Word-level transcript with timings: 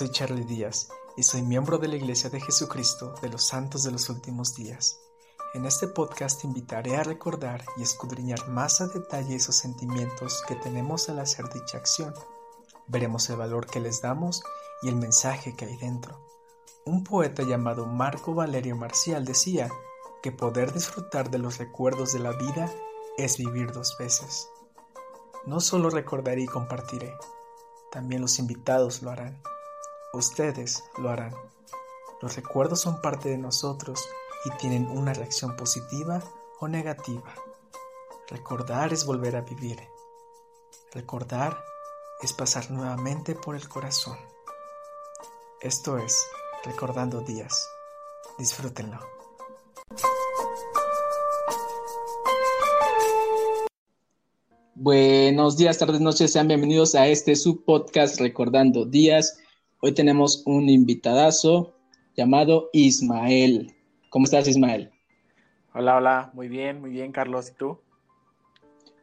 soy 0.00 0.08
Charlie 0.08 0.44
Díaz 0.44 0.88
y 1.14 1.24
soy 1.24 1.42
miembro 1.42 1.76
de 1.76 1.86
la 1.86 1.96
Iglesia 1.96 2.30
de 2.30 2.40
Jesucristo 2.40 3.14
de 3.20 3.28
los 3.28 3.46
Santos 3.46 3.82
de 3.82 3.90
los 3.90 4.08
Últimos 4.08 4.54
Días. 4.54 4.98
En 5.52 5.66
este 5.66 5.88
podcast 5.88 6.42
invitaré 6.42 6.96
a 6.96 7.02
recordar 7.02 7.62
y 7.76 7.82
escudriñar 7.82 8.48
más 8.48 8.80
a 8.80 8.86
detalle 8.86 9.34
esos 9.34 9.58
sentimientos 9.58 10.42
que 10.48 10.54
tenemos 10.54 11.10
al 11.10 11.18
hacer 11.18 11.50
dicha 11.52 11.76
acción. 11.76 12.14
Veremos 12.86 13.28
el 13.28 13.36
valor 13.36 13.66
que 13.66 13.78
les 13.78 14.00
damos 14.00 14.42
y 14.80 14.88
el 14.88 14.96
mensaje 14.96 15.54
que 15.54 15.66
hay 15.66 15.76
dentro. 15.76 16.18
Un 16.86 17.04
poeta 17.04 17.42
llamado 17.42 17.84
Marco 17.84 18.32
Valerio 18.32 18.76
Marcial 18.76 19.26
decía 19.26 19.68
que 20.22 20.32
poder 20.32 20.72
disfrutar 20.72 21.30
de 21.30 21.36
los 21.36 21.58
recuerdos 21.58 22.14
de 22.14 22.20
la 22.20 22.32
vida 22.32 22.72
es 23.18 23.36
vivir 23.36 23.72
dos 23.72 23.96
veces. 23.98 24.48
No 25.44 25.60
solo 25.60 25.90
recordaré 25.90 26.40
y 26.40 26.46
compartiré, 26.46 27.14
también 27.92 28.22
los 28.22 28.38
invitados 28.38 29.02
lo 29.02 29.10
harán. 29.10 29.42
Ustedes 30.12 30.82
lo 30.98 31.08
harán. 31.08 31.32
Los 32.20 32.34
recuerdos 32.34 32.80
son 32.80 33.00
parte 33.00 33.28
de 33.28 33.38
nosotros 33.38 34.04
y 34.44 34.50
tienen 34.56 34.88
una 34.88 35.14
reacción 35.14 35.56
positiva 35.56 36.20
o 36.58 36.66
negativa. 36.66 37.32
Recordar 38.28 38.92
es 38.92 39.06
volver 39.06 39.36
a 39.36 39.42
vivir. 39.42 39.78
Recordar 40.92 41.62
es 42.22 42.32
pasar 42.32 42.72
nuevamente 42.72 43.36
por 43.36 43.54
el 43.54 43.68
corazón. 43.68 44.18
Esto 45.60 45.96
es 45.96 46.26
Recordando 46.64 47.20
Días. 47.20 47.68
Disfrútenlo. 48.36 48.98
Buenos 54.74 55.56
días, 55.56 55.78
tardes, 55.78 56.00
noches, 56.00 56.32
sean 56.32 56.48
bienvenidos 56.48 56.96
a 56.96 57.06
este 57.06 57.36
subpodcast 57.36 58.18
Recordando 58.18 58.84
Días. 58.86 59.36
Hoy 59.82 59.94
tenemos 59.94 60.42
un 60.44 60.68
invitadazo 60.68 61.74
llamado 62.14 62.68
Ismael. 62.74 63.74
¿Cómo 64.10 64.26
estás, 64.26 64.46
Ismael? 64.46 64.90
Hola, 65.72 65.96
hola, 65.96 66.30
muy 66.34 66.48
bien, 66.48 66.82
muy 66.82 66.90
bien, 66.90 67.12
Carlos. 67.12 67.48
¿Y 67.48 67.54
tú? 67.54 67.78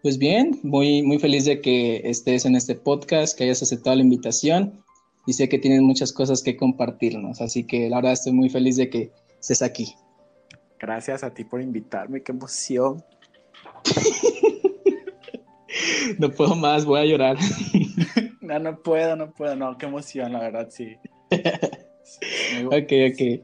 Pues 0.04 0.20
bien, 0.20 0.60
muy, 0.62 1.02
muy 1.02 1.18
feliz 1.18 1.46
de 1.46 1.62
que 1.62 2.08
estés 2.08 2.46
en 2.46 2.56
este 2.56 2.76
podcast, 2.76 3.36
que 3.36 3.46
hayas 3.46 3.64
aceptado 3.64 3.96
la 3.96 4.04
invitación 4.04 4.84
y 5.26 5.34
sé 5.34 5.50
que 5.50 5.58
tienes 5.58 5.82
muchas 5.82 6.14
cosas 6.14 6.44
que 6.44 6.56
compartirnos, 6.56 7.42
así 7.42 7.64
que 7.64 7.90
la 7.90 7.96
verdad 7.96 8.14
estoy 8.14 8.34
muy 8.34 8.50
feliz 8.50 8.76
de 8.76 8.92
que 8.92 9.12
estés 9.40 9.64
aquí. 9.64 9.96
Gracias 10.80 11.24
a 11.24 11.34
ti 11.34 11.44
por 11.44 11.60
invitarme, 11.60 12.22
qué 12.22 12.34
emoción. 12.34 13.04
no 16.20 16.30
puedo 16.30 16.56
más, 16.56 16.86
voy 16.86 17.00
a 17.00 17.06
llorar. 17.06 17.38
no, 18.48 18.60
no 18.60 18.82
puedo, 18.82 19.16
no 19.16 19.32
puedo, 19.32 19.56
no, 19.56 19.78
qué 19.78 19.86
emoción, 19.86 20.34
la 20.34 20.40
verdad, 20.40 20.70
sí. 20.70 20.96
ok, 22.66 22.92
ok. 23.12 23.42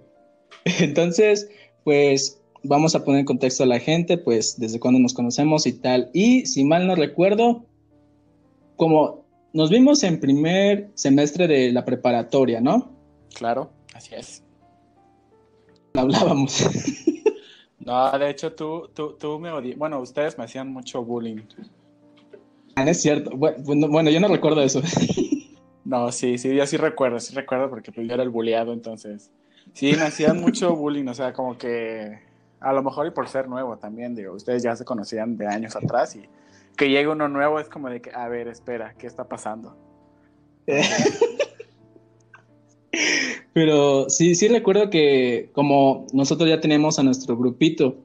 Entonces, 0.79 1.49
pues 1.83 2.41
vamos 2.63 2.95
a 2.95 3.03
poner 3.03 3.19
en 3.19 3.25
contexto 3.25 3.63
a 3.63 3.67
la 3.67 3.79
gente, 3.79 4.17
pues 4.17 4.59
desde 4.59 4.79
cuando 4.79 4.99
nos 4.99 5.13
conocemos 5.13 5.67
y 5.67 5.73
tal. 5.73 6.09
Y 6.13 6.45
si 6.45 6.63
mal 6.63 6.87
no 6.87 6.95
recuerdo, 6.95 7.65
como 8.77 9.25
nos 9.53 9.69
vimos 9.69 10.03
en 10.03 10.19
primer 10.19 10.89
semestre 10.95 11.47
de 11.47 11.71
la 11.71 11.85
preparatoria, 11.85 12.61
¿no? 12.61 12.91
Claro, 13.35 13.71
así 13.93 14.15
es. 14.15 14.43
Hablábamos. 15.93 16.65
No, 17.85 18.17
de 18.17 18.29
hecho 18.29 18.53
tú, 18.53 18.89
tú, 18.93 19.17
tú 19.19 19.39
me 19.39 19.51
odias. 19.51 19.77
Bueno, 19.77 19.99
ustedes 19.99 20.37
me 20.37 20.45
hacían 20.45 20.71
mucho 20.71 21.03
bullying. 21.03 21.41
Ah, 22.75 22.83
es 22.89 23.01
cierto. 23.01 23.31
Bueno, 23.35 24.09
yo 24.09 24.19
no 24.19 24.27
recuerdo 24.27 24.61
eso. 24.61 24.81
No, 25.85 26.11
sí, 26.13 26.37
sí, 26.37 26.55
yo 26.55 26.65
sí 26.65 26.77
recuerdo, 26.77 27.19
sí 27.19 27.35
recuerdo 27.35 27.69
porque 27.69 27.91
pues, 27.91 28.07
yo 28.07 28.13
era 28.13 28.23
el 28.23 28.29
bulleado, 28.29 28.71
entonces. 28.71 29.31
Sí, 29.73 29.91
me 29.97 30.03
hacían 30.03 30.39
mucho 30.39 30.73
bullying, 30.77 31.07
o 31.07 31.13
sea, 31.13 31.33
como 31.33 31.57
que 31.57 32.19
a 32.61 32.71
lo 32.71 32.81
mejor 32.81 33.07
y 33.07 33.11
por 33.11 33.27
ser 33.27 33.49
nuevo 33.49 33.77
también, 33.77 34.15
digo, 34.15 34.33
ustedes 34.33 34.63
ya 34.63 34.75
se 34.77 34.85
conocían 34.85 35.35
de 35.35 35.47
años 35.47 35.75
atrás 35.75 36.15
y 36.15 36.23
que 36.77 36.89
llegue 36.89 37.09
uno 37.09 37.27
nuevo 37.27 37.59
es 37.59 37.67
como 37.67 37.89
de 37.89 38.01
que, 38.01 38.11
a 38.11 38.29
ver, 38.29 38.47
espera, 38.47 38.95
¿qué 38.97 39.07
está 39.07 39.27
pasando? 39.27 39.75
Pero 43.53 44.09
sí, 44.09 44.35
sí 44.35 44.47
recuerdo 44.47 44.89
que 44.89 45.49
como 45.51 46.07
nosotros 46.13 46.47
ya 46.49 46.61
tenemos 46.61 46.97
a 46.97 47.03
nuestro 47.03 47.35
grupito, 47.35 47.97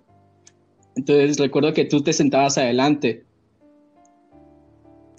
entonces 0.96 1.38
recuerdo 1.38 1.72
que 1.72 1.84
tú 1.84 2.02
te 2.02 2.12
sentabas 2.12 2.58
adelante 2.58 3.27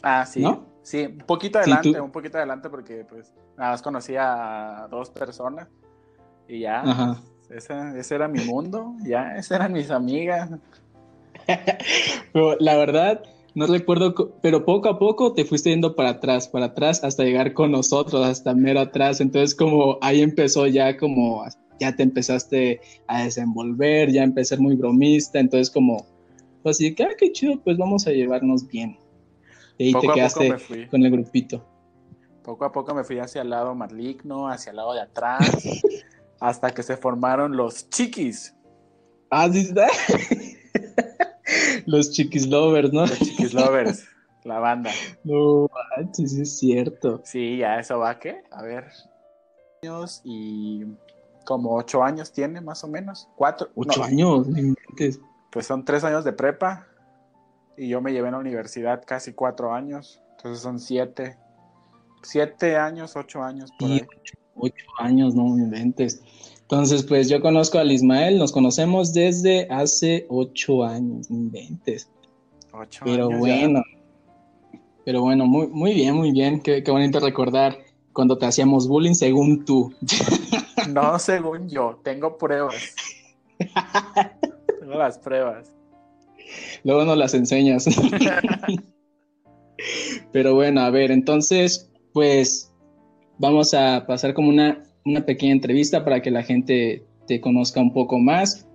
Ah, 0.01 0.25
sí. 0.25 0.41
¿No? 0.41 0.65
Sí, 0.81 1.05
un 1.05 1.19
poquito 1.19 1.59
adelante, 1.59 2.01
un 2.01 2.11
poquito 2.11 2.37
adelante 2.37 2.69
porque 2.69 3.05
pues 3.07 3.33
nada 3.57 3.71
más 3.71 3.81
conocía 3.81 4.83
a 4.83 4.87
dos 4.87 5.09
personas 5.11 5.67
y 6.47 6.61
ya, 6.61 7.21
ese, 7.49 8.15
era 8.15 8.27
mi 8.27 8.43
mundo, 8.43 8.95
ya, 9.05 9.35
esas 9.35 9.51
eran 9.51 9.73
mis 9.73 9.91
amigas. 9.91 10.49
pero 12.33 12.55
la 12.59 12.75
verdad, 12.75 13.21
no 13.53 13.67
recuerdo, 13.67 14.15
pero 14.41 14.65
poco 14.65 14.89
a 14.89 14.97
poco 14.97 15.33
te 15.33 15.45
fuiste 15.45 15.69
yendo 15.69 15.95
para 15.95 16.09
atrás, 16.09 16.47
para 16.47 16.67
atrás, 16.67 17.03
hasta 17.03 17.23
llegar 17.23 17.53
con 17.53 17.71
nosotros, 17.71 18.25
hasta 18.25 18.53
mero 18.53 18.79
atrás. 18.79 19.21
Entonces, 19.21 19.53
como 19.55 19.97
ahí 20.01 20.21
empezó 20.21 20.65
ya 20.65 20.97
como, 20.97 21.45
ya 21.79 21.95
te 21.95 22.03
empezaste 22.03 22.81
a 23.07 23.23
desenvolver, 23.23 24.11
ya 24.11 24.23
empecé 24.23 24.55
a 24.55 24.57
ser 24.57 24.63
muy 24.63 24.75
bromista. 24.75 25.39
Entonces, 25.39 25.69
como, 25.69 26.05
pues 26.63 26.77
así 26.77 26.95
que, 26.95 27.03
ah, 27.03 27.15
qué 27.17 27.31
chido, 27.31 27.59
pues 27.63 27.77
vamos 27.77 28.07
a 28.07 28.11
llevarnos 28.11 28.67
bien. 28.67 28.97
Y 29.79 29.87
ahí 29.87 30.01
te 30.01 30.07
quedaste 30.09 30.87
con 30.91 31.05
el 31.05 31.11
grupito. 31.11 31.65
Poco 32.43 32.65
a 32.65 32.71
poco 32.71 32.93
me 32.93 33.05
fui 33.05 33.17
hacia 33.17 33.41
el 33.41 33.49
lado 33.49 33.73
maligno, 33.73 34.49
hacia 34.49 34.71
el 34.71 34.75
lado 34.75 34.93
de 34.93 35.01
atrás, 35.01 35.39
hasta 36.41 36.71
que 36.71 36.83
se 36.83 36.97
formaron 36.97 37.55
los 37.55 37.89
chiquis. 37.89 38.53
Ah, 39.31 39.47
sí, 39.49 39.59
está. 39.59 39.87
los 41.85 42.11
chiquis 42.11 42.45
lovers, 42.47 42.91
¿no? 42.91 43.01
Los 43.01 43.19
chiquis 43.19 43.53
lovers, 43.53 44.05
la 44.43 44.59
banda. 44.59 44.91
No, 45.23 45.69
sí 46.11 46.23
es 46.23 46.59
cierto. 46.59 47.21
Sí, 47.23 47.57
ya 47.59 47.79
eso 47.79 47.99
va, 47.99 48.19
¿qué? 48.19 48.43
A 48.51 48.61
ver. 48.61 48.85
Años 49.81 50.21
y 50.25 50.83
como 51.45 51.73
ocho 51.73 52.03
años 52.03 52.33
tiene, 52.33 52.59
más 52.59 52.83
o 52.83 52.89
menos. 52.89 53.29
Cuatro. 53.37 53.69
Ocho 53.75 54.03
años. 54.03 54.45
Pues 55.51 55.65
son 55.65 55.85
tres 55.85 56.03
años 56.03 56.25
de 56.25 56.33
prepa 56.33 56.88
y 57.79 57.87
yo 57.87 58.01
me 58.01 58.11
llevé 58.11 58.27
a 58.27 58.31
la 58.31 58.39
universidad 58.39 59.01
casi 59.05 59.31
cuatro 59.31 59.73
años, 59.73 60.21
entonces 60.35 60.61
son 60.61 60.79
siete, 60.79 61.37
siete 62.21 62.75
años, 62.75 63.15
ocho 63.15 63.41
años. 63.41 63.71
Por 63.79 63.89
Ocho, 64.61 64.73
años, 64.97 65.35
no 65.35 65.45
me 65.45 65.63
inventes. 65.63 66.21
Entonces, 66.59 67.03
pues 67.03 67.29
yo 67.29 67.41
conozco 67.41 67.79
al 67.79 67.93
Ismael, 67.93 68.37
nos 68.37 68.51
conocemos 68.51 69.13
desde 69.13 69.65
hace 69.69 70.25
ocho 70.27 70.83
años, 70.83 71.31
no 71.31 71.37
inventes. 71.37 72.09
Ocho 72.73 73.05
pero 73.05 73.29
bueno, 73.29 73.81
pero 75.05 75.21
bueno, 75.21 75.45
muy, 75.45 75.67
muy 75.67 75.93
bien, 75.93 76.15
muy 76.15 76.33
bien, 76.33 76.59
qué, 76.59 76.83
qué 76.83 76.91
bonito 76.91 77.21
recordar 77.21 77.77
cuando 78.11 78.37
te 78.37 78.45
hacíamos 78.45 78.89
bullying 78.89 79.13
según 79.13 79.63
tú. 79.63 79.93
no 80.89 81.17
según 81.17 81.69
yo, 81.69 82.01
tengo 82.03 82.37
pruebas. 82.37 82.93
tengo 84.81 84.95
las 84.95 85.17
pruebas. 85.17 85.78
Luego 86.83 87.05
nos 87.05 87.17
las 87.17 87.33
enseñas. 87.33 87.85
Pero 90.31 90.55
bueno, 90.55 90.81
a 90.81 90.89
ver, 90.89 91.11
entonces, 91.11 91.89
pues 92.13 92.71
vamos 93.37 93.73
a 93.73 94.05
pasar 94.05 94.33
como 94.33 94.49
una, 94.49 94.83
una 95.05 95.25
pequeña 95.25 95.53
entrevista 95.53 96.03
para 96.03 96.21
que 96.21 96.31
la 96.31 96.43
gente 96.43 97.05
te 97.27 97.41
conozca 97.41 97.79
un 97.79 97.93
poco 97.93 98.19
más. 98.19 98.67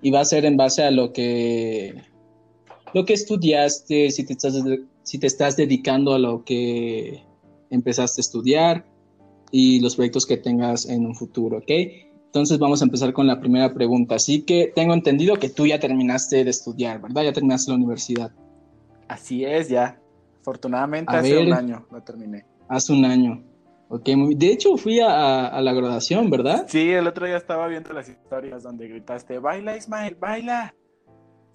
Y 0.00 0.10
va 0.10 0.20
a 0.20 0.24
ser 0.24 0.44
en 0.44 0.56
base 0.56 0.82
a 0.84 0.90
lo 0.90 1.12
que, 1.12 1.94
lo 2.94 3.04
que 3.04 3.14
estudiaste, 3.14 4.10
si 4.10 4.24
te, 4.24 4.32
estás, 4.32 4.54
si 5.02 5.18
te 5.18 5.26
estás 5.26 5.56
dedicando 5.56 6.14
a 6.14 6.18
lo 6.18 6.44
que 6.44 7.20
empezaste 7.70 8.20
a 8.20 8.22
estudiar 8.22 8.86
y 9.50 9.80
los 9.80 9.96
proyectos 9.96 10.26
que 10.26 10.36
tengas 10.36 10.88
en 10.88 11.04
un 11.04 11.14
futuro, 11.14 11.58
¿ok? 11.58 11.70
Entonces 12.38 12.60
vamos 12.60 12.80
a 12.82 12.84
empezar 12.84 13.12
con 13.12 13.26
la 13.26 13.40
primera 13.40 13.74
pregunta. 13.74 14.14
Así 14.14 14.42
que 14.42 14.72
tengo 14.72 14.94
entendido 14.94 15.34
que 15.36 15.48
tú 15.48 15.66
ya 15.66 15.80
terminaste 15.80 16.44
de 16.44 16.50
estudiar, 16.50 17.00
¿verdad? 17.00 17.24
Ya 17.24 17.32
terminaste 17.32 17.72
la 17.72 17.76
universidad. 17.76 18.30
Así 19.08 19.44
es, 19.44 19.68
ya. 19.68 19.98
Afortunadamente 20.40 21.16
hace 21.16 21.36
un 21.36 21.52
año 21.52 21.84
lo 21.90 22.00
terminé. 22.00 22.46
Hace 22.68 22.92
un 22.92 23.04
año. 23.04 23.42
Ok, 23.88 24.04
de 24.36 24.52
hecho 24.52 24.76
fui 24.76 25.00
a, 25.00 25.60
la 25.60 25.72
graduación, 25.72 26.30
¿verdad? 26.30 26.66
Sí, 26.68 26.92
el 26.92 27.08
otro 27.08 27.26
día 27.26 27.38
estaba 27.38 27.66
viendo 27.66 27.92
las 27.92 28.08
historias 28.08 28.62
donde 28.62 28.86
gritaste, 28.86 29.40
baila 29.40 29.76
Ismael, 29.76 30.14
baila. 30.14 30.72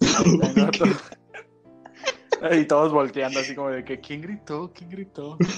y 2.60 2.64
todos 2.66 2.92
volteando 2.92 3.40
así 3.40 3.54
como 3.54 3.70
de 3.70 3.84
que, 3.84 4.00
¿quién 4.00 4.20
gritó? 4.20 4.70
¿Quién 4.74 4.90
gritó? 4.90 5.38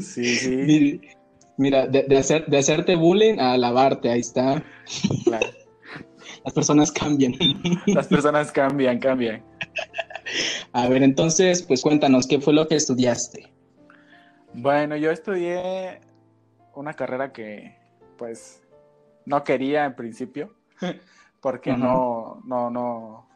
Sí, 0.00 0.36
sí. 0.36 1.00
Mira, 1.62 1.86
de, 1.86 2.18
hacer, 2.18 2.44
de 2.46 2.58
hacerte 2.58 2.96
bullying 2.96 3.38
a 3.38 3.56
lavarte, 3.56 4.10
ahí 4.10 4.18
está. 4.18 4.64
Las 6.44 6.52
personas 6.52 6.90
cambian. 6.90 7.34
Las 7.86 8.08
personas 8.08 8.50
cambian, 8.50 8.98
cambian. 8.98 9.44
A 10.72 10.88
ver, 10.88 11.04
entonces, 11.04 11.62
pues 11.62 11.82
cuéntanos, 11.82 12.26
¿qué 12.26 12.40
fue 12.40 12.52
lo 12.52 12.66
que 12.66 12.74
estudiaste? 12.74 13.52
Bueno, 14.54 14.96
yo 14.96 15.12
estudié 15.12 16.00
una 16.74 16.94
carrera 16.94 17.32
que 17.32 17.76
pues 18.18 18.60
no 19.24 19.44
quería 19.44 19.84
en 19.84 19.94
principio, 19.94 20.56
porque 21.40 21.76
no, 21.76 22.42
no, 22.44 22.70
no, 22.70 23.28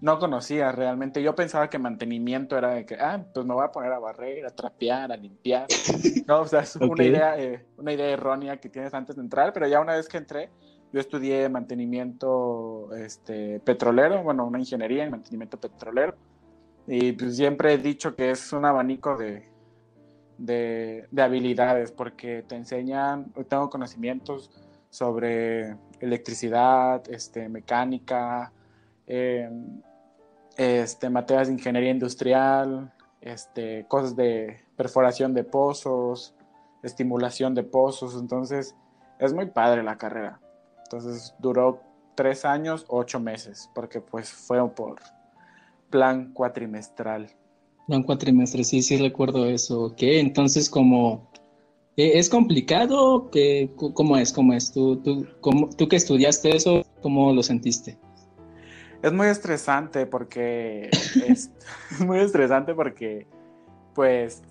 no 0.00 0.18
conocía 0.18 0.72
realmente. 0.72 1.22
Yo 1.22 1.34
pensaba 1.34 1.70
que 1.70 1.78
mantenimiento 1.78 2.56
era 2.56 2.74
de 2.74 2.84
que, 2.84 2.96
ah, 2.96 3.24
pues 3.32 3.46
me 3.46 3.54
voy 3.54 3.64
a 3.64 3.72
poner 3.72 3.92
a 3.92 3.98
barrer, 3.98 4.46
a 4.46 4.50
trapear, 4.50 5.10
a 5.12 5.16
limpiar. 5.16 5.66
No, 6.26 6.40
o 6.40 6.46
sea, 6.46 6.60
es 6.60 6.74
una, 6.74 7.04
idea, 7.04 7.38
eh, 7.38 7.64
una 7.76 7.92
idea 7.92 8.08
errónea 8.08 8.56
que 8.56 8.68
tienes 8.68 8.92
antes 8.94 9.14
de 9.14 9.22
entrar, 9.22 9.52
pero 9.52 9.68
ya 9.68 9.80
una 9.80 9.94
vez 9.94 10.08
que 10.08 10.16
entré, 10.16 10.50
yo 10.92 10.98
estudié 10.98 11.48
mantenimiento 11.48 12.88
este, 12.96 13.60
petrolero, 13.60 14.24
bueno, 14.24 14.44
una 14.44 14.58
ingeniería 14.58 15.04
en 15.04 15.12
mantenimiento 15.12 15.60
petrolero. 15.60 16.16
Y 16.88 17.12
pues 17.12 17.36
siempre 17.36 17.74
he 17.74 17.78
dicho 17.78 18.16
que 18.16 18.30
es 18.30 18.52
un 18.52 18.64
abanico 18.64 19.16
de, 19.16 19.48
de, 20.38 21.06
habilidades 21.18 21.92
porque 21.92 22.44
te 22.46 22.56
enseñan, 22.56 23.32
tengo 23.48 23.70
conocimientos 23.70 24.50
sobre 24.90 25.76
electricidad, 26.00 27.02
este, 27.10 27.48
mecánica, 27.48 28.52
em, 29.06 29.80
este, 30.56 31.10
materias 31.10 31.48
de 31.48 31.54
ingeniería 31.54 31.90
industrial, 31.90 32.92
este, 33.20 33.86
cosas 33.88 34.16
de 34.16 34.60
perforación 34.76 35.34
de 35.34 35.44
pozos, 35.44 36.34
estimulación 36.82 37.54
de 37.54 37.62
pozos, 37.62 38.14
entonces 38.14 38.74
es 39.18 39.32
muy 39.32 39.46
padre 39.46 39.82
la 39.82 39.98
carrera. 39.98 40.40
Entonces 40.84 41.34
duró 41.38 41.80
tres 42.14 42.44
años, 42.44 42.84
ocho 42.88 43.20
meses, 43.20 43.70
porque 43.74 44.00
pues 44.00 44.30
fue 44.30 44.68
por 44.74 45.00
plan 45.90 46.32
cuatrimestral. 46.32 47.30
Plan 47.86 48.02
cuatrimestre, 48.02 48.64
sí, 48.64 48.82
sí 48.82 48.96
recuerdo 48.96 49.46
eso. 49.46 49.94
¿Qué? 49.96 50.20
Entonces, 50.20 50.68
como 50.68 51.28
e, 51.96 52.18
¿Es 52.18 52.28
complicado? 52.28 53.30
que 53.30 53.70
¿Cómo 53.76 54.16
es? 54.16 54.32
¿Cómo 54.32 54.52
es? 54.52 54.70
¿Tú, 54.72 54.96
tú, 54.96 55.26
tú 55.76 55.88
que 55.88 55.96
estudiaste 55.96 56.54
eso, 56.54 56.82
cómo 57.02 57.32
lo 57.32 57.42
sentiste? 57.42 57.98
Es 59.06 59.12
muy 59.12 59.28
estresante 59.28 60.04
porque 60.04 60.90
es, 61.28 61.52
muy 62.00 62.18
estresante 62.18 62.74
porque 62.74 63.28
pues 63.94 64.42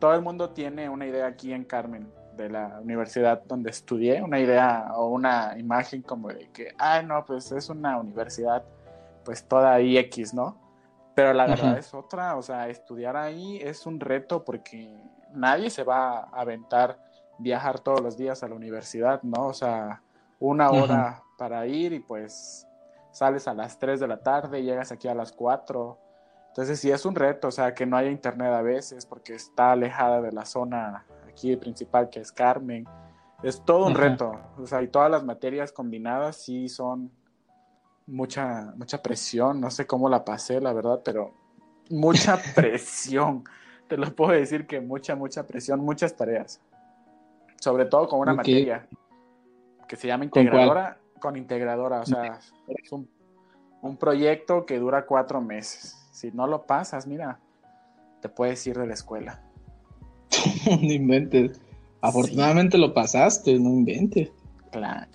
todo 0.00 0.12
el 0.14 0.22
mundo 0.22 0.50
tiene 0.50 0.88
una 0.88 1.06
idea 1.06 1.28
aquí 1.28 1.52
en 1.52 1.62
Carmen 1.62 2.12
de 2.36 2.50
la 2.50 2.80
universidad 2.82 3.44
donde 3.44 3.70
estudié, 3.70 4.20
una 4.20 4.40
idea 4.40 4.88
o 4.96 5.06
una 5.06 5.54
imagen 5.56 6.02
como 6.02 6.30
de 6.30 6.50
que, 6.50 6.74
ay, 6.78 7.06
no, 7.06 7.24
pues 7.24 7.52
es 7.52 7.68
una 7.68 7.96
universidad 7.96 8.64
pues 9.24 9.46
toda 9.46 9.78
X, 9.78 10.34
¿no? 10.34 10.56
Pero 11.14 11.32
la 11.32 11.46
verdad 11.46 11.78
es 11.78 11.94
otra, 11.94 12.34
o 12.34 12.42
sea, 12.42 12.68
estudiar 12.68 13.16
ahí 13.16 13.60
es 13.62 13.86
un 13.86 14.00
reto 14.00 14.44
porque 14.44 14.92
nadie 15.32 15.70
se 15.70 15.84
va 15.84 16.22
a 16.22 16.40
aventar 16.40 16.98
viajar 17.38 17.78
todos 17.78 18.00
los 18.00 18.16
días 18.16 18.42
a 18.42 18.48
la 18.48 18.56
universidad, 18.56 19.22
¿no? 19.22 19.46
O 19.46 19.54
sea, 19.54 20.02
una 20.40 20.72
hora 20.72 21.22
para 21.38 21.68
ir 21.68 21.92
y 21.92 22.00
pues 22.00 22.66
sales 23.12 23.46
a 23.46 23.54
las 23.54 23.78
3 23.78 24.00
de 24.00 24.08
la 24.08 24.18
tarde, 24.18 24.60
y 24.60 24.64
llegas 24.64 24.90
aquí 24.90 25.06
a 25.06 25.14
las 25.14 25.32
4. 25.32 25.98
Entonces 26.48 26.80
sí 26.80 26.90
es 26.90 27.06
un 27.06 27.14
reto, 27.14 27.48
o 27.48 27.50
sea, 27.50 27.74
que 27.74 27.86
no 27.86 27.96
haya 27.96 28.10
internet 28.10 28.52
a 28.52 28.62
veces 28.62 29.06
porque 29.06 29.34
está 29.34 29.72
alejada 29.72 30.20
de 30.20 30.32
la 30.32 30.44
zona 30.44 31.06
aquí 31.26 31.56
principal 31.56 32.10
que 32.10 32.20
es 32.20 32.30
Carmen. 32.32 32.86
Es 33.42 33.64
todo 33.64 33.86
un 33.86 33.94
reto, 33.94 34.38
o 34.58 34.66
sea, 34.66 34.82
y 34.82 34.88
todas 34.88 35.10
las 35.10 35.24
materias 35.24 35.72
combinadas 35.72 36.36
sí 36.36 36.68
son 36.68 37.10
mucha, 38.06 38.72
mucha 38.76 39.02
presión, 39.02 39.60
no 39.60 39.70
sé 39.70 39.86
cómo 39.86 40.08
la 40.08 40.24
pasé, 40.24 40.60
la 40.60 40.72
verdad, 40.72 41.00
pero 41.04 41.34
mucha 41.90 42.36
presión. 42.54 43.44
Te 43.88 43.96
lo 43.96 44.14
puedo 44.14 44.32
decir 44.32 44.66
que 44.66 44.80
mucha, 44.80 45.16
mucha 45.16 45.46
presión, 45.46 45.80
muchas 45.80 46.14
tareas. 46.16 46.60
Sobre 47.60 47.86
todo 47.86 48.08
con 48.08 48.20
una 48.20 48.34
materia 48.34 48.86
que 49.88 49.96
se 49.96 50.08
llama 50.08 50.24
integradora, 50.24 50.98
con, 51.22 51.36
integradora, 51.36 52.00
o 52.00 52.06
sea, 52.06 52.40
es 52.66 52.92
un, 52.92 53.08
un 53.80 53.96
proyecto 53.96 54.66
que 54.66 54.78
dura 54.78 55.06
cuatro 55.06 55.40
meses. 55.40 55.96
Si 56.12 56.30
no 56.32 56.46
lo 56.46 56.66
pasas, 56.66 57.06
mira, 57.06 57.40
te 58.20 58.28
puedes 58.28 58.66
ir 58.66 58.78
de 58.78 58.86
la 58.86 58.94
escuela. 58.94 59.42
no 60.82 60.92
inventes. 60.92 61.60
Afortunadamente 62.00 62.78
lo 62.78 62.92
pasaste, 62.92 63.58
no 63.58 63.70
inventes. 63.70 64.30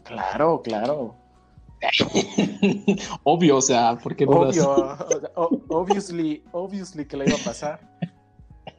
claro, 0.03 0.61
claro. 0.61 1.15
Obvio, 3.23 3.57
o 3.57 3.61
sea, 3.61 3.97
porque 4.01 4.25
Obvio, 4.25 4.97
obviously, 5.69 6.43
obviously 6.51 7.05
que 7.05 7.17
le 7.17 7.25
iba 7.25 7.35
a 7.35 7.43
pasar. 7.43 7.79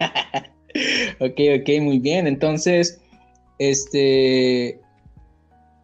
ok, 1.20 1.40
ok, 1.60 1.82
muy 1.82 1.98
bien. 1.98 2.26
Entonces, 2.26 3.00
este, 3.58 4.80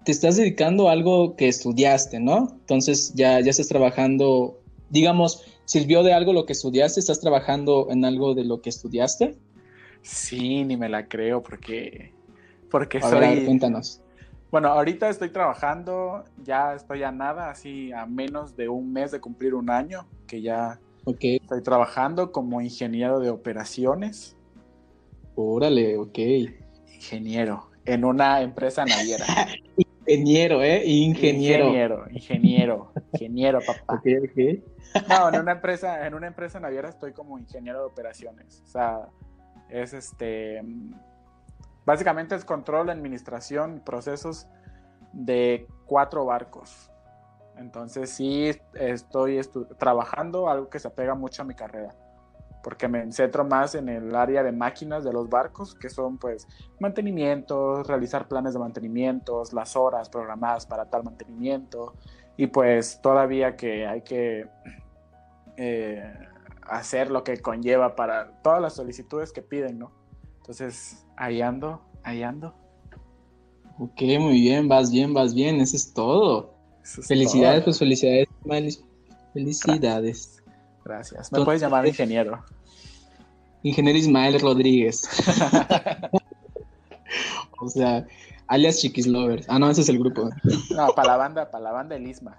te 0.05 0.13
estás 0.13 0.37
dedicando 0.37 0.89
a 0.89 0.93
algo 0.93 1.35
que 1.37 1.49
estudiaste, 1.49 2.21
¿no? 2.21 2.49
Entonces 2.61 3.15
ya, 3.15 3.41
ya 3.41 3.51
estás 3.51 3.69
trabajando, 3.69 4.61
digamos, 4.91 5.45
¿sirvió 5.65 6.03
de 6.03 6.13
algo 6.13 6.33
lo 6.33 6.45
que 6.45 6.53
estudiaste? 6.53 7.01
¿Estás 7.01 7.21
trabajando 7.21 7.89
en 7.91 8.05
algo 8.05 8.35
de 8.35 8.45
lo 8.45 8.61
que 8.61 8.71
estudiaste? 8.71 9.37
Sí, 10.03 10.65
ni 10.65 10.77
me 10.77 10.89
la 10.89 11.09
creo 11.09 11.43
porque, 11.43 12.13
porque 12.71 13.01
soy... 13.01 13.45
cuéntanos. 13.45 14.01
Bueno, 14.51 14.69
ahorita 14.69 15.09
estoy 15.09 15.31
trabajando, 15.31 16.25
ya 16.45 16.75
estoy 16.75 17.03
a 17.03 17.11
nada, 17.11 17.51
así 17.51 17.91
a 17.93 18.07
menos 18.07 18.57
de 18.57 18.69
un 18.69 18.93
mes 18.93 19.11
de 19.11 19.21
cumplir 19.21 19.55
un 19.55 19.69
año, 19.69 20.07
que 20.29 20.43
ya 20.43 20.79
estoy 21.07 21.63
trabajando 21.63 22.31
como 22.31 22.61
ingeniero 22.61 23.19
de 23.19 23.31
operaciones. 23.31 24.37
Órale, 25.35 25.99
ok. 25.99 26.19
Ingeniero, 26.95 27.69
en 27.85 28.05
una 28.05 28.43
empresa 28.43 28.85
naviera. 28.85 29.27
ingeniero, 30.07 30.63
¿eh? 30.63 30.83
Ingeniero. 30.85 31.67
Ingeniero, 31.67 32.05
ingeniero, 32.11 32.93
ingeniero, 33.13 33.59
papá. 33.61 34.03
No, 35.09 35.29
en 35.29 35.41
una 35.41 35.53
empresa, 35.53 36.07
en 36.07 36.15
una 36.15 36.27
empresa 36.27 36.61
naviera 36.61 36.89
estoy 36.89 37.13
como 37.13 37.39
ingeniero 37.39 37.81
de 37.81 37.87
operaciones. 37.87 38.63
O 38.65 38.67
sea, 38.67 39.09
es 39.69 39.93
este 39.93 40.63
Básicamente 41.85 42.35
es 42.35 42.45
control, 42.45 42.91
administración, 42.91 43.83
procesos 43.85 44.47
de 45.13 45.67
cuatro 45.85 46.25
barcos. 46.25 46.91
Entonces 47.57 48.11
sí 48.11 48.51
estoy 48.75 49.41
trabajando 49.79 50.49
algo 50.49 50.71
que 50.71 50.79
se 50.79 50.89
apega 50.89 51.15
mucho 51.15 51.43
a 51.43 51.45
mi 51.45 51.55
carrera, 51.55 51.95
porque 52.65 52.89
me 52.89 53.13
centro 53.13 53.45
más 53.45 53.75
en 53.75 53.91
el 53.91 54.17
área 54.17 54.43
de 54.43 54.51
máquinas 54.51 55.05
de 55.05 55.13
los 55.13 55.29
barcos, 55.29 55.75
que 55.75 55.91
son 55.91 56.17
pues 56.17 56.49
mantenimientos, 56.81 57.87
realizar 57.87 58.27
planes 58.27 58.55
de 58.55 58.59
mantenimientos, 58.59 59.53
las 59.53 59.77
horas 59.77 60.09
programadas 60.09 60.65
para 60.65 60.87
tal 60.87 61.05
mantenimiento, 61.05 61.95
y 62.39 62.47
pues 62.47 63.01
todavía 63.03 63.55
que 63.55 63.87
hay 63.87 64.01
que 64.01 64.49
eh, 65.59 66.13
hacer 66.63 67.11
lo 67.11 67.23
que 67.23 67.37
conlleva 67.37 67.95
para 67.95 68.41
todas 68.43 68.63
las 68.63 68.75
solicitudes 68.75 69.31
que 69.31 69.43
piden, 69.43 69.79
¿no? 69.79 69.93
Entonces, 70.39 71.07
ahí 71.17 71.43
ando, 71.43 71.83
ahí 72.03 72.23
ando. 72.23 72.55
Ok, 73.79 74.01
muy 74.19 74.41
bien, 74.41 74.69
vas 74.69 74.91
bien, 74.91 75.13
vas 75.13 75.35
bien, 75.35 75.61
eso 75.61 75.77
es 75.77 75.93
todo. 75.93 76.55
felicidades, 76.83 77.63
pues 77.63 77.79
felicidades, 77.79 78.29
Felicidades. 79.35 79.83
Gracias. 79.83 80.44
Me 81.33 81.45
puedes 81.45 81.61
llamar 81.61 81.87
ingeniero. 81.87 82.43
Ingeniero 83.63 83.99
Ismael 83.99 84.41
Rodríguez. 84.41 85.09
o 87.61 87.69
sea, 87.69 88.07
alias 88.47 88.81
Chiquis 88.81 89.07
Lovers. 89.07 89.47
Ah, 89.49 89.59
no, 89.59 89.71
ese 89.71 89.81
es 89.81 89.89
el 89.89 89.99
grupo. 89.99 90.29
No, 90.71 90.89
para 90.95 91.09
la 91.09 91.17
banda, 91.17 91.51
para 91.51 91.65
la 91.65 91.73
banda 91.73 91.97
Elisma. 91.97 92.39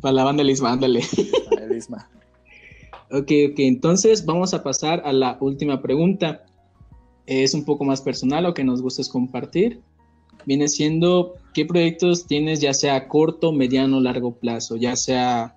Para 0.00 0.14
la 0.14 0.24
banda 0.24 0.42
Elisma, 0.42 0.72
ándale. 0.72 1.02
Para 1.50 1.64
Elisma. 1.64 2.08
ok, 3.10 3.30
ok, 3.50 3.58
entonces 3.58 4.24
vamos 4.24 4.54
a 4.54 4.62
pasar 4.62 5.02
a 5.04 5.12
la 5.12 5.36
última 5.40 5.82
pregunta 5.82 6.44
es 7.26 7.54
un 7.54 7.64
poco 7.64 7.84
más 7.84 8.00
personal 8.02 8.46
o 8.46 8.54
que 8.54 8.64
nos 8.64 8.82
gustes 8.82 9.08
compartir, 9.08 9.80
viene 10.44 10.68
siendo 10.68 11.34
qué 11.54 11.64
proyectos 11.64 12.26
tienes 12.26 12.60
ya 12.60 12.74
sea 12.74 12.96
a 12.96 13.08
corto, 13.08 13.52
mediano, 13.52 14.00
largo 14.00 14.34
plazo, 14.34 14.76
ya 14.76 14.96
sea 14.96 15.54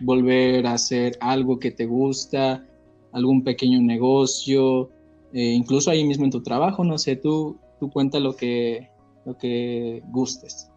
volver 0.00 0.66
a 0.66 0.74
hacer 0.74 1.16
algo 1.20 1.58
que 1.58 1.70
te 1.70 1.86
gusta, 1.86 2.64
algún 3.12 3.42
pequeño 3.42 3.80
negocio, 3.80 4.90
eh, 5.32 5.52
incluso 5.52 5.90
ahí 5.90 6.04
mismo 6.04 6.24
en 6.24 6.30
tu 6.30 6.42
trabajo, 6.42 6.84
no 6.84 6.98
sé, 6.98 7.16
tú, 7.16 7.58
tú 7.78 7.90
cuenta 7.90 8.18
lo 8.18 8.34
que, 8.36 8.90
lo 9.24 9.36
que 9.36 10.02
gustes. 10.06 10.70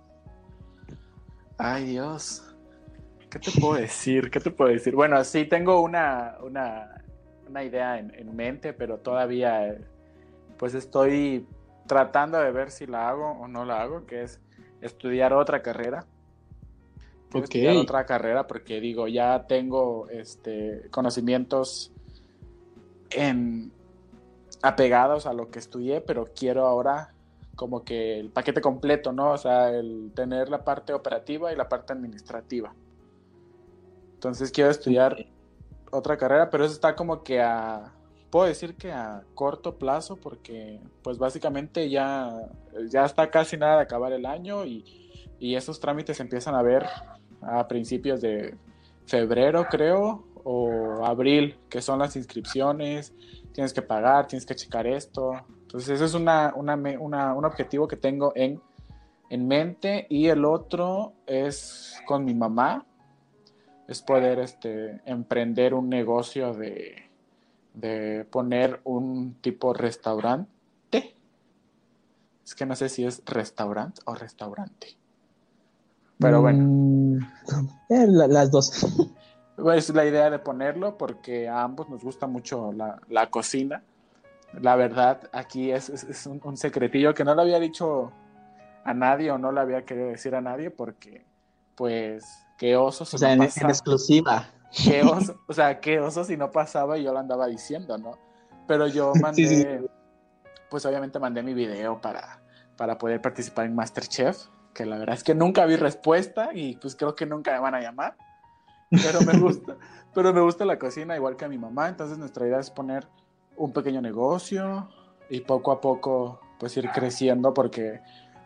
Ay 1.58 1.86
Dios, 1.86 2.44
¿qué 3.30 3.40
te 3.40 3.51
puedo 3.60 3.75
decir? 3.75 4.30
¿Qué 4.32 4.40
te 4.40 4.51
puedo 4.51 4.72
decir? 4.72 4.96
Bueno, 4.96 5.24
sí 5.24 5.46
tengo 5.46 5.82
una, 5.82 6.38
una, 6.42 7.63
idea 7.63 8.00
en, 8.00 8.13
en, 8.16 8.36
mente, 8.36 8.74
pero 8.74 8.98
todavía 8.98 9.78
pues 10.58 10.74
estoy 10.74 11.46
tratando 11.86 12.40
de 12.40 12.51
ver 12.51 12.72
si 12.72 12.88
la 12.88 13.10
hago 13.10 13.32
o 13.32 13.48
no 13.48 13.66
la 13.66 13.82
hago, 13.82 14.06
que 14.06 14.24
es 14.24 14.40
estudiar 14.82 15.34
otra 15.34 15.62
carrera. 15.62 16.06
Estudiar 17.34 17.78
otra 17.78 18.06
carrera 18.06 18.48
porque 18.48 18.80
digo, 18.80 19.08
ya 19.08 19.46
tengo 19.48 20.08
este, 20.10 20.88
conocimientos 20.92 21.92
en, 23.10 23.72
apegados 24.62 25.26
a 25.26 25.34
lo 25.34 25.50
que 25.50 25.60
estudié, 25.60 26.02
pero 26.02 26.26
quiero 26.36 26.66
ahora 26.66 27.14
como 27.56 27.84
que 27.84 28.20
el 28.20 28.30
paquete 28.30 28.62
completo, 28.62 29.12
¿no? 29.12 29.32
O 29.32 29.38
sea, 29.38 29.70
el 29.70 30.12
tener 30.16 30.50
la 30.50 30.64
parte 30.64 30.94
operativa 30.94 31.52
y 31.52 31.56
la 31.56 31.70
parte 31.70 31.94
administrativa. 31.94 32.74
Entonces 34.14 34.52
quiero 34.52 34.70
estudiar 34.70 35.26
otra 35.92 36.18
carrera, 36.18 36.50
pero 36.50 36.66
eso 36.66 36.74
está 36.74 36.96
como 36.96 37.24
que 37.24 37.42
a, 37.42 37.94
puedo 38.30 38.46
decir 38.46 38.76
que 38.76 38.92
a 38.92 39.24
corto 39.36 39.78
plazo, 39.78 40.16
porque 40.16 40.80
pues 41.04 41.18
básicamente 41.18 41.90
ya, 41.90 42.48
ya 42.90 43.06
está 43.06 43.30
casi 43.30 43.58
nada 43.58 43.78
de 43.78 43.84
acabar 43.84 44.14
el 44.14 44.26
año 44.26 44.66
y, 44.66 44.84
y 45.40 45.56
esos 45.56 45.80
trámites 45.80 46.20
empiezan 46.20 46.56
a 46.56 46.62
ver 46.62 46.86
a 47.41 47.67
principios 47.67 48.21
de 48.21 48.55
febrero, 49.05 49.67
creo, 49.69 50.25
o 50.43 51.05
abril, 51.05 51.57
que 51.69 51.81
son 51.81 52.00
las 52.00 52.15
inscripciones, 52.15 53.13
tienes 53.53 53.74
que 53.74 53.81
pagar, 53.81 54.27
tienes 54.27 54.45
que 54.45 54.55
checar 54.55 54.88
esto. 54.88 55.33
Entonces, 55.62 55.89
ese 55.89 56.05
es 56.05 56.13
una, 56.13 56.53
un 56.55 57.45
objetivo 57.45 57.88
que 57.88 57.95
tengo 57.95 58.33
en, 58.36 58.62
en 59.29 59.48
mente. 59.48 60.07
Y 60.10 60.27
el 60.27 60.45
otro 60.45 61.13
es 61.25 62.01
con 62.05 62.25
mi 62.25 62.33
mamá, 62.33 62.86
es 63.88 64.01
poder 64.01 64.39
este, 64.39 65.01
emprender 65.05 65.74
un 65.74 65.89
negocio 65.89 66.53
de, 66.53 67.10
de 67.74 68.25
poner 68.29 68.81
un 68.83 69.36
tipo 69.36 69.74
restaurante. 69.74 71.15
Es 72.43 72.55
que 72.55 72.65
no 72.65 72.75
sé 72.75 72.89
si 72.89 73.05
es 73.05 73.21
restaurante 73.25 74.01
o 74.05 74.15
restaurante. 74.15 74.98
Pero 76.22 76.42
bueno. 76.42 76.63
Mm, 76.63 77.18
eh, 77.90 78.08
las 78.08 78.51
dos. 78.51 78.86
Es 79.75 79.90
la 79.94 80.06
idea 80.06 80.30
de 80.30 80.40
ponerlo 80.40 80.98
porque 80.98 81.48
a 81.48 81.63
ambos 81.63 81.90
nos 81.90 82.04
gusta 82.04 82.25
mucho 82.28 82.72
la, 82.72 83.30
cocina. 83.30 83.84
La 84.60 84.75
verdad, 84.75 85.30
aquí 85.34 85.72
es, 85.72 85.90
es, 85.90 86.25
un, 86.25 86.58
secretillo 86.58 87.13
que 87.13 87.24
no 87.24 87.36
lo 87.36 87.42
había 87.42 87.60
dicho 87.60 88.12
a 88.84 88.94
nadie 88.94 89.30
o 89.32 89.38
no 89.38 89.51
lo 89.51 89.62
había 89.62 89.86
querido 89.86 90.08
decir 90.08 90.36
a 90.36 90.42
nadie 90.42 90.72
porque, 90.72 91.25
pues, 91.75 92.25
qué 92.58 92.75
oso. 92.75 93.04
o 93.04 93.18
sea, 93.18 93.34
en, 93.34 93.44
exclusiva. 93.44 94.48
Qué 94.84 95.04
oso, 95.04 95.40
o 95.48 95.54
sea, 95.54 95.80
qué 95.80 96.00
oso 96.00 96.24
si 96.24 96.38
no 96.38 96.50
pasaba 96.50 96.98
y 96.98 97.04
yo 97.04 97.13
lo 97.13 97.20
andaba 97.20 97.48
diciendo, 97.48 97.98
¿no? 97.98 98.18
Pero 98.68 98.88
yo 98.88 99.13
mandé, 99.22 99.88
pues 100.70 100.86
obviamente 100.86 101.20
mandé 101.20 101.44
mi 101.44 101.54
video 101.54 102.00
para, 102.00 102.42
para 102.78 102.98
poder 102.98 103.22
participar 103.22 103.66
en 103.66 103.75
Masterchef, 103.75 104.48
que 104.74 104.86
la 104.86 104.98
verdad 104.98 105.16
es 105.16 105.24
que 105.24 105.36
nunca 105.36 105.66
vi 105.66 105.75
respuesta 105.75 106.50
y 106.54 106.75
pues 106.78 106.96
creo 106.96 107.16
que 107.16 107.25
nunca 107.25 107.51
me 107.54 107.60
van 107.60 107.75
a 107.75 107.82
llamar. 107.82 108.16
Pero 108.90 109.22
me 109.22 109.38
gusta, 109.40 109.78
pero 110.13 110.34
me 110.34 110.42
gusta 110.42 110.66
la 110.66 110.78
cocina 110.78 111.16
igual 111.16 111.36
que 111.36 111.46
a 111.46 111.50
mi 111.50 111.58
mamá, 111.58 111.90
entonces 111.90 112.18
nuestra 112.18 112.48
idea 112.48 112.60
es 112.60 112.70
poner 112.70 113.08
un 113.56 113.72
pequeño 113.72 114.01
negocio 114.01 114.90
y 115.30 115.42
poco 115.42 115.72
a 115.72 115.80
poco 115.80 116.42
pues 116.60 116.75
ir 116.78 116.90
creciendo 116.92 117.54
porque 117.54 118.01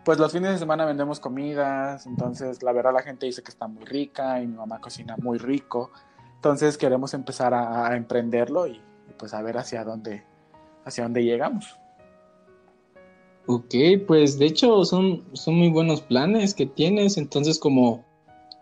pues 0.06 0.20
los 0.20 0.32
fines 0.32 0.52
de 0.52 0.58
semana 0.60 0.86
vendemos 0.86 1.20
comidas, 1.20 2.06
entonces 2.06 2.62
la 2.62 2.72
verdad 2.72 2.94
la 2.94 3.02
gente 3.02 3.26
dice 3.26 3.42
que 3.42 3.50
está 3.50 3.68
muy 3.68 3.84
rica 3.86 4.40
y 4.40 4.48
mi 4.48 4.56
mamá 4.56 4.80
cocina 4.80 5.16
muy 5.18 5.40
rico, 5.40 5.92
entonces 6.36 6.78
queremos 6.78 7.16
empezar 7.16 7.56
a, 7.56 7.96
emprenderlo 7.96 8.68
y, 8.68 8.80
pues 9.18 9.34
a 9.34 9.42
ver 9.42 9.58
hacia 9.58 9.84
dónde, 9.84 10.24
hacia 10.86 11.04
dónde 11.04 11.24
llegamos. 11.24 11.80
Ok, 13.48 13.76
pues 14.08 14.40
de 14.40 14.48
hecho 14.48 14.84
son, 14.86 15.24
son 15.34 15.56
muy 15.56 15.70
buenos 15.70 16.02
planes 16.02 16.54
que 16.54 16.66
tienes, 16.66 17.18
entonces 17.18 17.60
como 17.60 18.04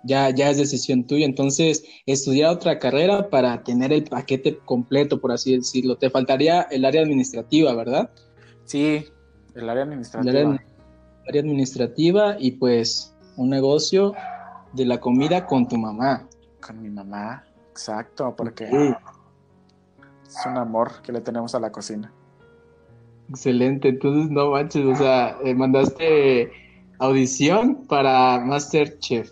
ya, 0.04 0.30
ya 0.30 0.50
es 0.50 0.58
decisión 0.58 1.06
tuya. 1.06 1.26
Entonces, 1.26 1.84
estudiar 2.06 2.52
otra 2.52 2.78
carrera 2.80 3.30
para 3.30 3.64
tener 3.64 3.92
el 3.92 4.04
paquete 4.04 4.60
completo, 4.66 5.20
por 5.20 5.32
así 5.32 5.56
decirlo. 5.56 5.98
Te 5.98 6.10
faltaría 6.10 6.64
el 6.64 6.86
área 6.86 7.02
administrativa, 7.02 7.74
¿verdad? 7.74 8.10
Sí, 8.66 9.06
el 9.56 9.70
área 9.70 9.84
administrativa. 9.84 10.40
El 10.40 10.60
área, 11.28 11.42
administrativa 11.42 12.36
y 12.38 12.52
pues 12.52 13.16
un 13.38 13.50
negocio 13.50 14.14
de 14.74 14.86
la 14.86 15.00
comida 15.00 15.46
con 15.46 15.68
tu 15.68 15.78
mamá. 15.78 16.28
Con 16.66 16.82
mi 16.82 16.90
mamá, 16.90 17.46
exacto, 17.72 18.36
porque 18.36 18.66
es 18.66 20.46
un 20.46 20.58
amor 20.58 21.02
que 21.02 21.14
le 21.14 21.22
tenemos 21.22 21.56
a 21.56 21.60
la 21.60 21.72
cocina. 21.72 22.12
Excelente, 23.30 23.90
entonces 23.90 24.30
no 24.30 24.52
manches, 24.52 24.86
o 24.86 24.96
sea, 24.96 25.38
eh, 25.44 25.56
mandaste 25.56 26.52
audición 27.00 27.86
para 27.88 28.40
Masterchef. 28.40 29.30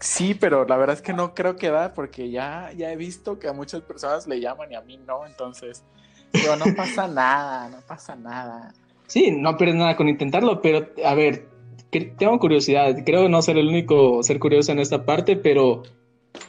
Sí, 0.00 0.34
pero 0.34 0.64
la 0.64 0.76
verdad 0.76 0.96
es 0.96 1.02
que 1.02 1.12
no 1.12 1.34
creo 1.34 1.56
que 1.56 1.70
da 1.70 1.92
porque 1.92 2.30
ya, 2.30 2.70
ya 2.76 2.92
he 2.92 2.96
visto 2.96 3.38
que 3.38 3.48
a 3.48 3.52
muchas 3.52 3.82
personas 3.82 4.26
le 4.26 4.40
llaman 4.40 4.70
y 4.70 4.76
a 4.76 4.80
mí 4.80 4.98
no, 5.06 5.26
entonces, 5.26 5.84
pero 6.32 6.56
no 6.56 6.66
pasa 6.76 7.08
nada, 7.08 7.68
no 7.68 7.78
pasa 7.86 8.14
nada. 8.14 8.72
Sí, 9.06 9.30
no 9.30 9.56
pierdes 9.56 9.76
nada 9.76 9.96
con 9.96 10.08
intentarlo, 10.08 10.60
pero 10.60 10.86
a 11.04 11.14
ver, 11.14 11.48
tengo 11.90 12.38
curiosidad, 12.38 12.94
creo 13.04 13.28
no 13.28 13.42
ser 13.42 13.58
el 13.58 13.68
único 13.68 14.22
ser 14.22 14.38
curioso 14.38 14.70
en 14.70 14.78
esta 14.78 15.04
parte, 15.04 15.36
pero, 15.36 15.82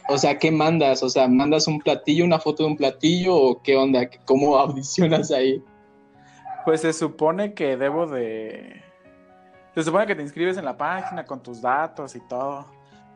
o 0.10 0.18
sea, 0.18 0.38
¿qué 0.38 0.52
mandas? 0.52 1.02
O 1.02 1.10
sea, 1.10 1.28
¿mandas 1.28 1.68
un 1.68 1.80
platillo, 1.80 2.26
una 2.26 2.40
foto 2.40 2.64
de 2.64 2.70
un 2.70 2.78
platillo 2.78 3.36
o 3.36 3.64
qué 3.64 3.76
onda? 3.76 4.10
¿Cómo 4.26 4.58
audicionas 4.58 5.32
ahí? 5.32 5.64
Pues 6.70 6.82
se 6.82 6.94
supone 6.94 7.54
que 7.54 7.78
debo 7.78 8.06
de... 8.06 8.84
Se 9.74 9.84
supone 9.84 10.06
que 10.06 10.16
te 10.16 10.22
inscribes 10.22 10.58
en 10.58 10.66
la 10.66 10.78
página 10.78 11.26
con 11.26 11.42
tus 11.42 11.62
datos 11.62 12.16
y 12.16 12.20
todo 12.28 12.66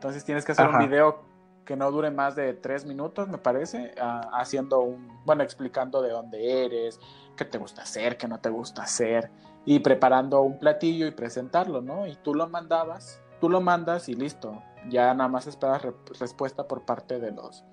entonces 0.04 0.22
tienes 0.22 0.44
que 0.44 0.52
hacer 0.52 0.68
un 0.68 0.80
video 0.80 1.22
que 1.64 1.76
no 1.76 1.90
dure 1.90 2.10
más 2.10 2.36
de 2.36 2.52
tres 2.52 2.84
minutos, 2.84 3.26
me 3.26 3.38
parece, 3.38 3.94
ah, 3.98 4.28
haciendo 4.34 4.80
un, 4.80 5.08
bueno, 5.24 5.42
explicando 5.42 6.02
de 6.02 6.10
dónde 6.10 6.66
eres, 6.66 7.00
qué 7.38 7.46
te 7.46 7.56
gusta 7.56 7.80
hacer, 7.80 8.18
qué 8.18 8.28
no 8.28 8.38
te 8.38 8.50
gusta 8.50 8.82
hacer, 8.82 9.30
y 9.64 9.78
preparando 9.78 10.42
un 10.42 10.58
platillo 10.58 11.06
y 11.06 11.12
presentarlo, 11.12 11.80
¿no? 11.80 12.06
Y 12.06 12.16
tú 12.16 12.34
lo 12.34 12.46
mandabas, 12.50 13.18
tú 13.40 13.48
lo 13.48 13.62
mandas 13.62 14.10
y 14.10 14.14
listo. 14.14 14.62
Ya 14.90 15.14
nada 15.14 15.28
más 15.30 15.46
esperas 15.46 15.80
respuesta 16.20 16.68
por 16.68 16.82
parte 16.82 17.18
de 17.18 17.32
los, 17.32 17.64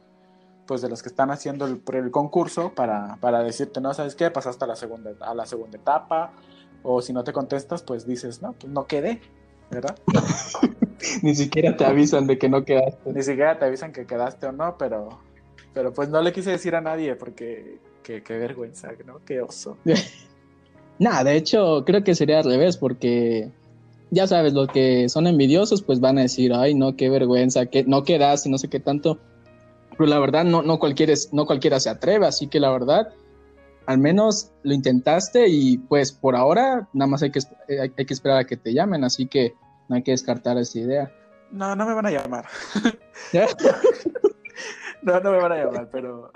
pues 0.71 0.81
de 0.81 0.87
los 0.87 1.03
que 1.03 1.09
están 1.09 1.31
haciendo 1.31 1.65
el, 1.65 1.81
el 1.95 2.11
concurso 2.11 2.73
para, 2.73 3.17
para, 3.19 3.43
decirte, 3.43 3.81
no, 3.81 3.93
¿sabes 3.93 4.15
qué? 4.15 4.31
Pasaste 4.31 4.63
a 4.63 4.67
la 4.69 4.77
segunda, 4.77 5.11
a 5.19 5.35
la 5.35 5.45
segunda 5.45 5.77
etapa, 5.77 6.31
o 6.81 7.01
si 7.01 7.11
no 7.11 7.25
te 7.25 7.33
contestas, 7.33 7.83
pues 7.83 8.07
dices, 8.07 8.41
no, 8.41 8.53
pues 8.53 8.71
no 8.71 8.87
quedé, 8.87 9.19
¿verdad? 9.69 9.97
Ni 11.23 11.35
siquiera 11.35 11.75
te 11.75 11.83
avisan 11.83 12.25
de 12.25 12.37
que 12.37 12.47
no 12.47 12.63
quedaste. 12.63 13.11
Ni 13.11 13.21
siquiera 13.21 13.59
te 13.59 13.65
avisan 13.65 13.91
que 13.91 14.05
quedaste 14.05 14.45
o 14.45 14.53
no, 14.53 14.77
pero, 14.77 15.19
pero 15.73 15.91
pues 15.91 16.07
no 16.07 16.21
le 16.21 16.31
quise 16.31 16.51
decir 16.51 16.73
a 16.73 16.79
nadie 16.79 17.17
porque 17.17 17.79
qué, 18.01 18.21
vergüenza, 18.29 18.93
¿no? 19.05 19.19
Qué 19.25 19.41
oso. 19.41 19.77
Nada, 20.99 21.25
de 21.25 21.35
hecho, 21.35 21.83
creo 21.85 22.01
que 22.01 22.15
sería 22.15 22.37
al 22.37 22.45
revés, 22.45 22.77
porque 22.77 23.51
ya 24.09 24.25
sabes, 24.25 24.53
los 24.53 24.69
que 24.69 25.09
son 25.09 25.27
envidiosos, 25.27 25.81
pues 25.81 25.99
van 25.99 26.17
a 26.17 26.21
decir, 26.21 26.53
ay, 26.53 26.75
no, 26.75 26.95
qué 26.95 27.09
vergüenza, 27.09 27.65
que 27.65 27.83
no 27.83 28.05
quedaste, 28.05 28.47
no 28.47 28.57
sé 28.57 28.69
qué 28.69 28.79
tanto. 28.79 29.19
Pero 29.98 30.10
la 30.10 30.19
verdad, 30.19 30.43
no, 30.43 30.62
no, 30.62 30.79
cualquiera, 30.79 31.13
no 31.31 31.45
cualquiera 31.45 31.79
se 31.79 31.89
atreve, 31.89 32.25
así 32.25 32.48
que 32.48 32.60
la 32.60 32.71
verdad, 32.71 33.13
al 33.86 33.98
menos 33.98 34.51
lo 34.63 34.74
intentaste 34.74 35.48
y 35.48 35.77
pues 35.77 36.12
por 36.12 36.36
ahora 36.36 36.88
nada 36.93 37.10
más 37.10 37.24
hay 37.24 37.31
que, 37.31 37.39
hay 37.79 37.89
que 37.89 38.13
esperar 38.13 38.38
a 38.38 38.45
que 38.45 38.57
te 38.57 38.74
llamen, 38.74 39.03
así 39.03 39.27
que 39.27 39.53
no 39.89 39.95
hay 39.95 40.03
que 40.03 40.12
descartar 40.12 40.57
esa 40.57 40.79
idea. 40.79 41.12
No, 41.51 41.75
no 41.75 41.86
me 41.86 41.93
van 41.93 42.05
a 42.05 42.12
llamar. 42.12 42.45
no, 45.01 45.19
no 45.19 45.31
me 45.31 45.38
van 45.38 45.51
a 45.51 45.57
llamar, 45.57 45.89
pero 45.91 46.31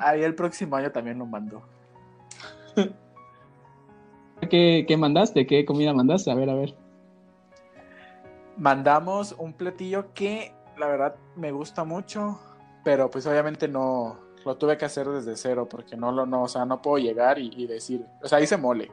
ahí 0.00 0.22
el 0.22 0.34
próximo 0.34 0.76
año 0.76 0.90
también 0.90 1.18
lo 1.18 1.26
mando. 1.26 1.62
¿Qué, 4.48 4.84
¿Qué, 4.86 4.96
mandaste? 4.96 5.46
¿Qué 5.46 5.64
comida 5.64 5.92
mandaste? 5.92 6.30
A 6.30 6.34
ver, 6.34 6.48
a 6.48 6.54
ver. 6.54 6.74
Mandamos 8.56 9.34
un 9.38 9.52
platillo 9.52 10.12
que 10.14 10.54
la 10.78 10.86
verdad 10.86 11.16
me 11.36 11.52
gusta 11.52 11.84
mucho, 11.84 12.38
pero 12.84 13.10
pues 13.10 13.26
obviamente 13.26 13.68
no 13.68 14.18
lo 14.44 14.56
tuve 14.56 14.78
que 14.78 14.84
hacer 14.84 15.08
desde 15.08 15.36
cero 15.36 15.68
porque 15.68 15.96
no 15.96 16.12
lo 16.12 16.26
no, 16.26 16.44
o 16.44 16.48
sea, 16.48 16.64
no 16.64 16.80
puedo 16.80 16.98
llegar 16.98 17.38
y, 17.38 17.66
decir, 17.66 18.06
o 18.22 18.28
sea, 18.28 18.40
hice 18.40 18.56
mole, 18.56 18.90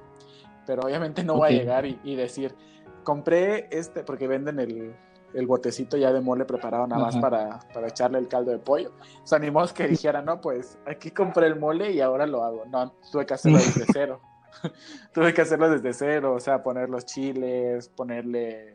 pero 0.65 0.81
obviamente 0.83 1.23
no 1.23 1.35
voy 1.35 1.49
a 1.49 1.51
llegar 1.51 1.85
y 1.85 2.15
decir, 2.15 2.55
compré 3.03 3.67
este, 3.71 4.03
porque 4.03 4.27
venden 4.27 4.59
el, 4.59 4.95
el 5.35 5.47
botecito 5.47 5.97
ya 5.97 6.13
de 6.13 6.21
mole 6.21 6.45
preparado 6.45 6.87
nada 6.87 7.03
más 7.03 7.17
para, 7.17 7.59
para, 7.73 7.87
echarle 7.87 8.17
el 8.17 8.27
caldo 8.27 8.51
de 8.51 8.57
pollo. 8.57 8.93
O 9.21 9.27
sea, 9.27 9.39
que 9.73 9.87
dijera, 9.87 10.21
no, 10.21 10.39
pues 10.39 10.77
aquí 10.85 11.11
compré 11.11 11.47
el 11.47 11.59
mole 11.59 11.91
y 11.91 11.99
ahora 11.99 12.25
lo 12.25 12.43
hago. 12.43 12.65
No, 12.65 12.93
tuve 13.11 13.25
que 13.25 13.33
hacerlo 13.33 13.57
desde 13.57 13.85
cero. 13.93 14.21
tuve 15.13 15.33
que 15.33 15.41
hacerlo 15.41 15.69
desde 15.69 15.93
cero, 15.93 16.33
o 16.33 16.39
sea, 16.39 16.63
poner 16.63 16.89
los 16.89 17.05
chiles, 17.05 17.89
ponerle, 17.89 18.74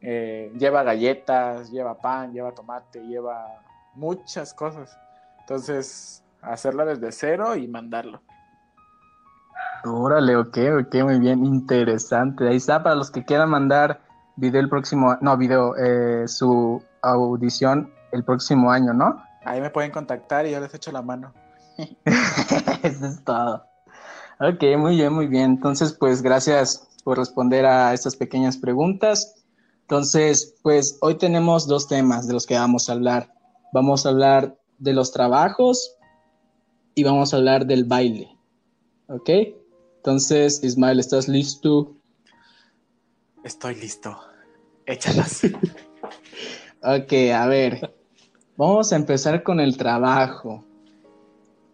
eh, 0.00 0.52
lleva 0.58 0.82
galletas, 0.82 1.70
lleva 1.70 1.98
pan, 1.98 2.32
lleva 2.32 2.52
tomate, 2.52 3.00
lleva 3.00 3.60
muchas 3.94 4.54
cosas. 4.54 4.96
Entonces, 5.40 6.22
hacerlo 6.42 6.86
desde 6.86 7.12
cero 7.12 7.56
y 7.56 7.68
mandarlo. 7.68 8.22
Órale, 9.84 10.36
ok, 10.36 10.58
ok, 10.80 10.94
muy 11.04 11.18
bien, 11.18 11.44
interesante. 11.44 12.48
Ahí 12.48 12.56
está, 12.56 12.82
para 12.82 12.94
los 12.94 13.10
que 13.10 13.24
quieran 13.24 13.50
mandar 13.50 14.00
video 14.36 14.60
el 14.60 14.68
próximo, 14.68 15.16
no, 15.20 15.36
video, 15.36 15.74
eh, 15.76 16.28
su 16.28 16.82
audición 17.02 17.92
el 18.12 18.24
próximo 18.24 18.70
año, 18.70 18.92
¿no? 18.92 19.22
Ahí 19.44 19.60
me 19.60 19.70
pueden 19.70 19.90
contactar 19.90 20.46
y 20.46 20.52
yo 20.52 20.60
les 20.60 20.72
echo 20.74 20.92
la 20.92 21.02
mano. 21.02 21.32
Eso 22.82 23.06
es 23.06 23.24
todo. 23.24 23.64
Ok, 24.38 24.62
muy 24.78 24.96
bien, 24.96 25.12
muy 25.12 25.26
bien. 25.26 25.52
Entonces, 25.52 25.92
pues 25.92 26.22
gracias 26.22 26.88
por 27.04 27.18
responder 27.18 27.64
a 27.66 27.92
estas 27.94 28.16
pequeñas 28.16 28.56
preguntas. 28.56 29.39
Entonces, 29.90 30.54
pues 30.62 30.98
hoy 31.00 31.16
tenemos 31.16 31.66
dos 31.66 31.88
temas 31.88 32.28
de 32.28 32.32
los 32.32 32.46
que 32.46 32.54
vamos 32.54 32.88
a 32.88 32.92
hablar. 32.92 33.34
Vamos 33.72 34.06
a 34.06 34.10
hablar 34.10 34.56
de 34.78 34.92
los 34.92 35.10
trabajos 35.10 35.96
y 36.94 37.02
vamos 37.02 37.34
a 37.34 37.38
hablar 37.38 37.66
del 37.66 37.86
baile. 37.86 38.30
¿Ok? 39.08 39.28
Entonces, 39.96 40.62
Ismael, 40.62 41.00
¿estás 41.00 41.26
listo? 41.26 41.96
Estoy 43.42 43.74
listo. 43.74 44.16
Échalas. 44.86 45.42
ok, 46.84 47.12
a 47.34 47.48
ver. 47.48 47.92
Vamos 48.56 48.92
a 48.92 48.96
empezar 48.96 49.42
con 49.42 49.58
el 49.58 49.76
trabajo. 49.76 50.64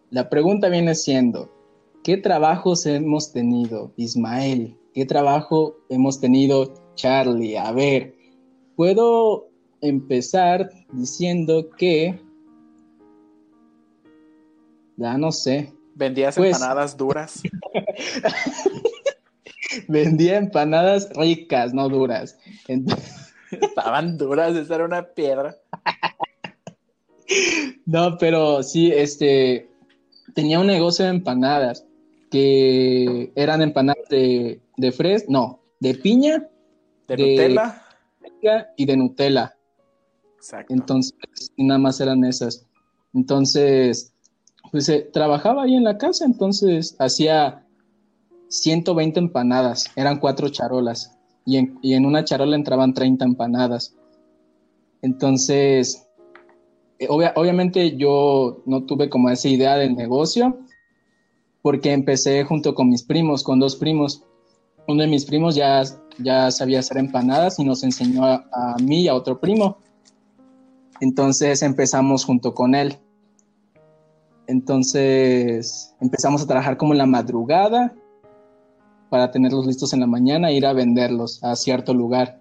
La 0.09 0.27
pregunta 0.27 0.69
viene 0.69 0.95
siendo, 0.95 1.53
¿qué 2.03 2.17
trabajos 2.17 2.83
hemos 2.87 3.31
tenido, 3.31 3.91
Ismael? 3.95 4.75
¿Qué 4.95 5.05
trabajo 5.05 5.77
hemos 5.89 6.19
tenido, 6.19 6.86
Charlie? 6.97 7.55
A 7.55 7.71
ver, 7.71 8.13
puedo 8.75 9.47
empezar 9.79 10.69
diciendo 10.91 11.69
que... 11.77 12.19
Ya 14.97 15.17
no 15.17 15.31
sé. 15.31 15.71
¿Vendías 15.95 16.35
pues 16.35 16.55
empanadas 16.55 16.97
duras? 16.97 17.41
Vendía 19.87 20.37
empanadas 20.37 21.09
ricas, 21.15 21.73
no 21.73 21.87
duras. 21.87 22.37
Estaban 23.51 24.17
duras, 24.17 24.55
esa 24.55 24.75
era 24.75 24.85
una 24.85 25.03
piedra. 25.03 25.55
No, 27.85 28.17
pero 28.17 28.63
sí, 28.63 28.91
este, 28.91 29.69
tenía 30.33 30.59
un 30.59 30.67
negocio 30.67 31.05
de 31.05 31.11
empanadas 31.11 31.85
que 32.29 33.31
eran 33.35 33.61
empanadas 33.61 34.09
de, 34.09 34.59
de 34.75 34.91
fres, 34.91 35.29
no, 35.29 35.61
de 35.79 35.95
piña, 35.95 36.49
de, 37.07 37.49
Nutella 38.21 38.73
y 38.75 38.85
de 38.85 38.97
Nutella. 38.97 39.55
Exacto. 40.37 40.73
Entonces, 40.73 41.13
nada 41.57 41.79
más 41.79 41.99
eran 41.99 42.23
esas. 42.23 42.65
Entonces, 43.13 44.13
pues 44.71 44.89
eh, 44.89 45.09
trabajaba 45.13 45.63
ahí 45.63 45.75
en 45.75 45.83
la 45.83 45.97
casa, 45.97 46.25
entonces 46.25 46.95
hacía 46.99 47.65
120 48.49 49.19
empanadas, 49.19 49.91
eran 49.95 50.19
cuatro 50.19 50.49
charolas, 50.49 51.17
y 51.45 51.57
en, 51.57 51.79
y 51.81 51.93
en 51.93 52.05
una 52.05 52.23
charola 52.23 52.55
entraban 52.55 52.93
30 52.93 53.25
empanadas. 53.25 53.95
Entonces, 55.01 56.07
eh, 56.99 57.07
obviamente 57.09 57.95
yo 57.95 58.61
no 58.65 58.83
tuve 58.83 59.09
como 59.09 59.29
esa 59.29 59.47
idea 59.47 59.77
del 59.77 59.95
negocio 59.95 60.59
porque 61.61 61.91
empecé 61.91 62.43
junto 62.43 62.73
con 62.73 62.89
mis 62.89 63.03
primos, 63.03 63.43
con 63.43 63.59
dos 63.59 63.75
primos. 63.75 64.23
Uno 64.87 65.01
de 65.01 65.07
mis 65.09 65.25
primos 65.25 65.55
ya, 65.55 65.83
ya 66.19 66.51
sabía 66.51 66.79
hacer 66.79 66.97
empanadas 66.97 67.59
y 67.59 67.63
nos 67.63 67.83
enseñó 67.83 68.25
a, 68.25 68.75
mí 68.81 69.01
y 69.01 69.07
a 69.07 69.15
otro 69.15 69.39
primo. 69.39 69.77
Entonces 70.99 71.61
empezamos 71.61 72.25
junto 72.25 72.53
con 72.53 72.75
él. 72.75 72.97
Entonces 74.47 75.95
empezamos 75.99 76.41
a 76.41 76.47
trabajar 76.47 76.77
como 76.77 76.93
en 76.93 76.99
la 76.99 77.05
madrugada 77.05 77.93
para 79.09 79.31
tenerlos 79.31 79.65
listos 79.65 79.93
en 79.93 79.99
la 79.99 80.07
mañana 80.07 80.49
e 80.49 80.55
ir 80.55 80.65
a 80.65 80.73
venderlos 80.73 81.43
a 81.43 81.55
cierto 81.55 81.93
lugar. 81.93 82.39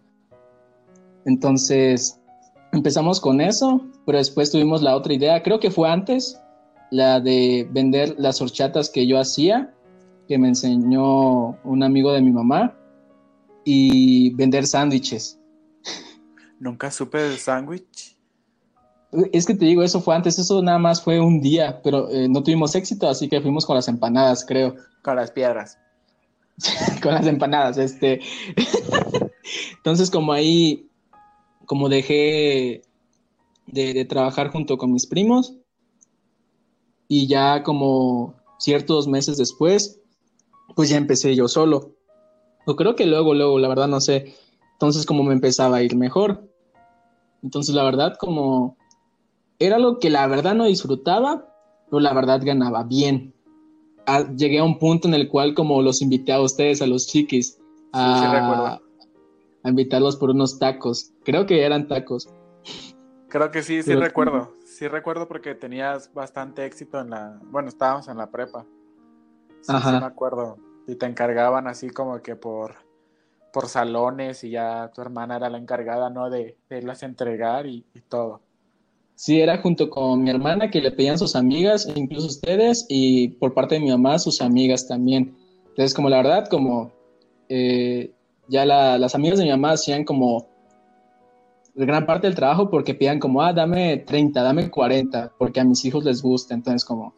Entonces 1.24 2.20
empezamos 2.72 3.20
con 3.20 3.40
eso, 3.40 3.80
pero 4.04 4.18
después 4.18 4.50
tuvimos 4.50 4.82
la 4.82 4.96
otra 4.96 5.14
idea, 5.14 5.42
creo 5.42 5.60
que 5.60 5.70
fue 5.70 5.88
antes, 5.88 6.40
la 6.90 7.20
de 7.20 7.68
vender 7.72 8.14
las 8.18 8.40
horchatas 8.40 8.90
que 8.90 9.06
yo 9.06 9.18
hacía, 9.18 9.74
que 10.28 10.38
me 10.38 10.48
enseñó 10.48 11.56
un 11.64 11.82
amigo 11.82 12.12
de 12.12 12.22
mi 12.22 12.30
mamá, 12.30 12.74
y 13.66 14.30
vender 14.30 14.66
sándwiches. 14.66 15.38
Nunca 16.60 16.90
supe 16.90 17.18
del 17.18 17.36
sándwich. 17.36 18.16
Es 19.32 19.44
que 19.44 19.54
te 19.54 19.64
digo, 19.64 19.82
eso 19.82 20.00
fue 20.00 20.14
antes, 20.14 20.38
eso 20.38 20.62
nada 20.62 20.78
más 20.78 21.02
fue 21.02 21.20
un 21.20 21.40
día, 21.40 21.80
pero 21.82 22.08
eh, 22.10 22.28
no 22.28 22.42
tuvimos 22.42 22.74
éxito, 22.74 23.08
así 23.08 23.28
que 23.28 23.40
fuimos 23.40 23.66
con 23.66 23.74
las 23.76 23.88
empanadas, 23.88 24.44
creo. 24.46 24.76
Con 25.02 25.16
las 25.16 25.32
piedras. 25.32 25.78
con 27.02 27.14
las 27.14 27.26
empanadas, 27.26 27.76
este. 27.76 28.20
Entonces, 29.76 30.10
como 30.10 30.32
ahí 30.32 30.88
como 31.66 31.88
dejé 31.88 32.82
de, 33.66 34.04
trabajar 34.04 34.52
junto 34.52 34.78
con 34.78 34.92
mis 34.92 35.06
primos 35.06 35.56
y 37.08 37.26
ya 37.26 37.64
como 37.64 38.34
ciertos 38.58 39.08
meses 39.08 39.36
después, 39.36 40.00
pues 40.76 40.88
ya 40.88 40.96
empecé 40.96 41.34
yo 41.34 41.48
solo. 41.48 41.95
O 42.66 42.76
creo 42.76 42.96
que 42.96 43.06
luego, 43.06 43.32
luego, 43.32 43.58
la 43.58 43.68
verdad 43.68 43.88
no 43.88 44.00
sé. 44.00 44.34
Entonces 44.72 45.06
como 45.06 45.22
me 45.22 45.32
empezaba 45.32 45.76
a 45.76 45.82
ir 45.82 45.96
mejor. 45.96 46.46
Entonces 47.42 47.74
la 47.74 47.84
verdad 47.84 48.16
como 48.18 48.76
era 49.58 49.78
lo 49.78 49.98
que 49.98 50.10
la 50.10 50.26
verdad 50.26 50.54
no 50.54 50.64
disfrutaba, 50.64 51.48
pero 51.88 52.00
la 52.00 52.12
verdad 52.12 52.40
ganaba 52.44 52.82
bien. 52.82 53.32
Llegué 54.36 54.58
a 54.58 54.64
un 54.64 54.78
punto 54.78 55.08
en 55.08 55.14
el 55.14 55.28
cual 55.28 55.54
como 55.54 55.80
los 55.80 56.02
invité 56.02 56.32
a 56.32 56.40
ustedes, 56.40 56.82
a 56.82 56.86
los 56.86 57.06
chiquis, 57.06 57.58
a, 57.92 58.78
a 59.62 59.68
invitarlos 59.68 60.16
por 60.16 60.30
unos 60.30 60.58
tacos. 60.58 61.12
Creo 61.24 61.46
que 61.46 61.64
eran 61.64 61.88
tacos. 61.88 62.28
Creo 63.28 63.50
que 63.50 63.62
sí, 63.62 63.82
sí 63.82 63.94
recuerdo. 63.94 64.54
Sí 64.64 64.88
recuerdo 64.88 65.26
porque 65.26 65.54
tenías 65.54 66.12
bastante 66.12 66.64
éxito 66.66 67.00
en 67.00 67.10
la... 67.10 67.40
Bueno, 67.44 67.68
estábamos 67.68 68.08
en 68.08 68.18
la 68.18 68.30
prepa. 68.30 68.64
Sí, 69.62 69.72
Ajá. 69.72 69.94
sí 69.94 70.00
me 70.00 70.06
acuerdo. 70.06 70.56
Y 70.86 70.94
te 70.96 71.06
encargaban 71.06 71.66
así 71.66 71.90
como 71.90 72.22
que 72.22 72.36
por, 72.36 72.76
por 73.52 73.68
salones 73.68 74.44
y 74.44 74.50
ya 74.50 74.90
tu 74.94 75.00
hermana 75.00 75.36
era 75.36 75.50
la 75.50 75.58
encargada, 75.58 76.10
¿no? 76.10 76.30
De, 76.30 76.56
de 76.68 76.78
irlas 76.78 77.02
a 77.02 77.06
entregar 77.06 77.66
y, 77.66 77.84
todo. 78.08 78.40
Sí, 79.14 79.40
era 79.40 79.58
junto 79.58 79.88
con 79.88 80.22
mi 80.22 80.30
hermana 80.30 80.70
que 80.70 80.80
le 80.80 80.92
pedían 80.92 81.18
sus 81.18 81.34
amigas, 81.34 81.86
e 81.86 81.98
incluso 81.98 82.26
ustedes, 82.26 82.84
y 82.88 83.28
por 83.28 83.54
parte 83.54 83.76
de 83.76 83.80
mi 83.80 83.90
mamá, 83.90 84.18
sus 84.18 84.42
amigas 84.42 84.86
también. 84.86 85.34
Entonces, 85.68 85.94
como 85.94 86.10
la 86.10 86.18
verdad, 86.18 86.48
como 86.48 86.92
eh, 87.48 88.12
ya 88.48 88.64
las 88.64 89.14
amigas 89.14 89.38
de 89.38 89.44
mi 89.44 89.50
mamá 89.50 89.72
hacían 89.72 90.04
como 90.04 90.46
gran 91.74 92.06
parte 92.06 92.26
del 92.26 92.36
trabajo 92.36 92.70
porque 92.70 92.94
pedían 92.94 93.18
como, 93.18 93.42
ah, 93.42 93.52
dame 93.52 93.98
30, 93.98 94.42
dame 94.42 94.70
40, 94.70 95.32
porque 95.38 95.60
a 95.60 95.64
mis 95.64 95.84
hijos 95.84 96.04
les 96.04 96.22
gusta. 96.22 96.54
Entonces, 96.54 96.84
como 96.84 97.14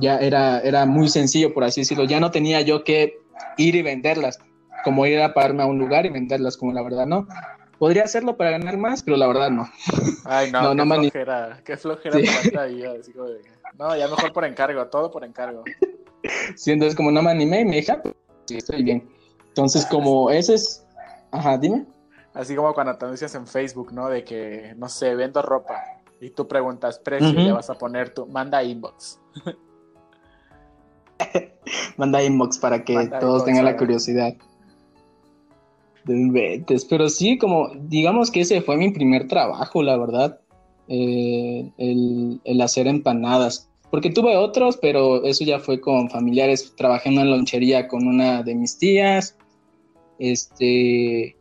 ya 0.00 0.18
era, 0.18 0.60
era 0.60 0.86
muy 0.86 1.08
sencillo, 1.08 1.54
por 1.54 1.64
así 1.64 1.82
decirlo. 1.82 2.04
Ya 2.04 2.20
no 2.20 2.30
tenía 2.30 2.60
yo 2.60 2.84
que 2.84 3.18
ir 3.56 3.74
y 3.74 3.82
venderlas, 3.82 4.38
como 4.84 5.06
ir 5.06 5.20
a 5.20 5.34
pararme 5.34 5.62
a 5.62 5.66
un 5.66 5.78
lugar 5.78 6.06
y 6.06 6.10
venderlas, 6.10 6.56
como 6.56 6.72
la 6.72 6.82
verdad 6.82 7.06
no. 7.06 7.26
Podría 7.78 8.04
hacerlo 8.04 8.36
para 8.36 8.52
ganar 8.52 8.76
más, 8.76 9.02
pero 9.02 9.16
la 9.16 9.26
verdad 9.26 9.50
no. 9.50 9.68
Ay, 10.24 10.50
no, 10.52 10.74
no 10.74 10.84
qué 10.84 11.00
flojera, 11.00 11.60
qué 11.64 11.76
flojera 11.76 12.62
ahí, 12.62 12.84
así 12.84 13.12
como 13.12 13.28
no, 13.78 13.96
ya 13.96 14.06
mejor 14.06 14.32
por 14.32 14.44
encargo, 14.44 14.86
todo 14.86 15.10
por 15.10 15.24
encargo. 15.24 15.64
Sí, 16.56 16.72
entonces 16.72 16.96
como 16.96 17.10
no 17.10 17.22
me 17.22 17.30
animé 17.30 17.60
y 17.60 17.64
me 17.64 17.76
dije, 17.76 17.92
ah, 17.92 18.00
pues, 18.02 18.14
sí, 18.46 18.56
estoy 18.56 18.82
bien. 18.82 19.08
Entonces, 19.48 19.86
como 19.86 20.30
ese 20.30 20.54
es. 20.54 20.86
Ajá, 21.30 21.58
dime. 21.58 21.86
Así 22.32 22.56
como 22.56 22.72
cuando 22.74 22.96
te 22.96 23.04
anuncias 23.04 23.34
en 23.34 23.46
Facebook, 23.46 23.92
¿no? 23.92 24.08
De 24.08 24.24
que, 24.24 24.74
no 24.76 24.88
sé, 24.88 25.14
vendo 25.14 25.42
ropa 25.42 25.82
y 26.20 26.30
tú 26.30 26.48
preguntas 26.48 26.98
precio 26.98 27.28
y 27.28 27.44
le 27.44 27.52
vas 27.52 27.70
a 27.70 27.74
poner 27.74 28.10
tu. 28.10 28.26
Manda 28.26 28.62
inbox. 28.62 29.20
manda 31.96 32.22
inbox 32.22 32.58
para 32.58 32.84
que 32.84 33.08
todos 33.20 33.44
tengan 33.44 33.64
la 33.64 33.76
curiosidad. 33.76 34.34
Pero 36.88 37.08
sí, 37.08 37.38
como 37.38 37.70
digamos 37.74 38.30
que 38.30 38.40
ese 38.40 38.60
fue 38.60 38.76
mi 38.76 38.90
primer 38.90 39.26
trabajo, 39.26 39.82
la 39.82 39.96
verdad. 39.96 40.40
Eh, 40.88 41.70
el, 41.78 42.40
el, 42.44 42.60
hacer 42.60 42.86
empanadas. 42.86 43.70
Porque 43.90 44.10
tuve 44.10 44.36
otros, 44.36 44.76
pero 44.76 45.24
eso 45.24 45.44
ya 45.44 45.58
fue 45.58 45.80
con 45.80 46.10
familiares. 46.10 46.74
Trabajé 46.76 47.08
en 47.08 47.18
una 47.18 47.24
lonchería 47.24 47.88
con 47.88 48.06
una 48.06 48.42
de 48.42 48.54
mis 48.54 48.76
tías. 48.76 49.36
Este, 50.18 51.36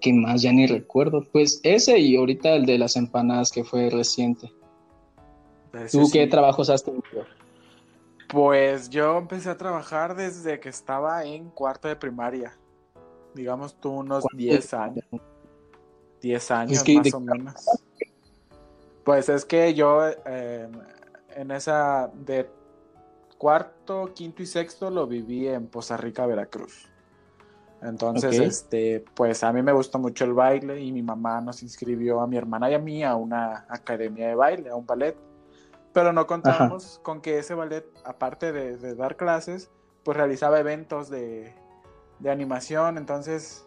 ¿qué 0.00 0.12
más? 0.12 0.42
Ya 0.42 0.52
ni 0.52 0.66
recuerdo. 0.66 1.24
Pues 1.32 1.60
ese 1.62 1.98
y 1.98 2.16
ahorita 2.16 2.54
el 2.56 2.66
de 2.66 2.78
las 2.78 2.96
empanadas 2.96 3.50
que 3.50 3.64
fue 3.64 3.88
reciente. 3.88 4.52
¿Tú 5.90 6.08
qué 6.12 6.26
trabajos 6.26 6.68
has 6.68 6.84
tenido? 6.84 7.02
Pues 8.34 8.90
yo 8.90 9.16
empecé 9.16 9.48
a 9.48 9.56
trabajar 9.56 10.16
desde 10.16 10.58
que 10.58 10.68
estaba 10.68 11.24
en 11.24 11.50
cuarto 11.50 11.86
de 11.86 11.94
primaria. 11.94 12.52
Digamos 13.32 13.76
tú 13.80 13.90
unos 13.90 14.24
10 14.36 14.74
años. 14.74 15.04
10 16.20 16.50
años 16.50 16.84
más 16.88 17.14
o 17.14 17.20
menos. 17.20 17.54
Pues 19.04 19.28
es 19.28 19.44
que 19.44 19.72
yo 19.74 20.00
eh, 20.26 20.68
en 21.36 21.50
esa 21.52 22.10
de 22.12 22.50
cuarto, 23.38 24.12
quinto 24.12 24.42
y 24.42 24.46
sexto 24.46 24.90
lo 24.90 25.06
viví 25.06 25.46
en 25.46 25.68
Poza 25.68 25.96
Rica, 25.96 26.26
Veracruz. 26.26 26.88
Entonces, 27.82 28.36
este, 28.40 29.04
pues 29.14 29.44
a 29.44 29.52
mí 29.52 29.62
me 29.62 29.72
gustó 29.72 30.00
mucho 30.00 30.24
el 30.24 30.32
baile 30.32 30.80
y 30.80 30.90
mi 30.90 31.02
mamá 31.02 31.40
nos 31.40 31.62
inscribió 31.62 32.20
a 32.20 32.26
mi 32.26 32.36
hermana 32.36 32.68
y 32.68 32.74
a 32.74 32.80
mí 32.80 33.04
a 33.04 33.14
una 33.14 33.64
academia 33.68 34.26
de 34.26 34.34
baile, 34.34 34.70
a 34.70 34.74
un 34.74 34.86
ballet. 34.86 35.16
Pero 35.94 36.12
no 36.12 36.26
contamos 36.26 37.00
con 37.02 37.22
que 37.22 37.38
ese 37.38 37.54
ballet, 37.54 37.86
aparte 38.04 38.52
de, 38.52 38.94
dar 38.94 39.16
clases, 39.16 39.70
pues 40.02 40.16
realizaba 40.16 40.60
eventos 40.60 41.08
de, 41.08 41.54
de 42.18 42.30
animación, 42.30 42.98
entonces 42.98 43.66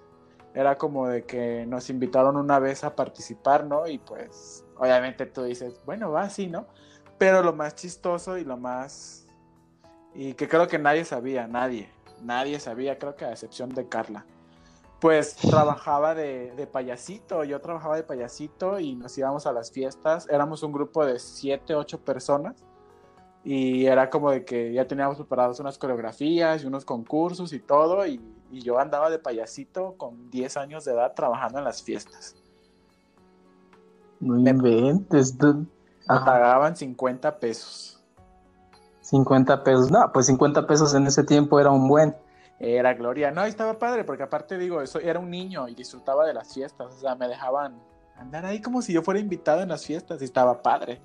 era 0.54 0.78
como 0.78 1.08
de 1.08 1.24
que 1.24 1.66
nos 1.68 1.90
invitaron 1.90 2.36
una 2.36 2.60
vez 2.60 2.84
a 2.84 2.96
participar, 2.96 3.66
¿no? 3.66 3.88
Y 3.88 3.98
pues 3.98 4.66
obviamente 4.76 5.26
tú 5.26 5.44
dices, 5.44 5.82
bueno, 5.86 6.12
va 6.12 6.24
así, 6.24 6.48
¿no? 6.48 6.68
Pero 7.18 7.42
lo 7.44 7.54
más 7.54 7.76
chistoso 7.76 8.38
y 8.38 8.44
lo 8.44 8.58
más... 8.58 9.26
Y 10.14 10.34
que 10.34 10.48
creo 10.48 10.68
que 10.68 10.80
nadie 10.80 11.06
sabía, 11.06 11.48
nadie, 11.48 11.90
nadie 12.22 12.60
sabía, 12.60 12.98
creo 12.98 13.16
que 13.16 13.26
a 13.26 13.32
excepción 13.32 13.70
de 13.70 13.88
Carla. 13.88 14.26
Pues 15.00 15.36
trabajaba 15.36 16.16
de, 16.16 16.54
de 16.56 16.68
payasito, 16.68 17.44
yo 17.44 17.62
trabajaba 17.62 17.96
de 17.96 18.04
payasito 18.04 18.80
y 18.80 18.96
nos 18.96 19.16
íbamos 19.18 19.46
a 19.46 19.54
las 19.54 19.72
fiestas, 19.72 20.28
éramos 20.30 20.64
un 20.64 20.72
grupo 20.72 21.06
de 21.06 21.20
siete, 21.20 21.76
ocho 21.76 22.00
personas 22.00 22.56
y 23.44 23.86
era 23.86 24.10
como 24.10 24.32
de 24.32 24.44
que 24.44 24.74
ya 24.74 24.88
teníamos 24.88 25.16
preparadas 25.18 25.60
unas 25.60 25.78
coreografías 25.78 26.64
y 26.64 26.66
unos 26.66 26.84
concursos 26.84 27.54
y 27.54 27.60
todo 27.60 28.06
y, 28.06 28.20
y 28.52 28.62
yo 28.62 28.80
andaba 28.80 29.10
de 29.10 29.20
payasito 29.20 29.94
con 29.98 30.30
10 30.30 30.58
años 30.58 30.84
de 30.84 30.92
edad 30.92 31.14
trabajando 31.16 31.60
en 31.60 31.64
las 31.64 31.82
fiestas. 31.82 32.36
No 34.20 34.38
inventes. 34.38 35.36
Me 35.40 35.66
pagaban 36.08 36.76
50 36.76 37.40
pesos. 37.40 38.04
50 39.02 39.64
pesos. 39.64 39.92
No, 39.92 40.12
pues 40.12 40.26
50 40.26 40.68
pesos 40.68 40.94
en 40.94 41.08
ese 41.08 41.24
tiempo 41.24 41.60
era 41.60 41.72
un 41.72 41.88
buen. 41.88 42.16
Era 42.60 42.94
gloria. 42.94 43.32
No, 43.32 43.46
estaba 43.46 43.78
padre, 43.78 44.04
porque 44.04 44.24
aparte 44.24 44.58
digo, 44.58 44.82
eso 44.82 45.00
era 45.00 45.20
un 45.20 45.30
niño 45.30 45.68
y 45.68 45.76
disfrutaba 45.76 46.26
de 46.26 46.34
las 46.34 46.54
fiestas. 46.54 46.94
O 46.94 47.00
sea, 47.00 47.16
me 47.16 47.28
dejaban 47.28 47.80
andar 48.16 48.46
ahí 48.46 48.62
como 48.62 48.82
si 48.82 48.94
yo 48.94 49.02
fuera 49.02 49.20
invitado 49.20 49.62
en 49.62 49.70
las 49.70 49.86
fiestas 49.86 50.22
y 50.22 50.26
estaba 50.26 50.62
padre. 50.62 51.00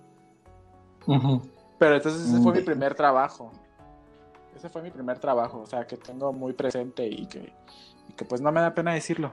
Pero 1.79 1.97
entonces 1.97 2.29
ese 2.29 2.41
fue 2.41 2.53
mi 2.55 2.63
primer 2.63 2.95
trabajo. 2.95 3.51
Ese 4.57 4.69
fue 4.69 4.83
mi 4.83 4.91
primer 4.91 5.19
trabajo, 5.19 5.61
o 5.61 5.67
sea, 5.67 5.87
que 5.87 5.97
tengo 5.97 6.33
muy 6.33 6.53
presente 6.53 7.07
y 7.07 7.27
que, 7.27 7.53
y 8.09 8.13
que 8.13 8.25
pues 8.25 8.41
no 8.41 8.53
me 8.53 8.61
da 8.61 8.75
pena 8.75 8.93
decirlo. 8.93 9.33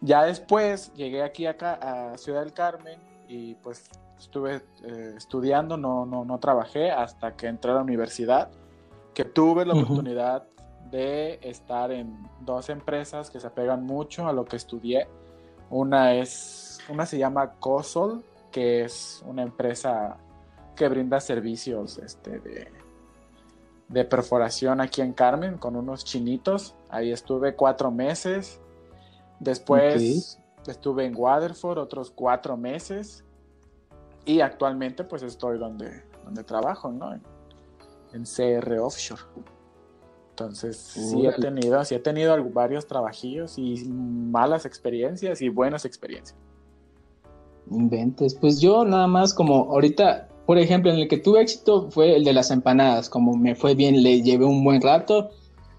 Ya 0.00 0.24
después 0.24 0.92
llegué 0.94 1.22
aquí 1.22 1.46
acá 1.46 1.78
a 2.12 2.18
Ciudad 2.18 2.40
del 2.40 2.52
Carmen 2.52 2.98
y 3.28 3.54
pues 3.56 3.88
estuve 4.18 4.62
eh, 4.82 5.14
estudiando, 5.16 5.76
no, 5.76 6.04
no, 6.06 6.24
no 6.24 6.38
trabajé 6.38 6.90
hasta 6.90 7.36
que 7.36 7.46
entré 7.46 7.70
a 7.70 7.74
la 7.74 7.82
universidad, 7.82 8.50
que 9.12 9.24
tuve 9.24 9.64
la 9.64 9.74
oportunidad 9.74 10.48
de 10.94 11.40
estar 11.42 11.90
en 11.90 12.16
dos 12.40 12.68
empresas 12.68 13.28
que 13.28 13.40
se 13.40 13.48
apegan 13.48 13.84
mucho 13.84 14.28
a 14.28 14.32
lo 14.32 14.44
que 14.44 14.54
estudié. 14.54 15.08
Una 15.68 16.14
es, 16.14 16.78
una 16.88 17.04
se 17.04 17.18
llama 17.18 17.54
COSOL, 17.58 18.22
que 18.52 18.84
es 18.84 19.24
una 19.26 19.42
empresa 19.42 20.18
que 20.76 20.88
brinda 20.88 21.18
servicios 21.18 21.98
este, 21.98 22.38
de, 22.38 22.68
de 23.88 24.04
perforación 24.04 24.80
aquí 24.80 25.00
en 25.00 25.14
Carmen 25.14 25.58
con 25.58 25.74
unos 25.74 26.04
chinitos. 26.04 26.76
Ahí 26.90 27.10
estuve 27.10 27.56
cuatro 27.56 27.90
meses. 27.90 28.60
Después 29.40 30.38
estuve 30.64 31.06
en 31.06 31.14
Waterford 31.16 31.78
otros 31.78 32.12
cuatro 32.12 32.56
meses. 32.56 33.24
Y 34.24 34.42
actualmente 34.42 35.02
pues 35.02 35.24
estoy 35.24 35.58
donde, 35.58 36.04
donde 36.24 36.44
trabajo, 36.44 36.92
¿no? 36.92 37.12
En, 37.12 37.22
CR 38.22 38.78
Offshore. 38.78 39.22
Entonces 40.34 40.76
sí 40.76 41.26
he 41.26 41.32
tenido, 41.32 41.84
sí 41.84 41.94
he 41.94 42.00
tenido 42.00 42.36
varios 42.50 42.86
trabajillos 42.86 43.56
y 43.56 43.84
malas 43.84 44.66
experiencias 44.66 45.40
y 45.40 45.48
buenas 45.48 45.84
experiencias. 45.84 46.36
Inventes, 47.70 48.34
pues 48.34 48.60
yo 48.60 48.84
nada 48.84 49.06
más 49.06 49.32
como 49.32 49.72
ahorita 49.72 50.28
por 50.46 50.58
ejemplo, 50.58 50.90
en 50.90 50.98
el 50.98 51.08
que 51.08 51.16
tuve 51.16 51.40
éxito 51.40 51.90
fue 51.90 52.16
el 52.16 52.24
de 52.24 52.32
las 52.32 52.50
empanadas, 52.50 53.08
como 53.08 53.34
me 53.34 53.54
fue 53.54 53.74
bien, 53.74 54.02
le 54.02 54.22
llevé 54.22 54.44
un 54.44 54.62
buen 54.62 54.82
rato, 54.82 55.30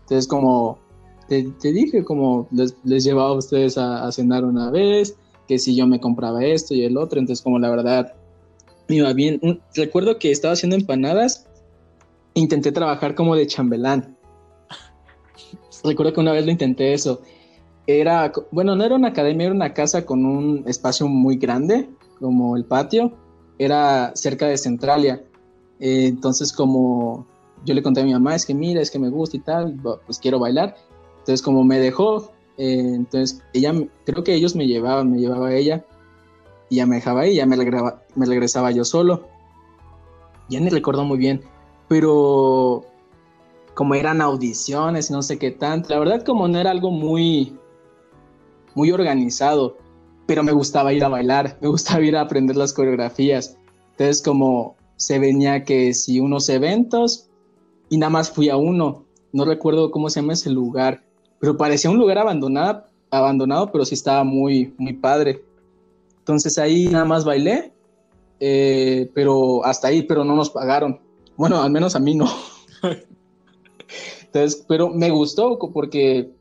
entonces 0.01 0.27
como 0.27 0.79
te, 1.27 1.43
dije, 1.61 2.03
como 2.03 2.47
les, 2.51 2.75
llevaba 2.83 3.29
a 3.29 3.33
ustedes 3.33 3.77
a, 3.77 4.11
cenar 4.11 4.43
una 4.43 4.71
vez, 4.71 5.15
que 5.47 5.59
si 5.59 5.75
yo 5.75 5.85
me 5.85 5.99
compraba 5.99 6.43
esto 6.43 6.73
y 6.73 6.83
el 6.83 6.97
otro, 6.97 7.19
entonces 7.19 7.43
como 7.43 7.59
la 7.59 7.69
verdad 7.69 8.13
me 8.87 8.95
iba 8.95 9.13
bien. 9.13 9.39
Recuerdo 9.75 10.17
que 10.17 10.31
estaba 10.31 10.53
haciendo 10.53 10.75
empanadas, 10.75 11.47
intenté 12.33 12.71
trabajar 12.71 13.13
como 13.13 13.35
de 13.35 13.45
chambelán. 13.45 14.14
Recuerdo 15.85 16.13
que 16.13 16.19
una 16.19 16.31
vez 16.31 16.45
lo 16.45 16.51
intenté 16.51 16.93
eso. 16.93 17.21
Era, 17.87 18.31
bueno, 18.51 18.75
no 18.75 18.83
era 18.83 18.95
una 18.95 19.09
academia, 19.09 19.45
era 19.45 19.55
una 19.55 19.73
casa 19.73 20.05
con 20.05 20.25
un 20.25 20.63
espacio 20.67 21.07
muy 21.07 21.37
grande, 21.37 21.89
como 22.19 22.57
el 22.57 22.65
patio 22.65 23.13
era 23.57 24.11
cerca 24.15 24.47
de 24.47 24.57
Centralia. 24.57 25.23
Eh, 25.79 26.07
entonces, 26.07 26.51
como 26.51 27.27
yo 27.63 27.73
le 27.73 27.83
conté 27.83 28.01
a 28.01 28.05
mi 28.05 28.13
mamá, 28.13 28.35
es 28.35 28.45
que 28.45 28.53
mira, 28.53 28.81
es 28.81 28.91
que 28.91 28.99
me 28.99 29.09
gusta 29.09 29.37
y 29.37 29.41
tal, 29.41 29.79
pues 30.05 30.19
quiero 30.19 30.39
bailar. 30.39 30.75
Entonces, 31.19 31.41
como 31.41 31.63
me 31.63 31.79
dejó, 31.79 32.31
eh, 32.57 32.93
entonces 32.95 33.41
ella, 33.53 33.73
creo 34.05 34.23
que 34.23 34.33
ellos 34.33 34.55
me 34.55 34.67
llevaban, 34.67 35.11
me 35.11 35.19
llevaba 35.19 35.53
ella, 35.53 35.85
y 36.69 36.77
ya 36.77 36.85
me 36.85 36.95
dejaba 36.95 37.21
ahí, 37.21 37.35
ya 37.35 37.45
me, 37.45 37.57
me 37.57 38.25
regresaba 38.25 38.71
yo 38.71 38.85
solo. 38.85 39.27
Ya 40.49 40.59
ni 40.59 40.69
recuerdo 40.69 41.03
muy 41.03 41.17
bien, 41.17 41.41
pero 41.87 42.85
como 43.75 43.93
eran 43.93 44.21
audiciones 44.21 45.11
no 45.11 45.21
sé 45.21 45.37
qué 45.37 45.51
tanto, 45.51 45.89
la 45.89 45.99
verdad 45.99 46.23
como 46.23 46.47
no 46.47 46.57
era 46.57 46.71
algo 46.71 46.89
muy, 46.89 47.55
muy 48.73 48.89
organizado, 48.91 49.77
pero 50.25 50.41
me 50.41 50.53
gustaba 50.53 50.93
ir 50.93 51.03
a 51.03 51.09
bailar, 51.09 51.57
me 51.61 51.67
gustaba 51.67 52.01
ir 52.01 52.15
a 52.15 52.21
aprender 52.21 52.55
las 52.55 52.73
coreografías. 52.73 53.57
Entonces 53.91 54.23
como 54.23 54.75
se 54.95 55.19
venía 55.19 55.63
que 55.63 55.93
si 55.93 56.19
unos 56.19 56.49
eventos 56.49 57.29
y 57.89 57.97
nada 57.97 58.09
más 58.09 58.31
fui 58.31 58.49
a 58.49 58.55
uno, 58.55 59.05
no 59.33 59.45
recuerdo 59.45 59.91
cómo 59.91 60.09
se 60.09 60.21
llama 60.21 60.33
ese 60.33 60.49
lugar, 60.49 61.03
pero 61.39 61.57
parecía 61.57 61.91
un 61.91 61.97
lugar 61.97 62.17
abandonado, 62.17 62.85
abandonado 63.11 63.71
pero 63.71 63.85
sí 63.85 63.93
estaba 63.93 64.23
muy, 64.23 64.73
muy 64.77 64.93
padre. 64.93 65.43
Entonces 66.19 66.57
ahí 66.57 66.87
nada 66.87 67.05
más 67.05 67.25
bailé, 67.25 67.73
eh, 68.39 69.11
pero 69.13 69.65
hasta 69.65 69.89
ahí, 69.89 70.03
pero 70.03 70.23
no 70.23 70.33
nos 70.35 70.49
pagaron. 70.49 71.01
Bueno, 71.35 71.61
al 71.61 71.71
menos 71.71 71.95
a 71.95 71.99
mí 71.99 72.15
no. 72.15 72.27
Entonces, 74.25 74.65
pero 74.67 74.89
me 74.89 75.09
gustó 75.09 75.57
porque 75.59 76.31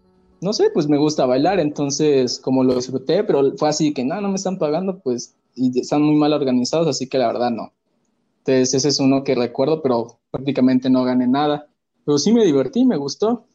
no 0.40 0.52
sé, 0.52 0.70
pues 0.74 0.88
me 0.88 0.98
gusta 0.98 1.24
bailar, 1.26 1.58
entonces 1.58 2.38
como 2.38 2.64
lo 2.64 2.74
disfruté, 2.74 3.24
pero 3.24 3.56
fue 3.56 3.68
así 3.68 3.94
que 3.94 4.04
no, 4.04 4.20
no 4.20 4.28
me 4.28 4.34
están 4.34 4.58
pagando, 4.58 4.98
pues, 4.98 5.34
y 5.54 5.80
están 5.80 6.02
muy 6.02 6.16
mal 6.16 6.32
organizados, 6.32 6.86
así 6.86 7.08
que 7.08 7.18
la 7.18 7.28
verdad 7.28 7.50
no. 7.50 7.72
Entonces 8.38 8.74
ese 8.74 8.88
es 8.88 9.00
uno 9.00 9.24
que 9.24 9.34
recuerdo, 9.34 9.80
pero 9.80 10.18
prácticamente 10.30 10.90
no 10.90 11.02
gané 11.04 11.26
nada. 11.26 11.66
Pero 12.04 12.18
sí 12.18 12.30
me 12.30 12.44
divertí, 12.44 12.84
me 12.84 12.98
gustó. 12.98 13.46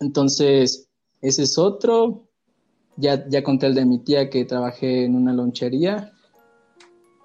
Entonces, 0.00 0.88
ese 1.20 1.42
es 1.42 1.58
otro. 1.58 2.22
Ya, 2.96 3.28
ya 3.28 3.44
conté 3.44 3.66
el 3.66 3.74
de 3.74 3.84
mi 3.84 3.98
tía 3.98 4.30
que 4.30 4.46
trabajé 4.46 5.04
en 5.04 5.14
una 5.14 5.34
lonchería. 5.34 6.12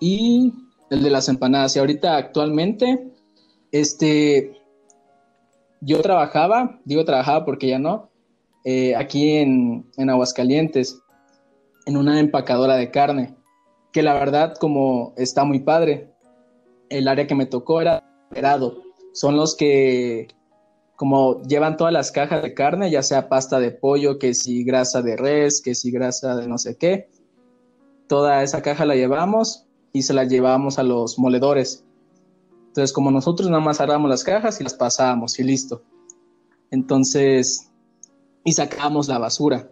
Y 0.01 0.53
el 0.89 1.01
de 1.01 1.09
las 1.09 1.29
empanadas. 1.29 1.75
Y 1.75 1.79
ahorita 1.79 2.17
actualmente, 2.17 3.13
este, 3.71 4.58
yo 5.81 6.01
trabajaba, 6.01 6.79
digo 6.85 7.05
trabajaba 7.05 7.45
porque 7.45 7.67
ya 7.67 7.79
no, 7.79 8.09
eh, 8.65 8.95
aquí 8.95 9.37
en, 9.37 9.85
Aguascalientes, 9.97 11.01
en 11.85 11.97
una 11.97 12.19
empacadora 12.19 12.75
de 12.75 12.91
carne, 12.91 13.35
que 13.91 14.03
la 14.03 14.13
verdad 14.13 14.55
como 14.59 15.13
está 15.17 15.43
muy 15.43 15.59
padre. 15.59 16.11
El 16.89 17.07
área 17.07 17.27
que 17.27 17.35
me 17.35 17.45
tocó 17.45 17.81
era 17.81 18.03
operado. 18.29 18.81
Son 19.13 19.35
los 19.35 19.55
que 19.55 20.27
como 20.95 21.41
llevan 21.43 21.77
todas 21.77 21.93
las 21.93 22.11
cajas 22.11 22.41
de 22.41 22.53
carne, 22.53 22.91
ya 22.91 23.01
sea 23.01 23.29
pasta 23.29 23.59
de 23.59 23.71
pollo, 23.71 24.19
que 24.19 24.33
si 24.33 24.65
grasa 24.65 25.01
de 25.01 25.15
res, 25.15 25.61
que 25.61 25.73
si 25.73 25.91
grasa 25.91 26.35
de 26.35 26.47
no 26.47 26.57
sé 26.57 26.77
qué. 26.77 27.09
Toda 28.07 28.43
esa 28.43 28.61
caja 28.61 28.85
la 28.85 28.95
llevamos 28.95 29.65
y 29.93 30.01
se 30.01 30.13
la 30.13 30.25
llevamos 30.25 30.77
a 30.77 30.83
los 30.83 31.17
moledores. 31.17 31.85
Entonces, 32.69 32.93
como 32.93 33.11
nosotros 33.11 33.49
nada 33.49 33.61
más 33.61 33.81
agarramos 33.81 34.09
las 34.09 34.23
cajas 34.23 34.61
y 34.61 34.63
las 34.63 34.75
pasamos 34.75 35.37
y 35.39 35.43
listo. 35.43 35.81
Entonces, 36.71 37.69
y 38.43 38.53
sacábamos 38.53 39.07
la 39.07 39.17
basura. 39.17 39.69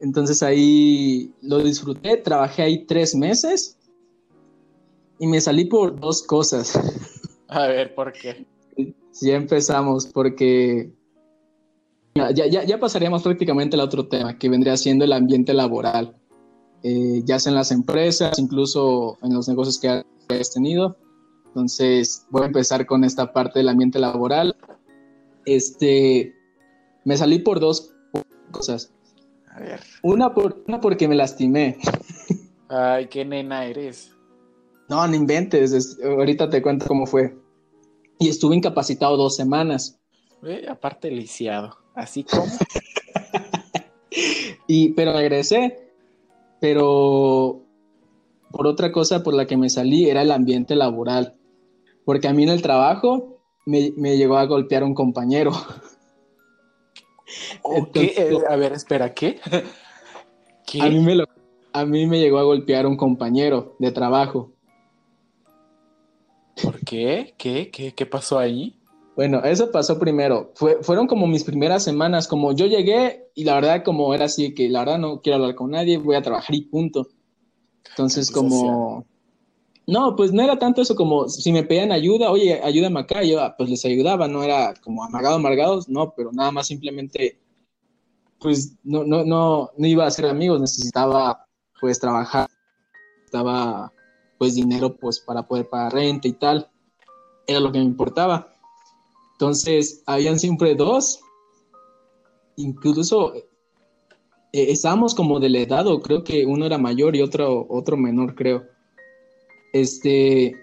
Entonces 0.00 0.42
ahí 0.42 1.32
lo 1.40 1.58
disfruté, 1.58 2.16
trabajé 2.16 2.62
ahí 2.62 2.84
tres 2.84 3.14
meses 3.14 3.78
y 5.20 5.28
me 5.28 5.40
salí 5.40 5.66
por 5.66 5.98
dos 5.98 6.24
cosas. 6.24 6.78
A 7.48 7.68
ver, 7.68 7.94
¿por 7.94 8.12
qué? 8.12 8.44
Ya 9.20 9.36
empezamos, 9.36 10.06
porque 10.06 10.92
ya, 12.16 12.32
ya, 12.32 12.64
ya 12.64 12.80
pasaríamos 12.80 13.22
prácticamente 13.22 13.76
al 13.76 13.82
otro 13.82 14.08
tema, 14.08 14.36
que 14.36 14.48
vendría 14.48 14.76
siendo 14.76 15.04
el 15.04 15.12
ambiente 15.12 15.54
laboral, 15.54 16.16
eh, 16.82 17.22
ya 17.24 17.38
sea 17.38 17.50
en 17.50 17.56
las 17.56 17.70
empresas, 17.70 18.38
incluso 18.38 19.18
en 19.22 19.34
los 19.34 19.48
negocios 19.48 19.78
que 19.78 20.04
has 20.34 20.50
tenido. 20.50 20.96
Entonces, 21.52 22.26
voy 22.30 22.44
a 22.44 22.46
empezar 22.46 22.86
con 22.86 23.04
esta 23.04 23.34
parte 23.34 23.58
del 23.58 23.68
ambiente 23.68 23.98
laboral. 23.98 24.56
Este, 25.44 26.34
me 27.04 27.14
salí 27.14 27.40
por 27.40 27.60
dos 27.60 27.94
cosas. 28.50 28.90
A 29.50 29.60
ver. 29.60 29.80
Una, 30.02 30.32
por, 30.32 30.64
una 30.66 30.80
porque 30.80 31.08
me 31.08 31.14
lastimé. 31.14 31.76
Ay, 32.70 33.06
qué 33.08 33.26
nena 33.26 33.66
eres. 33.66 34.16
No, 34.88 35.06
no 35.06 35.14
inventes. 35.14 35.98
ahorita 36.02 36.48
te 36.48 36.62
cuento 36.62 36.86
cómo 36.86 37.04
fue. 37.04 37.36
Y 38.18 38.30
estuve 38.30 38.56
incapacitado 38.56 39.18
dos 39.18 39.36
semanas. 39.36 40.00
Eh, 40.46 40.64
aparte 40.66 41.10
lisiado, 41.10 41.76
así 41.94 42.24
como. 42.24 42.46
y, 44.66 44.94
pero 44.94 45.12
regresé, 45.12 45.86
pero 46.62 47.60
por 48.50 48.66
otra 48.66 48.90
cosa 48.90 49.22
por 49.22 49.34
la 49.34 49.46
que 49.46 49.58
me 49.58 49.68
salí 49.68 50.08
era 50.08 50.22
el 50.22 50.30
ambiente 50.30 50.76
laboral, 50.76 51.36
porque 52.04 52.28
a 52.28 52.32
mí 52.32 52.42
en 52.42 52.50
el 52.50 52.62
trabajo 52.62 53.38
me, 53.66 54.16
llegó 54.16 54.36
a 54.36 54.46
golpear 54.46 54.84
un 54.84 54.94
compañero. 54.94 55.52
Eh, 57.74 58.36
a 58.46 58.56
ver, 58.56 58.74
espera, 58.74 59.14
¿qué? 59.14 59.40
A, 60.80 60.88
mí 60.90 61.00
me 61.00 61.24
a 61.72 61.86
mí 61.86 62.06
me 62.06 62.20
llegó 62.20 62.38
a 62.38 62.42
golpear 62.42 62.86
un 62.86 62.98
compañero 62.98 63.74
de 63.78 63.90
trabajo. 63.90 64.52
¿Por 66.62 66.80
qué? 66.80 67.34
¿Qué? 67.38 67.70
¿Qué, 67.70 67.94
qué 67.94 68.06
pasó 68.06 68.38
ahí? 68.38 68.78
Bueno, 69.16 69.42
eso 69.44 69.70
pasó 69.70 69.98
primero. 69.98 70.52
Fue, 70.54 70.82
fueron 70.82 71.06
como 71.06 71.26
mis 71.26 71.44
primeras 71.44 71.84
semanas, 71.84 72.26
como 72.26 72.52
yo 72.52 72.66
llegué 72.66 73.28
y 73.34 73.44
la 73.44 73.54
verdad 73.54 73.82
como 73.84 74.14
era 74.14 74.26
así, 74.26 74.54
que 74.54 74.68
la 74.68 74.80
verdad 74.80 74.98
no 74.98 75.20
quiero 75.20 75.36
hablar 75.36 75.54
con 75.54 75.70
nadie, 75.70 75.98
voy 75.98 76.16
a 76.16 76.22
trabajar 76.22 76.54
y 76.54 76.62
punto. 76.62 77.08
Entonces 77.90 78.30
como... 78.30 79.04
No, 79.86 80.14
pues 80.14 80.32
no 80.32 80.42
era 80.42 80.58
tanto 80.58 80.80
eso 80.82 80.94
como 80.94 81.28
si 81.28 81.52
me 81.52 81.64
pedían 81.64 81.90
ayuda, 81.90 82.30
oye, 82.30 82.60
ayúdame 82.62 83.00
acá, 83.00 83.24
yo 83.24 83.40
ah, 83.40 83.54
pues 83.56 83.68
les 83.68 83.84
ayudaba, 83.84 84.28
no 84.28 84.42
era 84.44 84.74
como 84.82 85.02
amargado, 85.02 85.36
amargados, 85.36 85.88
no, 85.88 86.14
pero 86.16 86.30
nada 86.32 86.52
más 86.52 86.68
simplemente, 86.68 87.40
pues 88.38 88.76
no, 88.84 89.04
no, 89.04 89.24
no, 89.24 89.70
no 89.76 89.86
iba 89.86 90.06
a 90.06 90.10
ser 90.10 90.26
amigos, 90.26 90.60
necesitaba 90.60 91.46
pues 91.80 91.98
trabajar, 91.98 92.48
necesitaba 93.16 93.92
pues 94.38 94.54
dinero 94.54 94.96
pues 94.96 95.18
para 95.18 95.42
poder 95.46 95.68
pagar 95.68 95.94
renta 95.94 96.28
y 96.28 96.32
tal, 96.32 96.70
era 97.46 97.58
lo 97.58 97.72
que 97.72 97.78
me 97.78 97.84
importaba. 97.84 98.52
Entonces, 99.32 100.04
habían 100.06 100.38
siempre 100.38 100.76
dos, 100.76 101.20
incluso 102.56 103.34
eh, 103.34 103.42
estábamos 104.52 105.14
como 105.14 105.40
de 105.40 105.48
la 105.48 105.58
edad, 105.58 105.86
o 105.88 106.00
creo 106.00 106.22
que 106.22 106.46
uno 106.46 106.66
era 106.66 106.78
mayor 106.78 107.16
y 107.16 107.22
otro, 107.22 107.66
otro 107.68 107.96
menor, 107.96 108.36
creo. 108.36 108.71
Este, 109.72 110.54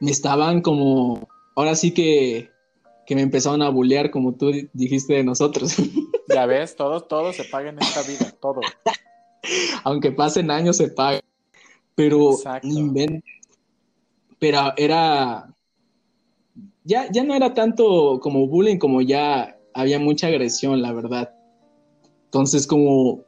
me 0.00 0.10
estaban 0.10 0.62
como, 0.62 1.28
ahora 1.56 1.74
sí 1.74 1.92
que, 1.92 2.50
que 3.06 3.14
me 3.14 3.22
empezaron 3.22 3.62
a 3.62 3.68
bullear, 3.68 4.10
como 4.10 4.34
tú 4.34 4.52
dijiste 4.72 5.14
de 5.14 5.24
nosotros. 5.24 5.74
Ya 6.32 6.46
ves, 6.46 6.76
todo, 6.76 7.00
todo 7.00 7.32
se 7.32 7.42
paga 7.42 7.70
en 7.70 7.80
esta 7.80 8.02
vida, 8.02 8.32
todo. 8.40 8.60
Aunque 9.82 10.12
pasen 10.12 10.48
años 10.48 10.76
se 10.76 10.86
paga. 10.86 11.18
Pero, 11.96 12.36
pero 14.38 14.72
era, 14.76 15.52
ya, 16.84 17.10
ya 17.10 17.24
no 17.24 17.34
era 17.34 17.52
tanto 17.52 18.20
como 18.20 18.46
bullying, 18.46 18.78
como 18.78 19.02
ya 19.02 19.58
había 19.74 19.98
mucha 19.98 20.28
agresión, 20.28 20.80
la 20.80 20.92
verdad. 20.92 21.34
Entonces, 22.26 22.64
como 22.64 23.24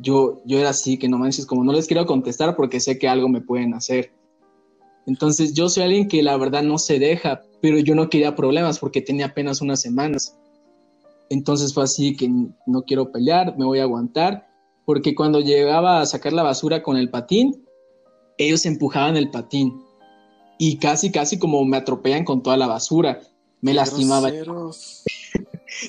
yo, 0.00 0.40
yo 0.44 0.58
era 0.58 0.70
así, 0.70 0.98
que 0.98 1.08
no 1.08 1.18
manches, 1.18 1.46
como 1.46 1.64
no 1.64 1.72
les 1.72 1.86
quiero 1.86 2.06
contestar 2.06 2.56
porque 2.56 2.80
sé 2.80 2.98
que 2.98 3.08
algo 3.08 3.28
me 3.28 3.40
pueden 3.40 3.74
hacer. 3.74 4.12
Entonces, 5.06 5.54
yo 5.54 5.68
soy 5.68 5.84
alguien 5.84 6.08
que 6.08 6.22
la 6.22 6.36
verdad 6.36 6.62
no 6.62 6.78
se 6.78 6.98
deja, 6.98 7.42
pero 7.60 7.78
yo 7.78 7.94
no 7.94 8.10
quería 8.10 8.36
problemas 8.36 8.78
porque 8.78 9.00
tenía 9.00 9.26
apenas 9.26 9.60
unas 9.60 9.80
semanas. 9.80 10.36
Entonces 11.30 11.74
fue 11.74 11.84
así 11.84 12.16
que 12.16 12.30
no 12.66 12.82
quiero 12.82 13.12
pelear, 13.12 13.56
me 13.58 13.64
voy 13.64 13.80
a 13.80 13.82
aguantar, 13.82 14.48
porque 14.84 15.14
cuando 15.14 15.40
llegaba 15.40 16.00
a 16.00 16.06
sacar 16.06 16.32
la 16.32 16.42
basura 16.42 16.82
con 16.82 16.96
el 16.96 17.10
patín, 17.10 17.64
ellos 18.38 18.64
empujaban 18.66 19.16
el 19.16 19.30
patín 19.30 19.82
y 20.58 20.78
casi, 20.78 21.10
casi 21.12 21.38
como 21.38 21.64
me 21.64 21.76
atropellan 21.76 22.24
con 22.24 22.42
toda 22.42 22.56
la 22.56 22.66
basura. 22.66 23.20
Me 23.60 23.74
lastimaba. 23.74 24.30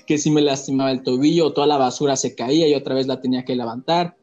Que 0.05 0.17
si 0.17 0.31
me 0.31 0.41
lastimaba 0.41 0.91
el 0.91 1.03
tobillo, 1.03 1.53
toda 1.53 1.67
la 1.67 1.77
basura 1.77 2.15
se 2.15 2.35
caía 2.35 2.67
y 2.67 2.73
otra 2.73 2.95
vez 2.95 3.07
la 3.07 3.21
tenía 3.21 3.45
que 3.45 3.55
levantar. 3.55 4.15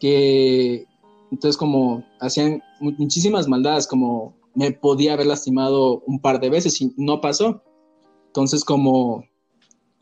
Que 0.00 0.86
entonces 1.30 1.56
como 1.56 2.04
hacían 2.20 2.62
muchísimas 2.80 3.48
maldades, 3.48 3.86
como 3.86 4.34
me 4.54 4.72
podía 4.72 5.14
haber 5.14 5.26
lastimado 5.26 6.00
un 6.06 6.20
par 6.20 6.40
de 6.40 6.50
veces 6.50 6.80
y 6.80 6.92
no 6.96 7.20
pasó. 7.20 7.62
Entonces 8.26 8.64
como 8.64 9.24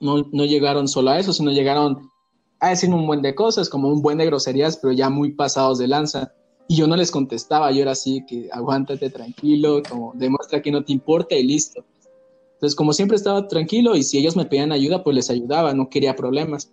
no, 0.01 0.29
no 0.33 0.45
llegaron 0.45 0.89
solo 0.89 1.11
a 1.11 1.19
eso, 1.19 1.33
sino 1.33 1.51
llegaron 1.51 2.11
a 2.61 2.71
decir 2.71 2.91
un 2.91 3.07
buen 3.07 3.23
de 3.23 3.35
cosas, 3.35 3.69
como 3.69 3.89
un 3.89 4.03
buen 4.03 4.19
de 4.19 4.27
groserías, 4.27 4.77
pero 4.77 4.93
ya 4.93 5.11
muy 5.11 5.33
pasados 5.33 5.79
de 5.79 5.89
lanza. 5.89 6.33
Y 6.69 6.77
yo 6.77 6.87
no 6.87 6.95
les 6.97 7.11
contestaba, 7.11 7.73
yo 7.73 7.83
era 7.83 7.93
así, 7.93 8.25
que 8.29 8.49
aguántate 8.53 9.11
tranquilo, 9.11 9.83
como 9.89 10.13
demuestra 10.15 10.63
que 10.63 10.71
no 10.71 10.85
te 10.85 10.93
importa 10.93 11.35
y 11.35 11.43
listo. 11.43 11.85
Entonces, 12.61 12.77
como 12.77 12.93
siempre 12.93 13.17
estaba 13.17 13.49
tranquilo 13.49 13.97
y 13.97 14.03
si 14.03 14.19
ellos 14.19 14.37
me 14.37 14.45
pedían 14.45 14.73
ayuda, 14.73 15.03
pues 15.03 15.17
les 15.17 15.31
ayudaba, 15.31 15.73
no 15.73 15.89
quería 15.89 16.15
problemas. 16.15 16.71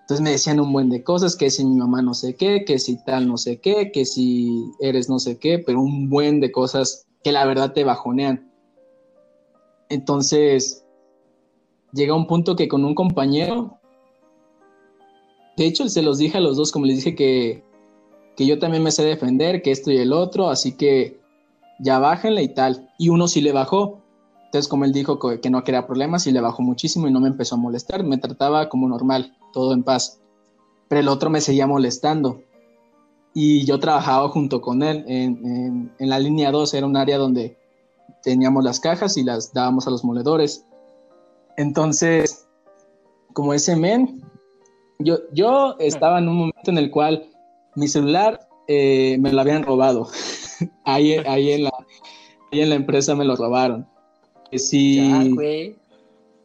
Entonces 0.00 0.20
me 0.20 0.30
decían 0.30 0.58
un 0.58 0.72
buen 0.72 0.90
de 0.90 1.04
cosas, 1.04 1.36
que 1.36 1.50
si 1.50 1.64
mi 1.64 1.76
mamá 1.76 2.02
no 2.02 2.14
sé 2.14 2.34
qué, 2.34 2.64
que 2.64 2.80
si 2.80 3.02
tal 3.04 3.28
no 3.28 3.36
sé 3.36 3.60
qué, 3.60 3.92
que 3.92 4.04
si 4.04 4.64
eres 4.80 5.08
no 5.08 5.20
sé 5.20 5.38
qué, 5.38 5.60
pero 5.60 5.80
un 5.80 6.10
buen 6.10 6.40
de 6.40 6.50
cosas 6.50 7.06
que 7.22 7.30
la 7.30 7.46
verdad 7.46 7.72
te 7.72 7.84
bajonean. 7.84 8.50
Entonces, 9.88 10.84
llega 11.92 12.14
un 12.14 12.26
punto 12.26 12.56
que 12.56 12.66
con 12.66 12.84
un 12.84 12.96
compañero, 12.96 13.78
de 15.56 15.66
hecho 15.66 15.88
se 15.88 16.02
los 16.02 16.18
dije 16.18 16.38
a 16.38 16.40
los 16.40 16.56
dos, 16.56 16.72
como 16.72 16.86
les 16.86 16.96
dije 16.96 17.14
que 17.14 17.62
que 18.40 18.46
yo 18.46 18.58
también 18.58 18.82
me 18.82 18.90
sé 18.90 19.04
defender, 19.04 19.60
que 19.60 19.70
esto 19.70 19.90
y 19.90 19.98
el 19.98 20.14
otro, 20.14 20.48
así 20.48 20.74
que 20.74 21.20
ya 21.78 21.98
bájenle 21.98 22.42
y 22.42 22.48
tal. 22.48 22.90
Y 22.98 23.10
uno 23.10 23.28
sí 23.28 23.42
le 23.42 23.52
bajó. 23.52 23.99
Entonces, 24.50 24.68
como 24.68 24.84
él 24.84 24.92
dijo 24.92 25.20
que, 25.40 25.48
no 25.48 25.62
quería 25.62 25.86
problemas, 25.86 26.26
y 26.26 26.32
le 26.32 26.40
bajó 26.40 26.62
muchísimo 26.62 27.06
y 27.06 27.12
no 27.12 27.20
me 27.20 27.28
empezó 27.28 27.54
a 27.54 27.58
molestar. 27.58 28.02
Me 28.02 28.18
trataba 28.18 28.68
como 28.68 28.88
normal, 28.88 29.36
todo 29.52 29.72
en 29.74 29.84
paz. 29.84 30.20
Pero 30.88 31.00
el 31.00 31.06
otro 31.06 31.30
me 31.30 31.40
seguía 31.40 31.68
molestando. 31.68 32.42
Y 33.32 33.64
yo 33.64 33.78
trabajaba 33.78 34.28
junto 34.28 34.60
con 34.60 34.82
él 34.82 35.04
en, 35.06 35.92
en 35.96 36.08
la 36.08 36.18
línea 36.18 36.50
2, 36.50 36.74
era 36.74 36.84
un 36.84 36.96
área 36.96 37.16
donde 37.16 37.56
teníamos 38.24 38.64
las 38.64 38.80
cajas 38.80 39.16
y 39.16 39.22
las 39.22 39.52
dábamos 39.52 39.86
a 39.86 39.90
los 39.90 40.02
moledores. 40.02 40.66
Entonces, 41.56 42.48
como 43.32 43.54
ese 43.54 43.76
men, 43.76 44.20
yo, 44.98 45.18
yo 45.32 45.76
estaba 45.78 46.18
en 46.18 46.28
un 46.28 46.36
momento 46.36 46.70
en 46.70 46.78
el 46.78 46.90
cual 46.90 47.30
mi 47.76 47.86
celular 47.86 48.48
eh, 48.66 49.16
me 49.20 49.32
lo 49.32 49.40
habían 49.40 49.62
robado. 49.62 50.08
ahí, 50.84 51.12
ahí, 51.12 51.52
en 51.52 51.64
la, 51.64 51.72
ahí 52.52 52.60
en 52.60 52.70
la 52.70 52.74
empresa 52.74 53.14
me 53.14 53.24
lo 53.24 53.36
robaron. 53.36 53.86
Que 54.50 54.58
si. 54.58 55.36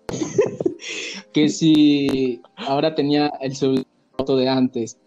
que 1.33 1.49
si 1.49 2.41
ahora 2.55 2.93
tenía 2.95 3.33
el 3.41 3.55
celular 3.55 3.85
de 4.17 4.49
antes. 4.49 4.97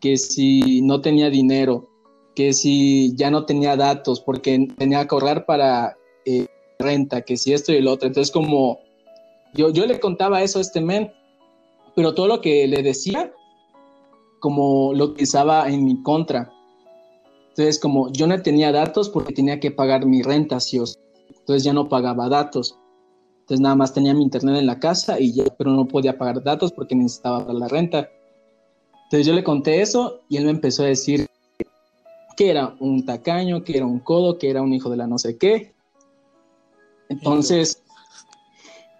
Que 0.00 0.16
si 0.16 0.82
no 0.82 1.00
tenía 1.00 1.30
dinero. 1.30 1.88
Que 2.34 2.52
si 2.52 3.14
ya 3.16 3.30
no 3.30 3.46
tenía 3.46 3.76
datos 3.76 4.20
porque 4.20 4.68
tenía 4.76 5.06
que 5.06 5.14
ahorrar 5.14 5.46
para 5.46 5.96
eh, 6.24 6.46
renta. 6.78 7.22
Que 7.22 7.36
si 7.36 7.52
esto 7.52 7.72
y 7.72 7.76
el 7.76 7.88
otro. 7.88 8.08
Entonces, 8.08 8.32
como. 8.32 8.80
Yo, 9.54 9.70
yo 9.70 9.86
le 9.86 9.98
contaba 10.00 10.42
eso 10.42 10.58
a 10.58 10.62
este 10.62 10.80
men. 10.80 11.12
Pero 11.94 12.14
todo 12.14 12.28
lo 12.28 12.40
que 12.40 12.66
le 12.66 12.82
decía 12.82 13.32
como 14.46 14.92
lo 14.94 15.06
utilizaba 15.06 15.68
en 15.68 15.84
mi 15.84 16.02
contra. 16.02 16.52
Entonces, 17.48 17.80
como 17.80 18.12
yo 18.12 18.26
no 18.26 18.40
tenía 18.42 18.70
datos 18.70 19.08
porque 19.08 19.32
tenía 19.32 19.58
que 19.60 19.70
pagar 19.70 20.06
mi 20.06 20.22
renta, 20.22 20.60
sí 20.60 20.78
entonces 21.46 21.62
ya 21.62 21.72
no 21.72 21.88
pagaba 21.88 22.28
datos. 22.28 22.76
Entonces 23.42 23.60
nada 23.60 23.76
más 23.76 23.94
tenía 23.94 24.12
mi 24.12 24.24
internet 24.24 24.56
en 24.56 24.66
la 24.66 24.80
casa 24.80 25.20
y 25.20 25.32
ya, 25.32 25.44
pero 25.56 25.70
no 25.70 25.86
podía 25.86 26.18
pagar 26.18 26.42
datos 26.42 26.72
porque 26.72 26.96
necesitaba 26.96 27.52
la 27.52 27.68
renta. 27.68 28.10
Entonces 29.04 29.28
yo 29.28 29.32
le 29.32 29.44
conté 29.44 29.80
eso 29.80 30.22
y 30.28 30.38
él 30.38 30.46
me 30.46 30.50
empezó 30.50 30.82
a 30.82 30.86
decir 30.86 31.28
que 32.36 32.50
era 32.50 32.74
un 32.80 33.06
tacaño, 33.06 33.62
que 33.62 33.76
era 33.76 33.86
un 33.86 34.00
codo, 34.00 34.38
que 34.38 34.50
era 34.50 34.60
un 34.60 34.72
hijo 34.72 34.90
de 34.90 34.96
la 34.96 35.06
no 35.06 35.18
sé 35.18 35.38
qué. 35.38 35.72
Entonces, 37.08 37.80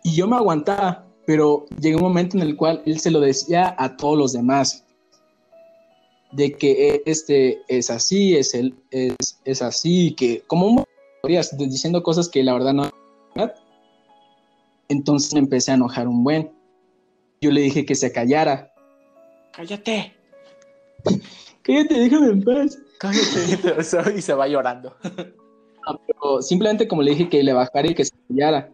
y 0.04 0.14
yo 0.14 0.28
me 0.28 0.36
aguantaba, 0.36 1.04
pero 1.26 1.66
llegó 1.80 1.98
un 1.98 2.04
momento 2.04 2.36
en 2.36 2.44
el 2.44 2.54
cual 2.54 2.80
él 2.86 3.00
se 3.00 3.10
lo 3.10 3.18
decía 3.18 3.74
a 3.76 3.96
todos 3.96 4.16
los 4.16 4.32
demás 4.32 4.84
de 6.30 6.52
que 6.52 7.02
este 7.06 7.60
es 7.66 7.90
así, 7.90 8.36
es, 8.36 8.54
el, 8.54 8.76
es, 8.92 9.16
es 9.44 9.62
así, 9.62 10.14
que 10.14 10.44
como 10.46 10.86
diciendo 11.26 12.02
cosas 12.02 12.28
que 12.28 12.42
la 12.42 12.52
verdad 12.54 12.72
no 12.72 12.90
entonces 14.88 15.34
me 15.34 15.40
empecé 15.40 15.72
a 15.72 15.74
enojar 15.74 16.08
un 16.08 16.22
buen. 16.22 16.50
Yo 17.40 17.50
le 17.50 17.62
dije 17.62 17.84
que 17.84 17.94
se 17.94 18.12
callara. 18.12 18.72
Cállate. 19.52 20.14
Cállate, 21.62 21.94
déjame 21.94 22.28
en 22.28 22.44
paz. 22.44 22.78
Cállate. 22.98 24.16
y 24.16 24.22
se 24.22 24.34
va 24.34 24.48
llorando. 24.48 24.96
simplemente 26.40 26.88
como 26.88 27.02
le 27.02 27.12
dije 27.12 27.28
que 27.28 27.42
le 27.42 27.52
bajara 27.52 27.90
y 27.90 27.94
que 27.94 28.04
se 28.04 28.14
callara. 28.28 28.70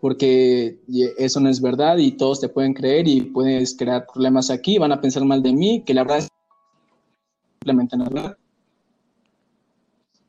Porque 0.00 0.78
eso 1.16 1.40
no 1.40 1.48
es 1.48 1.60
verdad 1.60 1.96
y 1.96 2.12
todos 2.12 2.40
te 2.40 2.48
pueden 2.48 2.74
creer 2.74 3.08
y 3.08 3.22
puedes 3.22 3.76
crear 3.76 4.06
problemas 4.12 4.50
aquí, 4.50 4.78
van 4.78 4.92
a 4.92 5.00
pensar 5.00 5.24
mal 5.24 5.42
de 5.42 5.52
mí, 5.52 5.82
que 5.84 5.94
la 5.94 6.02
verdad 6.02 6.18
es 6.18 6.28
simplemente 7.60 7.96
nada. 7.96 8.36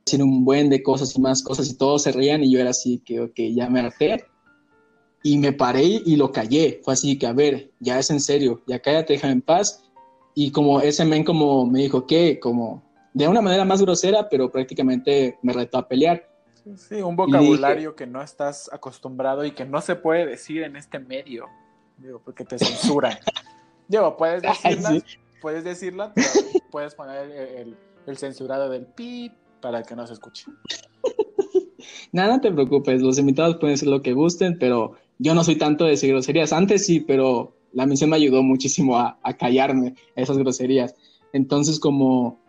Decir 0.07 0.23
un 0.23 0.45
buen 0.45 0.69
de 0.69 0.81
cosas 0.81 1.15
y 1.15 1.21
más 1.21 1.43
cosas 1.43 1.69
y 1.69 1.77
todos 1.77 2.03
se 2.03 2.13
reían 2.13 2.43
y 2.43 2.51
yo 2.51 2.59
era 2.59 2.69
así 2.69 2.99
que, 2.99 3.19
ok, 3.19 3.35
ya 3.53 3.69
me 3.69 3.81
harté. 3.81 4.25
Y 5.21 5.37
me 5.37 5.51
paré 5.51 5.83
y 5.83 6.15
lo 6.15 6.31
callé. 6.31 6.79
Fue 6.83 6.93
así 6.93 7.19
que, 7.19 7.27
a 7.27 7.33
ver, 7.33 7.71
ya 7.79 7.99
es 7.99 8.09
en 8.09 8.21
serio, 8.21 8.61
ya 8.67 8.79
cállate, 8.79 9.13
déjame 9.13 9.33
en 9.33 9.41
paz. 9.41 9.83
Y 10.33 10.51
como 10.51 10.79
ese 10.79 11.03
men 11.03 11.25
como 11.25 11.65
me 11.65 11.79
dijo 11.79 12.05
que, 12.07 12.39
como 12.39 12.83
de 13.13 13.27
una 13.27 13.41
manera 13.41 13.65
más 13.65 13.81
grosera, 13.81 14.29
pero 14.29 14.49
prácticamente 14.49 15.37
me 15.41 15.51
retó 15.51 15.79
a 15.79 15.87
pelear. 15.87 16.23
Sí, 16.75 17.01
un 17.01 17.15
vocabulario 17.15 17.95
que 17.95 18.05
no 18.05 18.21
estás 18.21 18.69
acostumbrado 18.71 19.43
y 19.43 19.51
que 19.51 19.65
no 19.65 19.81
se 19.81 19.95
puede 19.95 20.25
decir 20.25 20.63
en 20.63 20.75
este 20.75 20.99
medio, 20.99 21.47
digo, 21.97 22.21
porque 22.23 22.45
te 22.45 22.59
censuran. 22.59 23.17
digo, 23.87 24.15
puedes 24.15 24.41
decirla, 24.41 25.03
puedes 25.41 25.63
decirla, 25.63 26.13
pero 26.13 26.29
puedes 26.71 26.95
poner 26.95 27.75
el, 28.05 28.17
censurado 28.17 28.69
del 28.69 28.85
pip 28.85 29.33
para 29.61 29.83
que 29.83 29.95
no 29.95 30.05
se 30.05 30.13
escuche. 30.13 30.45
Nada, 32.11 32.39
te 32.41 32.51
preocupes, 32.51 33.01
los 33.01 33.17
invitados 33.17 33.57
pueden 33.57 33.75
decir 33.75 33.89
lo 33.89 34.01
que 34.01 34.13
gusten, 34.13 34.57
pero 34.59 34.93
yo 35.19 35.33
no 35.33 35.43
soy 35.43 35.57
tanto 35.57 35.83
de 35.83 35.91
decir 35.91 36.09
groserías. 36.09 36.53
Antes 36.53 36.85
sí, 36.85 36.99
pero 36.99 37.55
la 37.73 37.85
misión 37.85 38.09
me 38.09 38.15
ayudó 38.15 38.43
muchísimo 38.43 38.97
a, 38.97 39.19
a 39.23 39.33
callarme 39.35 39.95
esas 40.15 40.37
groserías. 40.37 40.95
Entonces, 41.33 41.79
como 41.79 42.39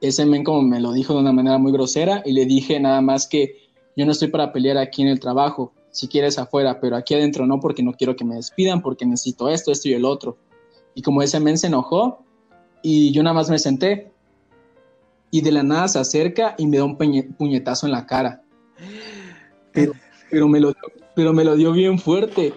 ese 0.00 0.26
men 0.26 0.44
como 0.44 0.62
me 0.62 0.80
lo 0.80 0.92
dijo 0.92 1.14
de 1.14 1.20
una 1.20 1.32
manera 1.32 1.58
muy 1.58 1.72
grosera 1.72 2.22
y 2.24 2.32
le 2.32 2.44
dije 2.44 2.78
nada 2.80 3.00
más 3.00 3.26
que 3.28 3.56
yo 3.96 4.04
no 4.04 4.12
estoy 4.12 4.28
para 4.28 4.52
pelear 4.52 4.76
aquí 4.76 5.02
en 5.02 5.08
el 5.08 5.20
trabajo, 5.20 5.72
si 5.90 6.08
quieres 6.08 6.38
afuera, 6.38 6.80
pero 6.80 6.96
aquí 6.96 7.14
adentro 7.14 7.46
no 7.46 7.60
porque 7.60 7.82
no 7.82 7.92
quiero 7.92 8.16
que 8.16 8.24
me 8.24 8.36
despidan, 8.36 8.82
porque 8.82 9.06
necesito 9.06 9.48
esto, 9.48 9.70
esto 9.70 9.88
y 9.88 9.92
el 9.92 10.04
otro. 10.04 10.38
Y 10.94 11.02
como 11.02 11.22
ese 11.22 11.38
men 11.38 11.58
se 11.58 11.68
enojó 11.68 12.24
y 12.82 13.12
yo 13.12 13.22
nada 13.22 13.34
más 13.34 13.50
me 13.50 13.58
senté 13.58 14.11
y 15.32 15.40
de 15.40 15.50
la 15.50 15.64
nada 15.64 15.88
se 15.88 15.98
acerca 15.98 16.54
y 16.56 16.68
me 16.68 16.76
da 16.76 16.84
un 16.84 16.96
puñetazo 16.96 17.86
en 17.86 17.92
la 17.92 18.06
cara. 18.06 18.42
Pero, 19.72 19.92
pero, 20.30 20.48
me, 20.48 20.60
lo, 20.60 20.72
pero 21.16 21.32
me 21.32 21.42
lo 21.42 21.56
dio 21.56 21.72
bien 21.72 21.98
fuerte. 21.98 22.54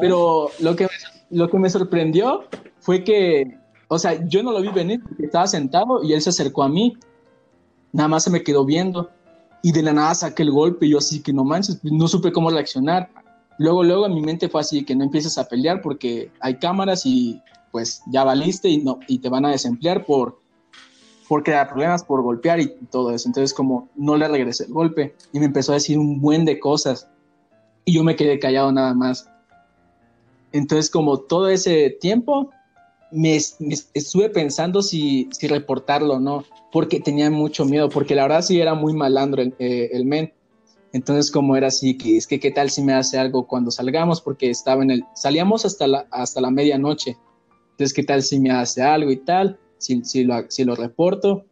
Pero 0.00 0.48
lo 0.60 0.76
que, 0.76 0.88
lo 1.28 1.50
que 1.50 1.58
me 1.58 1.68
sorprendió 1.68 2.44
fue 2.80 3.04
que 3.04 3.58
o 3.94 3.98
sea, 3.98 4.26
yo 4.26 4.42
no 4.42 4.52
lo 4.52 4.62
vi 4.62 4.68
venir, 4.68 5.02
estaba 5.18 5.46
sentado 5.46 6.02
y 6.02 6.14
él 6.14 6.22
se 6.22 6.30
acercó 6.30 6.62
a 6.62 6.68
mí. 6.70 6.96
Nada 7.92 8.08
más 8.08 8.24
se 8.24 8.30
me 8.30 8.42
quedó 8.42 8.64
viendo. 8.64 9.10
Y 9.60 9.72
de 9.72 9.82
la 9.82 9.92
nada 9.92 10.14
saqué 10.14 10.44
el 10.44 10.50
golpe 10.50 10.86
y 10.86 10.92
yo 10.92 10.98
así 10.98 11.22
que 11.22 11.34
no 11.34 11.44
manches, 11.44 11.78
no 11.84 12.08
supe 12.08 12.32
cómo 12.32 12.48
reaccionar. 12.48 13.10
Luego, 13.58 13.84
luego 13.84 14.06
en 14.06 14.14
mi 14.14 14.22
mente 14.22 14.48
fue 14.48 14.62
así 14.62 14.82
que 14.86 14.96
no 14.96 15.04
empieces 15.04 15.36
a 15.36 15.46
pelear 15.46 15.82
porque 15.82 16.32
hay 16.40 16.58
cámaras 16.58 17.04
y 17.04 17.42
pues 17.70 18.00
ya 18.10 18.24
valiste 18.24 18.70
y, 18.70 18.78
no, 18.78 18.98
y 19.08 19.18
te 19.18 19.28
van 19.28 19.44
a 19.44 19.50
desemplear 19.50 20.06
por, 20.06 20.40
por 21.32 21.42
crear 21.42 21.66
problemas, 21.66 22.04
por 22.04 22.20
golpear 22.20 22.60
y 22.60 22.66
todo 22.90 23.10
eso. 23.10 23.26
Entonces 23.26 23.54
como 23.54 23.88
no 23.96 24.18
le 24.18 24.28
regresé 24.28 24.64
el 24.64 24.72
golpe 24.74 25.14
y 25.32 25.38
me 25.38 25.46
empezó 25.46 25.72
a 25.72 25.76
decir 25.76 25.98
un 25.98 26.20
buen 26.20 26.44
de 26.44 26.60
cosas 26.60 27.08
y 27.86 27.94
yo 27.94 28.04
me 28.04 28.16
quedé 28.16 28.38
callado 28.38 28.70
nada 28.70 28.92
más. 28.92 29.30
Entonces 30.52 30.90
como 30.90 31.20
todo 31.20 31.48
ese 31.48 31.88
tiempo 31.88 32.50
me, 33.10 33.36
estuve 33.36 34.28
pensando 34.28 34.82
si, 34.82 35.30
si, 35.32 35.48
reportarlo 35.48 36.16
o 36.16 36.20
no, 36.20 36.44
porque 36.70 37.00
tenía 37.00 37.30
mucho 37.30 37.64
miedo, 37.64 37.88
porque 37.88 38.14
la 38.14 38.24
verdad 38.24 38.42
sí 38.42 38.60
era 38.60 38.74
muy 38.74 38.92
malandro 38.92 39.40
el, 39.40 39.54
eh, 39.58 39.88
el, 39.90 40.04
men. 40.04 40.34
Entonces, 40.92 41.30
como 41.30 41.56
era 41.56 41.68
así, 41.68 41.96
que 41.96 42.18
es 42.18 42.26
que 42.26 42.40
qué 42.40 42.50
tal 42.50 42.68
si 42.68 42.82
me 42.82 42.92
hace 42.92 43.18
algo 43.18 43.46
cuando 43.46 43.70
salgamos, 43.70 44.20
porque 44.20 44.50
estaba 44.50 44.82
en 44.82 44.90
el, 44.90 45.04
salíamos 45.14 45.64
hasta 45.64 45.86
la, 45.86 46.06
hasta 46.10 46.42
la 46.42 46.50
medianoche. 46.50 47.16
Entonces, 47.70 47.94
qué 47.94 48.02
tal 48.02 48.22
si 48.22 48.38
me 48.38 48.50
hace 48.50 48.82
algo 48.82 49.10
y 49.10 49.16
tal, 49.16 49.58
si, 49.82 50.04
si, 50.04 50.24
lo, 50.24 50.44
si 50.48 50.64
lo 50.64 50.74
reporto. 50.74 51.44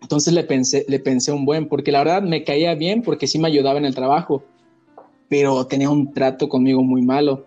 Entonces 0.00 0.32
le 0.32 0.44
pensé, 0.44 0.84
le 0.88 1.00
pensé 1.00 1.32
un 1.32 1.44
buen, 1.44 1.68
porque 1.68 1.92
la 1.92 1.98
verdad 1.98 2.22
me 2.22 2.44
caía 2.44 2.74
bien, 2.74 3.02
porque 3.02 3.26
sí 3.26 3.38
me 3.38 3.48
ayudaba 3.48 3.78
en 3.78 3.84
el 3.84 3.94
trabajo, 3.94 4.44
pero 5.28 5.66
tenía 5.66 5.90
un 5.90 6.12
trato 6.12 6.48
conmigo 6.48 6.82
muy 6.82 7.02
malo. 7.02 7.46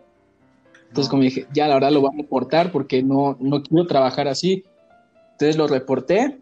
Entonces, 0.89 1.09
como 1.09 1.23
dije, 1.23 1.47
ya 1.53 1.67
la 1.67 1.75
verdad 1.75 1.91
lo 1.91 2.01
voy 2.01 2.11
a 2.13 2.17
reportar 2.21 2.71
porque 2.71 3.01
no, 3.01 3.37
no 3.39 3.63
quiero 3.63 3.87
trabajar 3.87 4.27
así. 4.27 4.65
Entonces 5.31 5.55
lo 5.55 5.67
reporté. 5.67 6.37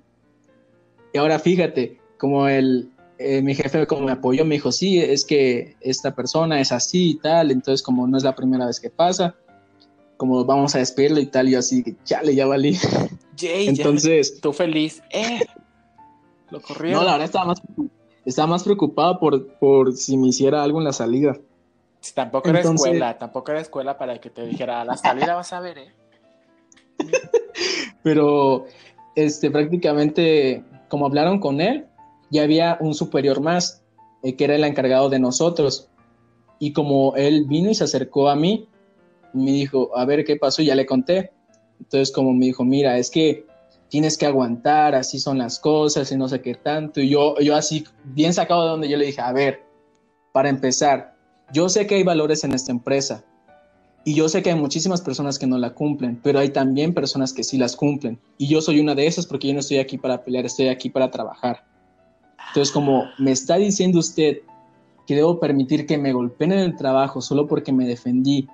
Y 1.14 1.20
ahora 1.20 1.38
fíjate, 1.38 2.00
como 2.18 2.48
el, 2.48 2.90
eh, 3.20 3.44
mi 3.44 3.54
jefe 3.54 3.86
como 3.86 4.08
me 4.08 4.12
apoyó, 4.12 4.46
me 4.46 4.56
dijo, 4.56 4.72
sí, 4.72 5.00
es 5.00 5.24
que 5.24 5.76
esta 5.82 6.16
persona 6.16 6.60
es 6.60 6.72
así 6.72 7.12
y 7.12 7.16
tal. 7.20 7.52
Entonces, 7.52 7.84
como 7.84 8.08
no 8.08 8.18
es 8.18 8.24
la 8.24 8.34
primera 8.34 8.66
vez 8.66 8.80
que 8.80 8.90
pasa, 8.90 9.36
como 10.18 10.44
vamos 10.44 10.74
a 10.74 10.80
despedirlo 10.80 11.20
y 11.20 11.28
tal. 11.28 11.48
Yo 11.48 11.60
así, 11.60 11.84
chale, 12.04 12.34
ya 12.34 12.48
valí. 12.48 12.76
Jay, 13.40 13.68
Entonces, 13.68 14.40
tú 14.42 14.54
feliz. 14.54 15.02
Eh, 15.12 15.40
lo 16.50 16.62
corrieron. 16.62 17.02
No, 17.02 17.06
la 17.06 17.14
verdad 17.14 17.26
estaba 17.26 17.46
más, 17.46 17.62
estaba 18.26 18.48
más 18.48 18.64
preocupado 18.64 19.20
por, 19.20 19.48
por 19.60 19.94
si 19.94 20.18
me 20.18 20.28
hiciera 20.28 20.64
algo 20.64 20.80
en 20.80 20.86
la 20.86 20.94
salida. 20.94 21.38
Tampoco 22.14 22.50
era 22.50 22.62
escuela, 22.62 23.18
tampoco 23.18 23.52
era 23.52 23.62
escuela 23.62 23.98
para 23.98 24.20
que 24.20 24.30
te 24.30 24.46
dijera, 24.46 24.82
a 24.82 24.86
la 24.86 24.96
salida 24.96 25.36
vas 25.36 25.52
a 25.52 25.60
ver, 25.60 25.78
¿eh? 25.80 25.94
Pero, 28.04 28.66
este, 29.16 29.52
prácticamente, 29.52 30.64
como 30.88 31.06
hablaron 31.06 31.40
con 31.40 31.60
él, 31.60 31.88
ya 32.30 32.44
había 32.44 32.78
un 32.80 32.94
superior 32.94 33.42
más, 33.42 33.84
eh, 34.24 34.36
que 34.36 34.46
era 34.46 34.56
el 34.56 34.64
encargado 34.64 35.10
de 35.10 35.20
nosotros. 35.20 35.90
Y 36.58 36.72
como 36.74 37.16
él 37.16 37.46
vino 37.48 37.70
y 37.70 37.76
se 37.76 37.84
acercó 37.84 38.30
a 38.30 38.36
mí, 38.36 38.68
me 39.34 39.52
dijo, 39.52 39.96
a 39.98 40.06
ver 40.06 40.24
qué 40.24 40.38
pasó, 40.38 40.62
y 40.62 40.68
ya 40.68 40.76
le 40.76 40.86
conté. 40.86 41.32
Entonces, 41.80 42.12
como 42.12 42.34
me 42.34 42.48
dijo, 42.48 42.64
mira, 42.64 42.98
es 42.98 43.10
que 43.10 43.46
tienes 43.90 44.18
que 44.18 44.26
aguantar, 44.26 44.96
así 44.96 45.20
son 45.20 45.38
las 45.38 45.60
cosas 45.60 46.12
y 46.12 46.18
no 46.18 46.30
sé 46.30 46.42
qué 46.42 46.56
tanto. 46.56 47.02
Y 47.02 47.10
yo, 47.10 47.40
yo 47.40 47.56
así, 47.56 47.86
bien 48.04 48.34
sacado 48.34 48.64
de 48.64 48.70
donde 48.70 48.90
yo 48.90 48.98
le 48.98 49.08
dije, 49.08 49.22
a 49.22 49.32
ver, 49.32 49.64
para 50.32 50.50
empezar, 50.50 51.16
yo 51.52 51.70
sé 51.70 51.88
que 51.88 51.96
hay 51.96 52.04
valores 52.04 52.44
en 52.44 52.54
esta 52.54 52.72
empresa 52.72 53.24
y 54.06 54.14
yo 54.14 54.30
sé 54.30 54.42
que 54.42 54.52
hay 54.52 54.60
muchísimas 54.60 55.02
personas 55.02 55.38
que 55.38 55.48
no 55.48 55.58
la 55.58 55.74
cumplen, 55.74 56.20
pero 56.24 56.40
hay 56.40 56.50
también 56.50 56.94
personas 56.94 57.34
que 57.34 57.44
sí 57.44 57.58
las 57.58 57.76
cumplen. 57.76 58.20
Y 58.38 58.48
yo 58.48 58.62
soy 58.62 58.80
una 58.80 58.96
de 58.96 59.08
esas 59.08 59.26
porque 59.26 59.48
yo 59.48 59.54
no 59.54 59.60
estoy 59.60 59.78
aquí 59.78 59.98
para 59.98 60.24
pelear, 60.24 60.46
estoy 60.46 60.70
aquí 60.70 60.90
para 60.90 61.12
trabajar. 61.12 61.66
Entonces, 62.48 62.72
como 62.72 63.06
me 63.18 63.32
está 63.32 63.58
diciendo 63.58 64.00
usted 64.00 64.40
que 65.06 65.16
debo 65.16 65.40
permitir 65.40 65.86
que 65.86 65.98
me 65.98 66.14
golpeen 66.14 66.54
en 66.54 66.60
el 66.60 66.76
trabajo 66.76 67.22
solo 67.22 67.48
porque 67.48 67.74
me 67.74 67.86
defendí 67.86 68.48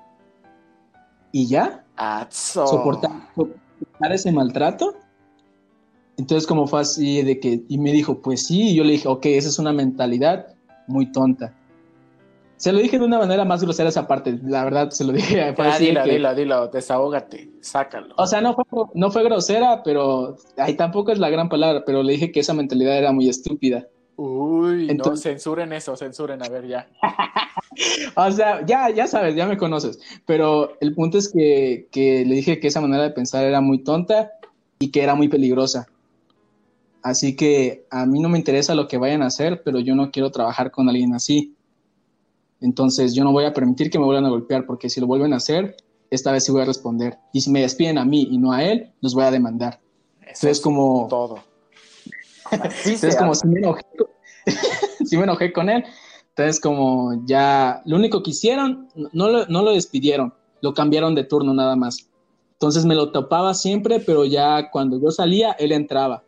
y 1.31 1.47
ya, 1.47 1.84
soportar, 2.29 3.12
soportar 3.36 4.12
ese 4.13 4.31
maltrato. 4.31 4.95
Entonces, 6.17 6.47
como 6.47 6.67
fue 6.67 6.81
así 6.81 7.21
de 7.23 7.39
que, 7.39 7.63
y 7.67 7.77
me 7.77 7.91
dijo, 7.91 8.21
pues 8.21 8.47
sí, 8.47 8.69
y 8.69 8.75
yo 8.75 8.84
le 8.84 8.93
dije, 8.93 9.08
ok, 9.08 9.25
esa 9.25 9.49
es 9.49 9.60
una 9.60 9.73
mentalidad 9.73 10.47
muy 10.88 11.12
tonta. 11.12 11.53
Se 12.58 12.71
lo 12.71 12.79
dije 12.79 12.97
de 12.97 13.05
una 13.05 13.19
manera 13.19 13.43
más 13.43 13.62
grosera 13.62 13.89
esa 13.89 14.08
parte, 14.08 14.39
la 14.43 14.63
verdad 14.63 14.89
se 14.89 15.03
lo 15.03 15.12
dije. 15.12 15.41
Ah, 15.41 15.77
dilo, 15.79 16.03
dilo, 16.05 16.34
dilo, 16.34 16.67
desahógate, 16.67 17.51
sácalo. 17.60 18.15
O 18.17 18.25
sea, 18.25 18.39
no 18.39 18.55
fue, 18.55 18.63
no 18.93 19.12
fue 19.12 19.23
grosera, 19.23 19.84
pero 19.84 20.38
ahí 20.58 20.75
tampoco 20.75 21.12
es 21.12 21.19
la 21.19 21.29
gran 21.29 21.49
palabra, 21.49 21.84
pero 21.86 22.01
le 22.01 22.13
dije 22.13 22.31
que 22.31 22.39
esa 22.39 22.53
mentalidad 22.53 22.97
era 22.97 23.12
muy 23.12 23.27
estúpida. 23.27 23.86
Uy, 24.17 24.89
Entonces, 24.89 25.25
no, 25.25 25.32
censuren 25.32 25.73
eso, 25.73 25.95
censuren, 25.97 26.41
a 26.41 26.47
ver 26.47 26.67
ya. 26.67 26.88
o 28.15 28.32
sea, 28.32 28.65
ya, 28.65 28.89
ya 28.89 29.08
sabes, 29.08 29.36
ya 29.36 29.45
me 29.45 29.58
conoces, 29.58 29.99
pero 30.25 30.78
el 30.80 30.93
punto 30.95 31.17
es 31.17 31.30
que, 31.30 31.89
que 31.91 32.23
le 32.25 32.36
dije 32.36 32.60
que 32.60 32.67
esa 32.67 32.80
manera 32.80 33.04
de 33.04 33.12
pensar 33.12 33.43
era 33.43 33.60
muy 33.60 33.84
tonta 33.84 34.32
y 34.80 34.91
que 34.91 35.04
era 35.04 35.15
muy 35.15 35.28
peligrosa. 35.28 35.88
Así 37.06 37.36
que 37.36 37.86
a 37.91 38.06
mí 38.06 38.19
no 38.19 38.30
me 38.30 38.38
interesa 38.38 38.73
lo 38.73 38.88
que 38.88 38.97
vayan 38.97 39.21
a 39.21 39.28
hacer, 39.28 39.62
pero 39.63 39.80
yo 39.80 39.95
no 39.95 40.10
quiero 40.12 40.32
trabajar 40.32 40.71
con 40.71 40.89
alguien 40.89 41.13
así. 41.13 41.54
Entonces 42.62 43.13
yo 43.13 43.24
no 43.24 43.32
voy 43.32 43.45
a 43.45 43.53
permitir 43.53 43.91
que 43.91 43.99
me 43.99 44.05
vuelvan 44.05 44.26
a 44.26 44.30
golpear 44.30 44.66
porque 44.66 44.89
si 44.89 44.99
lo 44.99 45.05
vuelven 45.05 45.34
a 45.34 45.38
hacer, 45.38 45.76
esta 46.09 46.32
vez 46.32 46.45
sí 46.45 46.51
voy 46.51 46.63
a 46.63 46.66
responder. 46.66 47.20
Y 47.32 47.41
si 47.41 47.51
me 47.51 47.61
despiden 47.61 47.97
a 47.97 48.05
mí 48.05 48.28
y 48.32 48.38
no 48.38 48.53
a 48.53 48.63
él, 48.63 48.91
los 49.01 49.13
voy 49.13 49.26
a 49.26 49.32
demandar. 49.32 49.80
Eso 50.26 50.49
es 50.49 50.59
como... 50.59 51.07
Todo. 51.07 51.39
Entonces 52.51 53.15
como 53.15 53.35
si 53.35 53.47
me, 53.47 53.59
enojé, 53.59 53.81
si 55.05 55.17
me 55.17 55.23
enojé 55.23 55.51
con 55.51 55.69
él. 55.69 55.83
Entonces 56.29 56.59
como 56.59 57.21
ya 57.25 57.81
lo 57.85 57.95
único 57.95 58.21
que 58.21 58.31
hicieron, 58.31 58.89
no 59.13 59.29
lo, 59.29 59.45
no 59.47 59.63
lo 59.63 59.71
despidieron, 59.71 60.33
lo 60.61 60.73
cambiaron 60.73 61.15
de 61.15 61.23
turno 61.23 61.53
nada 61.53 61.75
más. 61.75 62.09
Entonces 62.53 62.85
me 62.85 62.95
lo 62.95 63.11
topaba 63.11 63.53
siempre, 63.53 63.99
pero 63.99 64.25
ya 64.25 64.69
cuando 64.71 64.99
yo 64.99 65.11
salía, 65.11 65.51
él 65.53 65.71
entraba. 65.71 66.23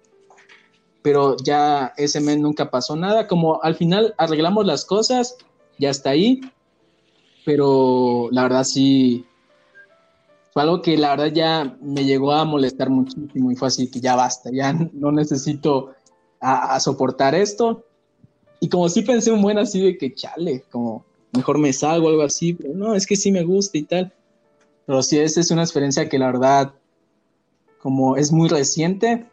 Pero 1.02 1.38
ya 1.38 1.94
ese 1.98 2.20
mes 2.20 2.38
nunca 2.38 2.70
pasó 2.70 2.96
nada. 2.96 3.28
Como 3.28 3.62
al 3.64 3.76
final 3.76 4.14
arreglamos 4.18 4.66
las 4.66 4.84
cosas, 4.84 5.38
ya 5.80 5.90
está 5.90 6.12
ahí, 6.12 6.42
pero 7.46 8.28
la 8.32 8.44
verdad 8.44 8.64
sí, 8.66 9.26
fue 10.52 10.64
algo 10.64 10.82
que 10.82 10.98
la 10.98 11.12
verdad 11.12 11.32
ya 11.34 11.78
me 11.82 12.04
llegó 12.04 12.34
a 12.34 12.44
molestar 12.44 12.90
muchísimo 12.90 13.52
y 13.52 13.56
fue 13.56 13.68
así 13.68 13.90
que 13.90 14.00
ya 14.00 14.16
basta, 14.16 14.50
ya 14.52 14.74
no 14.74 15.12
necesito 15.12 15.94
a, 16.40 16.80
soportar 16.80 17.36
esto. 17.36 17.86
Y 18.60 18.70
como 18.70 18.90
sí 18.90 19.02
pensé 19.02 19.32
un 19.32 19.42
buen 19.42 19.58
así 19.58 19.82
de 19.84 19.98
que 19.98 20.14
chale, 20.14 20.64
como 20.72 21.06
mejor 21.34 21.60
me 21.60 21.72
salgo 21.74 22.10
algo 22.10 22.24
así, 22.24 22.54
pero 22.54 22.74
no, 22.74 22.96
es 22.96 23.06
que 23.06 23.16
sí 23.16 23.32
me 23.32 23.44
gusta 23.44 23.78
y 23.78 23.84
tal. 23.84 24.14
Pero 24.86 25.04
sí, 25.04 25.20
esa 25.20 25.40
es 25.40 25.52
una 25.52 25.64
experiencia 25.64 26.10
que 26.10 26.18
la 26.18 26.28
verdad, 26.28 26.74
como 27.82 28.18
es 28.18 28.32
muy 28.32 28.50
reciente 28.50 29.26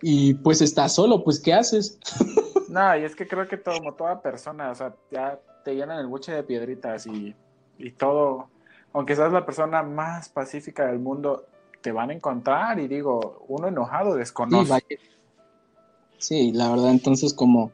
y 0.00 0.34
pues 0.34 0.60
está 0.60 0.88
solo, 0.88 1.22
pues 1.24 1.40
¿qué 1.40 1.54
haces? 1.54 1.98
No, 2.66 2.96
y 2.96 3.04
es 3.04 3.14
que 3.14 3.28
creo 3.28 3.46
que 3.46 3.60
como 3.60 3.94
toda 3.94 4.20
persona, 4.20 4.72
o 4.72 4.74
sea, 4.74 4.96
ya 5.08 5.38
te 5.64 5.76
llenan 5.76 6.00
el 6.00 6.08
buche 6.08 6.32
de 6.32 6.42
piedritas 6.42 7.06
y, 7.06 7.32
y 7.78 7.90
todo, 7.92 8.48
aunque 8.92 9.14
seas 9.14 9.32
la 9.32 9.46
persona 9.46 9.84
más 9.84 10.28
pacífica 10.28 10.86
del 10.86 10.98
mundo, 10.98 11.46
te 11.80 11.92
van 11.92 12.10
a 12.10 12.14
encontrar 12.14 12.80
y 12.80 12.88
digo, 12.88 13.44
uno 13.46 13.68
enojado 13.68 14.16
desconoce. 14.16 14.84
Sí, 14.88 14.96
la 16.30 16.70
verdad, 16.70 16.90
entonces 16.90 17.34
como, 17.34 17.72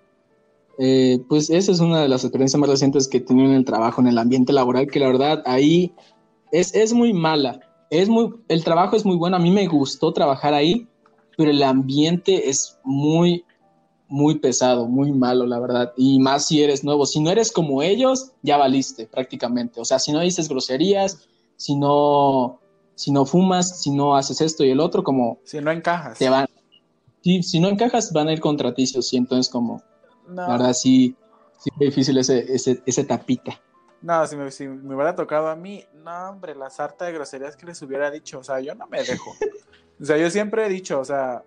eh, 0.78 1.20
pues 1.28 1.50
esa 1.50 1.72
es 1.72 1.80
una 1.80 2.00
de 2.00 2.08
las 2.08 2.24
experiencias 2.24 2.58
más 2.58 2.70
recientes 2.70 3.08
que 3.08 3.18
he 3.18 3.20
tenido 3.20 3.48
en 3.48 3.54
el 3.54 3.64
trabajo, 3.64 4.00
en 4.00 4.08
el 4.08 4.18
ambiente 4.18 4.52
laboral, 4.52 4.86
que 4.86 5.00
la 5.00 5.08
verdad 5.08 5.42
ahí 5.46 5.92
es, 6.52 6.74
es 6.74 6.92
muy 6.92 7.12
mala. 7.12 7.60
Es 7.90 8.08
muy, 8.08 8.32
el 8.48 8.62
trabajo 8.62 8.96
es 8.96 9.04
muy 9.04 9.16
bueno, 9.16 9.36
a 9.36 9.40
mí 9.40 9.50
me 9.50 9.66
gustó 9.66 10.12
trabajar 10.12 10.54
ahí, 10.54 10.86
pero 11.36 11.50
el 11.50 11.62
ambiente 11.62 12.48
es 12.48 12.78
muy, 12.84 13.44
muy 14.08 14.38
pesado, 14.38 14.86
muy 14.86 15.12
malo, 15.12 15.46
la 15.46 15.58
verdad. 15.58 15.92
Y 15.96 16.18
más 16.18 16.46
si 16.46 16.62
eres 16.62 16.84
nuevo. 16.84 17.06
Si 17.06 17.20
no 17.20 17.30
eres 17.30 17.50
como 17.50 17.82
ellos, 17.82 18.32
ya 18.42 18.56
valiste 18.56 19.06
prácticamente. 19.06 19.80
O 19.80 19.84
sea, 19.84 19.98
si 19.98 20.12
no 20.12 20.20
dices 20.20 20.48
groserías, 20.48 21.28
si 21.56 21.76
no, 21.76 22.60
si 22.94 23.10
no 23.10 23.24
fumas, 23.24 23.80
si 23.80 23.90
no 23.90 24.16
haces 24.16 24.40
esto 24.40 24.64
y 24.64 24.70
el 24.70 24.80
otro, 24.80 25.02
como... 25.02 25.38
Si 25.44 25.60
no 25.60 25.70
encajas. 25.70 26.18
Te 26.18 26.28
van. 26.28 26.46
Sí, 27.22 27.42
si 27.42 27.60
no 27.60 27.68
encajas, 27.68 28.12
van 28.12 28.28
a 28.28 28.32
ir 28.32 28.40
contra 28.40 28.74
ti, 28.74 28.86
sí, 28.86 29.16
entonces 29.16 29.50
como... 29.50 29.82
La 30.28 30.48
verdad, 30.48 30.72
sí, 30.72 31.16
sí 31.58 31.70
fue 31.76 31.86
difícil 31.86 32.16
ese, 32.18 32.52
ese, 32.52 32.82
ese 32.86 33.04
tapita. 33.04 33.60
No, 34.02 34.26
si 34.26 34.36
me, 34.36 34.50
si 34.50 34.66
me, 34.66 34.94
hubiera 34.94 35.14
tocado 35.14 35.48
a 35.48 35.56
mí, 35.56 35.84
no, 35.92 36.30
hombre, 36.30 36.54
la 36.54 36.70
sarta 36.70 37.04
de 37.04 37.12
groserías 37.12 37.56
que 37.56 37.66
les 37.66 37.82
hubiera 37.82 38.10
dicho, 38.10 38.38
o 38.38 38.44
sea, 38.44 38.60
yo 38.60 38.74
no 38.74 38.86
me 38.86 39.02
dejo. 39.02 39.30
o 40.00 40.04
sea, 40.04 40.16
yo 40.16 40.30
siempre 40.30 40.64
he 40.64 40.68
dicho, 40.68 41.00
o 41.00 41.04
sea, 41.04 41.44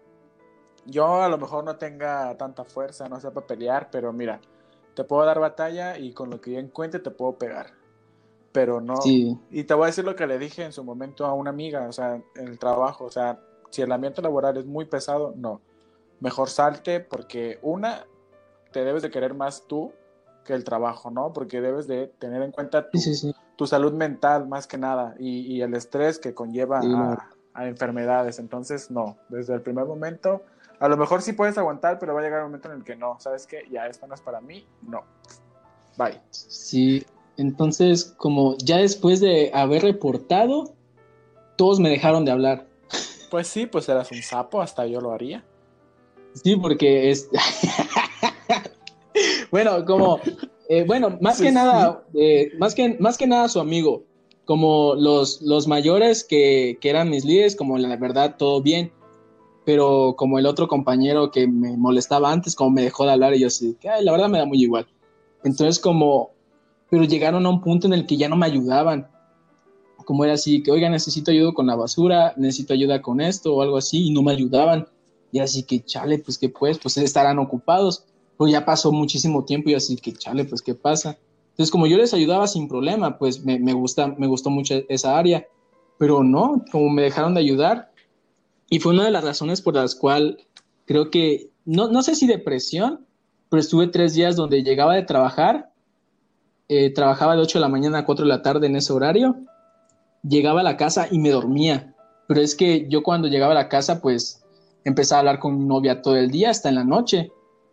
yo 0.86 1.22
a 1.22 1.30
lo 1.30 1.38
mejor 1.38 1.64
no 1.64 1.78
tenga 1.78 2.38
tanta 2.38 2.64
fuerza, 2.64 3.10
no 3.10 3.20
sepa 3.20 3.48
pelear, 3.48 3.90
pero 3.90 4.14
mira, 4.14 4.40
te 4.96 5.04
puedo 5.04 5.26
dar 5.26 5.40
batalla 5.40 5.98
y 5.98 6.14
con 6.14 6.30
lo 6.30 6.40
que 6.40 6.52
yo 6.52 6.60
encuentre 6.60 7.00
te 7.00 7.10
puedo 7.10 7.38
pegar. 7.38 7.72
Pero 8.52 8.82
no. 8.82 9.00
Y 9.04 9.64
te 9.64 9.74
voy 9.74 9.86
a 9.86 9.88
decir 9.88 10.06
lo 10.06 10.16
que 10.16 10.28
le 10.28 10.38
dije 10.38 10.64
en 10.64 10.74
su 10.74 10.84
momento 10.84 11.26
a 11.26 11.34
una 11.34 11.50
amiga, 11.50 11.88
o 11.88 11.92
sea, 11.92 12.22
en 12.36 12.48
el 12.48 12.60
trabajo, 12.60 13.06
o 13.06 13.12
sea, 13.12 13.40
si 13.74 13.82
el 13.82 13.92
ambiente 13.92 14.22
laboral 14.22 14.58
es 14.58 14.66
muy 14.66 14.86
pesado, 14.86 15.34
no. 15.36 15.62
Mejor 16.20 16.50
salte 16.50 17.00
porque 17.00 17.60
una, 17.62 18.06
te 18.72 18.86
debes 18.86 19.02
de 19.02 19.12
querer 19.12 19.34
más 19.34 19.66
tú 19.68 19.92
que 20.46 20.54
el 20.54 20.64
trabajo, 20.64 21.10
¿no? 21.10 21.34
Porque 21.34 21.60
debes 21.60 21.88
de 21.88 22.08
tener 22.08 22.42
en 22.42 22.52
cuenta 22.52 22.90
tu, 23.56 23.68
salud 23.68 23.94
mental 23.94 24.48
más 24.48 24.68
que 24.68 24.78
nada 24.78 25.16
y, 25.18 25.62
el 25.62 25.74
estrés 25.74 26.20
que 26.20 26.34
conlleva 26.34 26.80
a, 26.80 27.30
a 27.54 27.68
enfermedades. 27.68 28.40
Entonces, 28.40 28.92
no, 28.92 29.18
desde 29.30 29.54
el 29.54 29.62
primer 29.62 29.86
momento 29.86 30.42
a 30.84 30.90
lo 30.90 30.98
mejor 30.98 31.22
sí 31.22 31.32
puedes 31.32 31.58
aguantar, 31.58 31.98
pero 31.98 32.14
va 32.14 32.20
a 32.20 32.24
llegar 32.24 32.42
un 32.42 32.48
momento 32.48 32.70
en 32.70 32.80
el 32.80 32.84
que 32.84 32.98
no. 32.98 33.18
¿Sabes 33.18 33.48
qué? 33.48 33.64
Ya 33.72 33.88
esto 33.88 34.06
no 34.06 34.16
es 34.16 34.20
para 34.22 34.42
mí. 34.42 34.68
No. 34.82 35.04
Bye. 35.98 36.20
Sí, 36.30 37.06
entonces, 37.38 38.14
como 38.18 38.58
ya 38.58 38.78
después 38.78 39.22
de 39.22 39.50
haber 39.54 39.84
reportado, 39.84 40.74
todos 41.56 41.80
me 41.80 41.90
dejaron 41.90 42.26
de 42.26 42.32
hablar. 42.32 42.68
Pues 43.34 43.48
sí, 43.48 43.66
pues 43.66 43.90
eras 43.90 44.12
un 44.12 44.22
sapo, 44.22 44.62
hasta 44.62 44.86
yo 44.86 45.02
lo 45.02 45.12
haría. 45.12 45.44
Sí, 46.36 46.56
porque 46.56 47.10
es. 47.10 47.32
bueno, 49.52 49.84
como. 49.86 50.20
Eh, 50.70 50.84
bueno, 50.86 51.18
más 51.20 51.42
que 51.42 51.52
nada, 51.52 52.04
eh, 52.14 52.52
más, 52.60 52.76
que, 52.76 52.96
más 53.00 53.18
que 53.18 53.26
nada 53.26 53.50
su 53.50 53.60
amigo. 53.60 54.04
Como 54.46 54.94
los, 54.94 55.42
los 55.42 55.68
mayores 55.68 56.24
que, 56.24 56.78
que 56.80 56.92
eran 56.92 57.10
mis 57.10 57.26
líderes, 57.26 57.56
como 57.56 57.80
la 57.80 57.98
verdad, 57.98 58.36
todo 58.38 58.62
bien 58.62 58.92
pero 59.66 60.14
como 60.16 60.38
el 60.38 60.46
otro 60.46 60.68
compañero 60.68 61.32
que 61.32 61.48
me 61.48 61.76
molestaba 61.76 62.32
antes, 62.32 62.54
como 62.54 62.70
me 62.70 62.84
dejó 62.84 63.06
de 63.06 63.14
hablar 63.14 63.34
y 63.34 63.40
yo 63.40 63.48
así, 63.48 63.76
la 64.04 64.12
verdad 64.12 64.30
me 64.30 64.38
da 64.38 64.46
muy 64.46 64.62
igual. 64.62 64.86
Entonces 65.44 65.80
como, 65.80 66.30
pero 66.92 67.06
llegaron 67.06 67.48
a 67.48 67.50
un 67.50 67.62
punto 67.62 67.88
en 67.88 67.94
el 67.94 68.06
que 68.06 68.16
ya 68.16 68.30
no 68.30 68.36
me 68.36 68.46
ayudaban. 68.46 69.08
Como 70.06 70.24
era 70.24 70.34
así, 70.34 70.64
que 70.64 70.72
oiga, 70.72 70.90
necesito 70.90 71.32
ayuda 71.32 71.54
con 71.54 71.68
la 71.68 71.76
basura, 71.76 72.34
necesito 72.38 72.74
ayuda 72.74 73.02
con 73.02 73.22
esto 73.22 73.56
o 73.56 73.62
algo 73.62 73.78
así, 73.78 74.08
y 74.08 74.12
no 74.12 74.22
me 74.22 74.32
ayudaban. 74.32 74.88
Y 75.32 75.40
así 75.40 75.64
que, 75.64 75.84
chale, 75.84 76.20
pues 76.20 76.38
que 76.38 76.50
pues, 76.50 76.80
pues 76.80 76.98
estarán 76.98 77.40
ocupados. 77.40 78.06
Pues 78.38 78.52
ya 78.52 78.66
pasó 78.66 78.92
muchísimo 78.92 79.46
tiempo 79.46 79.70
y 79.70 79.76
así 79.76 79.96
que, 79.96 80.14
chale, 80.14 80.46
pues 80.46 80.62
qué 80.62 80.76
pasa. 80.76 81.18
Entonces 81.52 81.72
como 81.72 81.86
yo 81.88 81.98
les 81.98 82.14
ayudaba 82.14 82.48
sin 82.48 82.68
problema, 82.68 83.18
pues 83.18 83.44
me, 83.44 83.60
me, 83.60 83.74
gusta, 83.74 84.08
me 84.08 84.28
gustó 84.28 84.50
mucho 84.50 84.76
esa 84.90 85.18
área. 85.18 85.46
Pero 85.98 86.24
no, 86.24 86.64
como 86.72 86.90
me 86.90 87.04
dejaron 87.04 87.36
de 87.36 87.42
ayudar, 87.42 87.94
y 88.70 88.80
fue 88.80 88.94
una 88.94 89.06
de 89.06 89.12
las 89.12 89.24
razones 89.24 89.62
por 89.62 89.76
las 89.76 89.94
cuales 89.94 90.38
creo 90.86 91.12
que, 91.12 91.52
no, 91.66 91.90
no 91.90 92.02
sé 92.02 92.16
si 92.16 92.26
depresión, 92.26 93.06
pero 93.50 93.62
estuve 93.62 93.88
tres 93.88 94.16
días 94.16 94.36
donde 94.36 94.64
llegaba 94.64 94.96
de 94.96 95.04
trabajar, 95.04 95.72
eh, 96.70 96.90
trabajaba 96.90 97.36
de 97.36 97.44
8 97.44 97.60
de 97.60 97.62
la 97.62 97.70
mañana 97.70 98.00
a 98.00 98.06
4 98.06 98.26
de 98.26 98.30
la 98.30 98.42
tarde 98.42 98.66
en 98.66 98.76
ese 98.76 98.92
horario, 98.92 99.36
llegaba 100.24 100.62
a 100.62 100.64
la 100.64 100.78
casa 100.78 101.08
y 101.12 101.20
me 101.20 101.30
dormía. 101.30 101.94
Pero 102.28 102.42
es 102.42 102.56
que 102.56 102.88
yo 102.90 103.04
cuando 103.04 103.28
llegaba 103.28 103.52
a 103.52 103.56
la 103.56 103.70
casa, 103.70 104.02
pues 104.02 104.44
empezaba 104.84 105.18
a 105.18 105.20
hablar 105.20 105.40
con 105.40 105.58
mi 105.58 105.66
novia 105.66 106.02
todo 106.02 106.16
el 106.16 106.32
día, 106.32 106.50
hasta 106.50 106.70
en 106.70 106.76
la 106.76 106.84
noche, 106.84 107.32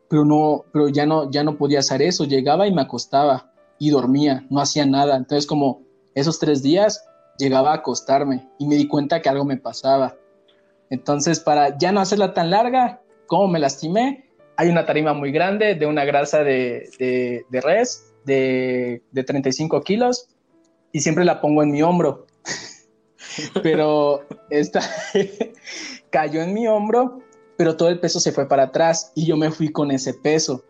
pero 0.09 0.25
no, 0.25 0.65
pero 0.73 0.89
ya 0.89 1.07
no, 1.07 1.31
ya 1.31 1.45
no 1.45 1.57
podía 1.57 1.79
hacer 1.79 2.03
eso. 2.03 2.25
Llegaba 2.25 2.67
y 2.67 2.75
me 2.75 2.83
acostaba 2.83 3.53
y 3.79 3.91
dormía, 3.91 4.45
no 4.51 4.61
hacía 4.61 4.85
nada. 4.87 5.17
Entonces, 5.17 5.47
como 5.47 5.83
esos 6.15 6.39
tres 6.39 6.63
días, 6.63 7.05
llegaba 7.39 7.73
a 7.73 7.77
acostarme 7.77 8.49
y 8.59 8.67
me 8.67 8.77
di 8.77 8.87
cuenta 8.87 9.23
que 9.23 9.29
algo 9.29 9.45
me 9.45 9.57
pasaba. 9.57 10.17
Entonces, 10.91 11.41
para 11.41 11.79
ya 11.79 11.93
no 11.93 12.01
hacerla 12.01 12.35
tan 12.35 12.51
larga, 12.51 13.01
como 13.27 13.47
me 13.47 13.61
lastimé, 13.61 14.29
hay 14.57 14.69
una 14.69 14.85
tarima 14.85 15.15
muy 15.15 15.31
grande 15.33 15.75
de 15.75 15.87
una 15.87 16.05
grasa 16.05 16.43
de, 16.43 16.91
de, 16.99 17.61
res 17.61 18.13
de, 18.27 19.03
de 19.13 19.25
35 19.25 19.81
kilos 19.83 20.29
y 20.93 21.01
siempre 21.01 21.25
la 21.25 21.41
pongo 21.41 21.63
en 21.63 21.71
mi 21.71 21.81
hombro. 21.81 22.27
Pero 23.63 24.27
esta 24.51 24.81
cayó 26.11 26.43
en 26.43 26.55
mi 26.55 26.67
hombro, 26.67 27.21
pero 27.57 27.77
todo 27.77 27.89
el 27.89 28.01
peso 28.01 28.21
se 28.21 28.33
fue 28.33 28.49
para 28.49 28.65
atrás 28.65 29.13
y 29.15 29.27
yo 29.27 29.37
me 29.37 29.51
fui 29.51 29.71
con 29.71 29.91
ese 29.91 30.15
peso. 30.15 30.65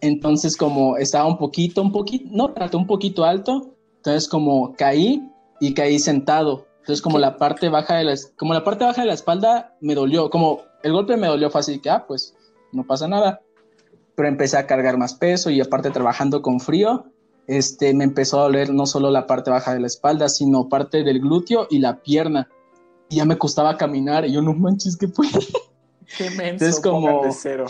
Entonces, 0.00 0.56
como 0.56 0.96
estaba 0.96 1.26
un 1.26 1.38
poquito, 1.38 1.80
un 1.80 1.92
poquito, 1.92 2.26
no 2.30 2.52
tanto, 2.52 2.76
un 2.78 2.86
poquito 2.86 3.24
alto, 3.24 3.74
entonces 3.96 4.28
como 4.28 4.74
caí 4.74 5.22
y 5.60 5.72
caí 5.72 5.98
sentado 5.98 6.66
entonces, 6.84 7.00
como 7.00 7.18
la 7.18 7.38
parte 7.38 7.70
baja 7.70 7.96
de 7.96 8.04
la, 8.04 8.14
como 8.36 8.52
la 8.52 8.62
parte 8.62 8.84
baja 8.84 9.00
de 9.00 9.06
la 9.06 9.14
espalda 9.14 9.74
me 9.80 9.94
dolió, 9.94 10.28
como 10.28 10.64
el 10.82 10.92
golpe 10.92 11.16
me 11.16 11.28
dolió 11.28 11.48
fácil, 11.48 11.80
que, 11.80 11.88
ah, 11.88 12.04
pues 12.06 12.36
no 12.72 12.86
pasa 12.86 13.08
nada. 13.08 13.40
Pero 14.14 14.28
empecé 14.28 14.58
a 14.58 14.66
cargar 14.66 14.98
más 14.98 15.14
peso 15.14 15.48
y 15.48 15.62
aparte 15.62 15.90
trabajando 15.90 16.42
con 16.42 16.60
frío, 16.60 17.06
este, 17.46 17.92
me 17.94 18.04
empezó 18.04 18.40
a 18.40 18.44
doler 18.44 18.72
no 18.72 18.86
solo 18.86 19.10
la 19.10 19.26
parte 19.26 19.50
baja 19.50 19.74
de 19.74 19.80
la 19.80 19.86
espalda, 19.86 20.28
sino 20.28 20.68
parte 20.68 21.02
del 21.02 21.20
glúteo 21.20 21.66
y 21.70 21.78
la 21.78 22.00
pierna. 22.02 22.48
Y 23.08 23.16
ya 23.16 23.24
me 23.24 23.36
costaba 23.36 23.76
caminar 23.76 24.24
y 24.24 24.32
yo 24.32 24.42
no 24.42 24.54
manches, 24.54 24.96
¿qué 24.96 25.08
fue? 25.08 25.26
Qué 26.16 26.30
menso, 26.30 26.64
entonces 26.64 26.80
como, 26.80 27.22
cero. 27.32 27.66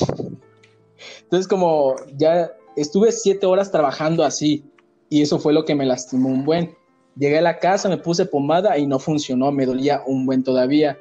entonces 1.22 1.48
como 1.48 1.94
ya 2.16 2.50
estuve 2.76 3.12
siete 3.12 3.46
horas 3.46 3.70
trabajando 3.70 4.24
así 4.24 4.64
y 5.08 5.22
eso 5.22 5.38
fue 5.38 5.52
lo 5.52 5.64
que 5.64 5.74
me 5.74 5.86
lastimó 5.86 6.28
un 6.28 6.44
buen. 6.44 6.74
Llegué 7.16 7.38
a 7.38 7.42
la 7.42 7.58
casa, 7.58 7.88
me 7.88 7.98
puse 7.98 8.26
pomada 8.26 8.76
y 8.76 8.86
no 8.86 8.98
funcionó, 8.98 9.52
me 9.52 9.66
dolía 9.66 10.02
un 10.06 10.26
buen 10.26 10.42
todavía. 10.42 10.98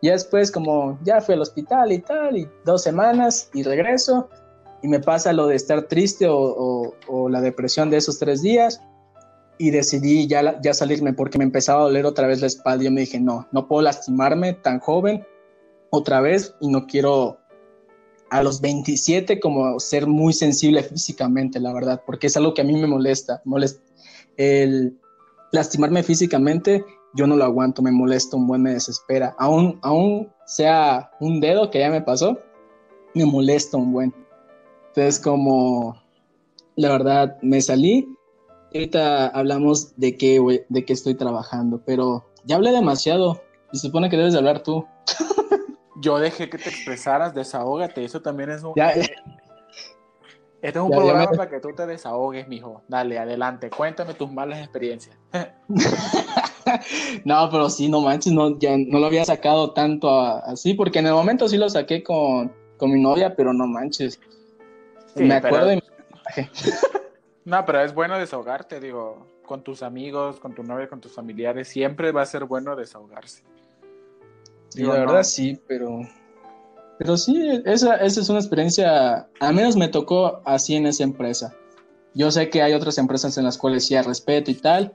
Ya 0.00 0.12
después, 0.12 0.50
como 0.50 0.98
ya 1.04 1.20
fui 1.20 1.34
al 1.34 1.42
hospital 1.42 1.92
y 1.92 1.98
tal, 1.98 2.36
y 2.36 2.48
dos 2.64 2.82
semanas 2.82 3.50
y 3.52 3.62
regreso, 3.62 4.28
y 4.82 4.88
me 4.88 5.00
pasa 5.00 5.32
lo 5.32 5.46
de 5.46 5.56
estar 5.56 5.88
triste 5.88 6.26
o, 6.28 6.94
la 7.30 7.40
depresión 7.40 7.90
de 7.90 7.98
esos 7.98 8.18
tres 8.18 8.42
días, 8.42 8.82
y 9.58 9.70
decidí 9.70 10.26
ya, 10.26 10.60
ya 10.60 10.74
salirme 10.74 11.12
porque 11.12 11.38
me 11.38 11.44
empezaba 11.44 11.80
a 11.80 11.84
doler 11.84 12.04
otra 12.04 12.26
vez 12.26 12.40
la 12.40 12.48
espalda. 12.48 12.82
Y 12.82 12.86
yo 12.86 12.90
me 12.90 13.02
dije, 13.02 13.20
no, 13.20 13.46
no 13.52 13.68
puedo 13.68 13.82
lastimarme 13.82 14.54
tan 14.54 14.80
joven 14.80 15.24
otra 15.90 16.20
vez 16.20 16.54
y 16.60 16.68
no 16.68 16.86
quiero 16.86 17.38
a 18.30 18.42
los 18.42 18.60
27 18.60 19.38
como 19.38 19.78
ser 19.78 20.06
muy 20.06 20.32
sensible 20.32 20.82
físicamente, 20.82 21.60
la 21.60 21.72
verdad, 21.72 22.02
porque 22.04 22.26
es 22.26 22.36
algo 22.36 22.54
que 22.54 22.62
a 22.62 22.64
mí 22.64 22.74
me 22.80 22.86
molesta. 22.86 23.42
molesta 23.44 23.82
el, 24.36 24.98
lastimarme 25.52 26.02
físicamente, 26.02 26.84
yo 27.14 27.26
no 27.26 27.36
lo 27.36 27.44
aguanto, 27.44 27.82
me 27.82 27.92
molesta 27.92 28.36
un 28.36 28.46
buen, 28.46 28.62
me 28.62 28.72
desespera. 28.72 29.36
Aún, 29.38 29.78
aún 29.82 30.32
sea 30.46 31.10
un 31.20 31.40
dedo 31.40 31.70
que 31.70 31.80
ya 31.80 31.90
me 31.90 32.00
pasó, 32.00 32.38
me 33.14 33.26
molesta 33.26 33.76
un 33.76 33.92
buen. 33.92 34.14
Entonces, 34.94 35.20
como 35.20 35.96
la 36.76 36.90
verdad, 36.90 37.38
me 37.42 37.60
salí. 37.60 38.08
Ahorita 38.74 39.28
hablamos 39.28 39.96
de 39.96 40.16
qué, 40.16 40.64
de 40.68 40.84
qué 40.84 40.92
estoy 40.92 41.14
trabajando, 41.14 41.82
pero 41.84 42.24
ya 42.44 42.56
hablé 42.56 42.72
demasiado 42.72 43.42
y 43.72 43.78
se 43.78 43.86
supone 43.86 44.08
que 44.08 44.16
debes 44.16 44.32
de 44.32 44.38
hablar 44.38 44.62
tú. 44.62 44.86
Yo 46.00 46.18
dejé 46.18 46.48
que 46.48 46.58
te 46.58 46.70
expresaras, 46.70 47.34
desahógate, 47.34 48.04
eso 48.04 48.22
también 48.22 48.50
es 48.50 48.62
un... 48.62 48.74
Este 50.62 50.78
es 50.78 50.84
un 50.84 50.92
programa 50.92 51.28
para 51.32 51.50
que 51.50 51.58
tú 51.58 51.70
te 51.74 51.84
desahogues, 51.86 52.46
mijo. 52.46 52.82
Dale, 52.86 53.18
adelante, 53.18 53.68
cuéntame 53.68 54.14
tus 54.14 54.30
malas 54.30 54.60
experiencias. 54.60 55.16
no, 57.24 57.48
pero 57.50 57.68
sí, 57.68 57.88
no 57.88 58.00
manches, 58.00 58.32
no, 58.32 58.56
ya 58.60 58.76
no 58.78 59.00
lo 59.00 59.06
había 59.06 59.24
sacado 59.24 59.72
tanto 59.72 60.08
así, 60.20 60.74
porque 60.74 61.00
en 61.00 61.08
el 61.08 61.14
momento 61.14 61.48
sí 61.48 61.56
lo 61.56 61.68
saqué 61.68 62.04
con, 62.04 62.52
mi 62.80 63.02
novia, 63.02 63.34
pero 63.34 63.52
no 63.52 63.66
manches. 63.66 64.20
Me 65.16 65.34
acuerdo 65.34 65.72
y 65.72 65.76
me 65.76 65.82
No, 67.44 67.64
pero 67.64 67.82
es 67.82 67.92
bueno 67.92 68.18
desahogarte, 68.18 68.78
digo, 68.80 69.26
con 69.44 69.62
tus 69.62 69.82
amigos, 69.82 70.38
con 70.38 70.54
tu 70.54 70.62
novia, 70.62 70.88
con 70.88 71.00
tus 71.00 71.12
familiares, 71.12 71.68
siempre 71.68 72.12
va 72.12 72.22
a 72.22 72.26
ser 72.26 72.44
bueno 72.44 72.76
desahogarse. 72.76 73.42
Sí, 74.68 74.82
la 74.84 74.92
verdad 75.00 75.22
sí, 75.22 75.60
pero 75.66 76.00
pero 77.02 77.16
sí, 77.16 77.62
esa, 77.64 77.96
esa 77.96 78.20
es 78.20 78.28
una 78.28 78.38
experiencia, 78.38 79.28
al 79.40 79.54
menos 79.54 79.76
me 79.76 79.88
tocó 79.88 80.40
así 80.44 80.76
en 80.76 80.86
esa 80.86 81.02
empresa. 81.02 81.52
Yo 82.14 82.30
sé 82.30 82.48
que 82.48 82.62
hay 82.62 82.74
otras 82.74 82.96
empresas 82.96 83.36
en 83.38 83.44
las 83.44 83.58
cuales 83.58 83.86
sí 83.86 83.96
hay 83.96 84.04
respeto 84.04 84.52
y 84.52 84.54
tal, 84.54 84.94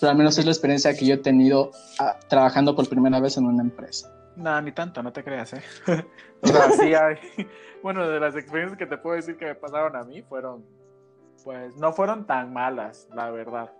pero 0.00 0.10
al 0.12 0.18
menos 0.18 0.38
es 0.38 0.44
la 0.44 0.52
experiencia 0.52 0.94
que 0.94 1.04
yo 1.04 1.14
he 1.14 1.18
tenido 1.18 1.72
ah, 1.98 2.16
trabajando 2.28 2.76
por 2.76 2.88
primera 2.88 3.18
vez 3.18 3.38
en 3.38 3.46
una 3.46 3.62
empresa. 3.62 4.14
No, 4.38 4.62
ni 4.62 4.70
tanto, 4.70 5.02
no 5.02 5.12
te 5.12 5.24
creas, 5.24 5.52
¿eh? 5.52 5.62
o 6.42 6.46
sea, 6.46 6.70
sí 6.70 6.94
hay. 6.94 7.16
Bueno, 7.82 8.08
de 8.08 8.20
las 8.20 8.36
experiencias 8.36 8.78
que 8.78 8.86
te 8.86 8.96
puedo 8.96 9.16
decir 9.16 9.36
que 9.36 9.46
me 9.46 9.54
pasaron 9.56 9.96
a 9.96 10.04
mí 10.04 10.22
fueron, 10.22 10.64
pues, 11.42 11.76
no 11.76 11.92
fueron 11.92 12.24
tan 12.24 12.52
malas, 12.52 13.08
la 13.12 13.30
verdad. 13.32 13.72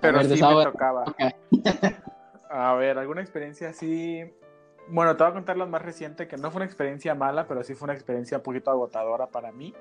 Pero 0.00 0.22
sí 0.22 0.40
me 0.40 0.64
tocaba. 0.64 1.04
a 2.50 2.74
ver, 2.74 2.98
alguna 2.98 3.20
experiencia 3.20 3.70
así. 3.70 4.22
Bueno, 4.88 5.16
te 5.16 5.24
voy 5.24 5.32
a 5.32 5.34
contar 5.34 5.56
la 5.56 5.66
más 5.66 5.82
reciente, 5.82 6.28
que 6.28 6.36
no 6.36 6.50
fue 6.50 6.60
una 6.60 6.66
experiencia 6.66 7.14
mala, 7.16 7.46
pero 7.48 7.64
sí 7.64 7.74
fue 7.74 7.86
una 7.86 7.94
experiencia 7.94 8.38
un 8.38 8.42
poquito 8.44 8.70
agotadora 8.70 9.26
para 9.26 9.50
mí. 9.50 9.74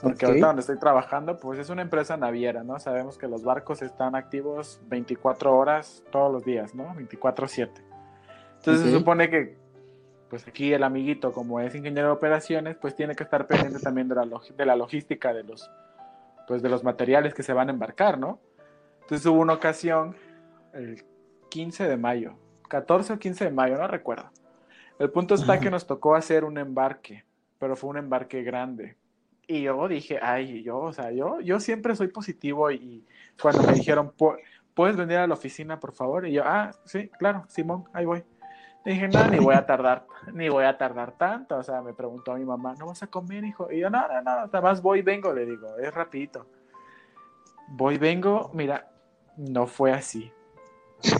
Porque 0.00 0.26
ahorita 0.26 0.46
donde 0.46 0.60
estoy 0.60 0.78
trabajando, 0.78 1.38
pues 1.38 1.58
es 1.58 1.70
una 1.70 1.82
empresa 1.82 2.16
naviera, 2.16 2.62
¿no? 2.62 2.78
Sabemos 2.78 3.18
que 3.18 3.28
los 3.28 3.42
barcos 3.42 3.82
están 3.82 4.14
activos 4.14 4.80
24 4.86 5.56
horas 5.56 6.04
todos 6.10 6.32
los 6.32 6.44
días, 6.44 6.74
¿no? 6.74 6.94
24/7. 6.94 7.93
Entonces 8.64 8.90
se 8.90 8.98
supone 8.98 9.28
que, 9.28 9.56
pues 10.30 10.48
aquí 10.48 10.72
el 10.72 10.82
amiguito, 10.82 11.32
como 11.32 11.60
es 11.60 11.74
ingeniero 11.74 12.08
de 12.08 12.14
operaciones, 12.14 12.76
pues 12.76 12.96
tiene 12.96 13.14
que 13.14 13.22
estar 13.22 13.46
pendiente 13.46 13.78
también 13.78 14.08
de 14.08 14.14
la, 14.14 14.24
de 14.24 14.66
la 14.66 14.74
logística 14.74 15.34
de 15.34 15.42
los, 15.42 15.70
pues 16.48 16.62
de 16.62 16.70
los 16.70 16.82
materiales 16.82 17.34
que 17.34 17.42
se 17.42 17.52
van 17.52 17.68
a 17.68 17.72
embarcar, 17.72 18.18
¿no? 18.18 18.40
Entonces 19.02 19.26
hubo 19.26 19.40
una 19.40 19.52
ocasión, 19.52 20.16
el 20.72 21.04
15 21.50 21.86
de 21.86 21.96
mayo, 21.98 22.38
14 22.68 23.12
o 23.12 23.18
15 23.18 23.44
de 23.44 23.50
mayo, 23.50 23.76
no 23.76 23.86
recuerdo. 23.86 24.30
El 24.98 25.10
punto 25.10 25.34
está 25.34 25.60
que 25.60 25.70
nos 25.70 25.86
tocó 25.86 26.14
hacer 26.14 26.42
un 26.42 26.56
embarque, 26.56 27.24
pero 27.58 27.76
fue 27.76 27.90
un 27.90 27.98
embarque 27.98 28.42
grande. 28.42 28.96
Y 29.46 29.62
yo 29.62 29.88
dije, 29.88 30.18
ay, 30.22 30.62
yo, 30.62 30.78
o 30.78 30.92
sea, 30.94 31.10
yo, 31.10 31.40
yo 31.40 31.60
siempre 31.60 31.94
soy 31.94 32.08
positivo 32.08 32.70
y, 32.70 33.04
cuando 33.40 33.62
me 33.64 33.74
dijeron, 33.74 34.14
¿puedes 34.72 34.96
venir 34.96 35.18
a 35.18 35.26
la 35.26 35.34
oficina, 35.34 35.78
por 35.78 35.92
favor? 35.92 36.26
Y 36.26 36.32
yo, 36.32 36.42
ah, 36.46 36.70
sí, 36.84 37.10
claro, 37.18 37.44
Simón, 37.48 37.84
ahí 37.92 38.06
voy. 38.06 38.24
Dije, 38.92 39.08
no, 39.08 39.26
ni 39.28 39.38
voy 39.38 39.54
a 39.54 39.66
tardar, 39.66 40.06
ni 40.32 40.48
voy 40.48 40.64
a 40.64 40.76
tardar 40.76 41.12
tanto. 41.12 41.56
O 41.56 41.62
sea, 41.62 41.82
me 41.82 41.94
preguntó 41.94 42.32
a 42.32 42.36
mi 42.36 42.44
mamá, 42.44 42.74
¿no 42.78 42.86
vas 42.86 43.02
a 43.02 43.06
comer, 43.06 43.44
hijo? 43.44 43.70
Y 43.70 43.80
yo, 43.80 43.90
no, 43.90 44.06
no, 44.08 44.22
no, 44.22 44.46
nada 44.46 44.60
más 44.60 44.82
voy 44.82 45.00
y 45.00 45.02
vengo, 45.02 45.32
le 45.32 45.46
digo, 45.46 45.76
es 45.78 45.92
rapidito. 45.92 46.46
Voy, 47.68 47.98
vengo, 47.98 48.50
mira, 48.52 48.90
no 49.36 49.66
fue 49.66 49.92
así. 49.92 50.32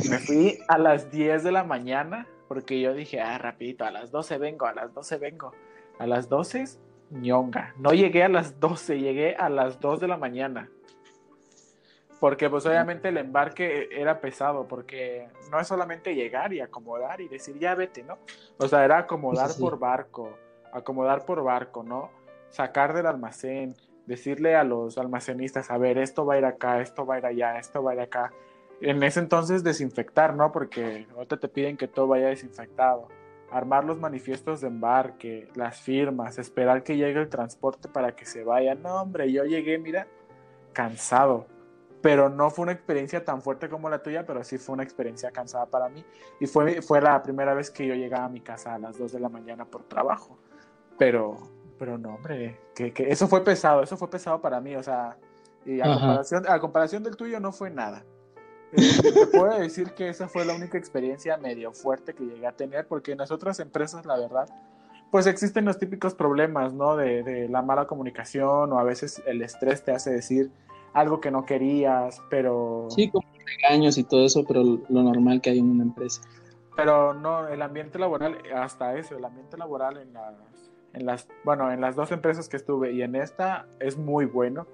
Me 0.09 0.19
fui 0.19 0.59
a 0.69 0.79
las 0.79 1.11
10 1.11 1.43
de 1.43 1.53
la 1.53 1.65
mañana 1.65 2.27
porque 2.49 2.81
yo 2.81 2.95
dije, 2.95 3.21
ah, 3.21 3.39
rapidito, 3.39 3.85
a 3.85 3.91
las 3.91 4.11
12 4.11 4.39
vengo, 4.39 4.67
a 4.67 4.75
las 4.75 4.93
12 4.95 5.19
vengo. 5.19 5.53
A 5.99 6.07
las 6.07 6.29
12, 6.29 6.65
ñonga. 7.11 7.75
No 7.79 7.93
llegué 7.93 8.25
a 8.25 8.29
las 8.29 8.61
12, 8.61 8.99
llegué 9.01 9.35
a 9.37 9.49
las 9.49 9.81
2 9.81 10.01
de 10.01 10.09
la 10.09 10.17
mañana. 10.17 10.69
Porque 12.21 12.49
pues 12.49 12.65
obviamente 12.67 13.09
el 13.09 13.19
embarque 13.19 13.89
era 13.91 14.21
pesado, 14.21 14.67
porque 14.67 15.29
no 15.51 15.61
es 15.61 15.67
solamente 15.67 16.15
llegar 16.15 16.53
y 16.53 16.61
acomodar 16.61 17.21
y 17.21 17.29
decir, 17.29 17.59
ya 17.59 17.75
vete, 17.75 18.03
¿no? 18.03 18.19
O 18.59 18.69
sea, 18.69 18.85
era 18.85 18.99
acomodar 18.99 19.51
por 19.59 19.79
barco, 19.79 20.31
acomodar 20.73 21.25
por 21.25 21.43
barco, 21.43 21.83
¿no? 21.83 22.11
Sacar 22.51 22.95
del 22.95 23.07
almacén, 23.07 23.75
decirle 24.07 24.55
a 24.55 24.65
los 24.65 24.99
almacenistas, 24.99 25.71
a 25.71 25.79
ver, 25.79 25.99
esto 25.99 26.25
va 26.25 26.35
a 26.35 26.39
ir 26.39 26.45
acá, 26.45 26.81
esto 26.81 27.05
va 27.05 27.17
a 27.17 27.19
ir 27.19 27.27
allá, 27.27 27.59
esto 27.59 27.83
va 27.83 27.93
a 27.93 27.95
ir 27.95 28.01
acá. 28.01 28.33
En 28.81 29.03
ese 29.03 29.21
entonces 29.21 29.65
desinfectar, 29.65 30.35
¿no? 30.35 30.53
Porque 30.53 31.07
ahorita 31.15 31.39
te 31.39 31.49
piden 31.49 31.77
que 31.77 31.89
todo 31.89 32.09
vaya 32.09 32.29
desinfectado. 32.29 33.09
Armar 33.51 33.85
los 33.85 33.99
manifiestos 33.99 34.61
de 34.61 34.69
embarque, 34.69 35.49
las 35.55 35.81
firmas, 35.81 36.39
esperar 36.39 36.83
que 36.83 36.97
llegue 36.97 37.21
el 37.21 37.29
transporte 37.29 37.89
para 37.89 38.15
que 38.17 38.27
se 38.27 38.43
vaya. 38.43 38.75
No, 38.75 39.01
hombre, 39.01 39.31
yo 39.31 39.45
llegué, 39.45 39.79
mira, 39.79 40.07
cansado. 40.73 41.47
Pero 42.05 42.29
no 42.29 42.51
fue 42.51 42.65
una 42.65 42.73
experiencia 42.73 43.25
tan 43.25 43.41
fuerte 43.41 43.71
como 43.71 43.89
la 43.89 44.03
tuya, 44.03 44.27
pero 44.27 44.45
sí 44.45 44.59
fue 44.59 44.75
una 44.75 44.83
experiencia 44.83 45.31
cansada 45.31 45.65
para 45.65 45.89
mí. 45.89 46.05
Y 46.39 46.47
fue, 46.47 46.83
fue 46.83 47.01
la 47.01 47.23
primera 47.23 47.55
vez 47.55 47.71
que 47.71 47.87
yo 47.87 47.95
llegaba 47.95 48.27
a 48.27 48.29
mi 48.29 48.43
casa 48.43 48.75
a 48.75 48.79
las 48.79 48.99
2 48.99 49.11
de 49.11 49.21
la 49.21 49.31
mañana 49.31 49.65
por 49.65 49.85
trabajo. 49.85 50.37
Pero, 50.99 51.39
pero 51.79 51.97
no, 51.97 52.17
hombre, 52.17 52.61
que, 52.75 52.93
que 52.93 53.11
eso 53.11 53.27
fue 53.27 53.43
pesado, 53.43 53.83
eso 53.83 53.97
fue 53.97 54.11
pesado 54.11 54.39
para 54.43 54.61
mí, 54.61 54.77
o 54.77 54.83
sea, 54.83 55.17
y 55.65 55.81
a 55.81 55.85
comparación, 55.85 56.45
a 56.47 56.61
comparación 56.61 57.03
del 57.05 57.17
tuyo 57.17 57.41
no 57.41 57.53
fue 57.53 57.71
nada. 57.71 58.05
Eh, 58.73 58.83
te 59.01 59.27
puedo 59.29 59.59
decir 59.59 59.95
que 59.95 60.11
esa 60.11 60.29
fue 60.29 60.45
la 60.45 60.55
única 60.55 60.77
experiencia 60.77 61.39
medio 61.39 61.73
fuerte 61.73 62.13
que 62.13 62.25
llegué 62.25 62.47
a 62.47 62.53
tener, 62.53 62.87
porque 62.87 63.13
en 63.13 63.19
las 63.19 63.31
otras 63.31 63.61
empresas, 63.61 64.05
la 64.05 64.19
verdad, 64.19 64.47
pues 65.11 65.27
existen 65.27 65.65
los 65.65 65.79
típicos 65.79 66.15
problemas, 66.15 66.75
¿no? 66.75 66.97
De, 66.97 67.23
de 67.23 67.49
la 67.49 67.63
mala 67.63 67.87
comunicación 67.87 68.75
o 68.75 68.79
a 68.79 68.83
veces 68.83 69.23
el 69.25 69.41
estrés 69.41 69.83
te 69.83 69.93
hace 69.93 70.11
decir 70.11 70.51
algo 70.95 71.21
que 71.21 71.31
no 71.31 71.45
querías, 71.45 72.23
pero... 72.31 72.87
Sí, 72.89 73.11
como 73.11 73.27
regaños 73.63 73.99
y 73.99 74.05
todo 74.05 74.25
eso, 74.25 74.45
pero 74.47 74.63
lo 74.63 75.03
normal 75.03 75.41
que 75.41 75.51
hay 75.51 75.59
en 75.59 75.71
una 75.71 75.85
empresa. 75.85 76.23
Pero 76.77 77.13
no, 77.15 77.47
el 77.47 77.61
ambiente 77.63 77.99
laboral, 77.99 78.39
hasta 78.55 78.97
eso, 78.97 79.17
el 79.17 79.25
ambiente 79.25 79.57
laboral 79.57 79.99
en 79.99 80.13
las 80.13 80.35
en 80.95 81.07
las, 81.07 81.29
bueno, 81.45 81.71
en 81.73 81.81
las 81.81 81.97
dos 81.97 82.13
empresas 82.13 82.49
que 82.49 82.57
estuve 82.57 82.93
y 82.93 83.03
en 83.03 83.17
esta 83.17 83.67
es 83.81 83.99
muy 83.99 84.25
bueno. 84.25 84.67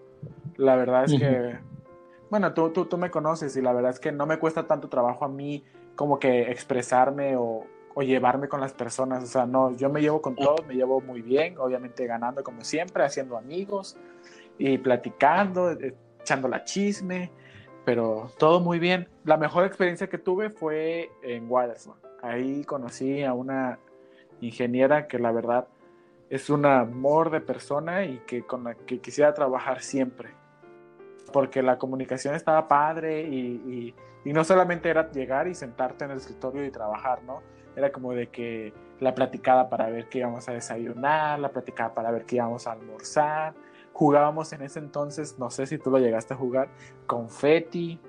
La 0.57 0.77
verdad 0.77 1.05
es 1.05 1.19
que, 1.19 1.59
bueno, 2.29 2.53
tú, 2.53 2.71
tú, 2.71 2.85
tú 2.85 2.99
me 2.99 3.11
conoces 3.11 3.57
y 3.57 3.63
la 3.63 3.73
verdad 3.73 3.91
es 3.91 3.99
que 3.99 4.13
no 4.13 4.27
me 4.27 4.39
cuesta 4.39 4.67
tanto 4.67 4.89
trabajo 4.89 5.25
a 5.25 5.29
mí 5.29 5.65
como 5.97 6.19
que 6.19 6.51
expresarme 6.51 7.37
o, 7.37 7.65
o 7.95 8.03
llevarme 8.03 8.49
con 8.49 8.61
las 8.61 8.75
personas. 8.75 9.25
O 9.25 9.27
sea, 9.27 9.47
no, 9.47 9.75
yo 9.77 9.89
me 9.89 10.03
llevo 10.03 10.21
con 10.21 10.37
todos, 10.37 10.67
me 10.67 10.75
llevo 10.75 11.01
muy 11.01 11.23
bien, 11.23 11.57
obviamente 11.59 12.07
ganando 12.07 12.45
como 12.45 12.63
siempre, 12.65 13.03
haciendo 13.03 13.39
amigos 13.39 13.97
y 14.59 14.77
platicando, 14.77 15.75
echando 16.21 16.49
la 16.49 16.65
chisme, 16.65 17.31
pero 17.85 18.31
todo 18.39 18.61
muy 18.61 18.79
bien. 18.79 19.09
La 19.25 19.37
mejor 19.37 19.65
experiencia 19.65 20.09
que 20.09 20.19
tuve 20.19 20.51
fue 20.51 21.11
en 21.23 21.51
Waterford. 21.51 21.99
Ahí 22.23 22.65
conocí 22.65 23.23
a 23.23 23.33
una 23.33 23.79
ingeniera 24.41 25.07
que 25.07 25.19
la 25.19 25.33
verdad 25.33 25.69
es 26.29 26.49
un 26.49 26.65
amor 26.65 27.31
de 27.31 27.41
persona 27.41 28.05
y 28.05 28.19
que 28.27 28.43
con 28.43 28.65
la 28.65 28.75
que 28.75 29.01
quisiera 29.01 29.35
trabajar 29.35 29.83
siempre. 29.83 30.31
Porque 31.33 31.63
la 31.63 31.79
comunicación 31.79 32.35
estaba 32.35 32.69
padre 32.69 33.23
y, 33.23 33.95
y, 34.25 34.33
no 34.33 34.45
solamente 34.45 34.89
era 34.89 35.11
llegar 35.11 35.49
y 35.49 35.55
sentarte 35.55 36.05
en 36.05 36.13
el 36.13 36.19
escritorio 36.19 36.65
y 36.65 36.71
trabajar, 36.71 37.23
¿no? 37.25 37.43
Era 37.75 37.91
como 37.91 38.13
de 38.13 38.29
que 38.29 38.73
la 39.01 39.15
platicada 39.15 39.69
para 39.69 39.89
ver 39.89 40.09
qué 40.09 40.19
íbamos 40.19 40.49
a 40.49 40.53
desayunar, 40.53 41.39
la 41.39 41.51
platicada 41.51 41.95
para 41.95 42.11
ver 42.11 42.25
qué 42.25 42.37
íbamos 42.37 42.67
a 42.67 42.73
almorzar. 42.73 43.55
Jugábamos 44.01 44.51
en 44.55 44.63
ese 44.63 44.79
entonces, 44.79 45.39
no 45.39 45.51
sé 45.51 45.67
si 45.67 45.77
tú 45.77 45.91
lo 45.91 45.99
llegaste 45.99 46.33
a 46.33 46.37
jugar, 46.39 46.71
confeti. 47.07 48.01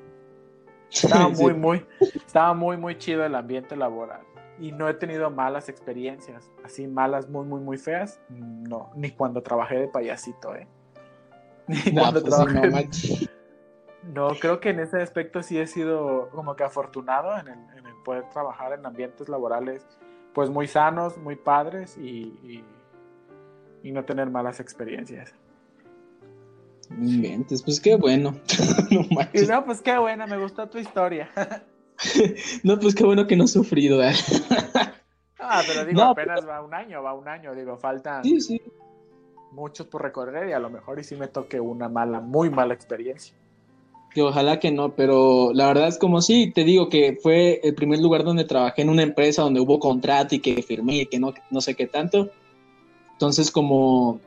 Estaba 0.90 1.28
muy, 1.28 1.54
muy, 1.54 1.86
estaba 2.16 2.54
muy, 2.54 2.78
muy 2.78 2.98
chido 2.98 3.26
el 3.26 3.36
ambiente 3.36 3.76
laboral 3.76 4.22
y 4.58 4.72
no 4.72 4.88
he 4.88 4.94
tenido 4.94 5.30
malas 5.30 5.68
experiencias, 5.68 6.50
así 6.64 6.88
malas, 6.88 7.28
muy, 7.28 7.46
muy, 7.46 7.60
muy 7.60 7.78
feas, 7.78 8.22
no, 8.30 8.92
ni 8.96 9.12
cuando 9.12 9.42
trabajé 9.42 9.80
de 9.80 9.88
payasito, 9.90 10.56
¿eh? 10.56 10.66
Ni 11.68 11.94
cuando 11.94 12.22
pues 12.22 12.34
trabajé. 12.34 12.90
No, 14.04 14.30
creo 14.40 14.60
que 14.60 14.70
en 14.70 14.80
ese 14.80 15.00
aspecto 15.02 15.44
sí 15.44 15.60
he 15.60 15.68
sido 15.68 16.30
como 16.30 16.56
que 16.56 16.64
afortunado 16.64 17.38
en 17.38 17.50
el, 17.50 17.96
poder 18.04 18.28
trabajar 18.30 18.74
en 18.74 18.84
ambientes 18.84 19.30
laborales, 19.30 19.86
pues 20.34 20.50
muy 20.50 20.68
sanos, 20.68 21.18
muy 21.18 21.36
padres 21.36 21.98
y, 21.98 22.64
y, 23.84 23.92
no 23.92 24.04
tener 24.06 24.32
malas 24.32 24.60
experiencias. 24.60 25.36
Inventes, 27.00 27.64
pues 27.64 27.80
qué 27.80 27.96
bueno. 27.96 28.36
no, 28.92 29.06
no, 29.48 29.66
pues 29.66 29.82
qué 29.82 29.98
buena, 29.98 30.28
me 30.28 30.38
gustó 30.38 30.68
tu 30.68 30.78
historia. 30.78 31.30
no, 32.64 32.80
pues 32.80 32.96
qué 32.96 33.04
bueno 33.04 33.28
que 33.28 33.36
no 33.36 33.46
he 33.46 33.48
sufrido. 33.48 34.04
¿eh? 34.04 34.14
ah, 35.40 35.62
pero 35.68 35.86
digo, 35.86 36.02
apenas 36.02 36.48
va 36.48 36.64
un 36.64 36.74
año, 36.74 37.02
va 37.02 37.14
un 37.14 37.28
año, 37.28 37.56
digo, 37.56 37.78
faltan 37.78 38.24
muchos 39.52 39.88
por 39.88 40.02
recorrer 40.02 40.50
y 40.50 40.54
a 40.54 40.60
lo 40.60 40.70
mejor 40.70 41.00
y 41.00 41.04
sí 41.04 41.16
me 41.16 41.28
toque 41.28 41.60
una 41.60 41.90
mala, 41.90 42.20
muy 42.20 42.50
mala 42.50 42.74
experiencia. 42.74 43.36
Que 44.14 44.22
ojalá 44.22 44.60
que 44.60 44.72
no, 44.72 44.94
pero 44.94 45.52
la 45.54 45.68
verdad 45.68 45.88
es 45.88 45.98
como 45.98 46.22
sí, 46.22 46.52
te 46.52 46.64
digo 46.64 46.90
que 46.90 47.18
fue 47.22 47.62
el 47.64 47.76
primer 47.76 48.00
lugar 48.00 48.24
donde 48.24 48.44
trabajé 48.44 48.82
en 48.82 48.90
una 48.90 49.04
empresa 49.04 49.42
donde 49.42 49.62
hubo 49.62 49.80
contrato 49.80 50.36
y 50.36 50.40
que 50.40 50.62
firmé 50.64 50.96
y 50.98 51.06
que 51.06 51.20
no, 51.20 51.34
no 51.50 51.62
sé 51.62 51.76
qué 51.76 51.88
tanto. 51.88 52.30
Entonces 53.14 53.52
como 53.52 54.20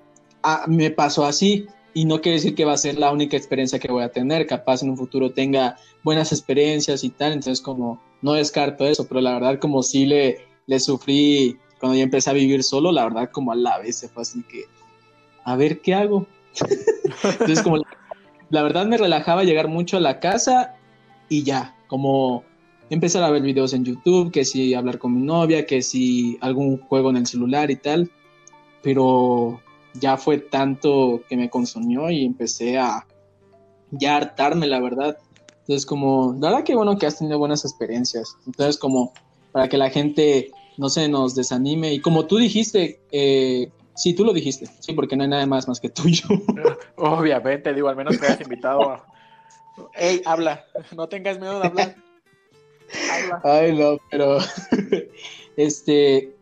ah, 0.43 0.65
me 0.69 0.91
pasó 0.91 1.27
así, 1.27 1.67
y 1.95 2.05
no 2.05 2.21
quiere 2.21 2.37
decir 2.37 2.55
que 2.55 2.65
va 2.65 2.73
a 2.73 2.77
ser 2.77 2.99
la 2.99 3.13
única 3.13 3.37
experiencia 3.37 3.79
que 3.79 3.91
voy 3.91 4.03
a 4.03 4.11
tener, 4.11 4.47
capaz 4.47 4.83
en 4.83 4.91
un 4.91 4.97
futuro 4.97 5.31
tenga 5.31 5.77
buenas 6.03 6.33
experiencias 6.33 7.05
y 7.05 7.11
tal, 7.11 7.33
entonces 7.33 7.61
como 7.61 8.03
no 8.21 8.33
descarto 8.33 8.85
eso, 8.85 9.07
pero 9.07 9.21
la 9.21 9.35
verdad 9.35 9.59
como 9.61 9.83
sí 9.83 10.05
le, 10.05 10.45
le 10.67 10.81
sufrí 10.81 11.57
cuando 11.79 11.97
ya 11.97 12.03
empecé 12.03 12.31
a 12.31 12.35
vivir 12.35 12.65
solo, 12.65 12.91
la 12.91 13.05
verdad 13.05 13.31
como 13.31 13.53
a 13.53 13.55
la 13.55 13.79
vez 13.79 13.97
se 13.99 14.09
fue 14.09 14.23
así 14.23 14.43
que, 14.43 14.65
a 15.45 15.57
ver 15.57 15.81
qué 15.81 15.95
hago. 15.95 16.27
entonces 17.25 17.63
como 17.63 17.77
la, 17.77 17.87
la 18.51 18.63
verdad 18.63 18.87
me 18.87 18.97
relajaba 18.97 19.45
llegar 19.45 19.69
mucho 19.69 19.97
a 19.97 20.01
la 20.01 20.19
casa 20.19 20.75
y 21.29 21.45
ya, 21.45 21.77
como 21.87 22.45
empezar 22.91 23.23
a 23.23 23.31
ver 23.31 23.43
videos 23.43 23.73
en 23.73 23.85
YouTube, 23.85 24.33
que 24.33 24.45
si 24.45 24.75
hablar 24.75 24.99
con 24.99 25.15
mi 25.15 25.23
novia, 25.23 25.67
que 25.67 25.83
si 25.83 26.39
algún 26.41 26.79
juego 26.79 27.11
en 27.11 27.19
el 27.19 27.27
celular 27.27 27.71
y 27.71 27.77
tal, 27.77 28.11
pero 28.83 29.61
ya 29.95 30.17
fue 30.17 30.39
tanto 30.39 31.23
que 31.29 31.37
me 31.37 31.51
consumió 31.51 32.11
y 32.11 32.25
empecé 32.25 32.79
a 32.79 33.07
ya 33.91 34.17
hartarme, 34.17 34.67
la 34.67 34.81
verdad. 34.81 35.19
Entonces, 35.61 35.87
como, 35.87 36.37
la 36.41 36.51
verdad 36.51 36.65
que 36.65 36.75
bueno 36.75 36.99
que 36.99 37.07
has 37.07 37.19
tenido 37.19 37.39
buenas 37.39 37.65
experiencias. 37.65 38.37
Entonces, 38.47 38.77
como, 38.77 39.13
para 39.53 39.69
que 39.69 39.79
la 39.79 39.91
gente 39.91 40.51
no 40.77 40.89
se 40.89 41.09
nos 41.09 41.35
desanime. 41.35 41.93
Y 41.93 42.01
como 42.01 42.27
tú 42.27 42.37
dijiste, 42.37 43.01
eh, 43.13 43.71
sí, 43.95 44.15
tú 44.15 44.25
lo 44.25 44.33
dijiste, 44.33 44.67
sí, 44.81 44.93
porque 44.93 45.17
no 45.17 45.23
hay 45.23 45.31
nada 45.31 45.47
más 45.47 45.69
más 45.69 45.81
que 45.81 45.89
tuyo. 45.89 46.27
Obviamente, 46.97 47.73
digo, 47.73 47.89
al 47.89 47.97
menos 47.97 48.19
te 48.19 48.27
has 48.27 48.41
invitado 48.41 48.91
a... 48.91 49.07
Ey, 49.95 50.23
habla, 50.25 50.65
no 50.95 51.09
tengas 51.09 51.39
miedo 51.39 51.61
de 51.61 51.67
hablar. 51.67 51.97
Habla. 53.11 53.41
Ay, 53.45 53.77
no, 53.77 53.99
pero, 54.11 54.39
este, 55.57 56.34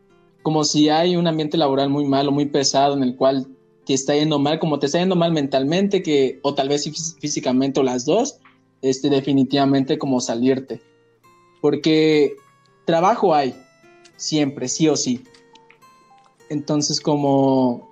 como 0.42 0.64
si 0.64 0.88
hay 0.88 1.16
un 1.16 1.26
ambiente 1.26 1.56
laboral 1.56 1.88
muy 1.88 2.04
malo, 2.04 2.32
muy 2.32 2.46
pesado, 2.46 2.96
en 2.96 3.02
el 3.02 3.16
cual 3.16 3.46
te 3.86 3.94
está 3.94 4.14
yendo 4.14 4.38
mal, 4.38 4.58
como 4.58 4.78
te 4.78 4.86
está 4.86 4.98
yendo 4.98 5.16
mal 5.16 5.32
mentalmente, 5.32 6.02
que, 6.02 6.40
o 6.42 6.54
tal 6.54 6.68
vez 6.68 6.84
físicamente, 7.20 7.80
o 7.80 7.82
las 7.82 8.04
dos, 8.04 8.38
este, 8.80 9.08
definitivamente 9.08 9.98
como 9.98 10.20
salirte. 10.20 10.82
Porque 11.60 12.36
trabajo 12.84 13.34
hay, 13.34 13.54
siempre, 14.16 14.68
sí 14.68 14.88
o 14.88 14.96
sí. 14.96 15.22
Entonces, 16.48 17.00
como, 17.00 17.88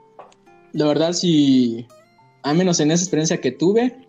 la 0.72 0.86
verdad, 0.86 1.12
si, 1.12 1.86
al 2.42 2.56
menos 2.56 2.80
en 2.80 2.90
esa 2.90 3.04
experiencia 3.04 3.40
que 3.40 3.52
tuve, 3.52 4.08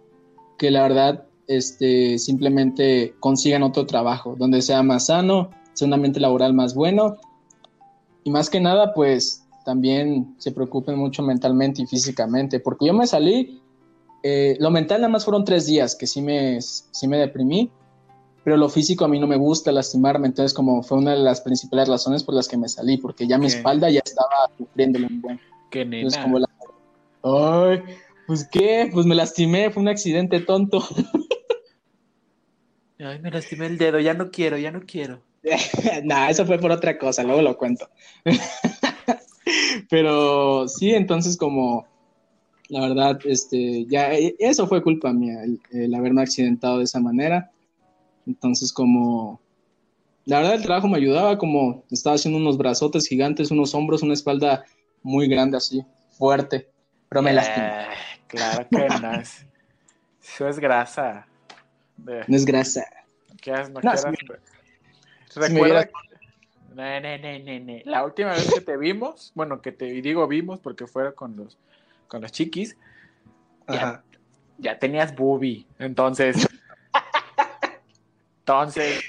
que 0.57 0.71
la 0.71 0.83
verdad, 0.83 1.27
este, 1.47 2.17
simplemente 2.17 3.13
consigan 3.19 3.63
otro 3.63 3.85
trabajo, 3.85 4.35
donde 4.37 4.61
sea 4.61 4.83
más 4.83 5.07
sano, 5.07 5.51
sea 5.73 5.87
un 5.87 5.93
ambiente 5.93 6.19
laboral 6.19 6.53
más 6.53 6.73
bueno 6.73 7.17
y 8.23 8.31
más 8.31 8.49
que 8.49 8.59
nada, 8.59 8.93
pues 8.93 9.45
también 9.65 10.35
se 10.37 10.51
preocupen 10.51 10.97
mucho 10.97 11.23
mentalmente 11.23 11.81
y 11.81 11.87
físicamente, 11.87 12.59
porque 12.59 12.87
yo 12.87 12.93
me 12.93 13.07
salí, 13.07 13.61
eh, 14.23 14.57
lo 14.59 14.71
mental 14.71 15.01
nada 15.01 15.11
más 15.11 15.25
fueron 15.25 15.45
tres 15.45 15.65
días 15.65 15.95
que 15.95 16.07
sí 16.07 16.21
me, 16.21 16.61
sí 16.61 17.07
me 17.07 17.17
deprimí, 17.17 17.71
pero 18.43 18.57
lo 18.57 18.69
físico 18.69 19.05
a 19.05 19.07
mí 19.07 19.19
no 19.19 19.27
me 19.27 19.37
gusta 19.37 19.71
lastimarme, 19.71 20.27
entonces 20.27 20.53
como 20.53 20.81
fue 20.81 20.97
una 20.97 21.11
de 21.11 21.19
las 21.19 21.41
principales 21.41 21.87
razones 21.87 22.23
por 22.23 22.35
las 22.35 22.47
que 22.47 22.57
me 22.57 22.67
salí, 22.67 22.97
porque 22.97 23.27
ya 23.27 23.37
mi 23.37 23.47
espalda 23.47 23.89
ya 23.89 24.01
estaba 24.03 24.49
sufriendo 24.57 24.99
un 24.99 25.21
buen. 25.21 25.39
Qué 25.69 25.85
nena. 25.85 26.23
como 26.23 26.39
Ay, 27.23 27.83
pues 28.25 28.47
qué, 28.51 28.89
pues 28.91 29.05
me 29.05 29.15
lastimé, 29.15 29.69
fue 29.69 29.83
un 29.83 29.89
accidente 29.89 30.39
tonto. 30.39 30.83
Ay, 32.99 33.19
me 33.19 33.31
lastimé 33.31 33.67
el 33.67 33.77
dedo, 33.77 33.99
ya 33.99 34.13
no 34.13 34.31
quiero, 34.31 34.57
ya 34.57 34.71
no 34.71 34.81
quiero. 34.81 35.21
nah, 36.03 36.29
eso 36.29 36.45
fue 36.45 36.59
por 36.59 36.71
otra 36.71 36.97
cosa, 36.97 37.23
luego 37.23 37.41
lo 37.41 37.57
cuento. 37.57 37.89
Pero 39.89 40.67
sí, 40.67 40.91
entonces 40.91 41.35
como 41.37 41.85
la 42.71 42.79
verdad, 42.87 43.19
este, 43.25 43.85
ya 43.87 44.13
eso 44.13 44.65
fue 44.65 44.81
culpa 44.81 45.11
mía, 45.11 45.43
el, 45.71 45.93
haberme 45.93 46.21
accidentado 46.21 46.77
de 46.77 46.85
esa 46.85 47.01
manera. 47.01 47.51
Entonces 48.25 48.71
como, 48.71 49.41
la 50.23 50.37
verdad 50.37 50.55
el 50.55 50.61
trabajo 50.61 50.87
me 50.87 50.97
ayudaba, 50.97 51.37
como 51.37 51.83
estaba 51.91 52.15
haciendo 52.15 52.39
unos 52.39 52.57
brazotes 52.57 53.07
gigantes, 53.07 53.51
unos 53.51 53.75
hombros, 53.75 54.03
una 54.03 54.13
espalda 54.13 54.63
muy 55.03 55.27
grande 55.27 55.57
así, 55.57 55.83
fuerte, 56.11 56.69
pero 57.09 57.21
me 57.21 57.33
lastimé. 57.33 57.67
Eh, 57.67 57.85
claro 58.27 58.67
que 58.69 58.87
no 59.01 59.11
es. 59.19 59.45
Eso 60.23 60.47
es 60.47 60.57
grasa. 60.57 61.27
No 61.97 62.35
es 62.37 62.45
grasa. 62.45 62.85
¿Qué 63.41 63.51
no, 63.51 63.81
no 63.81 63.91
Recuerda. 65.35 65.89
La 66.73 68.05
última 68.05 68.31
vez 68.31 68.49
que 68.53 68.61
te 68.61 68.77
vimos, 68.77 69.31
bueno, 69.35 69.61
que 69.61 69.71
te 69.73 69.85
digo 69.85 70.25
vimos 70.27 70.59
porque 70.59 70.87
fuera 70.87 71.11
con 71.11 71.35
los, 71.35 71.57
con 72.07 72.21
los 72.21 72.31
chiquis, 72.31 72.77
ya, 73.67 74.79
tenías 74.79 75.13
boobie. 75.15 75.65
Entonces. 75.79 76.47
entonces. 78.39 79.01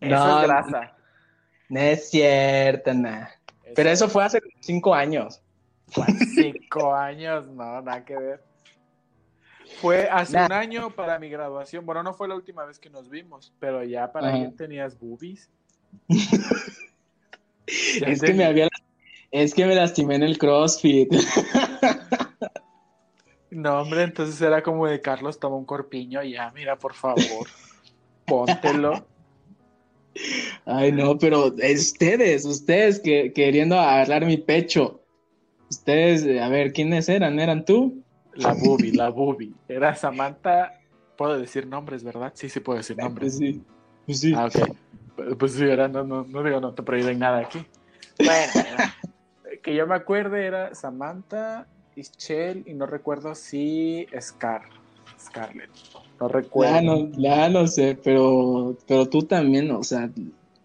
Eso 0.00 0.40
es 0.40 0.46
grasa. 0.46 0.96
No 1.68 1.80
es 1.80 2.10
cierto, 2.10 2.94
nada. 2.94 3.30
Pero 3.74 3.90
eso 3.90 4.08
fue 4.08 4.24
hace 4.24 4.40
cinco 4.60 4.94
años. 4.94 5.42
Cinco 6.34 6.94
años, 6.94 7.46
no, 7.48 7.82
nada 7.82 8.04
que 8.04 8.16
ver. 8.16 8.49
Fue 9.80 10.08
hace 10.10 10.36
un 10.36 10.52
año 10.52 10.90
para 10.90 11.18
mi 11.18 11.28
graduación. 11.28 11.86
Bueno, 11.86 12.02
no 12.02 12.14
fue 12.14 12.28
la 12.28 12.34
última 12.34 12.64
vez 12.64 12.78
que 12.78 12.90
nos 12.90 13.08
vimos, 13.08 13.52
pero 13.58 13.82
ya 13.84 14.12
para 14.12 14.32
mí 14.32 14.50
tenías 14.56 14.98
boobies. 14.98 15.48
es 17.66 18.20
que 18.20 18.34
me 18.34 18.44
había 18.44 18.68
es 19.30 19.54
que 19.54 19.64
me 19.64 19.74
lastimé 19.74 20.16
en 20.16 20.24
el 20.24 20.38
CrossFit. 20.38 21.12
no, 23.50 23.80
hombre, 23.80 24.02
entonces 24.02 24.40
era 24.40 24.62
como 24.62 24.86
de 24.86 25.00
Carlos 25.00 25.38
toma 25.38 25.56
un 25.56 25.64
corpiño 25.64 26.22
y 26.22 26.32
ya, 26.32 26.50
mira, 26.52 26.76
por 26.76 26.94
favor, 26.94 27.46
póntelo. 28.26 29.06
Ay, 30.66 30.90
no, 30.90 31.16
pero 31.16 31.46
ustedes, 31.46 32.44
ustedes 32.44 33.00
que, 33.00 33.32
queriendo 33.32 33.78
agarrar 33.78 34.26
mi 34.26 34.36
pecho. 34.36 35.00
Ustedes, 35.70 36.26
a 36.40 36.48
ver, 36.48 36.72
¿quiénes 36.72 37.08
eran? 37.08 37.38
¿Eran 37.38 37.64
tú? 37.64 38.02
La 38.42 38.54
Bubi, 38.54 38.92
la 38.92 39.10
Bubi. 39.10 39.54
Era 39.68 39.94
Samantha. 39.94 40.80
Puedo 41.16 41.38
decir 41.38 41.66
nombres, 41.66 42.02
¿verdad? 42.02 42.32
Sí, 42.34 42.48
sí 42.48 42.60
puedo 42.60 42.78
decir 42.78 42.96
pues 42.96 43.04
nombres. 43.04 43.36
sí. 43.36 43.62
Pues 44.06 44.20
sí. 44.20 44.32
Ah, 44.34 44.46
ok. 44.46 45.36
Pues 45.38 45.52
sí, 45.52 45.64
era, 45.64 45.88
no, 45.88 46.02
no, 46.02 46.24
no 46.24 46.42
digo, 46.42 46.60
no 46.60 46.72
te 46.72 46.82
prohíben 46.82 47.18
nada 47.18 47.40
aquí. 47.40 47.64
Bueno, 48.18 48.52
que 49.62 49.74
yo 49.74 49.86
me 49.86 49.94
acuerde 49.94 50.46
era 50.46 50.74
Samantha, 50.74 51.66
Ischel 51.96 52.64
y 52.66 52.74
no 52.74 52.86
recuerdo 52.86 53.34
si 53.34 54.06
Scar, 54.18 54.62
Scarlett. 55.18 55.70
No 56.20 56.28
recuerdo. 56.28 56.74
Ya 56.74 56.82
no, 56.82 57.10
ya 57.18 57.48
no 57.48 57.66
sé, 57.66 57.98
pero, 58.02 58.76
pero 58.86 59.08
tú 59.08 59.22
también, 59.22 59.70
o 59.70 59.82
sea, 59.82 60.10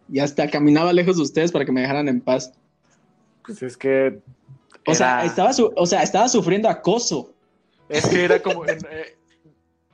ya 0.07 0.23
hasta 0.23 0.49
caminaba 0.49 0.93
lejos 0.93 1.17
de 1.17 1.23
ustedes 1.23 1.51
para 1.51 1.65
que 1.65 1.71
me 1.71 1.82
dejaran 1.82 2.07
en 2.07 2.21
paz. 2.21 2.53
Pues 3.45 3.61
es 3.63 3.78
que. 3.78 4.19
O, 4.88 4.93
sea, 4.93 5.26
estaba 5.26 5.51
o 5.76 5.86
sea, 5.86 6.03
estaba 6.03 6.28
sufriendo 6.30 6.69
acoso. 6.69 7.34
Es 7.89 8.07
que 8.07 8.25
era 8.25 8.41
como. 8.41 8.65
Eh, 8.65 9.17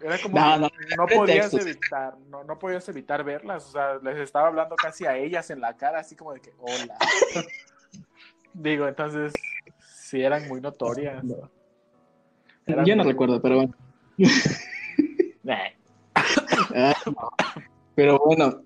era 0.03 0.17
como 0.19 0.39
no, 0.39 0.57
no, 0.57 0.69
no 0.97 1.05
podías 1.05 1.53
evitar, 1.53 2.17
no, 2.29 2.43
no 2.43 2.57
podías 2.57 2.87
evitar 2.89 3.23
verlas. 3.23 3.67
O 3.67 3.71
sea, 3.71 3.99
les 4.01 4.17
estaba 4.17 4.47
hablando 4.47 4.75
casi 4.75 5.05
a 5.05 5.15
ellas 5.15 5.49
en 5.51 5.61
la 5.61 5.77
cara, 5.77 5.99
así 5.99 6.15
como 6.15 6.33
de 6.33 6.41
que, 6.41 6.51
hola. 6.59 6.97
Digo, 8.53 8.87
entonces, 8.87 9.33
sí 9.79 10.21
eran 10.21 10.47
muy 10.47 10.59
notorias. 10.59 11.23
Yo 12.85 12.95
no 12.95 13.03
recuerdo, 13.03 13.41
pero 13.41 13.55
bueno. 13.57 13.75
Ah, 16.73 16.93
pero 17.95 18.19
bueno, 18.19 18.63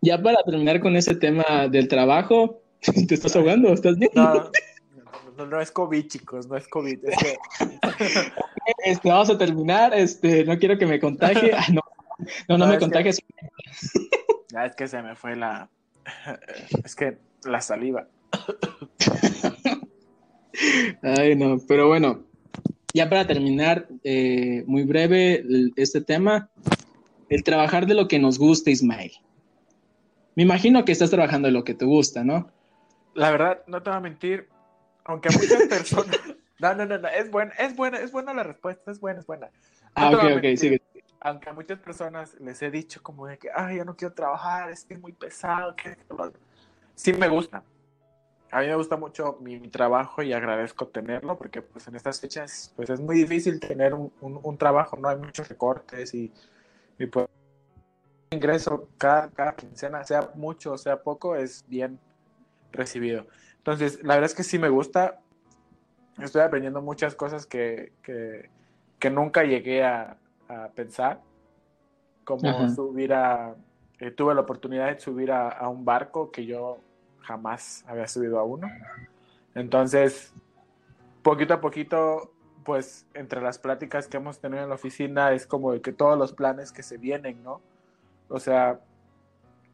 ya 0.00 0.20
para 0.20 0.42
terminar 0.42 0.80
con 0.80 0.96
ese 0.96 1.14
tema 1.14 1.68
del 1.70 1.88
trabajo, 1.88 2.60
¿te 3.08 3.14
estás 3.14 3.34
ahogando? 3.36 3.72
¿Estás 3.72 3.96
bien? 3.96 4.10
No, 4.14 4.50
no, 5.46 5.60
es 5.60 5.70
COVID, 5.70 6.06
chicos, 6.06 6.46
no 6.46 6.56
es 6.56 6.68
COVID. 6.68 6.98
Es 7.04 7.16
que... 7.18 7.38
este, 8.84 9.08
vamos 9.08 9.30
a 9.30 9.38
terminar, 9.38 9.94
este, 9.94 10.44
no 10.44 10.58
quiero 10.58 10.78
que 10.78 10.86
me 10.86 11.00
contagie. 11.00 11.52
Ah, 11.54 11.66
no, 11.72 11.82
no, 12.48 12.58
no, 12.58 12.66
me 12.66 12.78
contagies. 12.78 13.18
Ya 14.50 14.66
es 14.66 14.74
que 14.74 14.88
se 14.88 15.02
me 15.02 15.14
fue 15.14 15.36
la. 15.36 15.68
Es 16.84 16.94
que 16.94 17.18
la 17.44 17.60
saliva. 17.60 18.08
Ay, 21.02 21.36
no, 21.36 21.58
pero 21.68 21.88
bueno, 21.88 22.24
ya 22.94 23.08
para 23.08 23.26
terminar, 23.26 23.86
eh, 24.02 24.64
muy 24.66 24.82
breve 24.84 25.44
este 25.76 26.00
tema, 26.00 26.50
el 27.28 27.44
trabajar 27.44 27.86
de 27.86 27.94
lo 27.94 28.08
que 28.08 28.18
nos 28.18 28.38
gusta, 28.38 28.70
Ismael. 28.70 29.12
Me 30.34 30.42
imagino 30.42 30.84
que 30.84 30.92
estás 30.92 31.10
trabajando 31.10 31.46
de 31.46 31.52
lo 31.52 31.64
que 31.64 31.74
te 31.74 31.84
gusta, 31.84 32.24
¿no? 32.24 32.50
La 33.14 33.30
verdad, 33.30 33.62
no 33.66 33.82
te 33.82 33.90
voy 33.90 33.96
a 33.96 34.00
mentir, 34.00 34.48
aunque 35.08 35.30
muchas 35.30 35.64
personas... 35.64 36.16
No, 36.60 36.74
no, 36.74 36.84
no, 36.86 36.98
no, 36.98 37.06
es 37.06 37.30
buena, 37.30 37.52
es 37.52 37.76
buena, 37.76 37.98
es 38.00 38.10
buena 38.10 38.34
la 38.34 38.42
respuesta, 38.42 38.90
es 38.90 38.98
buena, 38.98 39.20
es 39.20 39.26
buena. 39.28 39.48
ah, 39.94 40.10
ok, 40.10 40.38
ok, 40.38 40.56
sigue. 40.56 40.82
Aunque 41.20 41.50
a 41.50 41.52
muchas 41.52 41.78
personas 41.78 42.34
les 42.40 42.60
he 42.62 42.68
dicho 42.72 43.00
como 43.00 43.28
de 43.28 43.38
que, 43.38 43.48
ay, 43.54 43.76
yo 43.76 43.84
no 43.84 43.94
quiero 43.94 44.12
trabajar, 44.12 44.68
es 44.68 44.84
que 44.84 44.94
es 44.94 45.00
muy 45.00 45.12
pesado, 45.12 45.76
que... 45.76 45.96
Sí 46.96 47.12
me 47.12 47.28
gusta. 47.28 47.62
A 48.50 48.60
mí 48.60 48.66
me 48.66 48.74
gusta 48.74 48.96
mucho 48.96 49.38
mi, 49.40 49.60
trabajo 49.68 50.20
y 50.20 50.32
agradezco 50.32 50.88
tenerlo 50.88 51.38
porque 51.38 51.62
pues 51.62 51.86
en 51.86 51.94
estas 51.94 52.20
fechas 52.20 52.72
pues 52.74 52.90
es 52.90 52.98
muy 52.98 53.18
difícil 53.18 53.60
tener 53.60 53.94
un, 53.94 54.10
un, 54.20 54.58
trabajo, 54.58 54.96
no 54.96 55.08
hay 55.08 55.16
muchos 55.16 55.48
recortes 55.48 56.12
y, 56.12 56.32
y 56.98 57.06
pues 57.06 57.28
ingreso 58.32 58.88
cada, 58.98 59.30
cada 59.30 59.54
quincena, 59.54 60.02
sea 60.02 60.32
mucho 60.34 60.72
o 60.72 60.78
sea 60.78 61.00
poco, 61.00 61.36
es 61.36 61.64
bien 61.68 62.00
recibido. 62.72 63.28
Entonces, 63.68 64.02
la 64.02 64.14
verdad 64.14 64.30
es 64.30 64.34
que 64.34 64.44
sí 64.44 64.58
me 64.58 64.70
gusta. 64.70 65.20
Estoy 66.22 66.40
aprendiendo 66.40 66.80
muchas 66.80 67.14
cosas 67.14 67.44
que, 67.44 67.92
que 68.02 69.10
nunca 69.10 69.44
llegué 69.44 69.84
a, 69.84 70.16
pensar, 70.74 71.20
como 72.24 72.70
subir 72.70 73.12
a, 73.12 73.54
eh, 73.98 74.10
tuve 74.10 74.34
la 74.34 74.40
oportunidad 74.40 74.86
de 74.86 74.98
subir 74.98 75.30
a, 75.30 75.68
un 75.68 75.84
barco 75.84 76.30
que 76.30 76.46
yo 76.46 76.78
jamás 77.20 77.84
había 77.86 78.08
subido 78.08 78.38
a 78.38 78.44
uno. 78.44 78.70
Entonces, 79.54 80.32
poquito 81.22 81.52
a 81.52 81.60
poquito, 81.60 82.32
pues 82.64 83.06
entre 83.12 83.42
las 83.42 83.58
pláticas 83.58 84.08
que 84.08 84.16
hemos 84.16 84.40
tenido 84.40 84.62
en 84.62 84.70
la 84.70 84.76
oficina 84.76 85.32
es 85.32 85.46
como 85.46 85.78
que 85.82 85.92
todos 85.92 86.18
los 86.18 86.32
planes 86.32 86.72
que 86.72 86.82
se 86.82 86.96
vienen, 86.96 87.42
¿no? 87.42 87.60
O 88.30 88.40
sea, 88.40 88.80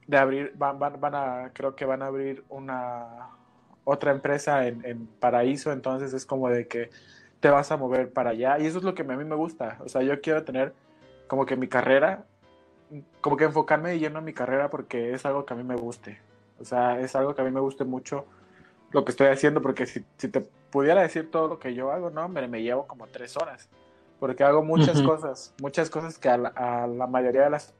de 0.08 0.16
abrir, 0.16 0.52
van, 0.56 0.80
van, 0.80 1.14
a, 1.14 1.52
creo 1.54 1.76
que 1.76 1.84
van 1.84 2.02
a 2.02 2.06
abrir 2.06 2.42
una 2.48 3.30
otra 3.84 4.12
empresa 4.12 4.66
en, 4.66 4.84
en, 4.84 5.06
Paraíso, 5.06 5.72
entonces 5.72 6.12
es 6.14 6.26
como 6.26 6.48
de 6.48 6.66
que 6.66 6.90
te 7.40 7.50
vas 7.50 7.70
a 7.70 7.76
mover 7.76 8.10
para 8.10 8.30
allá 8.30 8.58
y 8.58 8.66
eso 8.66 8.78
es 8.78 8.84
lo 8.84 8.94
que 8.94 9.02
a 9.02 9.04
mí 9.04 9.24
me 9.24 9.34
gusta, 9.34 9.78
o 9.84 9.88
sea, 9.88 10.02
yo 10.02 10.20
quiero 10.20 10.44
tener 10.44 10.72
como 11.26 11.46
que 11.46 11.56
mi 11.56 11.68
carrera, 11.68 12.24
como 13.20 13.36
que 13.36 13.44
enfocarme 13.44 13.98
lleno 13.98 14.18
en 14.18 14.24
mi 14.24 14.32
carrera 14.32 14.70
porque 14.70 15.12
es 15.12 15.26
algo 15.26 15.44
que 15.44 15.54
a 15.54 15.56
mí 15.56 15.64
me 15.64 15.76
guste, 15.76 16.18
o 16.58 16.64
sea, 16.64 16.98
es 17.00 17.14
algo 17.14 17.34
que 17.34 17.42
a 17.42 17.44
mí 17.44 17.50
me 17.50 17.60
guste 17.60 17.84
mucho 17.84 18.26
lo 18.90 19.04
que 19.04 19.10
estoy 19.10 19.26
haciendo, 19.26 19.60
porque 19.60 19.86
si, 19.86 20.04
si 20.16 20.28
te 20.28 20.40
pudiera 20.40 21.02
decir 21.02 21.30
todo 21.30 21.48
lo 21.48 21.58
que 21.58 21.74
yo 21.74 21.90
hago, 21.90 22.10
no, 22.10 22.28
me, 22.28 22.46
me 22.48 22.62
llevo 22.62 22.86
como 22.86 23.06
tres 23.08 23.36
horas, 23.36 23.68
porque 24.20 24.44
hago 24.44 24.62
muchas 24.62 25.02
cosas, 25.02 25.52
muchas 25.60 25.90
cosas 25.90 26.18
que 26.18 26.28
a 26.28 26.38
la, 26.38 26.48
a 26.50 26.86
la 26.86 27.06
mayoría 27.06 27.42
de 27.42 27.50
las 27.50 27.74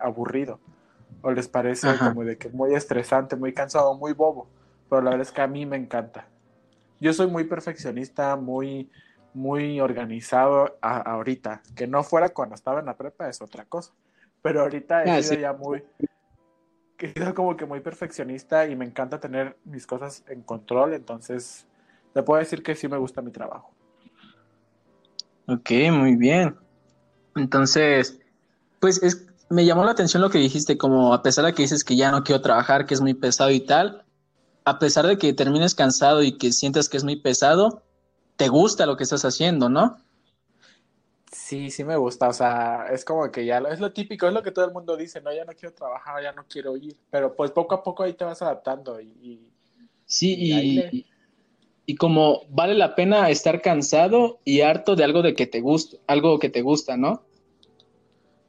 aburrido 0.00 0.58
o 1.22 1.30
les 1.30 1.48
parece 1.48 1.88
como 1.98 2.24
de 2.24 2.36
que 2.38 2.48
muy 2.48 2.74
estresante, 2.74 3.36
muy 3.36 3.52
cansado, 3.52 3.94
muy 3.94 4.12
bobo, 4.12 4.48
pero 4.88 5.02
la 5.02 5.10
verdad 5.10 5.26
es 5.26 5.32
que 5.32 5.40
a 5.40 5.46
mí 5.46 5.66
me 5.66 5.76
encanta. 5.76 6.26
Yo 7.00 7.12
soy 7.12 7.28
muy 7.28 7.44
perfeccionista, 7.44 8.36
muy 8.36 8.90
muy 9.34 9.78
organizado 9.80 10.78
ahorita, 10.80 11.62
que 11.76 11.86
no 11.86 12.02
fuera 12.02 12.30
cuando 12.30 12.54
estaba 12.54 12.80
en 12.80 12.86
la 12.86 12.96
prepa 12.96 13.28
es 13.28 13.40
otra 13.40 13.64
cosa, 13.64 13.92
pero 14.42 14.62
ahorita 14.62 15.04
he 15.04 15.10
ah, 15.10 15.22
sido 15.22 15.40
ya 15.40 15.52
muy 15.52 15.84
he 16.98 17.12
sido 17.12 17.34
como 17.34 17.56
que 17.56 17.64
muy 17.64 17.80
perfeccionista 17.80 18.66
y 18.66 18.74
me 18.74 18.84
encanta 18.84 19.20
tener 19.20 19.56
mis 19.64 19.86
cosas 19.86 20.24
en 20.28 20.42
control, 20.42 20.94
entonces 20.94 21.66
te 22.12 22.22
puedo 22.22 22.40
decir 22.40 22.62
que 22.62 22.74
sí 22.74 22.88
me 22.88 22.96
gusta 22.96 23.22
mi 23.22 23.30
trabajo. 23.30 23.72
Ok, 25.46 25.70
muy 25.92 26.16
bien. 26.16 26.56
Entonces, 27.36 28.18
pues 28.80 29.02
es, 29.02 29.26
me 29.50 29.64
llamó 29.64 29.84
la 29.84 29.92
atención 29.92 30.22
lo 30.22 30.30
que 30.30 30.38
dijiste, 30.38 30.76
como 30.76 31.14
a 31.14 31.22
pesar 31.22 31.44
de 31.44 31.54
que 31.54 31.62
dices 31.62 31.84
que 31.84 31.96
ya 31.96 32.10
no 32.10 32.22
quiero 32.22 32.40
trabajar, 32.40 32.86
que 32.86 32.94
es 32.94 33.00
muy 33.00 33.14
pesado 33.14 33.50
y 33.50 33.60
tal, 33.60 34.04
a 34.64 34.78
pesar 34.78 35.06
de 35.06 35.16
que 35.16 35.32
termines 35.32 35.74
cansado 35.74 36.22
y 36.22 36.36
que 36.36 36.52
sientas 36.52 36.88
que 36.88 36.98
es 36.98 37.04
muy 37.04 37.16
pesado, 37.16 37.82
te 38.36 38.48
gusta 38.48 38.86
lo 38.86 38.96
que 38.96 39.04
estás 39.04 39.24
haciendo, 39.24 39.68
¿no? 39.68 39.96
Sí, 41.32 41.70
sí 41.70 41.84
me 41.84 41.96
gusta, 41.96 42.28
o 42.28 42.32
sea, 42.32 42.86
es 42.90 43.04
como 43.04 43.30
que 43.30 43.44
ya 43.44 43.60
lo, 43.60 43.68
es 43.68 43.80
lo 43.80 43.92
típico, 43.92 44.26
es 44.26 44.34
lo 44.34 44.42
que 44.42 44.50
todo 44.50 44.64
el 44.64 44.72
mundo 44.72 44.96
dice, 44.96 45.20
no, 45.20 45.32
ya 45.32 45.44
no 45.44 45.52
quiero 45.52 45.74
trabajar, 45.74 46.22
ya 46.22 46.32
no 46.32 46.44
quiero 46.46 46.76
ir, 46.76 46.96
pero 47.10 47.34
pues 47.34 47.50
poco 47.50 47.74
a 47.74 47.82
poco 47.82 48.02
ahí 48.02 48.12
te 48.12 48.24
vas 48.24 48.40
adaptando 48.42 49.00
y... 49.00 49.50
sí, 50.06 50.34
y, 50.38 51.06
y, 51.86 51.96
como 51.96 52.42
vale 52.50 52.74
la 52.74 52.94
pena 52.94 53.30
estar 53.30 53.62
cansado 53.62 54.40
y 54.44 54.60
harto 54.60 54.94
de 54.94 55.04
algo 55.04 55.22
de 55.22 55.34
que 55.34 55.46
te 55.46 55.60
gusta, 55.60 55.96
algo 56.06 56.38
que 56.38 56.50
te 56.50 56.62
gusta, 56.62 56.96
¿no? 56.96 57.27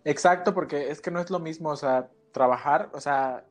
Exacto, 0.05 0.53
porque 0.53 0.91
es 0.91 1.01
que 1.01 1.11
no 1.11 1.19
es 1.19 1.29
lo 1.29 1.39
mismo, 1.39 1.69
o 1.69 1.75
sea, 1.75 2.09
trabajar, 2.31 2.89
o 2.93 3.01
sea, 3.01 3.43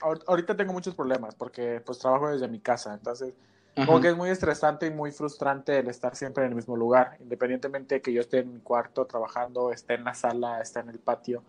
ahorita 0.00 0.56
tengo 0.56 0.72
muchos 0.72 0.94
problemas 0.94 1.34
porque 1.34 1.82
pues 1.84 1.98
trabajo 1.98 2.28
desde 2.30 2.48
mi 2.48 2.60
casa, 2.60 2.94
entonces 2.94 3.34
como 3.86 4.00
que 4.00 4.08
es 4.08 4.16
muy 4.16 4.28
estresante 4.28 4.86
y 4.86 4.90
muy 4.90 5.10
frustrante 5.10 5.78
el 5.78 5.88
estar 5.88 6.14
siempre 6.14 6.44
en 6.44 6.50
el 6.50 6.56
mismo 6.56 6.76
lugar, 6.76 7.16
independientemente 7.20 7.96
de 7.96 8.02
que 8.02 8.12
yo 8.12 8.20
esté 8.20 8.40
en 8.40 8.52
mi 8.52 8.60
cuarto 8.60 9.06
trabajando, 9.06 9.72
esté 9.72 9.94
en 9.94 10.04
la 10.04 10.12
sala, 10.12 10.60
esté 10.60 10.80
en 10.80 10.90
el 10.90 10.98
patio, 10.98 11.44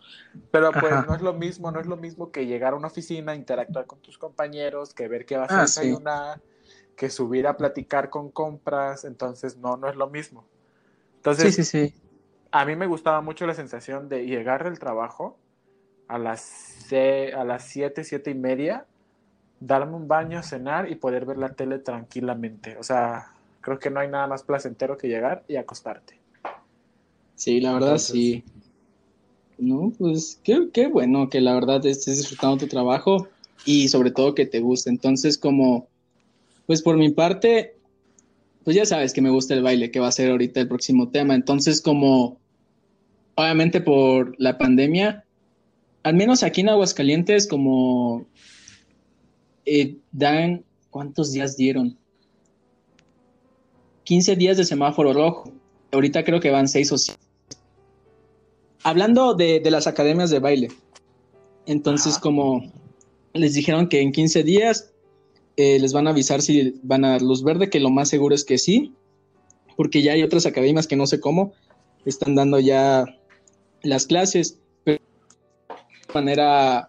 pero 0.49 0.71
pues 0.71 0.93
no 1.07 1.15
es 1.15 1.21
lo 1.21 1.33
mismo, 1.33 1.71
no 1.71 1.79
es 1.79 1.87
lo 1.87 1.97
mismo 1.97 2.31
que 2.31 2.45
llegar 2.45 2.73
a 2.73 2.75
una 2.77 2.87
oficina, 2.87 3.35
interactuar 3.35 3.85
con 3.85 3.99
tus 3.99 4.17
compañeros, 4.17 4.93
que 4.93 5.07
ver 5.07 5.25
qué 5.25 5.35
vas 5.37 5.51
a 5.51 5.59
ah, 5.59 5.61
desayunar, 5.63 6.41
que 6.95 7.09
subir 7.09 7.47
a 7.47 7.57
platicar 7.57 8.09
con 8.09 8.29
compras, 8.29 9.03
entonces 9.03 9.57
no, 9.57 9.75
no 9.75 9.89
es 9.89 9.95
lo 9.95 10.07
mismo. 10.07 10.45
Entonces, 11.17 11.55
sí, 11.55 11.63
sí, 11.63 11.89
sí 11.89 12.01
a 12.51 12.65
mí 12.65 12.75
me 12.75 12.87
gustaba 12.87 13.21
mucho 13.21 13.47
la 13.47 13.53
sensación 13.53 14.09
de 14.09 14.25
llegar 14.25 14.63
del 14.63 14.77
trabajo 14.77 15.37
a 16.07 16.17
las, 16.17 16.91
a 16.91 17.43
las 17.45 17.63
7, 17.65 18.03
7 18.03 18.31
y 18.31 18.35
media, 18.35 18.85
darme 19.61 19.95
un 19.95 20.07
baño, 20.07 20.43
cenar 20.43 20.91
y 20.91 20.95
poder 20.95 21.25
ver 21.25 21.37
la 21.37 21.53
tele 21.53 21.79
tranquilamente. 21.79 22.75
O 22.77 22.83
sea, 22.83 23.31
creo 23.61 23.79
que 23.79 23.89
no 23.89 24.01
hay 24.01 24.09
nada 24.09 24.27
más 24.27 24.43
placentero 24.43 24.97
que 24.97 25.07
llegar 25.07 25.43
y 25.47 25.55
acostarte. 25.55 26.19
Sí, 27.35 27.61
la 27.61 27.73
verdad 27.73 27.97
sí. 27.97 28.43
No, 29.57 29.93
pues 29.97 30.39
qué, 30.43 30.69
qué 30.73 30.87
bueno 30.87 31.29
que 31.29 31.39
la 31.39 31.53
verdad 31.53 31.85
estés 31.85 32.17
disfrutando 32.17 32.57
tu 32.57 32.67
trabajo 32.67 33.27
y 33.63 33.87
sobre 33.87 34.11
todo 34.11 34.35
que 34.35 34.45
te 34.45 34.59
guste. 34.59 34.89
Entonces, 34.89 35.37
como, 35.37 35.87
pues 36.65 36.81
por 36.81 36.97
mi 36.97 37.11
parte, 37.11 37.75
pues 38.63 38.75
ya 38.75 38.85
sabes 38.85 39.13
que 39.13 39.21
me 39.21 39.29
gusta 39.29 39.53
el 39.53 39.63
baile, 39.63 39.91
que 39.91 39.99
va 39.99 40.07
a 40.07 40.11
ser 40.11 40.31
ahorita 40.31 40.59
el 40.59 40.67
próximo 40.67 41.09
tema. 41.09 41.35
Entonces, 41.35 41.81
como 41.81 42.40
obviamente 43.41 43.81
por 43.81 44.35
la 44.37 44.57
pandemia, 44.57 45.25
al 46.03 46.15
menos 46.15 46.43
aquí 46.43 46.61
en 46.61 46.69
Aguascalientes, 46.69 47.47
como 47.47 48.25
eh, 49.65 49.97
dan, 50.11 50.63
¿cuántos 50.89 51.31
días 51.31 51.57
dieron? 51.57 51.97
15 54.03 54.35
días 54.35 54.57
de 54.57 54.65
semáforo 54.65 55.13
rojo. 55.13 55.51
Ahorita 55.91 56.23
creo 56.23 56.39
que 56.39 56.49
van 56.51 56.67
6 56.67 56.91
o 56.91 56.97
7. 56.97 57.19
Hablando 58.83 59.35
de, 59.35 59.61
las 59.69 59.85
academias 59.85 60.31
de 60.31 60.39
baile, 60.39 60.69
entonces 61.67 62.17
como 62.17 62.71
les 63.33 63.53
dijeron 63.53 63.87
que 63.87 64.01
en 64.01 64.11
15 64.11 64.43
días 64.43 64.91
eh, 65.55 65.77
les 65.79 65.93
van 65.93 66.07
a 66.07 66.11
avisar 66.11 66.41
si 66.41 66.79
van 66.81 67.05
a 67.05 67.11
dar 67.11 67.21
luz 67.21 67.43
verde, 67.43 67.69
que 67.69 67.79
lo 67.79 67.91
más 67.91 68.09
seguro 68.09 68.33
es 68.33 68.43
que 68.43 68.57
sí, 68.57 68.93
porque 69.77 70.01
ya 70.01 70.13
hay 70.13 70.23
otras 70.23 70.47
academias 70.47 70.87
que 70.87 70.95
no 70.95 71.05
sé 71.05 71.19
cómo 71.19 71.53
están 72.05 72.33
dando 72.33 72.59
ya 72.59 73.05
las 73.83 74.05
clases, 74.05 74.59
pero 74.83 74.99
de 75.69 76.13
manera 76.13 76.87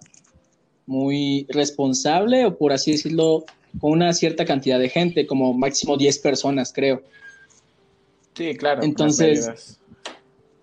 muy 0.87 1.47
responsable 1.49 2.45
o 2.45 2.57
por 2.57 2.73
así 2.73 2.93
decirlo, 2.93 3.45
con 3.81 3.93
una 3.93 4.13
cierta 4.13 4.45
cantidad 4.45 4.79
de 4.79 4.89
gente, 4.89 5.27
como 5.27 5.55
máximo 5.55 5.97
10 5.97 6.19
personas, 6.19 6.73
creo. 6.73 7.03
Sí, 8.35 8.55
claro. 8.57 8.83
Entonces, 8.83 9.79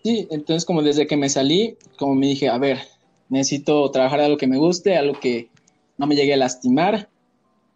sí, 0.03 0.27
entonces 0.31 0.65
como 0.65 0.81
desde 0.81 1.07
que 1.07 1.17
me 1.17 1.29
salí, 1.29 1.77
como 1.97 2.15
me 2.15 2.27
dije, 2.27 2.49
a 2.49 2.57
ver, 2.57 2.79
necesito 3.29 3.89
trabajar 3.91 4.21
algo 4.21 4.37
que 4.37 4.47
me 4.47 4.57
guste, 4.57 4.97
algo 4.97 5.19
que 5.19 5.49
no 5.97 6.07
me 6.07 6.15
llegue 6.15 6.33
a 6.33 6.37
lastimar. 6.37 7.09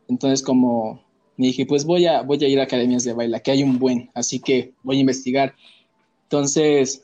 Entonces 0.07 0.41
como 0.43 1.03
me 1.37 1.47
dije, 1.47 1.65
pues 1.65 1.85
voy 1.85 2.05
a, 2.05 2.21
voy 2.21 2.43
a 2.43 2.47
ir 2.47 2.59
a 2.59 2.63
academias 2.63 3.03
de 3.03 3.13
baile, 3.13 3.41
que 3.41 3.51
hay 3.51 3.63
un 3.63 3.79
buen, 3.79 4.09
así 4.13 4.39
que 4.39 4.73
voy 4.83 4.97
a 4.97 5.01
investigar. 5.01 5.55
Entonces, 6.23 7.03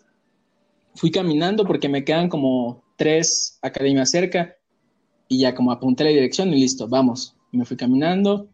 fui 1.00 1.12
caminando 1.12 1.64
porque 1.64 1.88
me 1.88 2.04
quedan 2.04 2.28
como 2.28 2.84
tres 2.98 3.58
academias 3.62 4.12
cerca 4.12 4.58
y 5.30 5.40
ya 5.40 5.56
como 5.56 5.72
apunté 5.72 6.04
la 6.04 6.10
dirección 6.10 6.50
y 6.54 6.60
listo, 6.60 6.90
vamos. 6.90 7.38
me 7.54 7.64
fui 7.64 7.78
caminando 7.78 8.50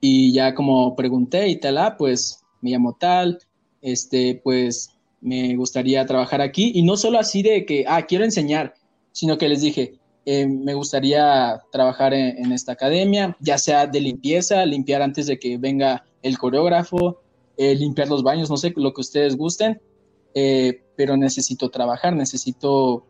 y 0.00 0.32
ya 0.32 0.54
como 0.54 0.96
pregunté 0.96 1.48
y 1.48 1.60
tal, 1.60 1.76
ah, 1.76 1.96
pues 1.98 2.42
me 2.62 2.70
llamo 2.70 2.94
tal, 2.94 3.38
este, 3.82 4.40
pues 4.42 4.90
me 5.20 5.54
gustaría 5.56 6.06
trabajar 6.06 6.40
aquí 6.40 6.72
y 6.74 6.82
no 6.82 6.96
solo 6.96 7.18
así 7.18 7.42
de 7.42 7.66
que, 7.66 7.84
ah, 7.86 8.06
quiero 8.06 8.24
enseñar, 8.24 8.74
sino 9.12 9.36
que 9.36 9.50
les 9.50 9.60
dije, 9.60 9.98
eh, 10.24 10.46
me 10.46 10.72
gustaría 10.72 11.60
trabajar 11.70 12.14
en, 12.14 12.50
esta 12.50 12.72
academia, 12.72 13.36
ya 13.40 13.58
sea 13.58 13.86
de 13.86 14.00
limpieza, 14.00 14.64
limpiar 14.64 15.02
antes 15.02 15.26
de 15.26 15.38
que 15.38 15.58
venga 15.58 16.06
el 16.22 16.38
coreógrafo, 16.38 17.20
eh, 17.58 17.74
limpiar 17.74 18.08
los 18.08 18.22
baños, 18.22 18.48
no 18.48 18.56
sé, 18.56 18.72
lo 18.74 18.94
que 18.94 19.02
ustedes 19.02 19.36
gusten, 19.36 19.82
eh, 20.34 20.82
pero 20.96 21.16
necesito 21.16 21.70
trabajar, 21.70 22.14
necesito 22.14 23.06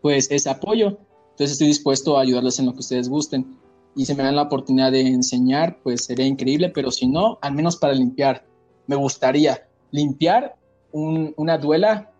pues 0.00 0.30
ese 0.30 0.50
apoyo. 0.50 0.98
Entonces 1.30 1.52
estoy 1.52 1.68
dispuesto 1.68 2.16
a 2.16 2.22
ayudarles 2.22 2.58
en 2.58 2.66
lo 2.66 2.72
que 2.72 2.80
ustedes 2.80 3.08
gusten. 3.08 3.58
Y 3.94 4.04
si 4.04 4.14
me 4.14 4.22
dan 4.22 4.36
la 4.36 4.42
oportunidad 4.42 4.92
de 4.92 5.00
enseñar, 5.00 5.78
pues 5.82 6.04
sería 6.04 6.26
increíble, 6.26 6.68
pero 6.68 6.90
si 6.90 7.06
no, 7.06 7.38
al 7.40 7.54
menos 7.54 7.76
para 7.76 7.94
limpiar. 7.94 8.44
Me 8.86 8.96
gustaría 8.96 9.66
limpiar 9.90 10.56
una 10.92 11.58
duela 11.58 12.12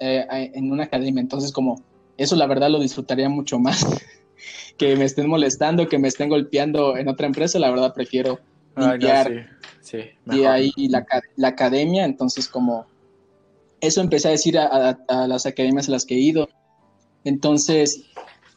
eh, 0.00 0.26
en 0.54 0.72
una 0.72 0.84
academia. 0.84 1.20
Entonces, 1.20 1.52
como 1.52 1.82
eso 2.16 2.36
la 2.36 2.46
verdad 2.46 2.70
lo 2.70 2.80
disfrutaría 2.80 3.28
mucho 3.28 3.58
más. 3.58 3.86
que 4.76 4.96
me 4.96 5.04
estén 5.04 5.28
molestando, 5.28 5.88
que 5.88 5.98
me 5.98 6.08
estén 6.08 6.28
golpeando 6.28 6.96
en 6.96 7.08
otra 7.08 7.26
empresa, 7.26 7.58
la 7.58 7.70
verdad 7.70 7.94
prefiero 7.94 8.38
limpiar. 8.76 9.48
y 10.26 10.44
ahí 10.44 10.72
la, 10.88 11.06
la 11.36 11.48
academia, 11.48 12.04
entonces 12.04 12.48
como 12.48 12.86
eso 13.80 14.00
empecé 14.00 14.28
a 14.28 14.32
decir 14.32 14.58
a, 14.58 14.98
las 15.26 15.46
academias 15.46 15.88
a 15.88 15.92
las 15.92 16.04
que 16.04 16.14
he 16.14 16.20
ido. 16.20 16.48
Entonces, 17.24 18.04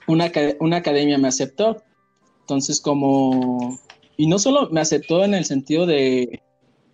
una, 0.07 0.31
una 0.59 0.77
academia 0.77 1.17
me 1.17 1.27
aceptó. 1.27 1.83
Entonces, 2.41 2.81
como, 2.81 3.79
y 4.17 4.27
no 4.27 4.39
solo 4.39 4.69
me 4.69 4.81
aceptó 4.81 5.23
en 5.23 5.33
el 5.33 5.45
sentido 5.45 5.85
de, 5.85 6.41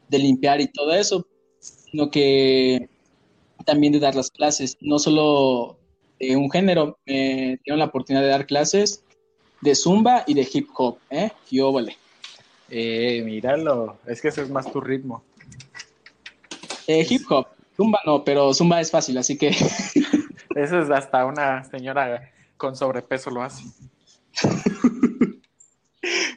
limpiar 0.10 0.62
y 0.62 0.68
todo 0.68 0.94
eso, 0.94 1.26
sino 1.60 2.10
que 2.10 2.88
también 3.66 3.92
de 3.94 4.00
dar 4.00 4.16
las 4.16 4.32
clases, 4.32 4.78
no 4.80 5.00
solo 5.00 5.78
de 6.20 6.38
un 6.38 6.52
género, 6.52 6.98
me 7.06 7.60
dieron 7.66 7.80
la 7.80 7.86
oportunidad 7.86 8.24
de 8.24 8.30
dar 8.30 8.46
clases 8.46 9.04
de 9.62 9.76
zumba 9.76 10.24
y 10.28 10.36
de 10.36 10.48
hip 10.54 10.70
hop, 10.76 11.00
¿eh? 11.10 11.32
Yo 11.50 11.74
vale. 11.74 11.98
Eh, 12.70 13.22
míralo, 13.26 13.98
es 14.06 14.22
que 14.22 14.28
ese 14.28 14.44
es 14.44 14.50
más 14.50 14.72
tu 14.72 14.80
ritmo. 14.80 15.24
Eh, 16.88 17.06
hip 17.10 17.24
hop, 17.30 17.48
zumba 17.76 18.00
no, 18.06 18.24
pero 18.24 18.54
zumba 18.54 18.82
es 18.82 18.92
fácil, 18.92 19.18
así 19.18 19.38
que... 19.38 19.50
Eso 20.56 20.80
es 20.80 20.90
hasta 20.90 21.26
una 21.26 21.64
señora 21.66 22.32
con 22.58 22.76
sobrepeso 22.76 23.30
lo 23.30 23.44
hace. 23.44 23.64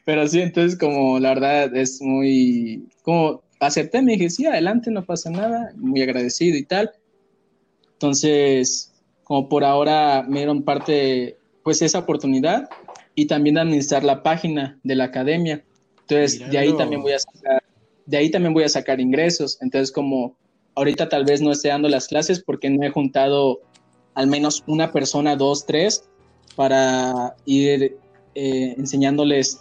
pero 0.05 0.27
sí, 0.27 0.41
entonces 0.41 0.79
como 0.79 1.19
la 1.19 1.31
verdad 1.31 1.77
es 1.77 2.03
muy... 2.03 2.89
Como 3.03 3.43
acepté, 3.61 4.03
me 4.03 4.13
dije, 4.13 4.31
sí, 4.31 4.47
adelante, 4.47 4.91
no 4.91 5.05
pasa 5.05 5.31
nada, 5.31 5.73
muy 5.77 6.03
agradecido 6.03 6.57
y 6.57 6.65
tal. 6.65 6.93
Entonces, 7.93 8.93
como 9.25 9.49
por 9.49 9.65
ahora 9.65 10.25
me 10.27 10.39
dieron 10.39 10.63
parte, 10.63 11.37
pues 11.63 11.83
esa 11.83 11.99
oportunidad 11.99 12.69
y 13.15 13.27
también 13.27 13.59
administrar 13.59 14.05
la 14.05 14.23
página 14.23 14.79
de 14.83 14.95
la 14.95 15.05
academia. 15.05 15.65
Entonces, 16.03 16.51
de 16.51 16.59
ahí 16.59 16.77
también 16.77 17.03
voy 17.03 17.13
a 17.13 17.19
sacar, 17.19 17.63
de 18.07 18.17
ahí 18.17 18.31
también 18.31 18.55
voy 18.55 18.65
a 18.65 18.69
sacar 18.69 19.01
ingresos. 19.01 19.59
Entonces, 19.61 19.93
como 19.93 20.37
ahorita 20.79 21.09
tal 21.09 21.25
vez 21.25 21.41
no 21.41 21.51
esté 21.51 21.69
dando 21.69 21.89
las 21.89 22.07
clases 22.07 22.41
porque 22.41 22.71
no 22.71 22.85
he 22.85 22.91
juntado 22.91 23.61
al 24.15 24.29
menos 24.29 24.63
una 24.67 24.93
persona, 24.93 25.35
dos, 25.35 25.67
tres, 25.67 26.09
para 26.55 27.35
ir 27.47 27.97
eh, 28.35 28.75
enseñándoles, 28.79 29.61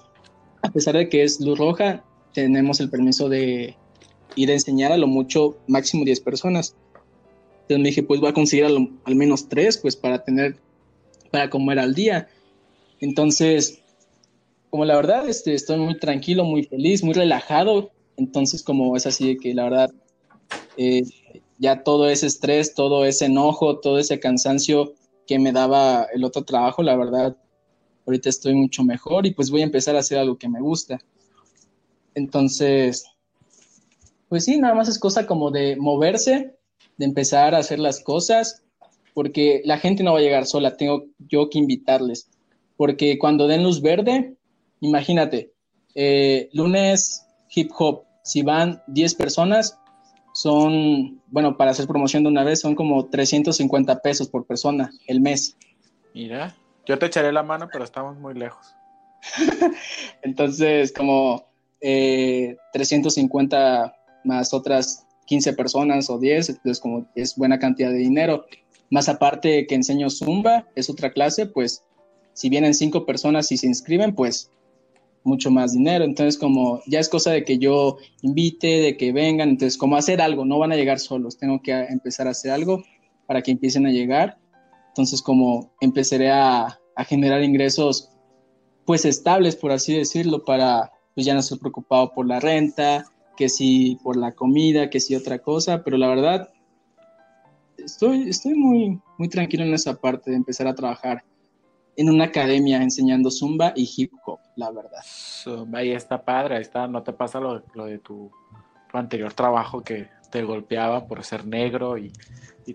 a 0.61 0.71
pesar 0.71 0.95
de 0.95 1.09
que 1.09 1.23
es 1.23 1.39
luz 1.41 1.57
roja, 1.57 2.03
tenemos 2.33 2.79
el 2.79 2.89
permiso 2.89 3.29
de 3.29 3.75
ir 4.35 4.49
a 4.51 4.53
enseñar 4.53 4.91
a 4.91 4.97
lo 4.97 5.07
mucho 5.07 5.57
máximo 5.67 6.05
10 6.05 6.21
personas. 6.21 6.75
Entonces 7.61 7.79
me 7.79 7.89
dije, 7.89 8.03
pues 8.03 8.19
voy 8.19 8.29
a 8.29 8.33
conseguir 8.33 8.65
al 8.65 9.15
menos 9.15 9.49
tres, 9.49 9.77
pues 9.77 9.95
para 9.95 10.23
tener, 10.23 10.57
para 11.31 11.49
comer 11.49 11.79
al 11.79 11.95
día. 11.95 12.27
Entonces, 12.99 13.81
como 14.69 14.85
la 14.85 14.95
verdad, 14.95 15.27
este, 15.27 15.53
estoy 15.55 15.77
muy 15.77 15.97
tranquilo, 15.97 16.43
muy 16.45 16.63
feliz, 16.63 17.03
muy 17.03 17.13
relajado. 17.13 17.91
Entonces, 18.17 18.63
como 18.63 18.95
es 18.95 19.07
así 19.07 19.29
de 19.29 19.37
que 19.37 19.53
la 19.53 19.63
verdad, 19.63 19.91
eh, 20.77 21.03
ya 21.57 21.83
todo 21.83 22.09
ese 22.09 22.27
estrés, 22.27 22.73
todo 22.73 23.05
ese 23.05 23.25
enojo, 23.25 23.79
todo 23.79 23.99
ese 23.99 24.19
cansancio 24.19 24.93
que 25.25 25.39
me 25.39 25.51
daba 25.51 26.07
el 26.13 26.23
otro 26.23 26.43
trabajo, 26.43 26.83
la 26.83 26.95
verdad, 26.95 27.35
ahorita 28.05 28.29
estoy 28.29 28.55
mucho 28.55 28.83
mejor 28.83 29.25
y 29.25 29.31
pues 29.31 29.49
voy 29.49 29.61
a 29.61 29.65
empezar 29.65 29.95
a 29.95 29.99
hacer 29.99 30.17
algo 30.17 30.37
que 30.37 30.49
me 30.49 30.61
gusta. 30.61 30.99
Entonces, 32.15 33.05
pues 34.29 34.45
sí, 34.45 34.57
nada 34.57 34.73
más 34.73 34.87
es 34.87 34.99
cosa 34.99 35.25
como 35.25 35.51
de 35.51 35.75
moverse 35.75 36.57
de 36.97 37.05
empezar 37.05 37.55
a 37.55 37.59
hacer 37.59 37.79
las 37.79 38.01
cosas, 38.01 38.63
porque 39.13 39.61
la 39.65 39.77
gente 39.77 40.03
no 40.03 40.13
va 40.13 40.19
a 40.19 40.21
llegar 40.21 40.45
sola, 40.45 40.77
tengo 40.77 41.05
yo 41.19 41.49
que 41.49 41.59
invitarles, 41.59 42.29
porque 42.75 43.17
cuando 43.17 43.47
den 43.47 43.63
luz 43.63 43.81
verde, 43.81 44.35
imagínate, 44.81 45.53
eh, 45.95 46.49
lunes 46.53 47.25
hip 47.55 47.71
hop, 47.77 48.03
si 48.23 48.41
van 48.41 48.81
10 48.87 49.15
personas, 49.15 49.79
son, 50.37 51.19
bueno, 51.31 51.57
para 51.57 51.71
hacer 51.71 51.87
promoción 51.87 52.21
de 52.21 52.29
una 52.29 52.43
vez, 52.43 52.59
son 52.59 52.75
como 52.75 53.07
350 53.07 54.01
pesos 54.03 54.29
por 54.29 54.45
persona 54.45 54.91
el 55.07 55.19
mes. 55.19 55.57
Mira, 56.13 56.55
yo 56.85 56.99
te 56.99 57.07
echaré 57.07 57.31
la 57.31 57.41
mano, 57.41 57.67
pero 57.71 57.83
estamos 57.83 58.19
muy 58.19 58.35
lejos. 58.35 58.75
Entonces, 60.21 60.93
como 60.93 61.47
eh, 61.81 62.55
350 62.71 63.95
más 64.25 64.53
otras 64.53 65.07
15 65.25 65.53
personas 65.53 66.07
o 66.11 66.19
10, 66.19 66.49
entonces 66.49 66.79
como 66.79 67.07
es 67.15 67.35
buena 67.35 67.57
cantidad 67.57 67.89
de 67.89 67.97
dinero. 67.97 68.45
Más 68.91 69.09
aparte 69.09 69.65
que 69.65 69.73
enseño 69.73 70.11
Zumba, 70.11 70.67
es 70.75 70.87
otra 70.87 71.13
clase, 71.13 71.47
pues 71.47 71.83
si 72.33 72.49
vienen 72.49 72.75
5 72.75 73.07
personas 73.07 73.51
y 73.51 73.57
se 73.57 73.65
inscriben, 73.65 74.13
pues 74.13 74.51
mucho 75.27 75.51
más 75.51 75.73
dinero. 75.73 76.03
Entonces 76.03 76.39
como 76.39 76.81
ya 76.87 76.99
es 76.99 77.09
cosa 77.09 77.31
de 77.31 77.43
que 77.43 77.59
yo 77.59 77.97
invite, 78.21 78.81
de 78.81 78.97
que 78.97 79.11
vengan, 79.11 79.49
entonces 79.49 79.77
como 79.77 79.95
hacer 79.95 80.21
algo, 80.21 80.45
no 80.45 80.57
van 80.57 80.71
a 80.71 80.75
llegar 80.75 80.99
solos, 80.99 81.37
tengo 81.37 81.61
que 81.61 81.71
empezar 81.71 82.27
a 82.27 82.31
hacer 82.31 82.51
algo 82.51 82.83
para 83.27 83.41
que 83.41 83.51
empiecen 83.51 83.85
a 83.85 83.91
llegar. 83.91 84.39
Entonces 84.89 85.21
como 85.21 85.71
empezaré 85.81 86.31
a, 86.31 86.79
generar 87.07 87.43
ingresos 87.43 88.09
pues 88.83 89.05
estables, 89.05 89.55
por 89.55 89.71
así 89.71 89.95
decirlo, 89.95 90.43
para 90.43 90.91
pues 91.13 91.27
ya 91.27 91.35
no 91.35 91.41
estar 91.41 91.59
preocupado 91.59 92.11
por 92.11 92.25
la 92.25 92.39
renta, 92.39 93.05
que 93.35 93.49
si 93.49 93.99
por 94.01 94.17
la 94.17 94.31
comida, 94.31 94.89
que 94.89 94.99
si 94.99 95.13
otra 95.13 95.37
cosa, 95.37 95.83
pero 95.83 95.97
la 95.97 96.07
verdad, 96.07 96.49
estoy, 97.77 98.29
estoy 98.29 98.55
muy, 98.55 98.99
muy 99.19 99.29
tranquilo 99.29 99.63
en 99.63 99.75
esa 99.75 99.95
parte 99.95 100.31
de 100.31 100.37
empezar 100.37 100.67
a 100.67 100.73
trabajar 100.73 101.23
en 101.97 102.09
una 102.09 102.25
academia 102.25 102.81
enseñando 102.81 103.29
zumba 103.31 103.73
y 103.75 103.89
hip 103.97 104.13
hop, 104.25 104.39
la 104.55 104.71
verdad. 104.71 105.01
Zumba, 105.03 105.83
y 105.83 105.91
está 105.91 106.23
padre, 106.23 106.61
está, 106.61 106.87
no 106.87 107.03
te 107.03 107.11
pasa 107.11 107.39
lo, 107.39 107.59
de 107.85 107.97
tu, 107.99 108.31
anterior 108.93 109.33
trabajo 109.33 109.83
que 109.83 110.07
te 110.31 110.43
golpeaba 110.43 111.07
por 111.07 111.23
ser 111.23 111.45
negro 111.45 111.97
y, 111.97 112.13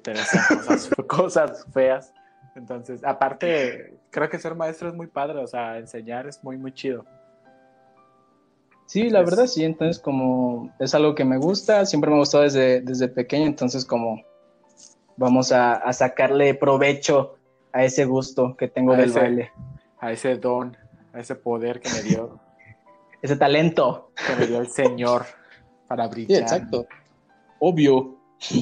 te 0.02 0.12
decían 0.12 0.44
cosas, 0.48 0.90
cosas 1.08 1.66
feas. 1.72 2.12
Entonces, 2.54 3.02
aparte, 3.04 3.94
creo 4.10 4.28
que 4.28 4.38
ser 4.38 4.54
maestro 4.54 4.88
es 4.88 4.94
muy 4.94 5.06
padre, 5.06 5.38
o 5.38 5.46
sea, 5.46 5.78
enseñar 5.78 6.26
es 6.26 6.42
muy, 6.42 6.58
muy 6.58 6.72
chido. 6.72 7.04
Sí, 8.86 9.08
la 9.08 9.22
verdad 9.22 9.46
sí, 9.46 9.64
entonces 9.64 9.98
como 10.02 10.70
es 10.78 10.94
algo 10.94 11.14
que 11.14 11.24
me 11.24 11.38
gusta, 11.38 11.86
siempre 11.86 12.10
me 12.10 12.18
gustado 12.18 12.44
desde, 12.44 12.82
desde 12.82 13.08
pequeño, 13.08 13.46
entonces 13.46 13.86
como 13.86 14.22
vamos 15.16 15.52
a, 15.52 15.90
sacarle 15.92 16.54
provecho 16.54 17.36
a 17.72 17.84
ese 17.84 18.04
gusto 18.04 18.56
que 18.56 18.68
tengo 18.68 18.96
del 18.96 19.12
baile. 19.12 19.52
A 19.98 20.12
ese 20.12 20.36
don, 20.36 20.76
a 21.12 21.20
ese 21.20 21.34
poder 21.34 21.80
que 21.80 21.90
me 21.90 22.02
dio. 22.02 22.40
ese 23.22 23.36
talento. 23.36 24.12
Que 24.26 24.36
me 24.36 24.46
dio 24.46 24.60
el 24.60 24.68
Señor 24.68 25.24
para 25.88 26.08
brillar. 26.08 26.36
Sí, 26.36 26.42
exacto. 26.42 26.86
Obvio. 27.58 28.18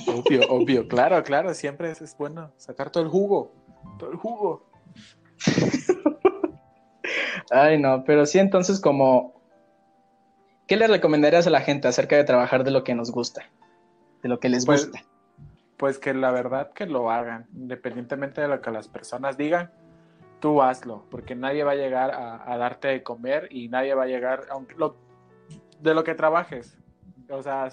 Obvio, 0.06 0.42
obvio. 0.50 0.88
Claro, 0.88 1.22
claro, 1.22 1.54
siempre 1.54 1.90
es, 1.90 2.02
es 2.02 2.16
bueno 2.16 2.52
sacar 2.58 2.90
todo 2.90 3.02
el 3.02 3.08
jugo, 3.08 3.52
todo 3.98 4.10
el 4.10 4.18
jugo. 4.18 4.66
Ay, 7.50 7.78
no, 7.78 8.04
pero 8.04 8.26
sí, 8.26 8.38
entonces 8.38 8.78
como 8.78 9.40
¿Qué 10.70 10.76
le 10.76 10.86
recomendarías 10.86 11.48
a 11.48 11.50
la 11.50 11.62
gente 11.62 11.88
acerca 11.88 12.14
de 12.14 12.22
trabajar 12.22 12.62
de 12.62 12.70
lo 12.70 12.84
que 12.84 12.94
nos 12.94 13.10
gusta? 13.10 13.42
De 14.22 14.28
lo 14.28 14.38
que 14.38 14.48
les 14.48 14.64
pues, 14.64 14.86
gusta. 14.86 15.04
Pues 15.80 15.98
que 15.98 16.12
la 16.12 16.30
verdad 16.30 16.74
que 16.74 16.84
lo 16.84 17.10
hagan, 17.10 17.46
independientemente 17.54 18.42
de 18.42 18.48
lo 18.48 18.60
que 18.60 18.70
las 18.70 18.86
personas 18.86 19.38
digan, 19.38 19.70
tú 20.38 20.60
hazlo, 20.60 21.06
porque 21.10 21.34
nadie 21.34 21.64
va 21.64 21.72
a 21.72 21.74
llegar 21.74 22.10
a, 22.10 22.58
darte 22.58 22.88
de 22.88 23.02
comer 23.02 23.48
y 23.50 23.68
nadie 23.68 23.94
va 23.94 24.02
a 24.02 24.06
llegar, 24.06 24.42
aunque 24.50 24.74
de 25.80 25.94
lo 25.94 26.04
que 26.04 26.14
trabajes, 26.14 26.76
o 27.30 27.42
sea, 27.42 27.70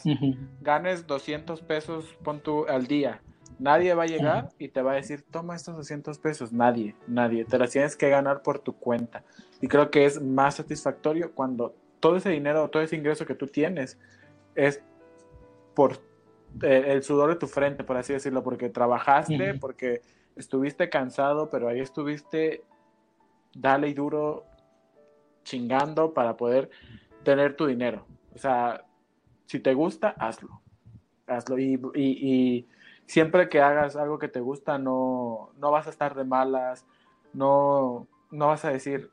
ganes 0.62 1.06
200 1.06 1.62
pesos, 1.64 2.18
pon 2.24 2.40
tú 2.40 2.66
al 2.70 2.88
día, 2.88 3.20
nadie 3.60 3.94
va 3.94 4.04
a 4.04 4.08
llegar 4.08 4.52
y 4.58 4.70
te 4.70 4.82
va 4.82 4.94
a 4.94 4.96
decir, 4.96 5.26
toma 5.30 5.58
estos 5.58 5.76
200 5.76 6.18
pesos, 6.18 6.54
nadie, 6.54 6.96
nadie, 7.08 7.44
te 7.44 7.58
las 7.58 7.72
tienes 7.72 7.98
que 7.98 8.08
ganar 8.10 8.42
por 8.42 8.60
tu 8.60 8.72
cuenta. 8.72 9.26
Y 9.60 9.68
creo 9.68 9.92
que 9.92 10.06
es 10.06 10.22
más 10.22 10.56
satisfactorio 10.56 11.34
cuando 11.34 11.76
todo 12.00 12.16
ese 12.16 12.30
dinero, 12.30 12.70
todo 12.70 12.84
ese 12.84 12.96
ingreso 12.96 13.26
que 13.26 13.36
tú 13.36 13.48
tienes 13.48 14.00
es 14.56 14.82
por 15.76 16.07
eh, 16.62 16.86
el 16.88 17.04
sudor 17.04 17.30
de 17.30 17.36
tu 17.36 17.48
frente, 17.48 17.84
por 17.84 17.98
así 17.98 18.14
decirlo, 18.14 18.44
porque 18.44 18.70
trabajaste, 18.70 19.56
porque 19.56 20.02
estuviste 20.36 20.90
cansado, 20.90 21.50
pero 21.50 21.68
ahí 21.68 21.80
estuviste, 21.80 22.64
dale 23.54 23.90
y 23.90 23.94
duro, 23.94 24.46
chingando 25.44 26.14
para 26.14 26.38
poder 26.38 26.70
tener 27.24 27.56
tu 27.56 27.66
dinero. 27.66 28.06
O 28.36 28.38
sea, 28.38 28.84
si 29.46 29.60
te 29.60 29.74
gusta, 29.74 30.10
hazlo. 30.20 30.62
Hazlo. 31.28 31.58
Y, 31.58 31.80
y, 31.96 32.68
siempre 33.06 33.48
que 33.48 33.62
hagas 33.62 33.96
algo 33.96 34.20
que 34.20 34.28
te 34.28 34.42
gusta, 34.42 34.78
no, 34.78 35.52
no 35.58 35.72
vas 35.72 35.88
a 35.88 35.92
estar 35.92 36.14
de 36.14 36.26
malas, 36.26 36.86
no, 37.34 38.08
no 38.32 38.48
vas 38.48 38.66
a 38.66 38.72
decir, 38.72 39.10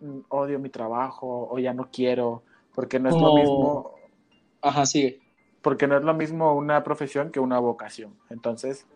Mm, 0.00 0.20
odio 0.28 0.58
mi 0.58 0.68
trabajo 0.68 1.48
o 1.50 1.58
ya 1.58 1.72
no 1.72 1.88
quiero, 1.90 2.42
porque 2.74 2.98
no 2.98 3.08
es 3.08 3.16
lo 3.16 3.32
mismo. 3.32 3.94
Ajá, 4.60 4.84
sí. 4.84 5.20
Porque 5.64 5.88
no 5.88 5.96
es 5.96 6.04
lo 6.04 6.14
mismo 6.14 6.54
una 6.54 6.84
profesión 6.84 7.30
que 7.32 7.40
una 7.40 7.58
vocación. 7.58 8.14
Entonces, 8.30 8.86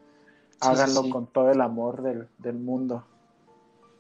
háganlo 0.61 1.09
con 1.09 1.27
todo 1.27 1.51
el 1.51 1.61
amor 1.61 2.03
del, 2.03 2.55
mundo. 2.55 3.05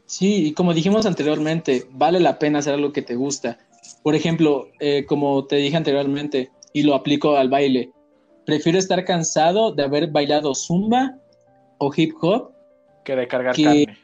Sí, 0.05 0.49
y 0.49 0.53
como 0.53 0.75
dijimos 0.75 1.07
anteriormente, 1.07 1.89
vale 1.91 2.21
la 2.21 2.39
pena 2.39 2.61
hacer 2.61 2.75
algo 2.75 2.93
que 2.93 3.03
te 3.03 3.17
gusta. 3.17 3.59
Por 4.03 4.15
ejemplo, 4.15 4.69
eh, 4.79 5.07
como 5.07 5.47
te 5.47 5.57
dije 5.57 5.77
anteriormente, 5.77 6.53
y 6.73 6.83
lo 6.83 6.95
aplico 6.95 7.37
al 7.37 7.49
baile, 7.49 7.91
prefiero 8.45 8.79
estar 8.79 9.05
cansado 9.05 9.73
de 9.73 9.83
haber 9.83 10.11
bailado 10.11 10.55
zumba 10.55 11.19
o 11.79 11.91
hip 11.97 12.15
hop 12.21 12.53
que 13.09 13.17
de 13.17 13.27
cargar 13.27 13.57
carne. 13.57 13.99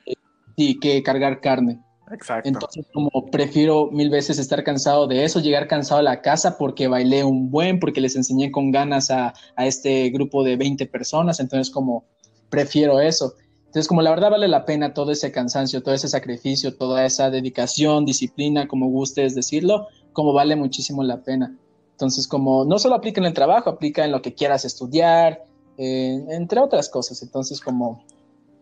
Sí, 0.57 0.81
que 0.81 1.03
cargar 1.03 1.41
carne. 1.43 1.79
Exacto. 2.15 2.49
Entonces, 2.49 2.87
como 2.93 3.11
prefiero 3.31 3.91
mil 3.91 4.09
veces 4.09 4.39
estar 4.39 4.63
cansado 4.63 5.07
de 5.07 5.25
eso, 5.25 5.41
llegar 5.41 5.67
cansado 5.67 5.99
a 6.01 6.03
la 6.03 6.23
casa 6.23 6.57
porque 6.57 6.87
bailé 6.87 7.25
un 7.25 7.51
buen, 7.51 7.81
porque 7.81 8.01
les 8.01 8.15
enseñé 8.15 8.53
con 8.53 8.71
ganas 8.71 9.11
a, 9.11 9.35
este 9.57 10.11
grupo 10.11 10.45
de 10.45 10.57
20 10.57 10.87
personas. 10.87 11.41
Entonces, 11.41 11.73
como 11.73 12.05
prefiero 12.51 13.01
eso. 13.01 13.35
Entonces, 13.67 13.89
como 13.89 14.03
la 14.03 14.11
verdad 14.11 14.31
vale 14.31 14.47
la 14.47 14.65
pena 14.65 14.95
todo 14.95 15.11
ese 15.11 15.33
cansancio, 15.33 15.83
todo 15.83 15.95
ese 15.95 16.09
sacrificio, 16.09 16.77
toda 16.77 17.05
esa 17.05 17.31
dedicación, 17.31 18.05
disciplina, 18.05 18.69
como 18.69 18.89
gustes 18.89 19.35
decirlo, 19.35 19.89
como 20.13 20.33
vale 20.33 20.55
muchísimo 20.55 21.03
la 21.03 21.23
pena. 21.23 21.57
Entonces, 21.91 22.29
como 22.29 22.65
no 22.65 22.79
solo 22.79 22.95
aplica 22.95 23.21
en 23.21 23.27
el 23.27 23.35
trabajo, 23.35 23.71
aplica 23.71 24.05
en 24.05 24.13
lo 24.13 24.23
que 24.23 24.35
quieras 24.35 24.65
estudiar, 24.65 25.45
eh, 25.79 26.25
entre 26.29 26.61
otras 26.61 26.89
cosas. 26.89 27.21
Entonces, 27.23 27.61
como 27.61 28.05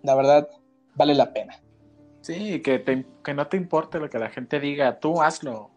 la 0.03 0.15
verdad 0.15 0.49
vale 0.95 1.15
la 1.15 1.35
pena. 1.35 1.63
Sí, 2.23 2.63
que, 2.63 3.05
que 3.25 3.35
no 3.35 3.47
te 3.49 3.57
importe 3.57 3.99
lo 3.99 4.09
que 4.09 4.19
la 4.19 4.31
gente 4.31 4.61
diga, 4.61 4.99
tú 5.01 5.21
hazlo. 5.21 5.71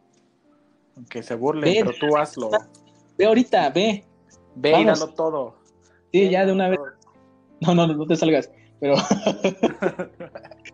Aunque 0.96 1.24
se 1.24 1.36
burlen, 1.36 1.86
pero 1.86 1.92
tú 2.00 2.16
hazlo. 2.16 2.52
Ve 3.18 3.26
ahorita, 3.26 3.70
ve. 3.72 4.06
Ve 4.56 4.80
y 4.80 4.86
dalo 4.86 5.10
todo. 5.10 5.56
Sí, 6.14 6.30
ya 6.30 6.46
de 6.46 6.54
una 6.54 6.70
vez. 6.70 6.80
No, 7.62 7.74
no, 7.74 7.88
no 7.88 8.06
te 8.06 8.16
salgas. 8.16 8.50
Pero 8.80 8.96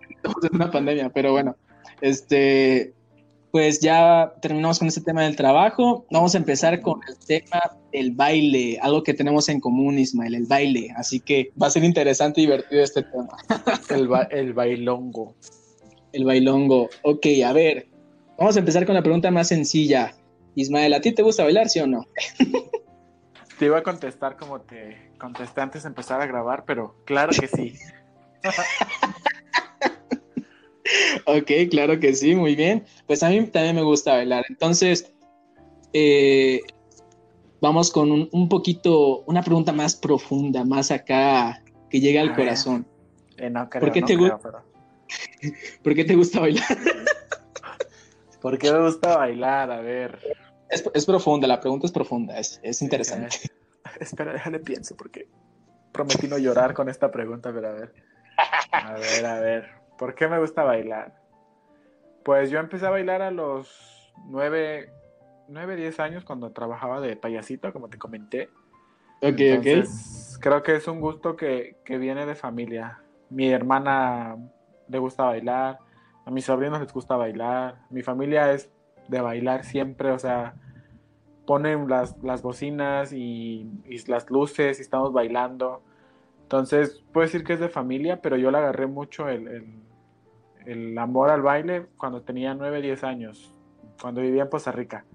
estamos 0.10 0.44
en 0.44 0.56
una 0.56 0.70
pandemia, 0.70 1.10
pero 1.10 1.32
bueno. 1.32 1.56
Este, 2.02 2.94
pues 3.52 3.80
ya 3.80 4.34
terminamos 4.42 4.80
con 4.80 4.88
este 4.88 5.02
tema 5.02 5.24
del 5.24 5.36
trabajo. 5.36 6.06
Vamos 6.12 6.36
a 6.36 6.38
empezar 6.38 6.82
con 6.82 7.00
el 7.08 7.18
tema 7.26 7.78
del 7.92 8.12
baile, 8.12 8.78
algo 8.82 9.04
que 9.04 9.14
tenemos 9.14 9.50
en 9.50 9.60
común, 9.60 10.00
Ismael, 10.00 10.36
el 10.36 10.46
baile. 10.46 10.94
Así 10.96 11.20
que 11.20 11.52
va 11.62 11.68
a 11.68 11.72
ser 11.72 11.84
interesante 11.84 12.42
y 12.42 12.46
divertido 12.46 12.84
este 12.84 13.04
tema. 13.04 13.38
el, 13.90 14.10
el 14.32 14.54
bailongo. 14.54 15.36
El 16.14 16.26
bailongo. 16.26 16.90
Ok, 17.04 17.26
a 17.46 17.54
ver, 17.54 17.88
vamos 18.38 18.56
a 18.56 18.60
empezar 18.60 18.86
con 18.86 18.96
la 18.96 19.04
pregunta 19.04 19.32
más 19.32 19.48
sencilla. 19.48 20.14
Ismael, 20.56 20.94
¿a 20.94 21.02
ti 21.02 21.14
te 21.14 21.24
gusta 21.24 21.44
bailar, 21.44 21.70
sí 21.70 21.80
o 21.80 21.88
no? 21.88 22.06
te 23.60 23.66
iba 23.66 23.78
a 23.78 23.84
contestar 23.84 24.38
como 24.38 24.62
te 24.62 25.12
contesté 25.18 25.62
antes 25.62 25.84
de 25.84 25.90
empezar 25.90 26.22
a 26.22 26.26
grabar, 26.26 26.66
pero 26.66 26.96
claro 27.06 27.32
que 27.32 27.48
sí. 27.48 27.74
ok, 31.26 31.70
claro 31.70 32.00
que 32.00 32.14
sí, 32.14 32.36
muy 32.36 32.56
bien. 32.56 32.86
Pues 33.08 33.24
a 33.24 33.30
mí 33.30 33.46
también 33.48 33.76
me 33.76 33.84
gusta 33.84 34.16
bailar. 34.16 34.46
Entonces, 34.50 35.14
eh, 35.94 36.62
vamos 37.62 37.92
con 37.92 38.30
un, 38.32 38.50
poquito, 38.50 39.24
una 39.28 39.44
pregunta 39.44 39.72
más 39.72 39.96
profunda, 39.96 40.66
más 40.66 40.92
acá, 40.92 41.64
que 41.90 42.00
llega 42.00 42.22
al 42.22 42.36
corazón. 42.36 42.86
Eh, 43.38 43.50
no 43.50 43.70
¿Por 43.70 43.92
qué 43.92 44.02
te 44.02 44.16
gusta? 44.16 44.64
¿Por 45.84 45.96
qué 45.96 46.04
te 46.04 46.16
gusta 46.16 46.40
bailar? 46.40 46.78
¿Por 48.42 48.58
qué 48.58 48.72
me 48.72 48.82
gusta 48.82 49.18
bailar? 49.18 49.72
A 49.72 49.82
ver. 49.82 50.20
Es, 50.70 51.06
profunda, 51.06 51.48
la 51.48 51.60
pregunta 51.60 51.86
es 51.86 51.92
profunda, 51.92 52.40
es, 52.40 52.82
interesante. 52.82 53.38
espera, 54.00 54.34
déjale 54.34 54.60
pienso 54.60 54.96
porque 54.96 55.28
prometí 55.92 56.28
no 56.28 56.38
llorar 56.38 56.74
con 56.74 56.90
esta 56.90 57.12
pregunta, 57.12 57.52
pero 57.54 57.70
a 57.70 57.74
ver. 57.74 57.94
A 58.72 58.94
ver, 58.94 59.26
a 59.26 59.40
ver. 59.40 59.70
¿Por 59.98 60.16
qué 60.16 60.28
me 60.28 60.40
gusta 60.40 60.64
bailar? 60.64 61.14
Pues 62.24 62.50
yo 62.50 62.60
empecé 62.60 62.86
a 62.86 62.90
bailar 62.90 63.22
a 63.22 63.32
los 63.32 64.14
nueve, 64.28 64.92
nueve, 65.48 65.76
diez 65.76 66.00
años 66.00 66.24
cuando 66.24 66.52
trabajaba 66.52 67.02
de 67.02 67.16
payasito, 67.18 67.72
como 67.74 67.90
te 67.90 67.98
comenté. 67.98 68.50
Ok, 69.22 69.40
ok. 69.60 69.88
Creo 70.40 70.64
que 70.64 70.76
es 70.76 70.88
un 70.88 71.02
gusto 71.02 71.36
que, 71.36 71.78
que 71.86 71.98
viene 71.98 72.26
de 72.26 72.34
familia. 72.34 73.04
Mi 73.30 73.52
hermana 73.52 74.38
le 74.92 75.00
gusta 75.00 75.24
bailar, 75.24 75.80
a 76.26 76.32
mis 76.32 76.46
sobrinos 76.46 76.80
les 76.80 76.94
gusta 76.94 77.16
bailar, 77.16 77.80
mi 77.90 78.02
familia 78.04 78.52
es 78.52 78.70
de 79.08 79.22
bailar 79.22 79.64
siempre, 79.64 80.12
o 80.12 80.20
sea, 80.20 80.54
ponen 81.46 81.88
las, 81.88 82.22
las 82.24 82.42
bocinas 82.42 83.12
y, 83.14 83.70
las 84.08 84.30
luces 84.30 84.80
y 84.80 84.82
estamos 84.82 85.12
bailando. 85.12 85.82
Entonces, 86.44 87.04
puedo 87.12 87.26
decir 87.26 87.44
que 87.44 87.54
es 87.54 87.60
de 87.60 87.70
familia, 87.70 88.22
pero 88.22 88.38
yo 88.38 88.52
le 88.52 88.58
agarré 88.58 88.88
mucho 88.88 89.30
el, 89.30 89.82
el, 90.66 90.98
amor 90.98 91.30
al 91.30 91.42
baile 91.42 91.88
cuando 91.98 92.22
tenía 92.22 92.54
9, 92.54 92.82
10 92.82 93.04
años, 93.04 93.54
cuando 94.02 94.22
vivía 94.22 94.44
en 94.44 94.50
Costa 94.50 94.72
Rica. 94.72 95.06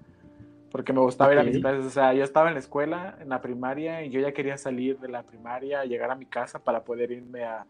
Porque 0.71 0.91
me 0.91 0.99
gustaba 0.99 1.31
ir 1.31 1.39
a 1.39 1.43
mis 1.43 1.59
clases. 1.59 1.85
O 1.85 1.89
sea, 1.89 2.13
yo 2.13 2.23
estaba 2.23 2.49
en 2.49 2.55
la 2.55 2.59
escuela, 2.59 3.17
en 3.21 3.29
la 3.29 3.41
primaria, 3.41 4.03
y 4.03 4.09
yo 4.09 4.19
ya 4.19 4.33
quería 4.33 4.57
salir 4.57 4.99
de 4.99 5.07
la 5.07 5.23
primaria, 5.23 5.85
llegar 5.85 6.11
a 6.11 6.15
mi 6.15 6.25
casa 6.25 6.59
para 6.59 6.83
poder 6.83 7.11
irme 7.11 7.45
a, 7.45 7.65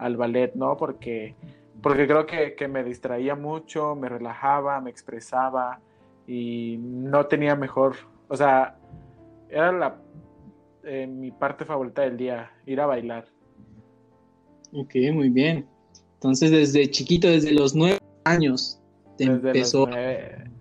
al 0.00 0.16
ballet, 0.16 0.54
¿no? 0.54 0.76
Porque, 0.76 1.34
porque 1.82 2.06
creo 2.06 2.26
que, 2.26 2.54
que, 2.54 2.68
me 2.68 2.82
distraía 2.82 3.34
mucho, 3.36 3.94
me 3.94 4.08
relajaba, 4.08 4.80
me 4.80 4.90
expresaba 4.90 5.80
y 6.26 6.76
no 6.78 7.26
tenía 7.26 7.54
mejor, 7.54 7.96
o 8.28 8.36
sea, 8.36 8.76
era 9.48 9.72
la, 9.72 9.96
eh, 10.84 11.06
mi 11.06 11.30
parte 11.30 11.64
favorita 11.64 12.02
del 12.02 12.16
día, 12.16 12.50
ir 12.66 12.80
a 12.80 12.86
bailar. 12.86 13.26
Ok, 14.72 14.94
muy 15.12 15.28
bien. 15.28 15.66
Entonces, 16.14 16.50
desde 16.50 16.90
chiquito, 16.90 17.28
desde 17.28 17.52
los 17.52 17.74
nueve 17.74 17.98
años, 18.24 18.80
te 19.16 19.24
empezó... 19.24 19.88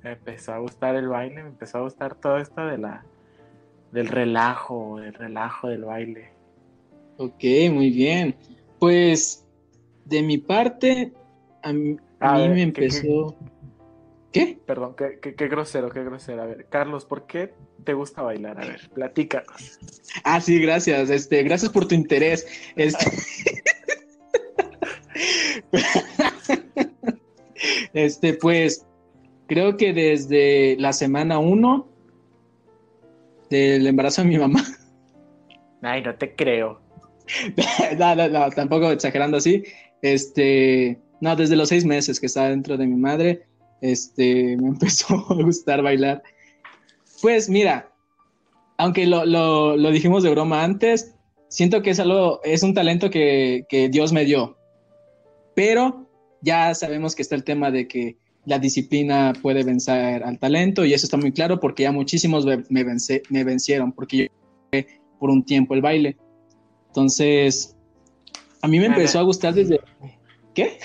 empezó 0.03 0.53
a 0.53 0.57
gustar 0.59 0.95
el 0.95 1.07
baile, 1.07 1.43
me 1.43 1.49
empezó 1.49 1.79
a 1.79 1.81
gustar 1.81 2.15
todo 2.15 2.37
esto 2.37 2.65
de 2.65 2.77
la, 2.77 3.05
del 3.91 4.07
relajo, 4.07 4.99
del 4.99 5.13
relajo 5.13 5.67
del 5.67 5.85
baile. 5.85 6.31
Ok, 7.17 7.43
muy 7.71 7.91
bien. 7.91 8.35
Pues 8.79 9.45
de 10.05 10.23
mi 10.23 10.37
parte, 10.37 11.11
a 11.61 11.73
mí, 11.73 11.97
me 12.21 12.61
empezó... 12.61 13.35
¿Qué? 14.31 14.59
Perdón, 14.63 14.95
qué, 14.95 15.47
grosero, 15.47 15.89
qué 15.89 16.03
grosero. 16.03 16.43
A 16.43 16.45
ver, 16.45 16.67
Carlos, 16.69 17.03
¿por 17.03 17.25
qué 17.25 17.55
te 17.83 17.93
gusta 17.93 18.21
bailar? 18.21 18.61
A 18.61 18.67
ver, 18.67 18.87
platícanos. 18.93 19.79
Ah, 20.23 20.39
sí, 20.39 20.61
gracias. 20.61 21.09
Este, 21.09 21.41
gracias 21.41 21.71
por 21.71 21.87
tu 21.87 21.95
interés. 21.95 22.45
Este, 22.75 23.05
este 27.93 28.35
pues, 28.35 28.85
creo 29.47 29.77
que 29.77 29.93
desde 29.93 30.75
la 30.77 30.93
semana 30.93 31.39
uno 31.39 31.87
del 33.49 33.87
embarazo 33.87 34.21
de 34.21 34.27
mi 34.27 34.37
mamá. 34.37 34.63
Ay, 35.81 36.03
no 36.03 36.13
te 36.15 36.35
creo. 36.35 36.81
no, 37.97 38.49
tampoco 38.51 38.91
exagerando 38.91 39.37
así. 39.37 39.63
Este, 40.01 40.99
no, 41.21 41.35
desde 41.35 41.55
los 41.55 41.69
seis 41.69 41.85
meses 41.85 42.19
que 42.19 42.25
estaba 42.25 42.49
dentro 42.49 42.77
de 42.77 42.87
mi 42.87 42.95
madre, 42.95 43.45
este, 43.81 44.57
me 44.57 44.67
empezó 44.69 45.15
a 45.29 45.33
gustar 45.35 45.81
bailar. 45.81 46.23
Pues 47.21 47.49
mira, 47.49 47.91
aunque 48.77 49.05
lo, 49.05 49.25
lo, 49.25 49.75
lo, 49.75 49.91
dijimos 49.91 50.23
de 50.23 50.29
broma 50.29 50.63
antes, 50.63 51.15
siento 51.49 51.81
que 51.81 51.89
es 51.91 51.99
algo, 51.99 52.39
es 52.43 52.63
un 52.63 52.73
talento 52.73 53.09
que, 53.09 53.65
que, 53.67 53.89
Dios 53.89 54.13
me 54.13 54.25
dio. 54.25 54.57
Pero 55.55 56.09
ya 56.41 56.73
sabemos 56.73 57.15
que 57.15 57.21
está 57.21 57.35
el 57.35 57.43
tema 57.43 57.71
de 57.71 57.87
que 57.87 58.17
la 58.45 58.57
disciplina 58.57 59.33
puede 59.41 59.63
vencer 59.63 60.23
al 60.23 60.39
talento 60.39 60.85
y 60.85 60.93
eso 60.93 61.05
está 61.05 61.17
muy 61.17 61.33
claro 61.33 61.59
porque 61.59 61.83
ya 61.83 61.91
muchísimos 61.91 62.45
me, 62.45 62.63
me 62.69 63.43
vencieron 63.43 63.91
porque 63.91 64.17
yo 64.17 64.79
por 65.19 65.29
un 65.29 65.43
tiempo 65.43 65.73
el 65.73 65.81
baile. 65.81 66.17
Entonces, 66.89 67.77
a 68.61 68.67
mí 68.67 68.79
me 68.79 68.87
empezó 68.87 69.19
a 69.19 69.23
gustar 69.23 69.53
desde... 69.53 69.79
¿Qué? 70.53 70.79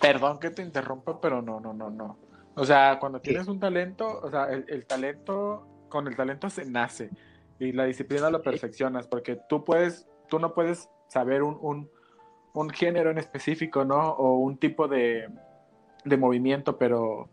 Perdón 0.00 0.38
que 0.38 0.50
te 0.50 0.62
interrumpa, 0.62 1.20
pero 1.20 1.42
no, 1.42 1.60
no, 1.60 1.72
no, 1.72 1.90
no. 1.90 2.18
O 2.54 2.64
sea, 2.64 2.98
cuando 2.98 3.20
tienes 3.20 3.46
un 3.46 3.60
talento, 3.60 4.20
o 4.22 4.30
sea, 4.30 4.46
el, 4.46 4.86
talento, 4.86 5.66
con 5.88 6.08
el 6.08 6.16
talento 6.16 6.50
se 6.50 6.64
nace 6.64 7.10
y 7.58 7.72
la 7.72 7.84
disciplina 7.84 8.30
lo 8.30 8.42
perfeccionas, 8.42 9.06
porque 9.06 9.38
tú 9.48 9.64
puedes, 9.64 10.08
tú 10.28 10.38
no 10.38 10.54
puedes 10.54 10.88
saber 11.08 11.42
un, 11.42 11.88
un, 12.52 12.70
género 12.70 13.10
en 13.10 13.18
específico, 13.18 13.84
¿no? 13.84 14.10
O 14.12 14.38
un 14.38 14.56
tipo 14.56 14.88
de, 14.88 15.28
de 16.04 16.16
movimiento, 16.16 16.78
pero 16.78 17.28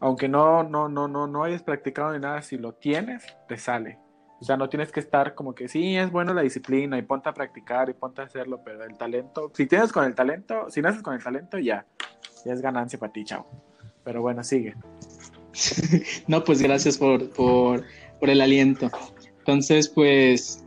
aunque 0.00 0.28
no, 0.28 0.62
no, 0.62 0.88
no, 0.88 1.08
no, 1.08 1.26
no 1.26 1.44
hayas 1.44 1.62
practicado 1.62 2.12
ni 2.12 2.20
nada, 2.20 2.42
si 2.42 2.56
lo 2.56 2.72
tienes, 2.72 3.24
te 3.48 3.58
sale. 3.58 3.98
O 4.42 4.44
sea, 4.44 4.56
no 4.56 4.68
tienes 4.68 4.90
que 4.90 4.98
estar 4.98 5.36
como 5.36 5.54
que 5.54 5.68
sí, 5.68 5.96
es 5.96 6.10
bueno 6.10 6.34
la 6.34 6.42
disciplina 6.42 6.98
y 6.98 7.02
ponte 7.02 7.28
a 7.28 7.32
practicar 7.32 7.88
y 7.88 7.92
ponte 7.92 8.22
a 8.22 8.24
hacerlo, 8.24 8.60
pero 8.64 8.82
el 8.82 8.98
talento, 8.98 9.52
si 9.54 9.66
tienes 9.66 9.92
con 9.92 10.04
el 10.04 10.16
talento, 10.16 10.68
si 10.68 10.82
naces 10.82 11.00
con 11.00 11.14
el 11.14 11.22
talento, 11.22 11.60
ya, 11.60 11.86
ya 12.44 12.52
es 12.52 12.60
ganancia 12.60 12.98
para 12.98 13.12
ti, 13.12 13.22
chao. 13.22 13.46
Pero 14.02 14.20
bueno, 14.20 14.42
sigue. 14.42 14.74
no, 16.26 16.42
pues 16.42 16.60
gracias 16.60 16.98
por, 16.98 17.30
por, 17.30 17.84
por 18.18 18.30
el 18.30 18.40
aliento. 18.40 18.90
Entonces, 19.38 19.88
pues, 19.88 20.64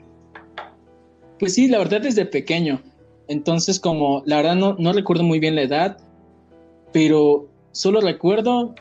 pues 1.38 1.54
sí, 1.54 1.68
la 1.68 1.80
verdad 1.80 2.00
desde 2.00 2.26
pequeño. 2.26 2.82
Entonces, 3.28 3.82
como 3.82 4.24
la 4.26 4.38
verdad 4.38 4.56
no, 4.56 4.78
no 4.80 4.94
recuerdo 4.94 5.24
muy 5.24 5.42
bien 5.42 5.56
la 5.56 5.64
edad, 5.64 5.98
pero 6.94 7.50
solo 7.74 8.00
recuerdo 8.00 8.74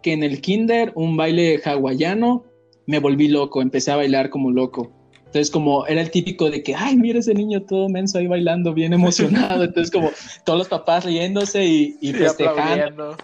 que 0.00 0.12
en 0.12 0.22
el 0.22 0.40
kinder 0.40 0.92
un 0.94 1.16
baile 1.16 1.60
hawaiano 1.64 2.44
me 2.88 2.98
volví 3.00 3.28
loco, 3.28 3.60
empecé 3.60 3.92
a 3.92 3.96
bailar 3.96 4.30
como 4.30 4.50
loco. 4.50 4.90
Entonces, 5.18 5.50
como 5.50 5.86
era 5.86 6.00
el 6.00 6.10
típico 6.10 6.50
de 6.50 6.62
que, 6.62 6.74
ay, 6.74 6.96
mira 6.96 7.18
ese 7.18 7.34
niño 7.34 7.62
todo 7.62 7.90
menso 7.90 8.16
ahí 8.16 8.26
bailando, 8.26 8.72
bien 8.72 8.94
emocionado. 8.94 9.62
Entonces, 9.64 9.90
como 9.90 10.10
todos 10.46 10.58
los 10.58 10.68
papás 10.68 11.04
riéndose 11.04 11.66
y, 11.66 12.12
festejando. 12.14 13.14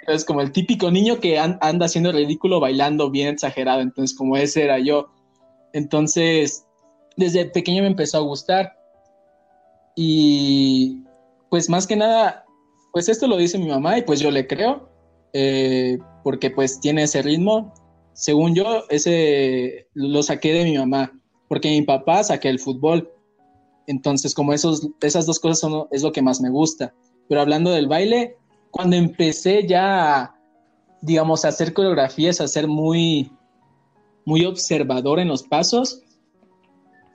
entonces 0.00 0.26
como 0.26 0.42
el 0.42 0.52
típico 0.52 0.90
niño 0.90 1.20
que 1.20 1.38
anda 1.38 1.86
haciendo 1.86 2.12
ridículo 2.12 2.60
bailando 2.60 3.10
bien 3.10 3.28
exagerado, 3.28 3.80
entonces 3.80 4.14
como 4.14 4.36
ese 4.36 4.62
era 4.62 4.78
yo. 4.78 5.08
Entonces, 5.72 6.66
desde 7.16 7.46
pequeño 7.46 7.80
me 7.80 7.88
empezó 7.88 8.18
a 8.18 8.20
gustar. 8.20 8.74
Y 9.96 11.02
pues 11.48 11.70
más 11.70 11.86
que 11.86 11.96
nada, 11.96 12.44
pues 12.92 13.08
esto 13.08 13.26
lo 13.26 13.38
dice 13.38 13.58
mi 13.58 13.68
mamá 13.68 13.96
y 13.96 14.02
pues 14.02 14.20
yo 14.20 14.30
le 14.30 14.46
creo, 14.46 14.86
eh, 15.32 15.96
porque 16.22 16.50
pues 16.50 16.78
tiene 16.78 17.04
ese 17.04 17.22
ritmo. 17.22 17.72
Según 18.14 18.54
yo, 18.54 18.84
ese 18.90 19.88
lo 19.94 20.22
saqué 20.22 20.52
de 20.52 20.64
mi 20.64 20.76
mamá, 20.76 21.12
porque 21.48 21.70
mi 21.70 21.82
papá 21.82 22.22
saqué 22.24 22.48
el 22.48 22.58
fútbol. 22.58 23.10
Entonces, 23.86 24.34
como 24.34 24.52
esos, 24.52 24.88
esas 25.00 25.26
dos 25.26 25.40
cosas 25.40 25.60
son, 25.60 25.86
es 25.90 26.02
lo 26.02 26.12
que 26.12 26.22
más 26.22 26.40
me 26.40 26.50
gusta. 26.50 26.94
Pero 27.28 27.40
hablando 27.40 27.70
del 27.70 27.88
baile, 27.88 28.36
cuando 28.70 28.96
empecé 28.96 29.66
ya, 29.66 30.34
digamos, 31.00 31.44
a 31.44 31.48
hacer 31.48 31.72
coreografías, 31.72 32.40
a 32.40 32.48
ser 32.48 32.68
muy, 32.68 33.30
muy 34.24 34.44
observador 34.44 35.18
en 35.18 35.28
los 35.28 35.42
pasos, 35.42 36.02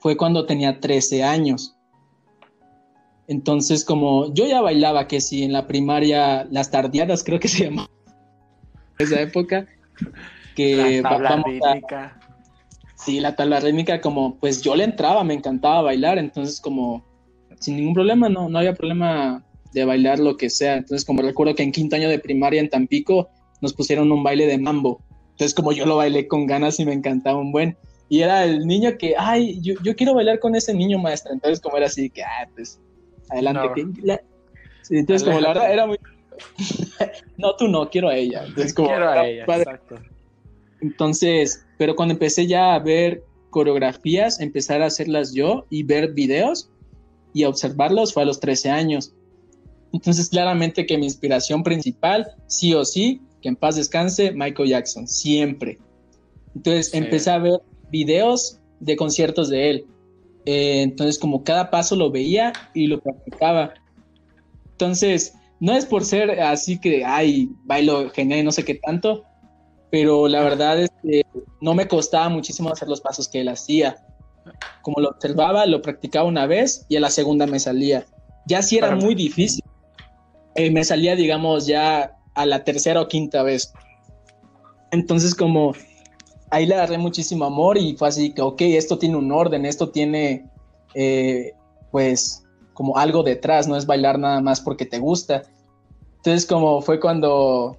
fue 0.00 0.16
cuando 0.16 0.46
tenía 0.46 0.80
13 0.80 1.22
años. 1.24 1.74
Entonces, 3.26 3.84
como 3.84 4.32
yo 4.32 4.46
ya 4.46 4.60
bailaba, 4.60 5.06
que 5.06 5.20
si 5.20 5.42
en 5.42 5.52
la 5.52 5.66
primaria, 5.66 6.44
las 6.50 6.70
tardeadas 6.70 7.22
creo 7.22 7.38
que 7.38 7.48
se 7.48 7.64
llamaba, 7.64 7.90
esa 8.98 9.20
época, 9.20 9.66
que 10.58 11.02
la 11.02 11.08
tabla 11.08 11.42
rítmica. 11.44 12.20
sí, 12.96 13.20
la 13.20 13.36
tabla 13.36 13.60
rítmica, 13.60 14.00
como 14.00 14.38
pues 14.40 14.60
yo 14.60 14.74
le 14.74 14.82
entraba, 14.82 15.22
me 15.22 15.34
encantaba 15.34 15.82
bailar, 15.82 16.18
entonces 16.18 16.60
como 16.60 17.04
sin 17.60 17.76
ningún 17.76 17.94
problema, 17.94 18.28
no, 18.28 18.48
no 18.48 18.58
había 18.58 18.74
problema 18.74 19.44
de 19.72 19.84
bailar 19.84 20.18
lo 20.18 20.36
que 20.36 20.50
sea. 20.50 20.76
Entonces, 20.76 21.04
como 21.04 21.22
recuerdo 21.22 21.54
que 21.54 21.62
en 21.62 21.72
quinto 21.72 21.96
año 21.96 22.08
de 22.08 22.18
primaria 22.18 22.60
en 22.60 22.68
Tampico 22.68 23.28
nos 23.60 23.72
pusieron 23.72 24.10
un 24.10 24.22
baile 24.22 24.46
de 24.46 24.58
mambo. 24.58 25.00
Entonces, 25.30 25.54
como 25.54 25.72
yo 25.72 25.86
lo 25.86 25.96
bailé 25.96 26.26
con 26.26 26.46
ganas 26.46 26.80
y 26.80 26.84
me 26.86 26.92
encantaba 26.92 27.38
un 27.38 27.52
buen. 27.52 27.76
Y 28.08 28.22
era 28.22 28.44
el 28.44 28.66
niño 28.66 28.96
que, 28.98 29.14
ay, 29.16 29.60
yo, 29.60 29.74
yo 29.84 29.94
quiero 29.94 30.14
bailar 30.14 30.40
con 30.40 30.54
ese 30.54 30.74
niño, 30.74 30.98
maestra. 30.98 31.32
Entonces, 31.32 31.60
como 31.60 31.76
era 31.76 31.86
así, 31.86 32.10
que, 32.10 32.22
ah, 32.22 32.48
pues, 32.54 32.80
adelante. 33.30 33.68
Que, 33.74 34.20
sí, 34.82 34.96
entonces, 34.96 35.26
como 35.26 35.40
la 35.40 35.48
verdad 35.48 35.72
era 35.72 35.86
muy... 35.86 35.98
no, 37.36 37.54
tú 37.56 37.68
no, 37.68 37.88
quiero 37.90 38.08
a 38.08 38.16
ella. 38.16 38.44
Entonces, 38.46 38.74
como, 38.74 38.88
quiero 38.88 39.08
a 39.08 39.26
ella, 39.26 39.44
exacto. 39.44 39.96
Entonces, 40.80 41.64
pero 41.76 41.96
cuando 41.96 42.14
empecé 42.14 42.46
ya 42.46 42.74
a 42.74 42.78
ver 42.78 43.24
coreografías, 43.50 44.40
empezar 44.40 44.82
a 44.82 44.86
hacerlas 44.86 45.32
yo 45.32 45.66
y 45.70 45.82
ver 45.82 46.12
videos 46.12 46.70
y 47.32 47.44
observarlos 47.44 48.12
fue 48.12 48.22
a 48.22 48.26
los 48.26 48.40
13 48.40 48.70
años. 48.70 49.14
Entonces, 49.92 50.28
claramente 50.28 50.86
que 50.86 50.98
mi 50.98 51.06
inspiración 51.06 51.62
principal, 51.62 52.26
sí 52.46 52.74
o 52.74 52.84
sí, 52.84 53.22
que 53.40 53.48
en 53.48 53.56
paz 53.56 53.76
descanse, 53.76 54.32
Michael 54.32 54.68
Jackson, 54.68 55.06
siempre. 55.08 55.78
Entonces, 56.54 56.92
empecé 56.92 57.30
a 57.30 57.38
ver 57.38 57.60
videos 57.90 58.60
de 58.80 58.96
conciertos 58.96 59.48
de 59.48 59.70
él. 59.70 59.86
Eh, 60.44 60.82
entonces, 60.82 61.18
como 61.18 61.42
cada 61.42 61.70
paso 61.70 61.96
lo 61.96 62.10
veía 62.10 62.52
y 62.74 62.86
lo 62.86 63.00
practicaba. 63.00 63.74
Entonces, 64.72 65.34
no 65.60 65.74
es 65.74 65.86
por 65.86 66.04
ser 66.04 66.40
así 66.40 66.80
que, 66.80 67.04
ay, 67.04 67.50
bailo 67.64 68.10
genial 68.10 68.40
y 68.40 68.44
no 68.44 68.52
sé 68.52 68.64
qué 68.64 68.74
tanto, 68.74 69.24
pero 69.90 70.28
la 70.28 70.40
verdad 70.40 70.80
es 70.80 70.90
que 71.02 71.22
no 71.60 71.74
me 71.74 71.88
costaba 71.88 72.28
muchísimo 72.28 72.70
hacer 72.70 72.88
los 72.88 73.00
pasos 73.00 73.28
que 73.28 73.40
él 73.40 73.48
hacía. 73.48 73.96
Como 74.82 75.00
lo 75.00 75.10
observaba, 75.10 75.66
lo 75.66 75.82
practicaba 75.82 76.26
una 76.26 76.46
vez 76.46 76.84
y 76.88 76.96
a 76.96 77.00
la 77.00 77.10
segunda 77.10 77.46
me 77.46 77.58
salía. 77.58 78.06
Ya 78.46 78.62
sí 78.62 78.78
era 78.78 78.94
muy 78.94 79.14
difícil. 79.14 79.64
Eh, 80.54 80.70
me 80.70 80.84
salía, 80.84 81.14
digamos, 81.16 81.66
ya 81.66 82.16
a 82.34 82.46
la 82.46 82.64
tercera 82.64 83.00
o 83.00 83.08
quinta 83.08 83.42
vez. 83.42 83.72
Entonces, 84.90 85.34
como 85.34 85.74
ahí 86.50 86.66
le 86.66 86.74
agarré 86.74 86.98
muchísimo 86.98 87.44
amor 87.44 87.78
y 87.78 87.96
fue 87.96 88.08
así 88.08 88.32
que, 88.32 88.42
ok, 88.42 88.60
esto 88.62 88.98
tiene 88.98 89.16
un 89.16 89.30
orden, 89.32 89.66
esto 89.66 89.90
tiene, 89.90 90.48
eh, 90.94 91.52
pues, 91.90 92.44
como 92.72 92.96
algo 92.96 93.22
detrás, 93.22 93.68
no 93.68 93.76
es 93.76 93.86
bailar 93.86 94.18
nada 94.18 94.40
más 94.40 94.60
porque 94.60 94.86
te 94.86 94.98
gusta. 94.98 95.42
Entonces, 96.16 96.46
como 96.46 96.80
fue 96.80 97.00
cuando, 97.00 97.76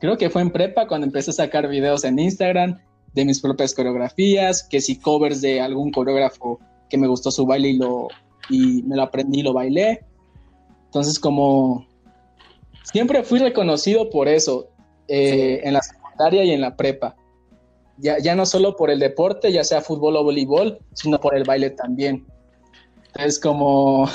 creo 0.00 0.16
que 0.16 0.30
fue 0.30 0.42
en 0.42 0.50
prepa, 0.50 0.88
cuando 0.88 1.06
empecé 1.06 1.30
a 1.30 1.34
sacar 1.34 1.68
videos 1.68 2.04
en 2.04 2.18
Instagram 2.18 2.78
de 3.14 3.24
mis 3.24 3.40
propias 3.40 3.74
coreografías, 3.74 4.62
que 4.62 4.80
si 4.80 4.98
covers 4.98 5.40
de 5.40 5.60
algún 5.60 5.92
coreógrafo 5.92 6.58
que 6.88 6.98
me 6.98 7.06
gustó 7.06 7.30
su 7.30 7.46
baile 7.46 7.68
y, 7.68 7.76
lo, 7.76 8.08
y 8.48 8.82
me 8.82 8.96
lo 8.96 9.02
aprendí 9.02 9.40
y 9.40 9.42
lo 9.42 9.52
bailé. 9.52 10.04
Entonces, 10.86 11.18
como 11.20 11.86
siempre 12.82 13.22
fui 13.22 13.38
reconocido 13.38 14.10
por 14.10 14.26
eso, 14.26 14.68
eh, 15.06 15.60
en 15.64 15.74
la 15.74 15.82
secundaria 15.82 16.44
y 16.44 16.52
en 16.52 16.60
la 16.60 16.76
prepa. 16.76 17.16
Ya, 17.98 18.18
ya 18.18 18.34
no 18.34 18.46
solo 18.46 18.76
por 18.76 18.90
el 18.90 18.98
deporte, 18.98 19.52
ya 19.52 19.62
sea 19.62 19.82
fútbol 19.82 20.16
o 20.16 20.24
voleibol, 20.24 20.78
sino 20.94 21.20
por 21.20 21.34
el 21.36 21.44
baile 21.44 21.70
también. 21.70 22.26
Es 23.16 23.38
como... 23.38 24.08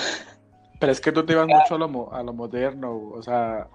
Pero 0.79 0.91
es 0.91 0.99
que 0.99 1.11
tú 1.11 1.25
te 1.25 1.33
ibas 1.33 1.47
mucho 1.47 1.75
a 1.75 1.77
lo, 1.77 2.13
a 2.13 2.23
lo 2.23 2.33
moderno, 2.33 3.11
o 3.13 3.21
sea, 3.21 3.67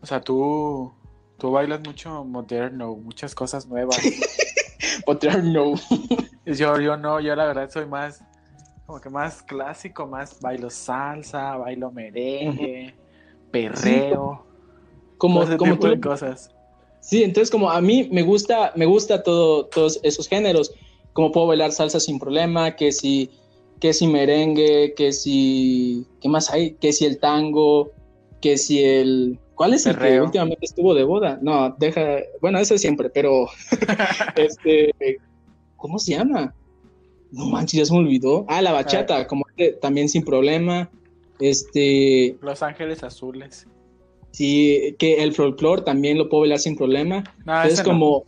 o 0.00 0.06
sea, 0.06 0.20
tú, 0.20 0.92
tú 1.40 1.50
bailas 1.50 1.80
mucho 1.80 2.24
moderno, 2.24 2.94
muchas 2.94 3.34
cosas 3.34 3.66
nuevas. 3.66 3.98
moderno. 5.06 5.74
yo, 6.46 6.80
yo 6.80 6.96
no, 6.96 7.18
yo 7.18 7.34
la 7.34 7.46
verdad 7.46 7.68
soy 7.70 7.86
más, 7.86 8.22
como 8.86 9.00
que 9.00 9.10
más 9.10 9.42
clásico, 9.42 10.06
más 10.06 10.38
bailo 10.40 10.70
salsa, 10.70 11.56
bailo 11.56 11.90
merengue, 11.90 12.94
perreo, 13.50 14.46
como, 15.18 15.42
ese 15.42 15.56
como 15.56 15.72
tipo 15.72 15.86
tú, 15.86 15.90
de 15.90 16.00
cosas. 16.00 16.50
Sí, 17.00 17.24
entonces 17.24 17.50
como 17.50 17.70
a 17.70 17.80
mí 17.80 18.08
me 18.12 18.22
gusta, 18.22 18.72
me 18.76 18.84
gusta 18.84 19.22
todo, 19.22 19.66
todos 19.66 19.98
esos 20.02 20.28
géneros, 20.28 20.72
como 21.14 21.32
puedo 21.32 21.48
bailar 21.48 21.72
salsa 21.72 21.98
sin 21.98 22.18
problema, 22.18 22.76
que 22.76 22.92
si, 22.92 23.30
que 23.80 23.94
si 23.94 24.06
merengue, 24.06 24.92
que 24.94 25.12
si, 25.12 26.06
¿qué 26.20 26.28
más 26.28 26.50
hay? 26.50 26.72
Que 26.74 26.92
si 26.92 27.06
el 27.06 27.18
tango, 27.18 27.90
que 28.42 28.58
si 28.58 28.84
el, 28.84 29.38
¿cuál 29.60 29.74
es 29.74 29.84
el 29.84 29.98
que 29.98 30.18
últimamente 30.22 30.64
estuvo 30.64 30.94
de 30.94 31.04
boda? 31.04 31.38
No, 31.42 31.76
deja, 31.78 32.20
bueno, 32.40 32.58
eso 32.58 32.78
siempre, 32.78 33.10
pero, 33.10 33.46
este, 34.36 34.90
¿cómo 35.76 35.98
se 35.98 36.12
llama? 36.12 36.54
No 37.30 37.44
manches, 37.44 37.80
ya 37.80 37.84
se 37.84 37.92
me 37.92 37.98
olvidó. 37.98 38.46
Ah, 38.48 38.62
la 38.62 38.72
bachata, 38.72 39.26
como 39.26 39.44
que 39.58 39.72
también 39.72 40.08
sin 40.08 40.24
problema, 40.24 40.90
este, 41.40 42.38
Los 42.40 42.62
Ángeles 42.62 43.04
Azules. 43.04 43.66
Sí, 44.30 44.96
que 44.98 45.22
el 45.22 45.34
folclore 45.34 45.82
también 45.82 46.16
lo 46.16 46.30
puedo 46.30 46.40
bailar 46.40 46.60
sin 46.60 46.74
problema. 46.74 47.22
No, 47.44 47.52
Entonces, 47.56 47.74
ese 47.74 47.82
no. 47.82 47.88
como, 47.90 48.24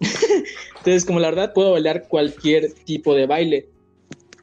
entonces, 0.78 1.04
como 1.04 1.20
la 1.20 1.30
verdad, 1.30 1.52
puedo 1.52 1.70
bailar 1.74 2.08
cualquier 2.08 2.72
tipo 2.72 3.14
de 3.14 3.26
baile, 3.26 3.68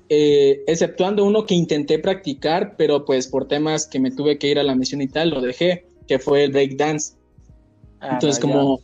Eh, 0.07 0.63
exceptuando 0.67 1.25
uno 1.25 1.45
que 1.45 1.53
intenté 1.53 1.99
practicar, 1.99 2.75
pero 2.77 3.03
pues 3.03 3.27
por 3.27 3.45
temas 3.45 3.85
que 3.85 3.99
me 3.99 4.09
tuve 4.09 4.37
que 4.37 4.47
ir 4.47 4.57
a 4.57 4.63
la 4.63 4.73
misión 4.73 5.01
y 5.01 5.07
tal, 5.07 5.31
lo 5.31 5.41
dejé, 5.41 5.88
que 6.09 6.17
fue 6.19 6.43
el 6.45 6.51
breakdance. 6.51 7.13
Ah, 8.01 8.09
Entonces, 8.13 8.43
no, 8.43 8.51
como 8.51 8.79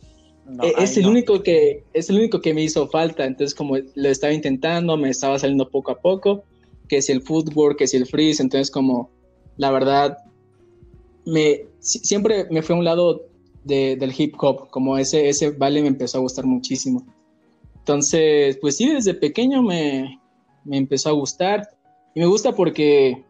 No, 0.46 0.62
eh, 0.64 0.74
es 0.78 0.96
el 0.96 1.02
no. 1.02 1.10
único 1.10 1.42
que 1.42 1.82
es 1.92 2.08
el 2.08 2.18
único 2.18 2.40
que 2.40 2.54
me 2.54 2.62
hizo 2.62 2.86
falta. 2.88 3.24
Entonces, 3.26 3.52
como 3.52 3.76
lo 3.76 4.08
estaba 4.08 4.32
intentando, 4.32 4.96
me 4.96 5.10
estaba 5.10 5.36
saliendo 5.40 5.68
poco 5.68 5.90
a 5.90 6.00
poco, 6.00 6.44
que 6.88 7.02
si 7.02 7.10
el 7.10 7.20
footwork, 7.22 7.76
que 7.78 7.88
si 7.88 7.96
el 7.96 8.06
freeze, 8.06 8.40
entonces 8.40 8.70
como 8.70 9.10
la 9.56 9.72
verdad 9.72 10.16
me 11.24 11.66
si- 11.80 11.98
siempre 11.98 12.46
me 12.50 12.62
fue 12.62 12.76
a 12.76 12.78
un 12.78 12.84
lado 12.84 13.26
de- 13.64 13.96
del 13.96 14.14
hip 14.16 14.36
hop, 14.38 14.70
como 14.70 14.96
ese 14.96 15.28
ese 15.28 15.50
baile 15.50 15.82
me 15.82 15.88
empezó 15.88 16.18
a 16.18 16.20
gustar 16.20 16.46
muchísimo. 16.46 17.04
Entonces, 17.78 18.56
pues 18.60 18.76
sí, 18.76 18.88
desde 18.88 19.14
pequeño 19.14 19.62
me, 19.62 20.20
me 20.64 20.76
empezó 20.76 21.08
a 21.08 21.12
gustar 21.12 21.68
y 22.14 22.20
me 22.20 22.26
gusta 22.26 22.54
porque 22.54 23.24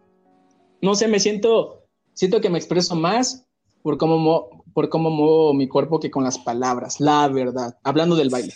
no 0.83 0.95
sé, 0.95 1.09
me 1.09 1.19
siento 1.19 1.83
siento 2.13 2.43
que 2.43 2.51
me 2.51 2.59
expreso 2.59 2.95
más 2.95 3.46
por 3.87 3.99
cómo 3.99 4.19
mo- 4.19 4.65
por 4.75 4.89
cómo 4.89 5.11
muevo 5.11 5.55
mi 5.55 5.69
cuerpo 5.69 6.01
que 6.01 6.11
con 6.11 6.25
las 6.25 6.39
palabras, 6.39 6.99
la 6.99 7.29
verdad, 7.29 7.79
hablando 7.85 8.17
del 8.17 8.31
baile. 8.31 8.53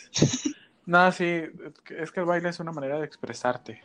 No, 0.86 1.12
sí, 1.12 1.24
es 1.96 2.10
que- 2.10 2.18
el 2.18 2.26
baile 2.26 2.48
es 2.48 2.58
una 2.58 2.72
manera 2.72 2.98
de 2.98 3.04
expresarte. 3.04 3.80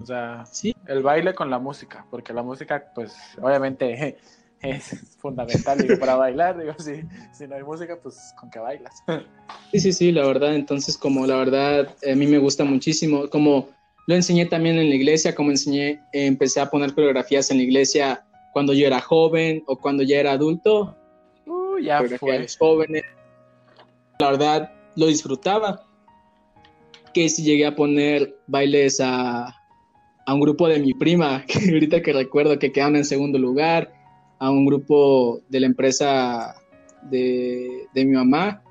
O 0.00 0.06
sea, 0.06 0.46
Sí, 0.46 0.72
el 0.86 1.02
baile 1.02 1.34
con 1.34 1.50
la 1.50 1.58
música, 1.58 2.06
porque 2.12 2.32
la 2.32 2.44
música, 2.44 2.92
pues, 2.94 3.12
obviamente 3.42 4.18
es 4.62 5.16
fundamental 5.18 5.80
digo, 5.80 5.98
para 5.98 6.14
bailar. 6.14 6.60
Digo, 6.60 6.74
si, 6.78 7.02
si 7.32 7.48
no 7.48 7.56
hay 7.56 7.64
música, 7.64 7.98
pues, 8.00 8.32
¿con 8.38 8.48
qué 8.48 8.60
bailas? 8.60 8.94
sí, 9.72 9.80
sí, 9.80 9.92
sí, 9.92 10.12
la 10.12 10.24
verdad. 10.24 10.54
Entonces, 10.54 10.96
como 10.96 11.26
la 11.26 11.34
verdad, 11.34 11.88
a 12.08 12.14
mí 12.14 12.28
me 12.28 12.38
gusta 12.38 12.62
muchísimo. 12.62 13.28
Como 13.30 13.68
lo 14.06 14.14
enseñé 14.14 14.46
también 14.46 14.78
en 14.78 14.90
la 14.90 14.94
iglesia, 14.94 15.34
como 15.34 15.50
enseñé, 15.50 15.88
eh, 16.12 16.26
empecé 16.26 16.60
a 16.60 16.70
poner 16.70 16.94
coreografías 16.94 17.50
en 17.50 17.56
la 17.56 17.64
iglesia 17.64 18.24
cuando 18.54 18.72
yo 18.72 18.86
era 18.86 19.00
joven 19.00 19.64
o 19.66 19.76
cuando 19.76 20.02
ya 20.04 20.18
era 20.20 20.32
adulto, 20.32 20.96
Uh, 21.46 21.78
ya 21.78 22.02
fue. 22.18 22.38
los 22.38 22.56
jóvenes. 22.56 23.02
La 24.18 24.30
verdad, 24.30 24.72
lo 24.96 25.06
disfrutaba. 25.08 25.84
Que 27.12 27.28
si 27.28 27.42
llegué 27.42 27.66
a 27.66 27.76
poner 27.76 28.34
bailes 28.46 29.00
a, 29.00 29.48
a 30.26 30.34
un 30.34 30.40
grupo 30.40 30.68
de 30.68 30.78
mi 30.78 30.94
prima, 30.94 31.44
que 31.46 31.58
ahorita 31.58 32.00
que 32.00 32.12
recuerdo 32.12 32.58
que 32.58 32.72
quedaron 32.72 32.96
en 32.96 33.04
segundo 33.04 33.38
lugar, 33.38 33.92
a 34.38 34.50
un 34.50 34.64
grupo 34.64 35.40
de 35.48 35.60
la 35.60 35.66
empresa 35.66 36.54
de, 37.02 37.86
de 37.92 38.04
mi 38.04 38.12
mamá, 38.12 38.62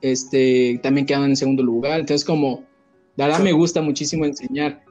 este, 0.00 0.80
también 0.82 1.06
quedan 1.06 1.24
en 1.24 1.36
segundo 1.36 1.62
lugar. 1.62 2.00
Entonces, 2.00 2.24
como, 2.24 2.64
la 3.16 3.26
verdad 3.26 3.40
me 3.40 3.52
gusta 3.52 3.82
muchísimo 3.82 4.24
enseñar 4.24 4.84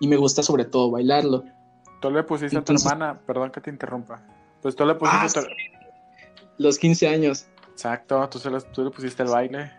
y 0.00 0.08
me 0.08 0.16
gusta 0.16 0.42
sobre 0.42 0.64
todo 0.64 0.90
bailarlo. 0.90 1.44
Tú 2.00 2.10
le 2.10 2.22
pusiste 2.22 2.56
a 2.56 2.62
tu 2.62 2.74
hermana, 2.74 3.20
perdón 3.26 3.50
que 3.50 3.60
te 3.60 3.70
interrumpa, 3.70 4.22
pues 4.62 4.76
tú 4.76 4.84
le 4.84 4.94
pusiste 4.94 5.40
ah, 5.40 5.46
los 6.58 6.78
15 6.78 7.08
años. 7.08 7.46
Exacto, 7.72 8.28
tú, 8.28 8.38
tú 8.72 8.84
le 8.84 8.90
pusiste 8.90 9.22
el 9.22 9.30
baile. 9.30 9.70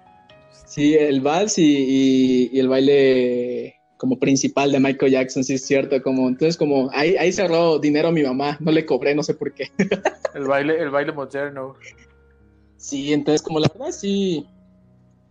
Sí, 0.65 0.95
el 0.95 1.21
vals 1.21 1.57
y, 1.57 2.49
y, 2.51 2.59
el 2.59 2.67
baile 2.67 3.75
como 3.97 4.19
principal 4.19 4.71
de 4.71 4.79
Michael 4.79 5.11
Jackson, 5.11 5.43
sí 5.43 5.53
es 5.53 5.65
cierto, 5.65 6.01
como 6.01 6.27
entonces 6.27 6.57
como 6.57 6.89
ahí, 6.91 7.15
ahí 7.17 7.31
cerró 7.31 7.79
dinero 7.79 8.09
a 8.09 8.11
mi 8.11 8.23
mamá, 8.23 8.57
no 8.59 8.71
le 8.71 8.85
cobré, 8.85 9.15
no 9.15 9.23
sé 9.23 9.35
por 9.35 9.53
qué. 9.53 9.71
el 10.33 10.45
baile, 10.45 10.79
el 10.79 10.89
baile 10.89 11.11
moderno. 11.11 11.75
Sí, 12.77 13.13
entonces 13.13 13.41
como 13.41 13.59
la 13.59 13.67
verdad 13.73 13.91
sí, 13.91 14.45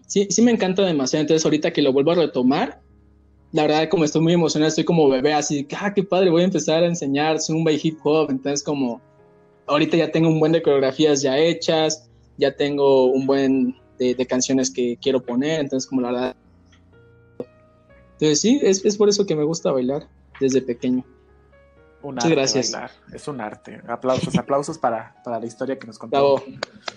sí, 0.06 0.26
sí 0.30 0.42
me 0.42 0.50
encanta 0.50 0.82
demasiado. 0.82 1.22
Entonces, 1.22 1.44
ahorita 1.44 1.72
que 1.72 1.82
lo 1.82 1.92
vuelvo 1.92 2.12
a 2.12 2.16
retomar, 2.16 2.80
la 3.54 3.62
verdad, 3.62 3.88
como 3.88 4.04
estoy 4.04 4.20
muy 4.20 4.32
emocionado, 4.32 4.68
estoy 4.68 4.82
como 4.82 5.08
bebé, 5.08 5.32
así, 5.32 5.64
ah, 5.78 5.94
qué 5.94 6.02
padre, 6.02 6.28
voy 6.28 6.42
a 6.42 6.46
empezar 6.46 6.82
a 6.82 6.86
enseñar 6.86 7.40
zumba 7.40 7.70
y 7.70 7.78
hip 7.80 8.00
hop. 8.02 8.28
Entonces, 8.28 8.64
como 8.64 9.00
ahorita 9.68 9.96
ya 9.96 10.10
tengo 10.10 10.28
un 10.28 10.40
buen 10.40 10.50
de 10.50 10.60
coreografías 10.60 11.22
ya 11.22 11.38
hechas, 11.38 12.10
ya 12.36 12.56
tengo 12.56 13.04
un 13.04 13.28
buen 13.28 13.76
de, 13.96 14.26
canciones 14.26 14.72
que 14.72 14.98
quiero 15.00 15.22
poner. 15.22 15.60
Entonces, 15.60 15.88
como 15.88 16.00
la 16.00 16.10
verdad. 16.10 16.36
Entonces, 18.14 18.40
sí, 18.40 18.58
es, 18.60 18.84
es 18.84 18.96
por 18.96 19.08
eso 19.08 19.24
que 19.24 19.36
me 19.36 19.44
gusta 19.44 19.70
bailar 19.70 20.08
desde 20.40 20.60
pequeño. 20.60 21.04
Muchas 22.02 22.30
gracias. 22.32 22.76
Es 23.12 23.28
un 23.28 23.40
arte. 23.40 23.80
Aplausos, 23.86 24.36
aplausos 24.36 24.78
para, 24.78 25.14
para 25.24 25.38
la 25.38 25.46
historia 25.46 25.78
que 25.78 25.86
nos 25.86 25.96
contó 25.96 26.42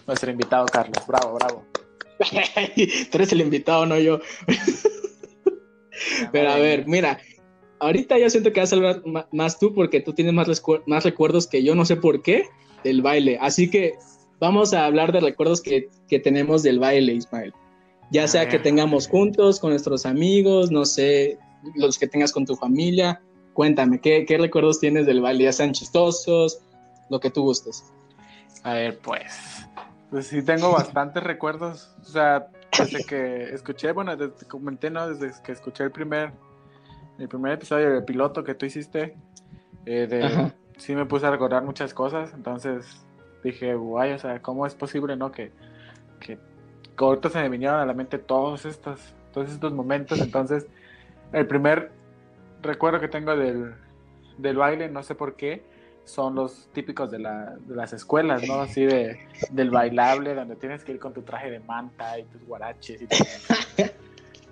nuestro 0.07 0.31
invitado 0.31 0.65
Carlos. 0.65 1.05
Bravo, 1.07 1.35
bravo. 1.35 1.65
tú 3.11 3.17
eres 3.17 3.31
el 3.31 3.41
invitado, 3.41 3.85
no 3.85 3.99
yo. 3.99 4.19
Pero 6.31 6.49
a 6.49 6.57
ver, 6.57 6.87
mira, 6.87 7.19
ahorita 7.79 8.17
yo 8.17 8.29
siento 8.29 8.51
que 8.53 8.59
vas 8.59 8.71
a 8.71 8.75
hablar 8.75 9.03
más 9.31 9.59
tú 9.59 9.73
porque 9.73 10.01
tú 10.01 10.13
tienes 10.13 10.33
más, 10.33 10.47
más 10.85 11.03
recuerdos 11.03 11.47
que 11.47 11.63
yo, 11.63 11.75
no 11.75 11.85
sé 11.85 11.95
por 11.95 12.21
qué, 12.21 12.45
del 12.83 13.01
baile. 13.01 13.37
Así 13.41 13.69
que 13.69 13.95
vamos 14.39 14.73
a 14.73 14.85
hablar 14.85 15.11
de 15.11 15.19
recuerdos 15.19 15.61
que, 15.61 15.89
tenemos 16.19 16.63
del 16.63 16.79
baile, 16.79 17.13
Ismael. 17.13 17.53
Ya 18.11 18.27
sea 18.27 18.47
que 18.47 18.59
tengamos 18.59 19.07
juntos, 19.07 19.59
con 19.59 19.71
nuestros 19.71 20.05
amigos, 20.05 20.71
no 20.71 20.85
sé, 20.85 21.37
los 21.75 21.97
que 21.99 22.07
tengas 22.07 22.31
con 22.31 22.45
tu 22.45 22.55
familia. 22.55 23.21
Cuéntame, 23.53 23.99
¿qué, 23.99 24.25
qué 24.25 24.37
recuerdos 24.37 24.79
tienes 24.79 25.05
del 25.05 25.21
baile? 25.21 25.45
Ya 25.45 25.51
sean 25.51 25.73
chistosos, 25.73 26.61
lo 27.09 27.19
que 27.19 27.29
tú 27.29 27.43
gustes. 27.43 27.83
A 28.63 28.73
ver, 28.73 28.99
pues, 28.99 29.33
pues 30.09 30.27
sí, 30.27 30.41
tengo 30.41 30.71
bastantes 30.71 31.23
recuerdos. 31.23 31.95
O 32.01 32.05
sea, 32.05 32.47
desde 32.77 33.05
que 33.05 33.53
escuché, 33.53 33.91
bueno, 33.91 34.15
desde 34.15 34.47
comenté, 34.47 34.89
¿no? 34.89 35.07
Desde 35.09 35.41
que 35.43 35.51
escuché 35.51 35.83
el 35.83 35.91
primer, 35.91 36.31
el 37.17 37.27
primer 37.27 37.53
episodio 37.53 37.91
del 37.91 38.03
piloto 38.03 38.43
que 38.43 38.55
tú 38.55 38.65
hiciste, 38.65 39.15
eh, 39.85 40.07
de, 40.07 40.51
sí 40.77 40.95
me 40.95 41.05
puse 41.05 41.25
a 41.25 41.31
recordar 41.31 41.63
muchas 41.63 41.93
cosas. 41.93 42.33
Entonces 42.33 43.05
dije, 43.43 43.73
guay, 43.75 44.13
o 44.13 44.19
sea, 44.19 44.41
¿cómo 44.41 44.65
es 44.65 44.75
posible, 44.75 45.15
no? 45.15 45.31
Que, 45.31 45.51
que 46.19 46.37
ahorita 46.97 47.29
se 47.29 47.39
me 47.39 47.49
vinieron 47.49 47.79
a 47.79 47.85
la 47.85 47.93
mente 47.93 48.17
todos 48.17 48.65
estos, 48.65 49.13
todos 49.33 49.51
estos 49.51 49.73
momentos. 49.73 50.19
Entonces, 50.19 50.67
el 51.31 51.47
primer 51.47 51.91
recuerdo 52.61 52.99
que 52.99 53.07
tengo 53.07 53.35
del, 53.35 53.75
del 54.37 54.57
baile, 54.57 54.89
no 54.89 55.03
sé 55.03 55.15
por 55.15 55.35
qué, 55.35 55.63
son 56.07 56.35
los 56.35 56.69
típicos 56.71 57.11
de, 57.11 57.19
la, 57.19 57.57
de 57.59 57.75
las 57.75 57.91
escuelas, 57.91 58.47
¿no? 58.47 58.61
Así 58.61 58.85
de, 58.85 59.19
del 59.51 59.69
bailable, 59.69 60.33
donde 60.33 60.55
tienes 60.55 60.83
que 60.85 60.93
ir 60.93 60.99
con 60.99 61.13
tu 61.13 61.21
traje 61.21 61.51
de 61.51 61.59
manta 61.59 62.17
y 62.17 62.23
tus 62.23 62.41
guaraches 62.45 63.01
y 63.01 63.07
todo. 63.07 63.19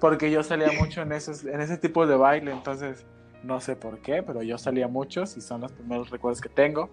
Porque 0.01 0.29
yo 0.29 0.43
salía 0.43 0.69
mucho 0.77 1.01
en, 1.01 1.13
esos, 1.13 1.45
en 1.45 1.61
ese 1.61 1.77
tipo 1.77 2.05
de 2.05 2.17
baile, 2.17 2.51
entonces 2.51 3.05
no 3.41 3.61
sé 3.61 3.77
por 3.77 3.99
qué, 3.99 4.21
pero 4.21 4.41
yo 4.43 4.57
salía 4.57 4.89
mucho 4.89 5.23
y 5.23 5.41
son 5.41 5.61
los 5.61 5.71
primeros 5.71 6.09
recuerdos 6.09 6.41
que 6.41 6.49
tengo. 6.49 6.89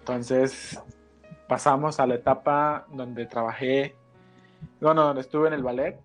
Entonces 0.00 0.78
pasamos 1.48 2.00
a 2.00 2.06
la 2.06 2.16
etapa 2.16 2.86
donde 2.92 3.24
trabajé, 3.24 3.96
bueno, 4.78 5.04
donde 5.04 5.22
estuve 5.22 5.48
en 5.48 5.54
el 5.54 5.62
ballet. 5.62 5.98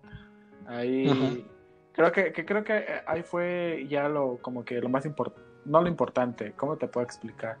Ahí 0.66 1.44
creo 1.92 2.10
que, 2.10 2.32
que, 2.32 2.46
creo 2.46 2.64
que 2.64 2.86
ahí 3.06 3.22
fue 3.22 3.86
ya 3.90 4.08
lo 4.08 4.38
como 4.40 4.64
que 4.64 4.80
lo 4.80 4.88
más 4.88 5.04
importante 5.04 5.49
no 5.64 5.80
lo 5.82 5.88
importante, 5.88 6.52
¿cómo 6.56 6.76
te 6.76 6.88
puedo 6.88 7.04
explicar? 7.04 7.56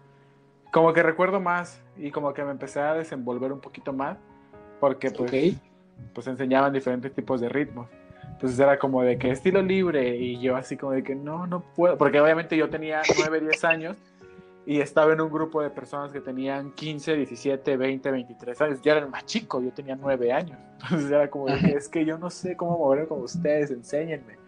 Como 0.72 0.92
que 0.92 1.02
recuerdo 1.02 1.40
más 1.40 1.82
y 1.96 2.10
como 2.10 2.32
que 2.32 2.44
me 2.44 2.52
empecé 2.52 2.80
a 2.80 2.94
desenvolver 2.94 3.52
un 3.52 3.60
poquito 3.60 3.92
más 3.92 4.18
porque 4.78 5.10
pues, 5.10 5.56
pues 6.14 6.26
enseñaban 6.26 6.72
diferentes 6.72 7.12
tipos 7.12 7.40
de 7.40 7.48
ritmos. 7.48 7.88
Entonces 8.32 8.58
era 8.58 8.78
como 8.78 9.02
de 9.02 9.18
que 9.18 9.30
estilo 9.30 9.60
libre 9.60 10.16
y 10.16 10.40
yo 10.40 10.56
así 10.56 10.76
como 10.76 10.92
de 10.92 11.02
que 11.02 11.14
no, 11.14 11.46
no 11.46 11.60
puedo, 11.60 11.98
porque 11.98 12.20
obviamente 12.20 12.56
yo 12.56 12.70
tenía 12.70 13.02
9, 13.18 13.40
10 13.40 13.64
años 13.64 13.96
y 14.64 14.80
estaba 14.80 15.12
en 15.12 15.20
un 15.20 15.30
grupo 15.30 15.62
de 15.62 15.68
personas 15.68 16.12
que 16.12 16.20
tenían 16.20 16.72
15, 16.72 17.16
17, 17.16 17.76
20, 17.76 18.10
23 18.10 18.60
años. 18.62 18.80
Ya 18.82 18.96
era 18.96 19.06
más 19.06 19.26
chico, 19.26 19.60
yo 19.60 19.70
tenía 19.72 19.96
9 19.96 20.32
años. 20.32 20.58
Entonces 20.82 21.10
era 21.10 21.28
como 21.28 21.46
de 21.46 21.58
que 21.58 21.72
es 21.72 21.88
que 21.88 22.04
yo 22.04 22.18
no 22.18 22.30
sé 22.30 22.56
cómo 22.56 22.78
moverme 22.78 23.06
con 23.06 23.20
ustedes, 23.20 23.70
enséñenme. 23.70 24.39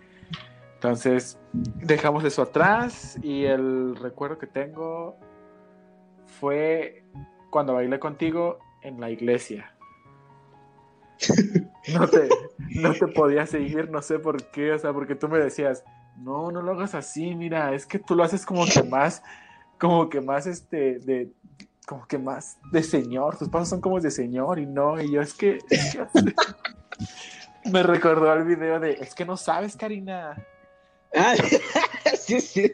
Entonces, 0.83 1.39
dejamos 1.53 2.25
eso 2.25 2.43
atrás 2.43 3.17
y 3.23 3.45
el 3.45 3.95
recuerdo 3.95 4.37
que 4.37 4.49
tengo 4.49 5.17
fue 6.27 7.05
cuando 7.51 7.75
bailé 7.75 8.01
contigo 8.01 8.59
en 8.83 9.01
la 9.01 9.09
iglesia. 9.09 9.77
No 11.93 12.07
te, 12.07 12.29
no 12.77 12.93
te 12.95 13.09
podía 13.09 13.45
seguir, 13.45 13.91
no 13.91 14.03
sé 14.03 14.21
por 14.21 14.53
qué, 14.53 14.71
o 14.71 14.79
sea, 14.79 14.93
porque 14.93 15.17
tú 15.17 15.29
me 15.29 15.41
decías, 15.41 15.83
no, 16.17 16.53
no 16.53 16.63
lo 16.63 16.73
hagas 16.73 16.95
así, 16.95 17.35
mira, 17.35 17.75
es 17.75 17.87
que 17.87 17.99
tú 17.99 18.15
lo 18.15 18.23
haces 18.23 18.47
como 18.47 18.65
que 18.67 18.85
más, 18.85 19.21
como 19.81 20.09
que 20.09 20.21
más, 20.21 20.47
este, 20.47 21.01
de, 21.01 21.33
como 21.85 22.07
que 22.07 22.19
más 22.19 22.59
de 22.71 22.85
señor, 22.85 23.37
tus 23.37 23.49
pasos 23.49 23.69
son 23.69 23.81
como 23.81 23.99
de 23.99 24.13
señor 24.13 24.61
y 24.61 24.67
no, 24.67 25.01
y 25.01 25.11
yo 25.11 25.21
es 25.21 25.35
que, 25.35 25.59
me 27.73 27.83
recordó 27.83 28.31
al 28.31 28.45
video 28.45 28.79
de, 28.79 28.93
es 28.93 29.13
que 29.13 29.25
no 29.25 29.37
sabes, 29.37 29.77
Karina, 29.77 30.37
Ah, 31.15 31.35
sí, 32.19 32.41
sí. 32.41 32.73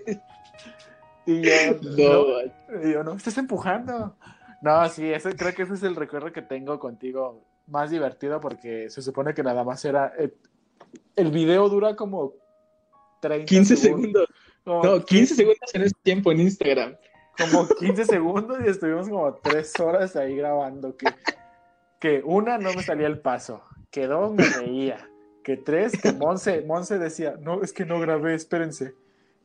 Y 1.26 1.42
yo, 1.42 3.04
no, 3.04 3.12
estás 3.14 3.36
empujando. 3.38 4.16
No, 4.62 4.88
sí, 4.88 5.12
eso, 5.12 5.30
creo 5.36 5.54
que 5.54 5.62
ese 5.62 5.74
es 5.74 5.82
el 5.82 5.96
recuerdo 5.96 6.32
que 6.32 6.42
tengo 6.42 6.78
contigo 6.78 7.44
más 7.66 7.90
divertido 7.90 8.40
porque 8.40 8.88
se 8.88 9.02
supone 9.02 9.34
que 9.34 9.42
nada 9.42 9.62
más 9.64 9.84
era. 9.84 10.12
Eh, 10.18 10.32
el 11.16 11.30
video 11.30 11.68
dura 11.68 11.96
como 11.96 12.34
30 13.20 13.44
15 13.44 13.76
segundos. 13.76 14.28
no, 14.64 15.04
15 15.04 15.34
segundos 15.34 15.74
en 15.74 15.82
ese 15.82 15.94
tiempo 16.02 16.32
en 16.32 16.40
Instagram. 16.40 16.96
Como 17.36 17.68
15 17.68 18.04
segundos 18.04 18.58
y 18.64 18.68
estuvimos 18.68 19.08
como 19.08 19.34
3 19.34 19.80
horas 19.80 20.16
ahí 20.16 20.36
grabando. 20.36 20.96
Que, 20.96 21.06
que 22.00 22.22
una 22.24 22.58
no 22.58 22.72
me 22.72 22.82
salía 22.82 23.06
el 23.06 23.20
paso, 23.20 23.62
que 23.90 24.06
dos 24.06 24.32
me 24.34 24.44
reía 24.44 25.08
que 25.48 25.56
tres, 25.56 25.98
que 25.98 26.12
Monse, 26.12 26.60
Monse 26.66 26.98
decía, 26.98 27.36
no, 27.40 27.62
es 27.62 27.72
que 27.72 27.86
no 27.86 27.98
grabé, 27.98 28.34
espérense, 28.34 28.92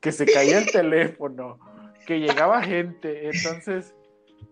que 0.02 0.12
se 0.12 0.26
caía 0.26 0.58
el 0.58 0.70
teléfono, 0.70 1.58
que 2.06 2.20
llegaba 2.20 2.62
gente, 2.62 3.30
entonces, 3.30 3.96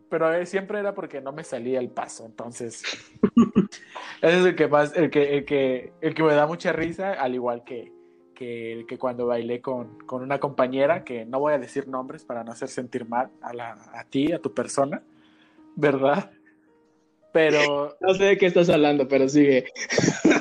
pero 0.10 0.34
eh, 0.34 0.45
siempre 0.45 0.80
era 0.80 0.95
porque 0.95 1.19
no 1.19 1.34
me 1.34 1.44
salía 1.44 1.80
el 1.80 1.90
paso, 1.90 2.26
entonces, 2.26 2.84
ese 4.22 4.40
es 4.40 4.45
el 4.45 4.56
que 4.56 4.69
más, 4.69 4.95
el 4.95 5.10
que, 5.10 5.40
el 5.40 5.44
que, 5.44 5.91
el 5.99 6.14
que 6.14 6.23
me 6.23 6.36
da 6.36 6.48
mucha 6.48 6.72
risa, 6.72 7.11
al 7.11 7.36
igual 7.36 7.65
que, 7.65 7.91
que, 8.34 8.86
que 8.88 8.98
cuando 8.98 9.28
bailé 9.28 9.60
con, 9.60 9.99
con, 10.06 10.23
una 10.23 10.40
compañera, 10.40 11.03
que 11.03 11.26
no 11.26 11.41
voy 11.41 11.52
a 11.52 11.60
decir 11.60 11.86
nombres 11.86 12.23
para 12.23 12.45
no 12.45 12.53
hacer 12.53 12.69
sentir 12.69 13.10
mal 13.10 13.30
a, 13.41 13.52
la, 13.52 13.73
a 13.94 14.06
ti, 14.06 14.32
a 14.32 14.40
tu 14.40 14.53
persona, 14.53 15.03
¿verdad? 15.76 16.32
Pero... 17.34 17.98
No 17.99 18.14
sé 18.14 18.23
de 18.23 18.38
qué 18.38 18.45
estás 18.45 18.69
hablando, 18.69 19.10
pero 19.10 19.28
sigue 19.28 19.65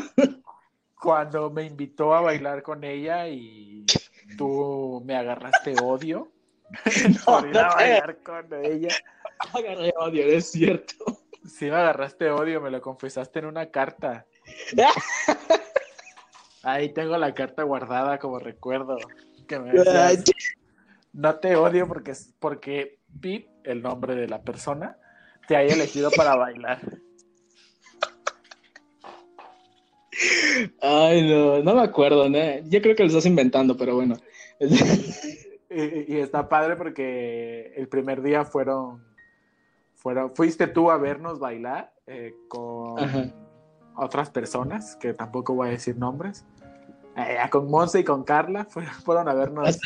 cuando 1.01 1.51
me 1.51 1.65
invitó 1.65 2.15
a 2.15 2.21
bailar 2.21 2.63
con 2.63 2.85
ella 2.85 3.27
y 3.29 3.87
tú 4.37 5.03
me 5.05 5.17
agarraste 5.17 5.75
odio 5.83 6.31
por 7.25 7.49
ir 7.49 7.59
a 7.59 7.75
bailar 7.75 8.19
con 8.23 8.65
ella. 8.65 8.95
Agarré 9.53 9.93
odio, 9.97 10.27
es 10.27 10.51
cierto. 10.51 10.95
Sí, 11.47 11.67
me 11.67 11.77
agarraste 11.77 12.31
odio, 12.31 12.61
me 12.61 12.71
lo 12.71 12.81
confesaste 12.81 13.39
en 13.39 13.47
una 13.47 13.71
carta. 13.71 14.27
Ahí 16.63 16.93
tengo 16.93 17.17
la 17.17 17.35
carta 17.35 17.63
guardada 17.63 18.19
como 18.19 18.39
recuerdo. 18.39 18.99
Que 19.49 19.59
me 19.59 19.73
no 21.13 21.37
te 21.37 21.57
odio 21.57 21.89
porque, 21.89 22.13
porque 22.39 23.01
Pete, 23.21 23.51
el 23.65 23.83
nombre 23.83 24.15
de 24.15 24.29
la 24.29 24.43
persona, 24.43 24.97
te 25.49 25.57
haya 25.57 25.75
elegido 25.75 26.11
para 26.11 26.37
bailar. 26.37 26.81
Ay, 30.81 31.29
no, 31.29 31.63
no 31.63 31.75
me 31.75 31.83
acuerdo, 31.83 32.29
¿no? 32.29 32.39
Yo 32.69 32.83
creo 32.83 32.95
que 32.95 33.03
lo 33.03 33.09
estás 33.09 33.27
inventando, 33.27 33.77
pero 33.77 33.95
bueno. 33.95 34.17
y, 35.71 36.17
está 36.17 36.49
padre 36.49 36.77
porque 36.77 37.73
el 37.77 37.89
primer 37.89 38.23
día 38.23 38.45
fueron 38.45 39.05
fuera, 39.95 40.29
fuiste 40.31 40.67
tú 40.67 40.91
a 40.91 40.99
vernos 40.99 41.39
bailar 41.39 41.93
eh, 42.07 42.35
con 42.49 43.33
otras 43.97 44.31
personas, 44.31 44.97
que 44.97 45.15
tampoco 45.15 45.55
voy 45.55 45.69
a 45.69 45.71
decir 45.73 45.97
nombres. 45.97 46.45
Eh, 47.17 47.37
con 47.51 47.71
Monse 47.71 48.01
y 48.01 48.05
con 48.05 48.25
Carla 48.25 48.67
fueron 49.05 49.29
a 49.29 49.35
vernos. 49.35 49.79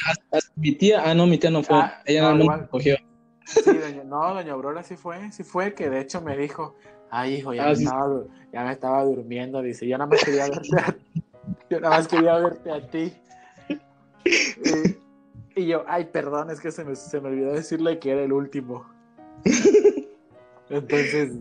mi 0.56 0.72
tía, 0.72 1.02
ah, 1.04 1.14
no, 1.14 1.26
mi 1.26 1.38
tía 1.38 1.50
no 1.50 1.62
fue. 1.62 1.76
Ah, 1.76 2.02
Ella 2.04 2.32
no, 2.34 2.44
no, 2.44 2.68
cogió. 2.68 2.96
Sí, 3.44 3.62
doña, 3.64 4.04
no, 4.04 4.34
doña 4.34 4.52
Aurora 4.52 4.82
sí 4.82 4.96
fue, 4.96 5.30
sí 5.32 5.42
fue, 5.42 5.74
que 5.74 5.90
de 5.90 6.00
hecho 6.00 6.20
me 6.20 6.36
dijo, 6.36 6.76
ay 7.14 7.34
hijo, 7.34 7.54
ya, 7.54 7.64
ah, 7.64 7.66
me, 7.66 7.72
estaba, 7.72 8.22
ya 8.52 8.64
me 8.64 8.72
estaba 8.72 9.04
durmiendo, 9.04 9.62
dice, 9.62 9.86
yo 9.86 9.96
nada 9.96 10.10
más 10.10 10.24
quería 10.24 10.48
verte 10.48 10.80
a, 10.80 10.96
yo 11.70 11.80
nada 11.80 11.96
más 11.96 12.08
quería 12.08 12.38
verte 12.38 12.72
a 12.72 12.86
ti. 12.88 13.12
Y, 15.54 15.66
yo, 15.66 15.84
ay, 15.86 16.06
perdón, 16.06 16.50
es 16.50 16.60
que 16.60 16.72
se 16.72 16.84
me, 16.84 16.96
se 16.96 17.20
me 17.20 17.28
olvidó 17.28 17.52
decirle 17.52 18.00
que 18.00 18.10
era 18.10 18.22
el 18.24 18.32
último. 18.32 18.84
Entonces, 20.68 21.34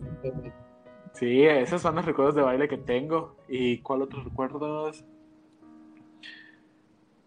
sí, 1.14 1.44
esos 1.44 1.82
son 1.82 1.96
los 1.96 2.06
recuerdos 2.06 2.36
de 2.36 2.44
baile 2.44 2.68
que 2.68 2.78
tengo. 2.78 3.36
¿Y 3.48 3.80
cuál 3.80 4.04
otros 4.04 4.26
recuerdos? 4.26 5.04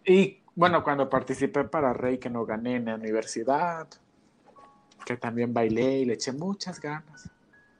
Y 0.05 0.39
bueno, 0.55 0.85
cuando 0.85 1.09
participé 1.09 1.65
para 1.65 1.91
Rey, 1.91 2.17
que 2.17 2.29
no 2.29 2.45
gané 2.45 2.77
en 2.77 2.85
la 2.85 2.95
universidad, 2.95 3.89
que 5.05 5.17
también 5.17 5.53
bailé 5.53 5.99
y 5.99 6.05
le 6.05 6.13
eché 6.13 6.31
muchas 6.31 6.79
ganas. 6.79 7.29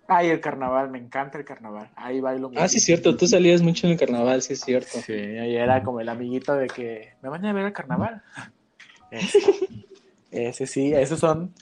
Ay, 0.07 0.29
el 0.29 0.39
carnaval, 0.39 0.89
me 0.89 0.99
encanta 0.99 1.37
el 1.37 1.45
carnaval. 1.45 1.89
Ahí 1.95 2.21
bailo 2.21 2.49
mucho. 2.49 2.61
Ah, 2.61 2.67
sí, 2.67 2.77
es 2.77 2.85
cierto, 2.85 3.15
tú 3.17 3.27
salías 3.27 3.61
mucho 3.61 3.87
en 3.87 3.93
el 3.93 3.99
carnaval, 3.99 4.41
sí, 4.41 4.53
es 4.53 4.61
cierto. 4.61 4.99
Sí, 5.01 5.13
ahí 5.13 5.55
era 5.55 5.83
como 5.83 5.99
el 5.99 6.09
amiguito 6.09 6.53
de 6.53 6.67
que 6.67 7.13
me 7.21 7.29
van 7.29 7.45
a 7.45 7.53
ver 7.53 7.65
el 7.65 7.73
carnaval. 7.73 8.23
Ese, 10.31 10.67
sí, 10.67 10.93
esos 10.93 11.19
son, 11.19 11.53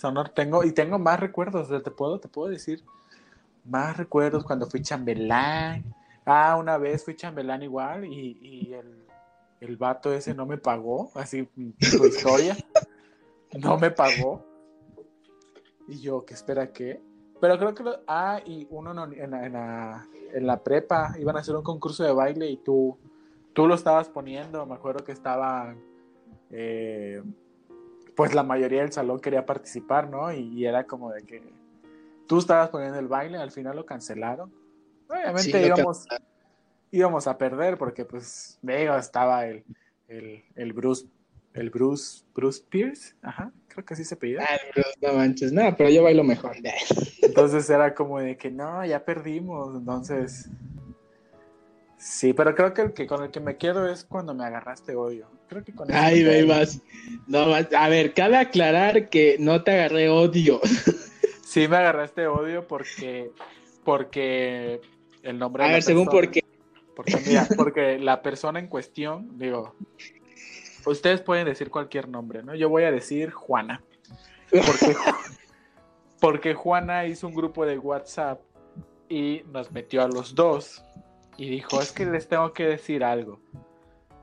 son, 0.00 0.14
tengo, 0.34 0.64
y 0.64 0.72
tengo 0.72 0.98
más 0.98 1.18
recuerdos, 1.18 1.68
te 1.82 1.90
puedo, 1.90 2.20
te 2.20 2.28
puedo 2.28 2.48
decir, 2.48 2.82
más 3.64 3.96
recuerdos 3.96 4.44
cuando 4.44 4.66
fui 4.66 4.80
chambelán. 4.80 5.84
Ah, 6.24 6.56
una 6.56 6.78
vez 6.78 7.04
fui 7.04 7.16
chambelán 7.16 7.62
igual 7.62 8.04
y, 8.04 8.38
y 8.40 8.72
el 8.74 9.06
el 9.60 9.76
vato 9.76 10.12
ese 10.12 10.34
no 10.34 10.46
me 10.46 10.58
pagó, 10.58 11.10
así 11.14 11.48
su 11.80 12.06
historia, 12.06 12.56
no 13.58 13.78
me 13.78 13.90
pagó. 13.90 14.44
Y 15.88 16.00
yo, 16.00 16.24
¿qué 16.24 16.34
espera 16.34 16.72
qué? 16.72 17.00
Pero 17.40 17.58
creo 17.58 17.74
que, 17.74 17.84
ah, 18.06 18.40
y 18.44 18.66
uno 18.70 18.90
en, 18.90 19.30
la, 19.30 20.06
en, 20.32 20.46
la, 20.46 20.62
prepa 20.62 21.14
iban 21.18 21.36
a 21.36 21.40
hacer 21.40 21.54
un 21.54 21.62
concurso 21.62 22.02
de 22.02 22.12
baile 22.12 22.48
y 22.48 22.56
tú, 22.56 22.96
tú 23.52 23.66
lo 23.66 23.74
estabas 23.74 24.08
poniendo, 24.08 24.64
me 24.64 24.74
acuerdo 24.74 25.04
que 25.04 25.12
estaba, 25.12 25.74
eh, 26.50 27.22
pues 28.14 28.34
la 28.34 28.42
mayoría 28.42 28.80
del 28.80 28.92
salón 28.92 29.20
quería 29.20 29.44
participar, 29.44 30.08
¿no? 30.08 30.32
Y, 30.32 30.64
era 30.64 30.84
como 30.84 31.12
de 31.12 31.24
que 31.24 31.42
tú 32.26 32.38
estabas 32.38 32.70
poniendo 32.70 32.98
el 32.98 33.08
baile, 33.08 33.36
al 33.36 33.50
final 33.50 33.76
lo 33.76 33.84
cancelaron. 33.84 34.50
Obviamente 35.08 35.66
íbamos 35.66 36.06
íbamos 36.90 37.26
a 37.26 37.36
perder 37.36 37.76
porque 37.76 38.04
pues 38.04 38.58
digo, 38.62 38.96
estaba 38.96 39.46
el, 39.46 39.64
el, 40.08 40.44
el 40.54 40.72
Bruce 40.72 41.06
el 41.56 41.70
Bruce 41.70 42.24
Bruce 42.34 42.62
Pierce, 42.68 43.14
ajá, 43.22 43.52
creo 43.68 43.84
que 43.84 43.94
así 43.94 44.04
se 44.04 44.16
pedía. 44.16 44.38
Ah, 44.42 44.56
no 45.00 45.14
manches, 45.14 45.52
nada, 45.52 45.76
pero 45.76 45.90
yo 45.90 46.02
bailo 46.02 46.24
mejor. 46.24 46.56
Entonces 47.22 47.68
era 47.68 47.94
como 47.94 48.20
de 48.20 48.36
que 48.36 48.50
no, 48.50 48.84
ya 48.84 49.04
perdimos, 49.04 49.76
entonces 49.76 50.48
Sí, 51.98 52.34
pero 52.34 52.54
creo 52.54 52.72
que 52.72 52.82
el 52.82 52.92
que 52.92 53.06
con 53.06 53.24
el 53.24 53.30
que 53.30 53.40
me 53.40 53.56
quedo 53.56 53.88
es 53.88 54.04
cuando 54.04 54.32
me 54.32 54.44
agarraste 54.44 54.94
odio. 54.94 55.28
Creo 55.48 55.64
que 55.64 55.74
con 55.74 55.92
Ay, 55.92 56.22
ve 56.22 56.44
vas. 56.44 56.80
No, 57.26 57.46
a 57.52 57.88
ver, 57.88 58.14
cabe 58.14 58.36
aclarar 58.36 59.08
que 59.08 59.36
no 59.40 59.64
te 59.64 59.72
agarré 59.72 60.08
odio. 60.08 60.60
Sí, 61.44 61.68
me 61.68 61.76
agarraste 61.76 62.26
odio 62.26 62.66
porque 62.66 63.30
porque 63.82 64.80
el 65.22 65.38
nombre 65.38 65.64
A 65.64 65.68
ver, 65.68 65.82
según 65.82 66.06
por 66.06 66.30
qué. 66.30 66.44
Porque, 66.94 67.16
mira, 67.26 67.48
porque 67.56 67.98
la 68.00 68.20
persona 68.20 68.58
en 68.58 68.66
cuestión, 68.66 69.38
digo, 69.38 69.74
ustedes 70.86 71.20
pueden 71.20 71.46
decir 71.46 71.70
cualquier 71.70 72.08
nombre, 72.08 72.42
¿no? 72.42 72.54
Yo 72.54 72.68
voy 72.68 72.84
a 72.84 72.90
decir 72.90 73.30
Juana. 73.30 73.82
Porque, 74.50 74.96
porque 76.20 76.54
Juana 76.54 77.04
hizo 77.06 77.26
un 77.26 77.34
grupo 77.34 77.66
de 77.66 77.78
WhatsApp 77.78 78.40
y 79.08 79.42
nos 79.50 79.72
metió 79.72 80.02
a 80.02 80.08
los 80.08 80.36
dos 80.36 80.84
y 81.36 81.50
dijo, 81.50 81.80
es 81.80 81.90
que 81.90 82.06
les 82.06 82.28
tengo 82.28 82.52
que 82.52 82.64
decir 82.64 83.02
algo. 83.02 83.40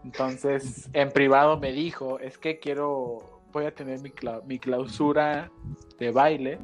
Entonces, 0.05 0.89
en 0.93 1.11
privado 1.11 1.59
me 1.59 1.73
dijo, 1.73 2.19
es 2.19 2.37
que 2.37 2.59
quiero, 2.59 3.41
voy 3.51 3.65
a 3.65 3.75
tener 3.75 3.99
mi, 3.99 4.13
mi 4.45 4.59
clausura 4.59 5.51
de 5.99 6.11
baile 6.11 6.59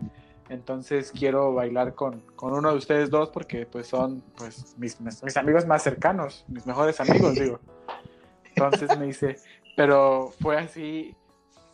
entonces 0.50 1.12
quiero 1.12 1.54
bailar 1.54 1.94
con, 1.94 2.24
uno 2.42 2.72
de 2.72 2.78
ustedes 2.78 3.12
dos 3.12 3.30
porque 3.30 3.68
pues 3.68 3.88
son 3.88 4.24
pues 4.36 4.76
mis, 4.78 5.00
mis, 5.00 5.38
amigos 5.38 5.68
más 5.68 5.84
cercanos, 5.84 6.44
mis 6.48 6.66
mejores 6.66 7.00
amigos, 7.00 7.36
digo. 7.36 7.60
Entonces 8.56 8.98
me 8.98 9.06
dice, 9.06 9.38
pero 9.80 10.34
fue 10.42 10.58
así, 10.58 11.16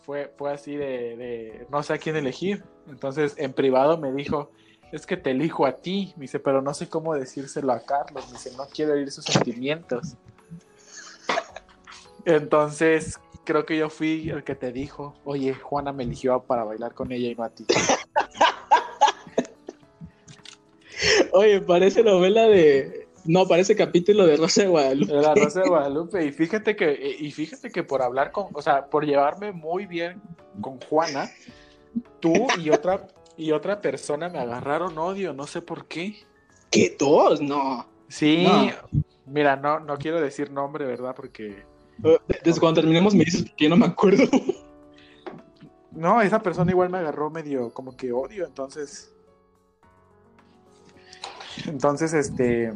fue, 0.03 0.31
fue 0.37 0.53
así 0.53 0.75
de, 0.75 1.65
no 1.71 1.81
sé 1.81 1.93
a 1.93 1.97
quién 1.97 2.15
elegir. 2.15 2.63
Entonces 2.87 3.33
en 3.37 3.51
privado 3.51 3.97
me 3.97 4.13
dijo, 4.13 4.51
es 4.91 5.07
que 5.07 5.17
te 5.17 5.31
elijo 5.31 5.65
a 5.65 5.71
ti. 5.71 6.13
Me 6.15 6.21
dice, 6.25 6.37
pero 6.37 6.61
no 6.61 6.75
sé 6.75 6.87
cómo 6.87 7.15
decírselo 7.15 7.73
a 7.73 7.79
Carlos. 7.79 8.27
Me 8.27 8.33
dice, 8.33 8.51
no 8.55 8.67
quiero 8.67 8.93
herir 8.93 9.09
sus 9.11 9.25
sentimientos. 9.25 10.17
Entonces 12.25 13.19
creo 13.43 13.65
que 13.65 13.75
yo 13.75 13.89
fui 13.89 14.29
el 14.29 14.43
que 14.43 14.53
te 14.53 14.71
dijo, 14.71 15.15
oye, 15.23 15.55
Juana 15.55 15.91
me 15.91 16.03
eligió 16.03 16.39
para 16.43 16.63
bailar 16.63 16.93
con 16.93 17.11
ella 17.11 17.29
y 17.29 17.33
no 17.33 17.43
a 17.43 17.49
ti. 17.49 17.65
Oye, 21.33 21.59
parece 21.59 22.03
novela 22.03 22.43
de. 22.43 23.04
No, 23.25 23.47
parece 23.47 23.75
capítulo 23.75 24.25
de 24.25 24.37
Rosa 24.37 24.61
de 24.61 24.67
Guadalupe. 24.67 25.13
De 25.13 25.21
la 25.21 25.33
Rosa 25.33 25.61
de 25.61 25.69
Guadalupe. 25.69 26.25
Y 26.25 26.31
fíjate 26.31 26.75
que, 26.75 27.17
y 27.19 27.31
fíjate 27.31 27.71
que 27.71 27.83
por 27.83 28.01
hablar 28.01 28.31
con, 28.31 28.47
o 28.53 28.61
sea, 28.61 28.85
por 28.87 29.05
llevarme 29.05 29.51
muy 29.51 29.87
bien 29.87 30.21
con 30.61 30.79
Juana, 30.81 31.29
tú 32.19 32.33
y 32.61 32.69
otra, 32.69 33.07
y 33.35 33.51
otra 33.51 33.81
persona 33.81 34.29
me 34.29 34.39
agarraron 34.39 34.97
odio, 34.97 35.33
no 35.33 35.47
sé 35.47 35.61
por 35.61 35.87
qué. 35.87 36.15
¿Qué 36.69 36.95
dos? 36.97 37.41
No. 37.41 37.87
Sí, 38.07 38.47
mira, 39.25 39.55
no, 39.55 39.79
no 39.79 39.97
quiero 39.97 40.21
decir 40.21 40.51
nombre, 40.51 40.85
¿verdad? 40.85 41.15
Porque. 41.15 41.65
Eh, 42.03 42.19
desde 42.43 42.59
cuando 42.59 42.81
terminemos 42.81 43.15
me 43.15 43.23
dices 43.25 43.45
que 43.57 43.67
no 43.69 43.77
me 43.77 43.87
acuerdo. 43.87 44.23
No, 45.91 46.21
esa 46.21 46.41
persona 46.41 46.71
igual 46.71 46.89
me 46.89 46.97
agarró 46.97 47.29
medio 47.29 47.71
como 47.71 47.95
que 47.95 48.11
odio, 48.11 48.45
entonces 48.45 49.14
entonces, 51.67 52.13
este, 52.13 52.73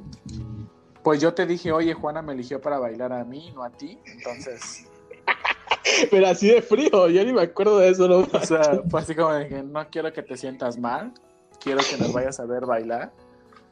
pues 1.04 1.22
yo 1.22 1.34
te 1.34 1.46
dije, 1.46 1.72
oye, 1.72 1.94
Juana 1.94 2.22
me 2.22 2.34
eligió 2.34 2.62
para 2.62 2.80
bailar 2.80 3.14
a 3.14 3.24
mí, 3.24 3.52
no 3.56 3.64
a 3.64 3.70
ti. 3.70 4.00
Entonces. 4.06 4.88
Pero 6.12 6.28
así 6.28 6.48
de 6.50 6.62
frío, 6.62 7.10
yo 7.10 7.24
ni 7.24 7.34
me 7.34 7.42
acuerdo 7.42 7.80
de 7.80 7.90
eso, 7.90 8.08
¿no? 8.08 8.20
O 8.34 8.46
sea, 8.46 8.82
fue 8.90 9.02
así 9.02 9.16
como 9.16 9.32
de 9.34 9.48
que 9.48 9.64
no 9.64 9.88
quiero 9.90 10.12
que 10.14 10.22
te 10.24 10.38
sientas 10.38 10.78
mal, 10.78 11.14
quiero 11.60 11.82
que 11.90 11.98
nos 11.98 12.14
vayas 12.14 12.40
a 12.40 12.46
ver 12.46 12.66
bailar. 12.66 13.12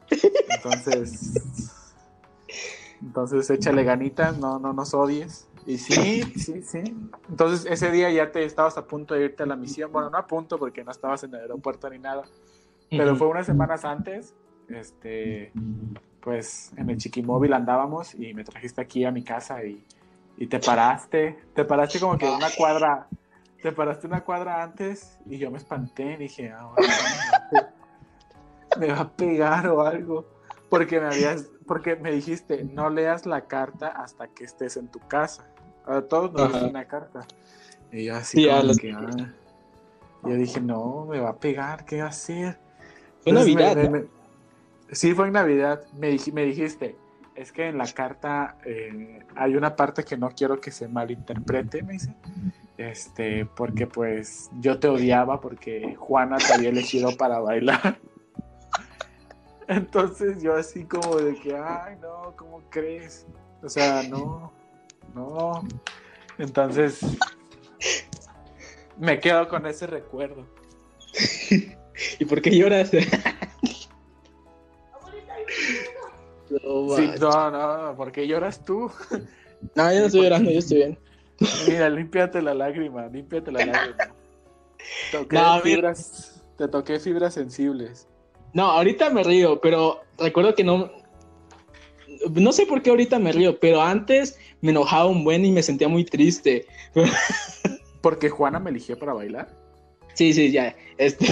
Entonces. 0.09 1.33
Entonces 3.01 3.49
échale 3.49 3.83
ganitas, 3.83 4.37
no, 4.37 4.57
no 4.57 4.73
nos 4.73 4.93
odies. 4.93 5.47
Y 5.65 5.77
sí, 5.77 6.23
sí, 6.37 6.63
sí. 6.63 6.81
Entonces 7.29 7.69
ese 7.69 7.91
día 7.91 8.09
ya 8.09 8.31
te 8.31 8.45
estabas 8.45 8.77
a 8.77 8.85
punto 8.85 9.13
de 9.13 9.25
irte 9.25 9.43
a 9.43 9.45
la 9.45 9.57
misión. 9.57 9.91
Bueno, 9.91 10.09
no 10.09 10.17
a 10.17 10.25
punto 10.25 10.57
porque 10.57 10.83
no 10.83 10.91
estabas 10.91 11.23
en 11.23 11.35
el 11.35 11.41
aeropuerto 11.41 11.89
ni 11.89 11.99
nada. 11.99 12.23
Pero 12.89 13.17
fue 13.17 13.27
unas 13.27 13.45
semanas 13.45 13.83
antes 13.83 14.33
este, 14.69 15.51
pues 16.21 16.71
en 16.77 16.89
el 16.89 16.97
chiquimóvil 16.97 17.53
andábamos 17.53 18.13
y 18.15 18.33
me 18.33 18.43
trajiste 18.43 18.81
aquí 18.81 19.05
a 19.05 19.11
mi 19.11 19.23
casa 19.23 19.63
y, 19.63 19.83
te 20.47 20.59
paraste, 20.59 21.39
te 21.55 21.65
paraste 21.65 21.99
como 21.99 22.17
que 22.17 22.29
una 22.29 22.49
cuadra, 22.55 23.07
te 23.61 23.71
paraste 23.71 24.07
una 24.07 24.23
cuadra 24.23 24.61
antes 24.61 25.17
y 25.25 25.37
yo 25.37 25.49
me 25.49 25.57
espanté 25.57 26.13
y 26.13 26.17
dije, 26.17 26.51
ah, 26.51 26.69
me 28.79 28.87
va 28.91 28.99
a 28.99 29.09
pegar 29.09 29.67
o 29.67 29.81
algo, 29.81 30.27
porque 30.69 30.99
me 30.99 31.07
habías, 31.07 31.49
porque 31.65 31.95
me 31.95 32.11
dijiste, 32.11 32.63
no 32.65 32.89
leas 32.89 33.25
la 33.25 33.41
carta 33.41 33.87
hasta 33.87 34.27
que 34.27 34.43
estés 34.43 34.77
en 34.77 34.89
tu 34.89 34.99
casa. 34.99 35.47
A 35.85 36.01
todos 36.01 36.33
nos 36.33 36.51
diste 36.51 36.69
una 36.69 36.85
carta. 36.85 37.25
Y 37.91 38.05
yo 38.05 38.15
así 38.15 38.45
como 38.45 38.73
que, 38.75 38.91
ah". 38.91 39.33
yo 40.23 40.35
dije, 40.35 40.59
no, 40.59 41.05
me 41.05 41.19
va 41.19 41.29
a 41.29 41.35
pegar, 41.37 41.85
¿qué 41.85 41.99
va 41.99 42.07
a 42.07 42.09
hacer? 42.09 42.59
Fue 43.21 43.31
Navidad. 43.31 44.05
Sí, 44.91 45.13
fue 45.13 45.27
en 45.27 45.33
Navidad. 45.33 45.83
Me, 45.93 46.09
dijiste, 46.09 46.95
es 47.35 47.51
que 47.51 47.67
en 47.67 47.77
la 47.77 47.87
carta 47.87 48.57
eh, 48.65 49.19
hay 49.35 49.55
una 49.55 49.75
parte 49.75 50.03
que 50.03 50.17
no 50.17 50.29
quiero 50.29 50.59
que 50.59 50.71
se 50.71 50.87
malinterprete, 50.87 51.83
me 51.83 51.93
dice. 51.93 52.13
Este, 52.77 53.45
porque 53.45 53.87
pues 53.87 54.49
yo 54.59 54.79
te 54.79 54.87
odiaba 54.87 55.41
porque 55.41 55.95
Juana 55.97 56.37
te 56.37 56.53
había 56.53 56.69
elegido 56.69 57.15
para 57.17 57.39
bailar. 57.39 57.99
Entonces 59.67 60.41
yo 60.41 60.55
así 60.55 60.85
como 60.85 61.17
de 61.17 61.35
que, 61.35 61.55
ay, 61.55 61.97
no, 62.01 62.33
¿cómo 62.37 62.61
crees? 62.69 63.25
O 63.61 63.67
sea, 63.67 64.03
no, 64.03 64.53
no. 65.13 65.67
Entonces 66.37 67.01
me 68.97 69.19
quedo 69.19 69.47
con 69.49 69.65
ese 69.65 69.87
recuerdo. 69.87 70.45
¿Y 72.19 72.25
por 72.25 72.41
qué 72.41 72.55
lloras? 72.55 72.91
no, 76.63 76.95
sí, 76.95 77.09
no, 77.19 77.51
no, 77.51 77.95
¿por 77.95 78.11
qué 78.11 78.27
lloras 78.27 78.63
tú? 78.63 78.91
No, 79.75 79.93
yo 79.93 79.99
no 79.99 80.05
estoy 80.05 80.21
llorando, 80.23 80.51
yo 80.51 80.59
estoy 80.59 80.77
bien. 80.77 80.99
Mira, 81.67 81.89
límpiate 81.89 82.41
la 82.41 82.53
lágrima, 82.53 83.07
límpiate 83.07 83.51
la 83.51 83.65
lágrima. 83.65 83.97
no, 85.31 85.61
fibras, 85.61 86.41
te 86.57 86.67
toqué 86.67 86.99
fibras 86.99 87.33
sensibles. 87.33 88.07
No, 88.53 88.63
ahorita 88.63 89.09
me 89.09 89.23
río, 89.23 89.59
pero 89.61 90.01
recuerdo 90.17 90.55
que 90.55 90.63
no. 90.63 90.91
No 92.31 92.51
sé 92.51 92.65
por 92.65 92.81
qué 92.81 92.89
ahorita 92.89 93.19
me 93.19 93.31
río, 93.31 93.59
pero 93.59 93.81
antes 93.81 94.39
me 94.61 94.71
enojaba 94.71 95.05
un 95.05 95.23
buen 95.23 95.45
y 95.45 95.51
me 95.51 95.61
sentía 95.61 95.87
muy 95.87 96.03
triste. 96.03 96.65
¿Porque 98.01 98.29
Juana 98.29 98.59
me 98.59 98.71
eligió 98.71 98.97
para 98.97 99.13
bailar? 99.13 99.55
Sí, 100.13 100.33
sí, 100.33 100.51
ya. 100.51 100.75
Este... 100.97 101.27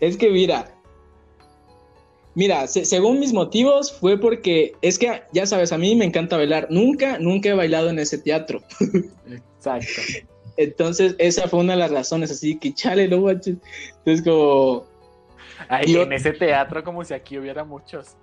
es 0.00 0.16
que 0.16 0.30
mira. 0.30 0.79
Mira, 2.34 2.66
según 2.68 3.18
mis 3.18 3.32
motivos 3.32 3.92
fue 3.92 4.18
porque 4.18 4.72
es 4.82 4.98
que, 4.98 5.22
ya 5.32 5.46
sabes, 5.46 5.72
a 5.72 5.78
mí 5.78 5.96
me 5.96 6.04
encanta 6.04 6.36
bailar. 6.36 6.68
Nunca, 6.70 7.18
nunca 7.18 7.48
he 7.48 7.54
bailado 7.54 7.90
en 7.90 7.98
ese 7.98 8.18
teatro. 8.18 8.62
Exacto. 9.58 10.02
Entonces, 10.56 11.14
esa 11.18 11.48
fue 11.48 11.60
una 11.60 11.72
de 11.72 11.78
las 11.78 11.90
razones, 11.90 12.30
así 12.30 12.58
que 12.58 12.74
chale, 12.74 13.08
no 13.08 13.22
manches. 13.22 13.56
Entonces, 13.98 14.22
como. 14.22 14.84
Ay, 15.68 15.96
en 15.96 16.12
ese 16.12 16.32
teatro, 16.32 16.84
como 16.84 17.04
si 17.04 17.14
aquí 17.14 17.38
hubiera 17.38 17.64
muchos. 17.64 18.16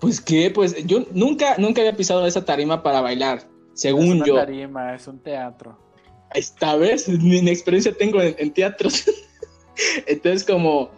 Pues 0.00 0.20
qué, 0.20 0.50
pues 0.50 0.84
yo 0.84 1.04
nunca, 1.12 1.56
nunca 1.58 1.80
había 1.80 1.96
pisado 1.96 2.26
esa 2.26 2.44
tarima 2.44 2.82
para 2.82 3.00
bailar, 3.00 3.48
según 3.74 4.18
yo. 4.24 4.24
Es 4.24 4.30
una 4.32 4.46
tarima, 4.46 4.94
es 4.94 5.06
un 5.06 5.20
teatro. 5.20 5.78
Esta 6.34 6.74
vez, 6.74 7.08
mi 7.08 7.38
experiencia 7.48 7.92
tengo 7.92 8.20
en, 8.20 8.52
teatros. 8.52 9.04
Entonces, 10.06 10.44
como, 10.44 10.90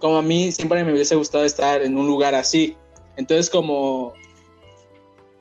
como 0.00 0.18
a 0.18 0.22
mí 0.22 0.52
siempre 0.52 0.84
me 0.84 0.92
hubiese 0.92 1.16
gustado 1.16 1.44
estar 1.44 1.82
en 1.82 1.96
un 1.96 2.06
lugar 2.06 2.34
así. 2.34 2.76
Entonces, 3.16 3.50
como 3.50 4.12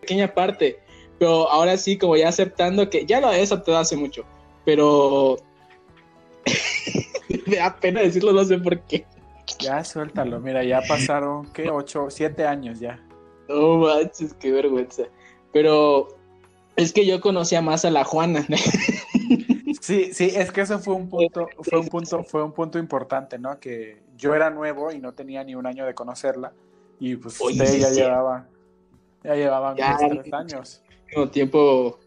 pequeña 0.01 0.33
parte, 0.33 0.79
pero 1.19 1.49
ahora 1.49 1.77
sí, 1.77 1.97
como 1.97 2.15
ya 2.15 2.29
aceptando 2.29 2.89
que 2.89 3.05
ya 3.05 3.21
lo 3.21 3.31
he 3.31 3.41
aceptado 3.41 3.77
hace 3.77 3.95
mucho, 3.95 4.23
pero 4.65 5.37
me 7.45 7.57
da 7.57 7.75
pena 7.75 8.01
decirlo, 8.01 8.33
no 8.33 8.43
sé 8.43 8.57
por 8.57 8.79
qué. 8.81 9.05
Ya 9.59 9.83
suéltalo, 9.83 10.39
mira, 10.39 10.63
ya 10.63 10.81
pasaron, 10.87 11.51
¿qué? 11.53 11.69
Ocho, 11.69 12.07
siete 12.09 12.45
años 12.45 12.79
ya. 12.79 12.99
No 13.47 13.77
manches, 13.77 14.33
qué 14.33 14.51
vergüenza. 14.51 15.03
Pero 15.53 16.09
es 16.75 16.93
que 16.93 17.05
yo 17.05 17.21
conocía 17.21 17.61
más 17.61 17.85
a 17.85 17.89
la 17.89 18.03
Juana. 18.03 18.45
Sí, 19.87 20.13
sí, 20.13 20.33
es 20.35 20.51
que 20.51 20.61
eso 20.61 20.79
fue 20.79 20.95
un 20.95 21.07
punto, 21.07 21.47
fue 21.61 21.79
un 21.79 21.87
punto, 21.87 22.23
fue 22.25 22.43
un 22.43 22.51
punto 22.51 22.77
importante, 22.77 23.39
¿no? 23.39 23.57
Que 23.57 24.03
yo 24.17 24.35
era 24.35 24.49
nuevo 24.49 24.91
y 24.91 24.99
no 24.99 25.13
tenía 25.13 25.45
ni 25.45 25.55
un 25.55 25.65
año 25.65 25.85
de 25.85 25.93
conocerla. 25.93 26.51
Y 26.99 27.15
pues 27.15 27.39
usted 27.39 27.79
ya 27.79 27.89
llevaba, 27.91 28.47
ya 29.23 29.35
llevaban 29.35 29.77
ya, 29.77 29.97
tres 29.97 30.33
años 30.33 30.83
tiempo 31.31 31.99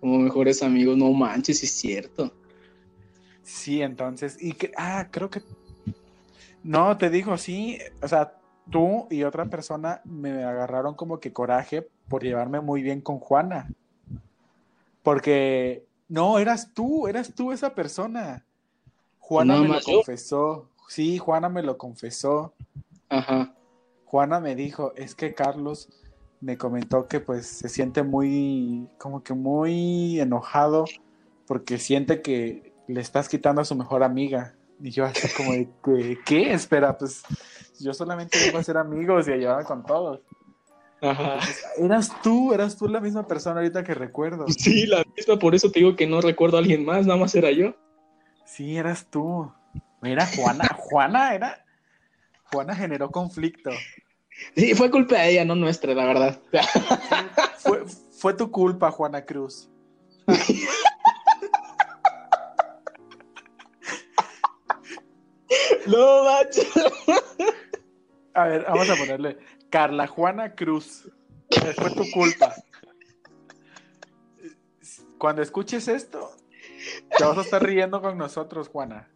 como 0.00 0.18
mejores 0.18 0.60
amigos, 0.62 0.96
no 0.96 1.12
manches, 1.12 1.62
es 1.62 1.70
cierto. 1.70 2.32
Sí, 3.44 3.80
entonces, 3.80 4.36
y 4.40 4.52
que, 4.54 4.72
ah, 4.76 5.06
creo 5.10 5.30
que, 5.30 5.40
no, 6.64 6.96
te 6.96 7.10
digo, 7.10 7.38
sí, 7.38 7.78
o 8.02 8.08
sea, 8.08 8.34
tú 8.70 9.06
y 9.08 9.22
otra 9.22 9.44
persona 9.46 10.00
me 10.04 10.42
agarraron 10.42 10.94
como 10.94 11.20
que 11.20 11.32
coraje 11.32 11.88
por 12.08 12.24
llevarme 12.24 12.60
muy 12.60 12.82
bien 12.82 13.00
con 13.00 13.20
Juana. 13.20 13.70
Porque, 15.04 15.84
no, 16.08 16.38
eras 16.38 16.72
tú, 16.74 17.06
eras 17.08 17.34
tú 17.34 17.52
esa 17.52 17.74
persona. 17.74 18.44
Juana 19.18 19.60
me 19.60 19.68
lo 19.68 19.80
confesó. 19.80 20.68
Sí, 20.88 21.18
Juana 21.18 21.48
me 21.48 21.62
lo 21.62 21.78
confesó. 21.78 22.54
Ajá. 23.08 23.54
Juana 24.04 24.38
me 24.40 24.54
dijo, 24.54 24.92
es 24.96 25.14
que 25.14 25.34
Carlos 25.34 25.88
me 26.40 26.58
comentó 26.58 27.08
que 27.08 27.20
pues 27.20 27.46
se 27.46 27.68
siente 27.68 28.02
muy, 28.02 28.88
como 28.98 29.22
que 29.22 29.32
muy 29.32 30.20
enojado 30.20 30.84
porque 31.46 31.78
siente 31.78 32.20
que 32.20 32.74
le 32.86 33.00
estás 33.00 33.28
quitando 33.28 33.62
a 33.62 33.64
su 33.64 33.74
mejor 33.74 34.02
amiga. 34.02 34.54
Y 34.80 34.90
yo 34.90 35.04
así 35.04 35.28
como 35.36 35.52
de, 35.52 36.18
¿qué? 36.26 36.52
Espera, 36.52 36.98
pues 36.98 37.22
yo 37.80 37.94
solamente 37.94 38.38
iba 38.46 38.60
a 38.60 38.62
ser 38.62 38.76
amigos 38.76 39.26
y 39.28 39.32
a 39.32 39.36
llevarme 39.36 39.64
con 39.64 39.84
todos. 39.84 40.20
Ajá. 41.04 41.38
Eras 41.76 42.10
tú, 42.22 42.54
eras 42.54 42.76
tú 42.76 42.88
la 42.88 43.00
misma 43.00 43.26
persona 43.26 43.56
ahorita 43.56 43.82
que 43.84 43.94
recuerdo. 43.94 44.46
Sí, 44.48 44.86
la 44.86 45.04
misma, 45.16 45.38
por 45.38 45.54
eso 45.54 45.70
te 45.70 45.80
digo 45.80 45.96
que 45.96 46.06
no 46.06 46.22
recuerdo 46.22 46.56
a 46.56 46.60
alguien 46.60 46.84
más, 46.84 47.06
nada 47.06 47.18
más 47.18 47.34
era 47.34 47.50
yo. 47.50 47.74
Sí, 48.46 48.76
eras 48.76 49.08
tú. 49.10 49.52
Era 50.02 50.26
Juana, 50.26 50.68
Juana 50.78 51.34
era. 51.34 51.64
Juana 52.50 52.74
generó 52.74 53.10
conflicto. 53.10 53.70
Sí, 54.56 54.74
fue 54.74 54.90
culpa 54.90 55.16
de 55.16 55.32
ella, 55.32 55.44
no 55.44 55.54
nuestra, 55.54 55.92
la 55.94 56.06
verdad. 56.06 56.40
Fue, 57.58 57.84
fue 58.18 58.34
tu 58.34 58.50
culpa, 58.50 58.90
Juana 58.90 59.24
Cruz. 59.24 59.70
no, 65.86 66.24
macho. 66.24 66.62
A 68.34 68.46
ver, 68.46 68.64
vamos 68.64 68.90
a 68.90 68.96
ponerle 68.96 69.38
Carla 69.74 70.06
Juana 70.06 70.54
Cruz. 70.54 71.10
Fue 71.50 71.90
tu 71.90 72.08
culpa. 72.12 72.54
Cuando 75.18 75.42
escuches 75.42 75.88
esto, 75.88 76.30
te 77.18 77.24
vas 77.24 77.38
a 77.38 77.40
estar 77.40 77.60
riendo 77.60 78.00
con 78.00 78.16
nosotros, 78.16 78.68
Juana. 78.68 79.10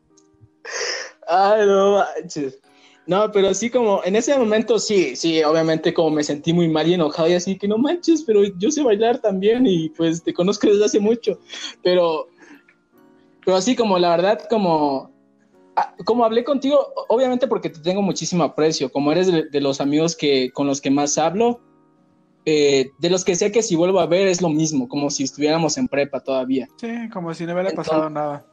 Ay, 1.28 1.64
no 1.64 1.98
manches. 1.98 2.59
No, 3.06 3.30
pero 3.30 3.55
sí 3.55 3.70
como 3.70 4.02
en 4.02 4.16
ese 4.16 4.36
momento 4.36 4.80
sí, 4.80 5.14
sí, 5.14 5.44
obviamente 5.44 5.94
como 5.94 6.10
me 6.10 6.24
sentí 6.24 6.52
muy 6.52 6.68
mal 6.68 6.89
y 6.89 6.94
enojado 6.94 7.28
y 7.28 7.35
así 7.35 7.56
que 7.56 7.68
no 7.68 7.78
manches, 7.78 8.24
pero 8.24 8.43
yo 8.59 8.72
sé 8.72 8.82
bailar 8.82 9.20
también 9.20 9.64
y 9.64 9.90
pues 9.90 10.24
te 10.24 10.35
conozco 10.35 10.66
desde 10.66 10.86
hace 10.86 10.98
mucho, 10.98 11.39
pero, 11.85 12.26
pero 13.44 13.56
así 13.56 13.76
como 13.76 13.97
la 13.97 14.10
verdad 14.10 14.40
como, 14.51 15.12
como 16.05 16.24
hablé 16.24 16.44
contigo, 16.44 16.92
obviamente 17.09 17.46
porque 17.46 17.70
te 17.70 17.80
tengo 17.80 18.02
muchísimo 18.02 18.44
aprecio, 18.44 18.90
como 18.90 19.12
eres 19.12 19.26
de, 19.26 19.60
los 19.60 19.80
amigos 19.80 20.16
que 20.16 20.50
con 20.52 20.66
los 20.66 20.80
que 20.80 20.90
más 20.90 21.18
hablo, 21.18 21.60
eh, 22.44 22.90
de 22.98 23.10
los 23.10 23.24
que 23.24 23.36
sé 23.36 23.52
que 23.52 23.62
si 23.62 23.76
vuelvo 23.76 24.00
a 24.00 24.06
ver 24.06 24.28
es 24.28 24.40
lo 24.40 24.48
mismo, 24.48 24.88
como 24.88 25.10
si 25.10 25.24
estuviéramos 25.24 25.76
en 25.76 25.88
prepa 25.88 26.20
todavía. 26.20 26.68
Sí, 26.76 27.09
como 27.12 27.34
si 27.34 27.46
no 27.46 27.52
hubiera 27.52 27.70
pasado 27.70 28.09
nada. 28.09 28.46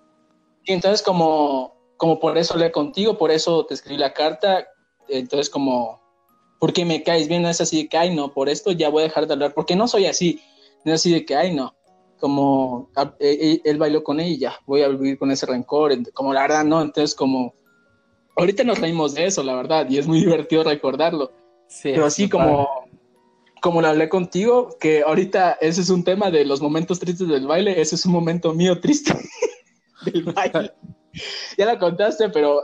Y 0.64 0.74
entonces 0.74 1.02
como 1.02 1.76
como 1.98 2.20
por 2.20 2.38
eso 2.38 2.54
hablé 2.54 2.72
contigo, 2.72 3.18
por 3.18 3.32
eso 3.32 3.66
te 3.66 3.74
escribí 3.74 4.00
la 4.00 4.14
carta, 4.14 4.68
entonces 5.08 5.50
como, 5.50 6.02
porque 6.60 6.86
me 6.86 7.04
caes 7.04 7.28
bien, 7.28 7.44
no 7.44 7.50
es 7.50 7.62
así 7.62 7.84
de 7.84 7.90
que, 7.90 7.98
ay, 7.98 8.16
no, 8.16 8.34
por 8.34 8.50
esto 8.50 8.72
ya 8.72 8.90
voy 8.90 9.04
a 9.04 9.08
dejar 9.08 9.28
de 9.28 9.34
hablar, 9.34 9.54
porque 9.54 9.76
no 9.76 9.88
soy 9.88 10.06
así, 10.06 10.42
no 10.84 10.94
es 10.94 11.02
así 11.02 11.14
de 11.14 11.26
que, 11.26 11.36
ay, 11.36 11.56
no, 11.56 11.76
como 12.20 12.90
e, 13.20 13.62
e, 13.64 13.70
él, 13.70 13.78
bailó 13.78 14.04
con 14.04 14.20
ella, 14.20 14.38
ya, 14.38 14.60
voy 14.66 14.82
a 14.82 14.88
vivir 14.90 15.18
con 15.18 15.32
ese 15.32 15.46
rencor, 15.46 15.94
como 16.14 16.34
la 16.34 16.42
verdad, 16.42 16.64
no, 16.64 16.82
entonces 16.82 17.16
como, 17.16 17.54
ahorita 18.36 18.64
nos 18.64 18.80
reímos 18.80 19.14
de 19.14 19.26
eso, 19.26 19.44
la 19.44 19.56
verdad, 19.56 19.88
y 19.90 19.98
es 19.98 20.08
muy 20.08 20.20
divertido 20.26 20.64
recordarlo, 20.64 21.32
sí, 21.68 21.92
pero 21.92 22.06
así 22.06 22.30
como, 22.30 22.68
como 23.62 23.82
lo 23.82 23.88
hablé 23.88 24.10
contigo, 24.10 24.70
que 24.80 25.02
ahorita 25.02 25.58
ese 25.62 25.82
es 25.82 25.90
un 25.90 26.04
tema 26.04 26.32
de 26.32 26.46
los 26.46 26.62
momentos 26.62 27.00
tristes 27.00 27.28
del 27.28 27.48
baile, 27.48 27.80
ese 27.80 27.96
es 27.96 28.06
un 28.06 28.12
momento 28.12 28.54
mío 28.54 28.80
triste 28.80 29.14
del 30.06 30.24
baile. 30.24 30.72
ya 31.58 31.66
la 31.66 31.80
contaste, 31.80 32.30
pero 32.30 32.62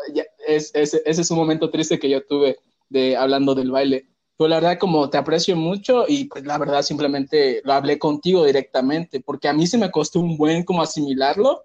es, 0.48 0.72
ese 0.74 1.02
es 1.06 1.32
un 1.32 1.38
momento 1.38 1.70
triste 1.70 2.00
que 2.00 2.10
yo 2.10 2.26
tuve 2.26 2.58
de 2.90 3.16
hablando 3.16 3.56
del 3.56 3.72
baile. 3.72 4.08
Pero 4.38 4.48
la 4.48 4.56
verdad, 4.56 4.78
como 4.80 5.10
te 5.10 5.18
aprecio 5.18 5.56
mucho 5.56 6.06
y 6.08 6.26
pues 6.26 6.46
la 6.46 6.58
verdad 6.58 6.82
simplemente 6.82 7.62
lo 7.64 7.74
hablé 7.74 8.00
contigo 8.00 8.46
directamente, 8.46 9.20
porque 9.20 9.48
a 9.48 9.54
mí 9.54 9.68
se 9.68 9.78
me 9.78 9.92
costó 9.92 10.20
un 10.20 10.38
buen 10.38 10.64
como 10.64 10.82
asimilarlo 10.82 11.64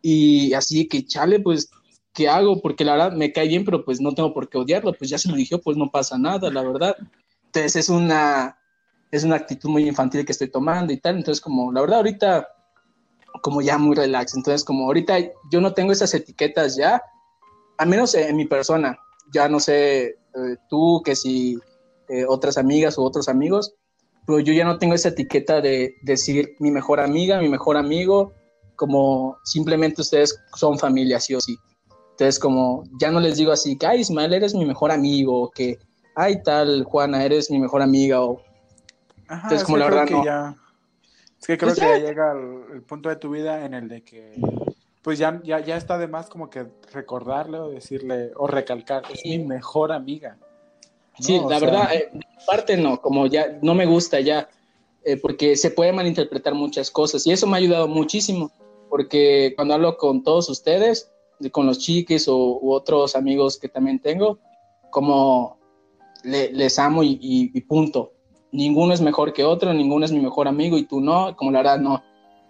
y 0.00 0.52
así 0.54 0.86
que 0.86 1.04
chale, 1.04 1.40
pues, 1.40 1.70
¿qué 2.14 2.28
hago? 2.28 2.60
Porque 2.60 2.84
la 2.84 2.92
verdad 2.92 3.12
me 3.12 3.32
cae 3.32 3.48
bien, 3.48 3.64
pero 3.64 3.84
pues 3.84 4.00
no 4.00 4.14
tengo 4.14 4.32
por 4.32 4.48
qué 4.48 4.58
odiarlo, 4.58 4.92
pues 4.92 5.10
ya 5.10 5.18
se 5.18 5.28
lo 5.28 5.36
dije, 5.36 5.58
pues 5.58 5.76
no 5.76 5.90
pasa 5.90 6.18
nada, 6.18 6.50
la 6.50 6.62
verdad. 6.62 6.96
Entonces 7.46 7.76
es 7.76 7.88
una, 7.88 8.58
es 9.10 9.24
una 9.24 9.36
actitud 9.36 9.70
muy 9.70 9.88
infantil 9.88 10.24
que 10.24 10.32
estoy 10.32 10.50
tomando 10.50 10.92
y 10.92 10.98
tal, 10.98 11.16
entonces 11.16 11.40
como 11.40 11.72
la 11.72 11.80
verdad 11.80 11.98
ahorita 11.98 12.48
como 13.40 13.62
ya 13.62 13.78
muy 13.78 13.96
relax. 13.96 14.34
Entonces, 14.34 14.64
como 14.64 14.84
ahorita 14.86 15.18
yo 15.50 15.60
no 15.60 15.74
tengo 15.74 15.92
esas 15.92 16.12
etiquetas 16.14 16.76
ya, 16.76 17.02
al 17.76 17.88
menos 17.88 18.14
en 18.14 18.36
mi 18.36 18.46
persona, 18.46 18.98
ya 19.32 19.48
no 19.48 19.60
sé 19.60 20.06
eh, 20.06 20.56
tú 20.68 21.02
que 21.04 21.14
si 21.14 21.58
eh, 22.08 22.24
otras 22.26 22.58
amigas 22.58 22.98
u 22.98 23.02
otros 23.02 23.28
amigos, 23.28 23.74
pero 24.26 24.40
yo 24.40 24.52
ya 24.52 24.64
no 24.64 24.78
tengo 24.78 24.94
esa 24.94 25.08
etiqueta 25.08 25.60
de 25.60 25.94
decir 26.02 26.54
mi 26.58 26.70
mejor 26.70 27.00
amiga, 27.00 27.40
mi 27.40 27.48
mejor 27.48 27.76
amigo, 27.76 28.32
como 28.76 29.38
simplemente 29.44 30.02
ustedes 30.02 30.38
son 30.54 30.78
familia, 30.78 31.18
sí 31.18 31.34
o 31.34 31.40
sí. 31.40 31.56
Entonces, 32.10 32.38
como 32.38 32.84
ya 33.00 33.10
no 33.10 33.20
les 33.20 33.36
digo 33.36 33.52
así, 33.52 33.78
que, 33.78 33.86
ay, 33.86 34.00
Ismael, 34.00 34.34
eres 34.34 34.54
mi 34.54 34.64
mejor 34.64 34.90
amigo, 34.90 35.42
o 35.44 35.50
que, 35.50 35.78
ay, 36.14 36.42
tal, 36.42 36.84
Juana, 36.84 37.24
eres 37.24 37.50
mi 37.50 37.58
mejor 37.58 37.80
amiga, 37.80 38.22
o... 38.22 38.42
entonces, 39.30 39.64
como 39.64 39.78
la 39.78 39.86
verdad, 39.86 40.06
no. 40.10 40.56
Es 41.40 41.46
que 41.46 41.56
creo 41.56 41.70
pues 41.70 41.78
que 41.78 41.86
ya 41.86 41.98
llega 41.98 42.32
el, 42.32 42.82
punto 42.82 43.08
de 43.08 43.16
tu 43.16 43.30
vida 43.30 43.64
en 43.64 43.74
el 43.74 43.88
de 43.88 44.02
que 44.02 44.34
pues 45.02 45.18
ya, 45.18 45.40
ya, 45.44 45.60
ya 45.60 45.76
está 45.76 45.96
de 45.96 46.08
más 46.08 46.28
como 46.28 46.50
que 46.50 46.66
recordarle 46.92 47.58
o 47.58 47.70
decirle 47.70 48.32
o 48.36 48.46
recalcar, 48.46 49.04
es 49.12 49.24
mi 49.24 49.38
mejor 49.38 49.92
amiga. 49.92 50.36
Sí, 51.20 51.40
la 51.48 51.58
verdad, 51.58 51.94
eh, 51.94 52.10
parte 52.46 52.76
no, 52.76 53.00
como 53.00 53.26
ya 53.26 53.58
no 53.62 53.74
me 53.74 53.86
gusta 53.86 54.20
ya, 54.20 54.48
eh, 55.04 55.16
porque 55.16 55.56
se 55.56 55.70
puede 55.70 55.92
malinterpretar 55.92 56.54
muchas 56.54 56.90
cosas 56.90 57.26
y 57.26 57.32
eso 57.32 57.46
me 57.46 57.56
ha 57.56 57.58
ayudado 57.58 57.88
muchísimo, 57.88 58.50
porque 58.88 59.52
cuando 59.56 59.74
hablo 59.74 59.96
con 59.96 60.22
todos 60.22 60.48
ustedes, 60.48 61.10
con 61.52 61.66
los 61.66 61.78
chiques 61.78 62.28
o 62.28 62.58
u 62.60 62.72
otros 62.72 63.14
amigos 63.14 63.58
que 63.58 63.68
también 63.68 64.00
tengo, 64.00 64.38
como 64.90 65.58
les 66.24 66.78
amo 66.78 67.02
y, 67.02 67.60
punto. 67.68 68.12
Ninguno 68.50 68.94
es 68.94 69.00
mejor 69.00 69.32
que 69.32 69.44
otro, 69.44 69.72
ninguno 69.72 70.04
es 70.04 70.12
mi 70.12 70.20
mejor 70.20 70.48
amigo 70.48 70.78
y 70.78 70.84
tú 70.84 71.00
no, 71.00 71.36
como 71.36 71.50
la 71.50 71.58
verdad 71.58 71.78
no. 71.78 72.02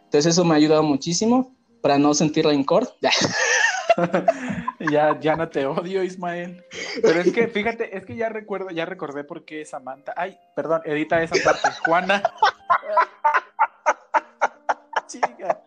Entonces 0.05 0.33
eso 0.33 0.45
me 0.45 0.55
ha 0.55 0.57
ayudado 0.57 0.83
muchísimo 0.83 1.55
para 1.83 1.99
no 1.99 2.15
sentir 2.15 2.47
rencor. 2.47 2.89
ya, 4.81 5.19
ya 5.21 5.37
no 5.37 5.49
te 5.49 5.67
odio, 5.67 6.03
Ismael. 6.03 6.65
Pero 7.03 7.21
es 7.21 7.33
que, 7.33 7.49
fíjate, 7.49 7.97
es 7.97 8.05
que 8.05 8.17
ya 8.17 8.29
recuerdo, 8.29 8.71
ya 8.71 8.85
recordé 8.85 9.25
por 9.25 9.45
qué 9.45 9.65
Samantha. 9.65 10.13
Ay, 10.17 10.39
perdón, 10.55 10.83
edita 10.85 11.23
esa 11.23 11.37
parte. 11.45 11.69
Juana. 11.85 12.23
Chica. 15.07 15.63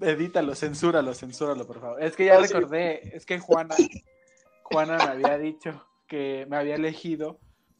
Edítalo, 0.00 0.54
censúralo, 0.54 1.14
censúralo, 1.14 1.66
por 1.66 1.80
favor. 1.80 2.02
Es 2.02 2.16
que 2.16 2.26
ya 2.26 2.38
recordé, 2.38 3.16
es 3.16 3.24
que 3.24 3.38
Juana, 3.38 3.74
Juana 4.64 4.98
me 4.98 5.04
había 5.04 5.38
dicho 5.38 5.86
que 6.06 6.46
me 6.48 6.56
había 6.56 6.74
elegido 6.74 7.38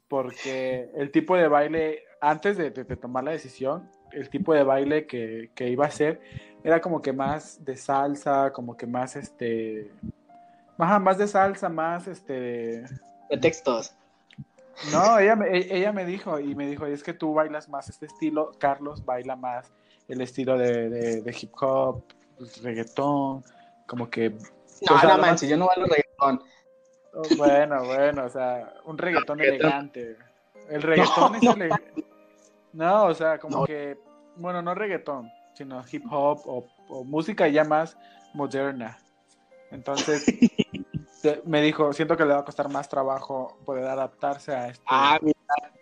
porque 0.09 0.89
el 0.95 1.11
tipo 1.11 1.37
de 1.37 1.49
baile, 1.49 2.05
antes 2.21 2.57
de, 2.57 2.71
tomar 2.71 3.25
la 3.25 3.33
decisión, 3.33 3.91
el 4.17 4.31
tipo 4.31 4.55
de 4.55 4.65
baile 4.65 5.07
que, 5.07 5.51
que, 5.55 5.69
iba 5.69 5.85
a 5.85 5.89
hacer 5.89 6.21
era 6.65 6.81
como 6.81 7.03
que 7.03 7.13
más 7.13 7.65
de 7.65 7.77
salsa, 7.77 8.53
como 8.53 8.77
que 8.77 8.87
más 8.87 9.15
este, 9.15 9.93
más, 10.79 11.01
más 11.01 11.19
de 11.19 11.29
salsa, 11.29 11.69
más 11.69 12.09
este... 12.09 12.85
De 13.31 13.39
textos. 13.41 13.95
No, 14.93 15.19
ella, 15.19 15.39
ella 15.51 15.93
me 15.93 16.05
dijo, 16.05 16.39
y 16.39 16.55
me 16.55 16.67
dijo, 16.67 16.87
es 16.87 17.03
que 17.03 17.15
tú 17.15 17.35
bailas 17.35 17.69
más 17.69 17.89
este 17.89 18.07
estilo, 18.07 18.53
Carlos 18.59 19.05
baila 19.05 19.37
más 19.37 19.73
el 20.09 20.21
estilo 20.21 20.57
de, 20.59 20.89
de, 21.23 21.37
hip 21.41 21.53
hop, 21.61 22.05
pues, 22.37 22.63
reggaetón, 22.63 23.45
como 23.87 24.09
que... 24.09 24.31
No, 24.31 25.03
no 25.03 25.19
manches, 25.19 25.49
yo 25.49 25.57
no 25.57 25.67
bailo 25.67 25.87
reggaetón. 25.87 26.43
Oh, 27.15 27.23
bueno, 27.37 27.85
bueno, 27.85 28.25
o 28.25 28.29
sea, 28.29 28.75
un 28.85 28.99
reggaetón 28.99 29.41
elegante. 29.41 30.17
El 30.69 30.83
reggaetón 30.83 31.37
es 31.37 31.43
elegante. 31.43 32.05
No, 32.75 33.07
o 33.07 33.15
sea, 33.15 33.39
como 33.39 33.65
que, 33.65 33.99
bueno, 34.37 34.63
no 34.63 34.75
reggaetón, 34.75 35.31
sino 35.55 35.85
hip 35.91 36.05
hop 36.11 36.41
o, 36.47 37.05
música 37.05 37.49
ya 37.49 37.65
más 37.65 37.97
moderna. 38.35 38.99
Entonces, 39.71 40.25
me 41.45 41.61
dijo, 41.63 41.93
siento 41.93 42.17
que 42.17 42.25
le 42.25 42.35
va 42.35 42.41
a 42.41 42.45
costar 42.45 42.69
más 42.69 42.89
trabajo 42.89 43.59
poder 43.65 43.85
adaptarse 43.85 44.55
a 44.55 44.69
este. 44.69 44.85
Ah, 44.87 45.19
mira, 45.21 45.73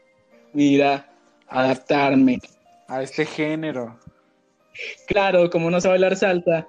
mira, 0.53 1.13
adaptarme. 1.49 2.41
A 2.87 3.03
este 3.03 3.25
género. 3.25 3.99
Claro, 5.07 5.49
como 5.49 5.71
no 5.71 5.81
sé 5.81 5.89
bailar 5.89 6.17
salsa. 6.17 6.69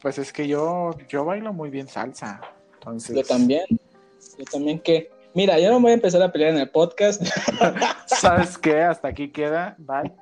Pues 0.00 0.18
es 0.18 0.32
que 0.32 0.46
yo, 0.46 0.90
yo 1.08 1.24
bailo 1.24 1.52
muy 1.52 1.70
bien 1.70 1.88
salsa. 1.88 2.40
Entonces... 2.74 3.16
Yo 3.16 3.22
también. 3.24 3.64
Yo 4.38 4.44
también 4.44 4.78
que. 4.78 5.10
Mira, 5.38 5.56
yo 5.60 5.70
no 5.70 5.78
voy 5.78 5.92
a 5.92 5.94
empezar 5.94 6.20
a 6.20 6.32
pelear 6.32 6.50
en 6.50 6.58
el 6.58 6.68
podcast. 6.68 7.22
¿Sabes 8.06 8.58
qué? 8.58 8.80
Hasta 8.80 9.06
aquí 9.06 9.30
queda. 9.30 9.76
Bye. 9.78 10.12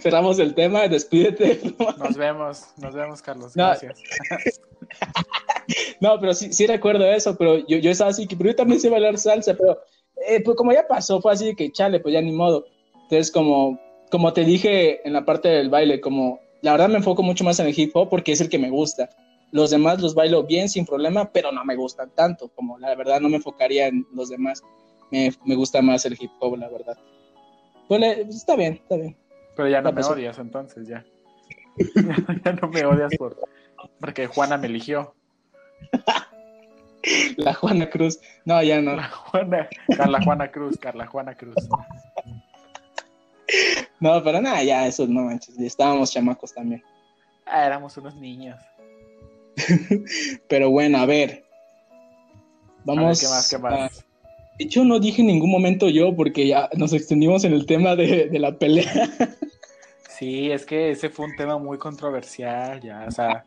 Cerramos 0.00 0.38
el 0.38 0.54
tema, 0.54 0.86
despídete. 0.86 1.60
Nos 1.98 2.16
vemos, 2.16 2.66
nos 2.76 2.94
vemos, 2.94 3.20
Carlos. 3.20 3.54
Gracias. 3.54 3.98
No, 5.98 6.20
pero 6.20 6.34
sí, 6.34 6.52
sí 6.52 6.66
recuerdo 6.66 7.10
eso, 7.10 7.36
pero 7.36 7.56
yo, 7.66 7.78
yo 7.78 7.90
estaba 7.90 8.10
así, 8.10 8.26
que 8.26 8.36
pero 8.36 8.50
yo 8.50 8.56
también 8.56 8.78
sé 8.78 8.90
bailar 8.90 9.16
salsa, 9.16 9.54
pero 9.54 9.80
eh, 10.28 10.40
pues 10.44 10.56
como 10.58 10.72
ya 10.72 10.86
pasó, 10.86 11.22
fue 11.22 11.32
así 11.32 11.56
que 11.56 11.72
chale, 11.72 12.00
pues 12.00 12.12
ya 12.12 12.20
ni 12.20 12.32
modo. 12.32 12.66
Entonces, 13.04 13.32
como 13.32 13.80
como 14.10 14.32
te 14.34 14.44
dije 14.44 15.00
en 15.06 15.14
la 15.14 15.24
parte 15.24 15.48
del 15.48 15.70
baile, 15.70 16.02
como 16.02 16.38
la 16.60 16.72
verdad 16.72 16.90
me 16.90 16.98
enfoco 16.98 17.22
mucho 17.22 17.44
más 17.44 17.58
en 17.60 17.66
el 17.66 17.74
hip 17.76 17.96
hop 17.96 18.10
porque 18.10 18.32
es 18.32 18.42
el 18.42 18.50
que 18.50 18.58
me 18.58 18.68
gusta. 18.68 19.08
Los 19.54 19.70
demás 19.70 20.02
los 20.02 20.16
bailo 20.16 20.42
bien 20.42 20.68
sin 20.68 20.84
problema, 20.84 21.30
pero 21.30 21.52
no 21.52 21.64
me 21.64 21.76
gustan 21.76 22.10
tanto, 22.10 22.48
como 22.48 22.76
la 22.76 22.92
verdad 22.96 23.20
no 23.20 23.28
me 23.28 23.36
enfocaría 23.36 23.86
en 23.86 24.04
los 24.12 24.28
demás. 24.28 24.64
Me, 25.12 25.32
me 25.44 25.54
gusta 25.54 25.80
más 25.80 26.04
el 26.06 26.16
hip 26.20 26.32
hop, 26.40 26.56
la 26.58 26.68
verdad. 26.68 26.98
Pues, 27.86 28.02
está 28.30 28.56
bien, 28.56 28.72
está 28.72 28.96
bien. 28.96 29.16
Pero 29.54 29.68
ya 29.68 29.80
no 29.80 29.92
me 29.92 30.02
odias 30.02 30.40
entonces, 30.40 30.88
ya. 30.88 31.04
ya 32.44 32.52
no 32.54 32.66
me 32.66 32.84
odias 32.84 33.14
por, 33.16 33.38
porque 34.00 34.26
Juana 34.26 34.56
me 34.56 34.66
eligió. 34.66 35.14
La 37.36 37.54
Juana 37.54 37.88
Cruz. 37.88 38.18
No, 38.44 38.60
ya 38.60 38.80
no. 38.80 38.96
La 38.96 39.08
Juana, 39.08 39.68
Carla 39.96 40.20
Juana 40.24 40.50
Cruz, 40.50 40.76
Carla 40.78 41.06
Juana 41.06 41.36
Cruz. 41.36 41.54
No, 44.00 44.20
pero 44.24 44.40
nada, 44.40 44.64
ya 44.64 44.84
eso 44.88 45.06
no 45.06 45.22
manches, 45.22 45.56
estábamos 45.60 46.10
chamacos 46.10 46.52
también. 46.52 46.82
Ah, 47.46 47.66
éramos 47.66 47.96
unos 47.98 48.16
niños. 48.16 48.60
pero 50.48 50.70
bueno, 50.70 50.98
a 50.98 51.06
ver. 51.06 51.44
Vamos. 52.84 53.20
¿Qué 53.20 53.28
más? 53.28 53.50
¿Qué 53.50 53.58
más? 53.58 54.04
De 54.58 54.64
hecho, 54.66 54.84
no 54.84 55.00
dije 55.00 55.22
en 55.22 55.28
ningún 55.28 55.50
momento 55.50 55.88
yo 55.88 56.14
porque 56.14 56.46
ya 56.46 56.68
nos 56.76 56.92
extendimos 56.92 57.44
en 57.44 57.54
el 57.54 57.66
tema 57.66 57.96
de, 57.96 58.28
de 58.28 58.38
la 58.38 58.58
pelea. 58.58 59.10
Sí, 60.16 60.52
es 60.52 60.64
que 60.64 60.92
ese 60.92 61.10
fue 61.10 61.26
un 61.26 61.34
tema 61.34 61.58
muy 61.58 61.76
controversial, 61.76 62.80
ya, 62.80 63.04
o 63.08 63.10
sea, 63.10 63.44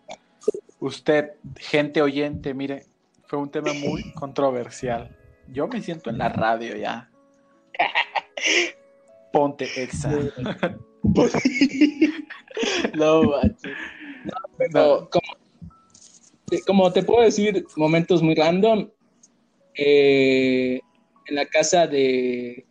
usted, 0.81 1.31
gente 1.55 2.01
oyente, 2.01 2.53
mire, 2.53 2.84
fue 3.25 3.39
un 3.39 3.49
tema 3.49 3.71
muy 3.71 4.11
controversial. 4.11 5.15
Yo 5.47 5.69
me 5.69 5.81
siento 5.81 6.09
en 6.09 6.17
la 6.17 6.27
radio 6.27 6.75
ya. 6.75 7.09
Ponte 9.31 9.65
exa. 9.81 10.09
no, 12.95 13.21
no, 14.73 15.09
como, 15.09 15.38
te 16.48 17.03
puedo 17.03 17.22
decir, 17.22 17.65
momentos 17.76 18.22
muy 18.22 18.36
random. 18.36 18.90
Eh, 19.76 20.80
en 21.28 21.36
la 21.36 21.45
casa 21.45 21.88
de, 21.88 22.65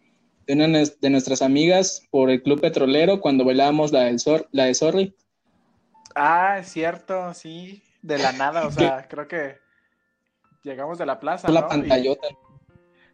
de 0.46 0.54
una 0.54 0.66
de 0.66 1.10
nuestras 1.10 1.42
amigas 1.42 2.02
por 2.10 2.30
el 2.30 2.42
Club 2.42 2.60
Petrolero 2.60 3.20
cuando 3.20 3.44
bailábamos 3.44 3.92
la, 3.92 4.04
del 4.04 4.18
la 4.52 4.64
de 4.64 4.74
Sorry. 4.74 5.14
Ah, 6.14 6.58
es 6.60 6.68
cierto, 6.68 7.34
sí, 7.34 7.82
de 8.00 8.18
la 8.18 8.32
nada, 8.32 8.66
o 8.66 8.70
sea, 8.72 9.06
creo 9.08 9.28
que 9.28 9.58
llegamos 10.62 10.98
de 10.98 11.06
la 11.06 11.20
plaza. 11.20 11.48
La 11.50 11.68
pantallota. 11.68 12.28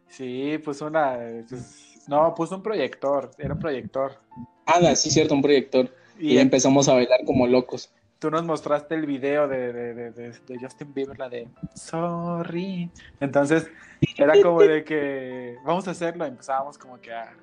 Sí, 0.07 0.57
pues 0.63 0.79
una, 0.81 1.17
pues, 1.49 1.99
no, 2.07 2.33
puso 2.33 2.55
un 2.55 2.63
proyector, 2.63 3.31
era 3.37 3.53
un 3.53 3.59
proyector. 3.59 4.19
Ah, 4.65 4.95
sí, 4.95 5.11
cierto, 5.11 5.33
un 5.33 5.41
proyector. 5.41 5.93
Y, 6.19 6.37
empezamos 6.37 6.87
a 6.87 6.93
bailar 6.93 7.25
como 7.25 7.47
locos. 7.47 7.91
Tú 8.23 8.31
nos 8.31 8.45
mostraste 8.45 8.95
el 8.95 9.05
video 9.05 9.49
de, 9.49 9.73
de, 9.73 10.11
de, 10.13 10.57
Justin 10.57 10.93
Bieber, 10.93 11.19
la 11.19 11.27
de 11.27 11.45
Sorry. 11.75 12.89
Entonces, 13.19 13.69
era 14.15 14.41
como 14.41 14.61
de 14.61 14.85
que 14.85 15.57
vamos 15.65 15.89
a 15.89 15.91
hacerlo. 15.91 16.23
Empezábamos 16.23 16.77
como 16.77 17.01
que 17.01 17.11
a. 17.11 17.33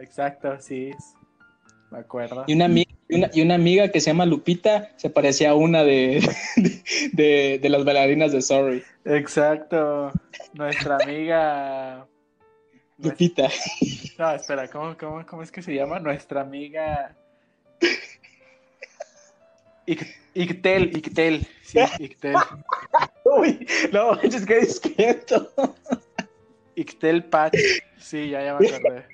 exacto, 0.00 0.58
sí. 0.58 0.90
Me 1.90 1.98
acuerdo. 1.98 2.44
Y 2.46 2.54
una, 2.54 2.64
amiga, 2.64 2.90
y 3.10 3.42
una, 3.42 3.56
amiga 3.56 3.88
que 3.88 4.00
se 4.00 4.06
llama 4.06 4.24
Lupita 4.24 4.88
se 4.96 5.10
parecía 5.10 5.50
a 5.50 5.54
una 5.54 5.84
de, 5.84 6.26
de 7.12 7.68
las 7.68 7.84
bailarinas 7.84 8.32
de 8.32 8.40
Sorry. 8.40 8.82
Exacto. 9.04 10.12
Nuestra 10.54 10.96
amiga 10.96 12.06
Lupita. 12.96 13.50
No, 14.18 14.30
espera, 14.30 14.66
¿cómo, 14.68 14.96
cómo, 14.96 15.26
cómo 15.26 15.42
es 15.42 15.52
que 15.52 15.60
se 15.60 15.74
llama? 15.74 15.98
Nuestra 15.98 16.40
amiga. 16.40 17.14
Ictel, 20.34 20.96
Ictel. 20.96 21.46
Sí, 21.62 21.78
Ictel. 21.98 22.36
Uy, 23.24 23.66
no, 23.92 24.20
es 24.20 24.46
que 24.46 24.60
discreto. 24.60 25.52
Ictel 26.74 27.24
Patch. 27.24 27.56
Sí, 27.98 28.30
ya, 28.30 28.44
ya 28.44 28.58
me 28.58 28.68
acordé. 28.68 29.06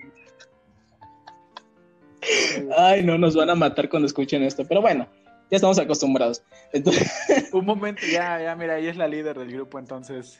Ay, 2.77 3.03
no, 3.03 3.17
nos 3.17 3.35
van 3.35 3.51
a 3.51 3.55
matar 3.55 3.89
cuando 3.89 4.07
escuchen 4.07 4.43
esto, 4.43 4.65
pero 4.67 4.81
bueno, 4.81 5.07
ya 5.51 5.57
estamos 5.57 5.79
acostumbrados. 5.79 6.43
Un 7.53 7.65
momento, 7.65 8.03
ya, 8.11 8.41
ya, 8.43 8.55
mira, 8.57 8.79
ella 8.79 8.91
es 8.91 8.97
la 8.97 9.09
líder 9.09 9.39
del 9.39 9.53
grupo, 9.53 9.79
entonces 9.79 10.39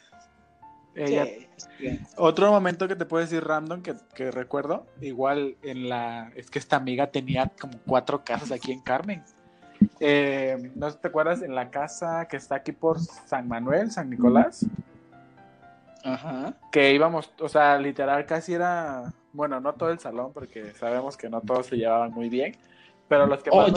otro 2.17 2.51
momento 2.51 2.87
que 2.87 2.95
te 2.95 3.05
puedo 3.05 3.23
decir 3.23 3.43
random 3.43 3.81
que, 3.81 4.31
recuerdo, 4.31 4.85
igual 5.01 5.55
en 5.63 5.89
la, 5.89 6.31
es 6.35 6.49
que 6.49 6.59
esta 6.59 6.75
amiga 6.75 7.07
tenía 7.07 7.51
como 7.59 7.79
cuatro 7.85 8.23
casas 8.23 8.51
aquí 8.51 8.71
en 8.71 8.81
Carmen. 8.81 9.23
Eh, 9.99 10.71
¿No 10.75 10.91
te 10.91 11.07
acuerdas 11.07 11.41
en 11.41 11.55
la 11.55 11.69
casa 11.69 12.27
que 12.27 12.37
está 12.37 12.55
aquí 12.55 12.71
por 12.71 12.99
San 12.99 13.47
Manuel, 13.47 13.91
San 13.91 14.09
Nicolás? 14.09 14.65
Ajá. 16.03 16.53
Que 16.71 16.93
íbamos, 16.93 17.31
o 17.39 17.49
sea, 17.49 17.77
literal 17.77 18.25
casi 18.25 18.53
era, 18.53 19.11
bueno, 19.33 19.59
no 19.59 19.73
todo 19.73 19.89
el 19.89 19.99
salón 19.99 20.31
porque 20.33 20.71
sabemos 20.73 21.17
que 21.17 21.29
no 21.29 21.41
todos 21.41 21.67
se 21.67 21.77
llevaban 21.77 22.11
muy 22.11 22.29
bien, 22.29 22.55
pero 23.07 23.27
los 23.27 23.43
que 23.43 23.49
oh, 23.51 23.57
más 23.67 23.73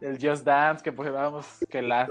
el 0.00 0.18
Just 0.20 0.44
Dance, 0.44 0.82
que 0.82 0.92
pues 0.92 1.10
vamos, 1.12 1.46
que 1.68 1.82
la, 1.82 2.08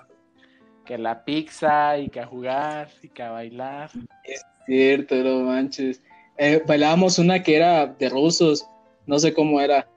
que 0.86 0.98
la 0.98 1.24
pizza 1.24 1.98
y 1.98 2.10
que 2.10 2.20
a 2.20 2.26
jugar 2.26 2.90
y 3.02 3.10
que 3.10 3.24
a 3.24 3.32
bailar. 3.32 3.92
Es 4.24 4.46
cierto, 4.66 5.16
no 5.16 5.42
manches. 5.42 6.02
Eh, 6.38 6.62
bailábamos 6.68 7.18
una 7.20 7.42
que 7.42 7.56
era 7.56 7.88
de 7.88 8.10
rusos, 8.10 8.68
no 9.06 9.20
sé 9.20 9.34
cómo 9.34 9.62
era, 9.62 9.88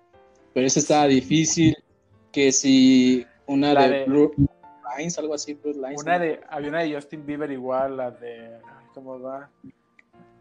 pero 0.54 0.66
esa 0.66 0.80
estaba 0.80 1.06
difícil. 1.06 1.76
Que 2.32 2.52
si 2.52 3.26
una 3.46 3.74
de, 3.74 4.04
Blue 4.04 4.32
Lines, 4.96 5.18
algo 5.18 5.34
así, 5.34 5.54
Blue 5.54 5.72
Lines. 5.72 6.00
Una 6.02 6.18
de, 6.18 6.40
había 6.48 6.68
una 6.68 6.80
de 6.80 6.94
Justin 6.94 7.26
Bieber 7.26 7.50
igual, 7.50 7.96
la 7.96 8.10
de. 8.10 8.58
¿Cómo 8.94 9.20
va? 9.20 9.48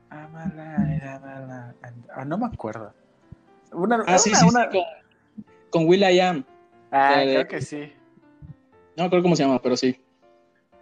Amala, 0.09 1.73
Ah, 2.15 2.25
no 2.25 2.37
me 2.37 2.47
acuerdo. 2.47 2.93
Una, 3.71 4.03
ah, 4.07 4.17
sí, 4.17 4.33
sí, 4.33 4.45
con, 4.45 4.83
con 5.69 5.87
Will 5.87 6.01
I 6.01 6.19
Am. 6.19 6.45
Ah, 6.91 7.19
creo 7.21 7.47
que 7.47 7.61
sí. 7.61 7.93
No 8.97 9.03
me 9.03 9.05
acuerdo 9.05 9.23
cómo 9.23 9.35
se 9.35 9.43
llama, 9.43 9.61
pero 9.61 9.77
sí. 9.77 9.99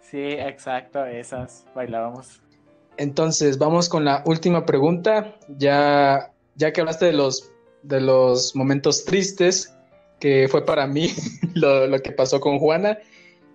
Sí, 0.00 0.22
exacto, 0.22 1.04
esas 1.04 1.66
bailábamos. 1.74 2.40
Entonces, 2.96 3.58
vamos 3.58 3.88
con 3.88 4.04
la 4.04 4.22
última 4.26 4.64
pregunta. 4.64 5.36
Ya, 5.58 6.32
ya 6.56 6.72
que 6.72 6.80
hablaste 6.80 7.06
de 7.06 7.12
los, 7.12 7.52
de 7.82 8.00
los 8.00 8.56
momentos 8.56 9.04
tristes, 9.04 9.77
que 10.20 10.48
fue 10.48 10.64
para 10.64 10.86
mí 10.86 11.10
lo, 11.54 11.86
lo 11.86 12.00
que 12.00 12.12
pasó 12.12 12.40
con 12.40 12.58
Juana, 12.58 12.98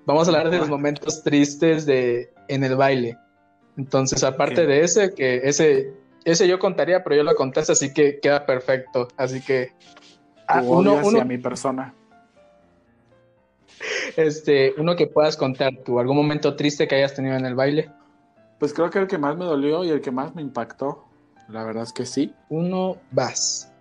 vamos 0.05 0.27
a 0.27 0.31
hablar 0.31 0.49
de 0.49 0.59
los 0.59 0.69
momentos 0.69 1.23
tristes 1.23 1.85
de, 1.85 2.31
en 2.47 2.63
el 2.63 2.75
baile. 2.75 3.17
Entonces, 3.77 4.23
aparte 4.23 4.67
de 4.67 4.83
ese, 4.83 5.13
que 5.13 5.41
ese, 5.43 5.93
ese 6.25 6.47
yo 6.47 6.59
contaría, 6.59 7.03
pero 7.03 7.15
yo 7.15 7.23
lo 7.23 7.35
contaste, 7.35 7.71
así 7.71 7.93
que 7.93 8.19
queda 8.19 8.45
perfecto. 8.45 9.07
Así 9.17 9.41
que. 9.41 9.71
Ah, 10.47 10.61
uno, 10.61 10.99
uno, 11.03 11.25
mi 11.25 11.37
persona 11.37 11.93
este, 14.17 14.73
uno 14.77 14.95
que 14.95 15.07
puedas 15.07 15.37
contar 15.37 15.73
tú, 15.83 15.99
algún 15.99 16.17
momento 16.17 16.55
triste 16.55 16.87
que 16.87 16.95
hayas 16.95 17.13
tenido 17.13 17.35
en 17.35 17.45
el 17.45 17.55
baile. 17.55 17.91
Pues 18.59 18.73
creo 18.73 18.89
que 18.89 18.99
el 18.99 19.07
que 19.07 19.17
más 19.17 19.37
me 19.37 19.45
dolió 19.45 19.83
y 19.83 19.89
el 19.89 20.01
que 20.01 20.11
más 20.11 20.35
me 20.35 20.41
impactó, 20.41 21.05
la 21.49 21.63
verdad 21.63 21.83
es 21.83 21.93
que 21.93 22.05
sí. 22.05 22.33
Uno, 22.49 22.97
vas. 23.11 23.72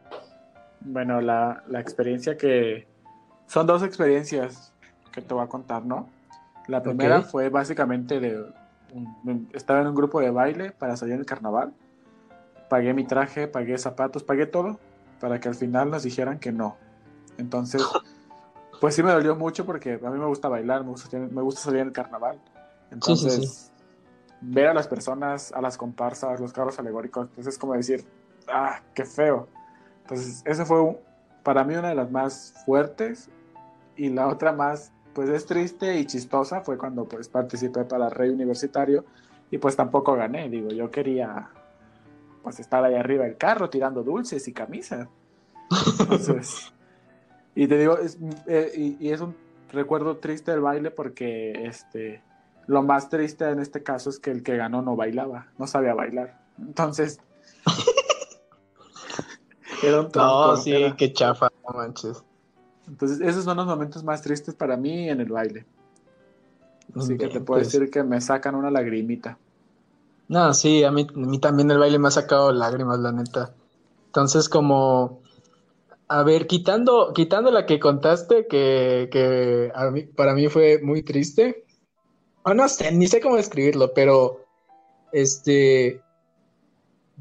Bueno, 0.85 1.21
la, 1.21 1.63
experiencia 1.75 2.37
que... 2.37 2.87
Son 3.47 3.67
dos 3.67 3.83
experiencias 3.83 4.73
que 5.13 5.21
te 5.21 5.35
voy 5.35 5.45
a 5.45 5.49
contar, 5.49 5.85
¿no? 5.85 6.09
La 6.69 6.83
primera 6.83 7.23
fue 7.23 7.49
básicamente 7.49 8.21
de... 8.21 8.45
estaba 9.53 9.81
en 9.81 9.89
un 9.89 9.95
grupo 9.95 10.21
de 10.21 10.31
baile 10.31 10.71
para 10.71 10.97
salir 10.97 11.15
en 11.15 11.21
el 11.21 11.27
carnaval. 11.27 11.73
Pagué 12.69 12.95
mi 12.95 13.05
traje, 13.05 13.49
pagué 13.49 13.77
zapatos, 13.79 14.23
pagué 14.23 14.47
todo 14.47 14.79
para 15.21 15.39
que 15.39 15.49
al 15.49 15.55
final 15.55 15.91
nos 15.91 16.03
dijeran 16.03 16.39
que 16.39 16.53
no. 16.53 16.77
Entonces 17.37 17.83
pues 18.81 18.97
sí 18.97 19.03
me 19.05 19.13
dolió 19.13 19.37
mucho 19.37 19.65
porque 19.65 19.93
a 19.93 20.11
mí 20.11 20.19
me 20.19 20.27
gusta 20.27 20.49
bailar, 20.49 20.83
me 20.83 20.91
gusta, 20.91 21.17
me 21.17 21.43
gusta 21.43 21.61
salir 21.61 21.81
en 21.81 21.89
el 21.89 21.93
carnaval. 21.93 22.41
Entonces, 22.91 23.71
ver 24.41 24.67
a 24.67 24.75
las 24.75 24.89
personas, 24.89 25.53
a 25.53 25.61
las 25.61 25.79
comparsas, 25.79 26.41
los 26.41 26.53
carros 26.53 26.79
alegóricos, 26.81 27.29
pues 27.33 27.47
es 27.47 27.57
como 27.59 27.75
decir, 27.75 28.05
ah, 28.49 28.81
qué 28.93 29.05
feo. 29.05 29.49
Entonces, 30.03 30.43
eso 30.45 30.67
fue 30.67 30.99
para 31.43 31.65
mí 31.65 31.75
una 31.75 31.89
de 31.89 31.95
las 31.95 32.11
más 32.11 32.55
fuertes 32.65 33.29
y 33.97 34.09
la 34.09 34.29
otra 34.29 34.53
más, 34.53 34.93
pues 35.15 35.29
es 35.29 35.47
triste 35.47 35.99
y 35.99 36.07
chistosa, 36.07 36.61
fue 36.61 36.79
cuando 36.79 37.05
pues 37.05 37.29
participé 37.29 37.85
para 37.85 38.09
Rey 38.09 38.31
Universitario 38.31 39.05
y 39.51 39.59
pues 39.59 39.77
tampoco 39.77 40.15
gané, 40.15 40.49
digo, 40.49 40.69
yo 40.71 40.91
quería 40.91 41.51
pues 42.43 42.59
estar 42.59 42.85
ahí 42.85 42.95
arriba 42.95 43.25
del 43.25 43.37
carro 43.37 43.71
tirando 43.71 44.03
dulces 44.03 44.47
y 44.49 44.53
camisas. 44.53 45.09
Entonces, 46.01 46.73
y 47.55 47.67
te 47.67 47.79
digo, 47.79 47.99
es, 47.99 48.19
eh, 48.47 48.97
y, 48.99 49.11
es 49.11 49.21
un 49.21 49.37
recuerdo 49.71 50.17
triste 50.19 50.51
del 50.51 50.61
baile 50.61 50.91
porque 50.91 51.67
este, 51.67 52.23
lo 52.67 52.83
más 52.83 53.09
triste 53.09 53.49
en 53.49 53.61
este 53.61 53.83
caso 53.83 54.11
es 54.11 54.19
que 54.19 54.31
el 54.31 54.43
que 54.43 54.57
ganó 54.57 54.83
no 54.83 54.97
bailaba, 54.97 55.49
no 55.59 55.67
sabía 55.67 55.95
bailar. 55.95 56.41
Entonces... 56.59 57.21
era 59.89 60.01
un 60.01 60.11
no, 60.15 60.57
sí, 60.57 60.73
qué 60.97 61.13
chafa, 61.13 61.49
no 61.67 61.77
manches. 61.77 62.23
Entonces, 62.89 63.21
esos 63.21 63.45
son 63.45 63.57
los 63.57 63.67
momentos 63.67 64.03
más 64.05 64.23
tristes 64.23 64.55
para 64.55 64.77
mí 64.77 65.09
en 65.09 65.21
el 65.21 65.31
baile. 65.31 65.65
Así 66.95 67.17
que 67.17 67.29
te 67.29 67.41
puedo 67.41 67.61
pues. 67.61 67.73
decir 67.73 67.91
que 67.91 68.03
me 68.03 68.21
sacan 68.21 68.55
una 68.55 68.71
lagrimita. 68.71 69.39
No, 70.29 70.53
sí, 70.53 70.85
a 70.85 70.91
mí, 70.91 71.07
a 71.15 71.19
mí 71.19 71.39
también 71.39 71.71
el 71.71 71.79
baile 71.79 71.99
me 71.99 72.09
ha 72.09 72.13
sacado 72.13 72.53
lágrimas, 72.53 72.99
la 72.99 73.13
neta. 73.13 73.55
Entonces, 74.07 74.49
como 74.49 75.23
a 76.13 76.23
ver, 76.25 76.47
quitando, 76.47 77.15
quitando 77.15 77.51
la 77.51 77.65
que 77.65 77.81
contaste, 77.81 78.47
que, 78.47 79.73
para 80.15 80.35
mí 80.35 80.47
fue 80.49 80.79
muy 80.83 81.03
triste. 81.03 81.65
O 82.43 82.53
no 82.53 82.69
sé, 82.69 82.93
ni 82.93 83.07
sé 83.07 83.23
cómo 83.23 83.39
escribirlo, 83.39 83.95
pero 83.95 84.45
este, 85.11 86.03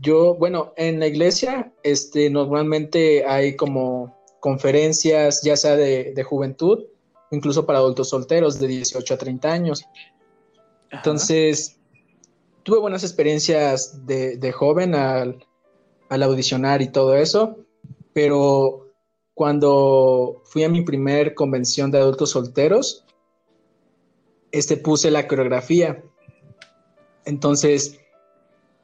yo, 0.01 0.35
bueno, 0.35 0.73
en 0.77 0.99
la 0.99 1.07
iglesia, 1.07 1.71
este, 1.83 2.29
normalmente 2.29 3.25
hay 3.25 3.55
como 3.55 4.17
conferencias, 4.39 5.41
ya 5.43 5.55
sea 5.55 5.75
de, 5.75 6.23
juventud, 6.23 6.85
incluso 7.31 7.65
para 7.65 7.79
adultos 7.79 8.09
solteros 8.09 8.59
de 8.59 8.67
18 8.67 9.13
a 9.13 9.17
30 9.17 9.51
años. 9.51 9.85
Entonces, 10.91 11.79
tuve 12.63 12.79
buenas 12.79 13.03
experiencias 13.03 14.05
de, 14.05 14.51
joven 14.51 14.95
al, 14.95 15.45
al 16.09 16.23
audicionar 16.23 16.81
y 16.81 16.89
todo 16.89 17.15
eso 17.15 17.57
pero 18.13 18.93
cuando 19.33 20.41
fui 20.45 20.63
a 20.63 20.69
mi 20.69 20.81
primer 20.81 21.33
convención 21.33 21.91
de 21.91 21.99
adultos 21.99 22.31
solteros, 22.31 23.05
este 24.51 24.77
puse 24.77 25.09
la 25.11 25.27
coreografía. 25.27 26.03
Entonces, 27.25 27.99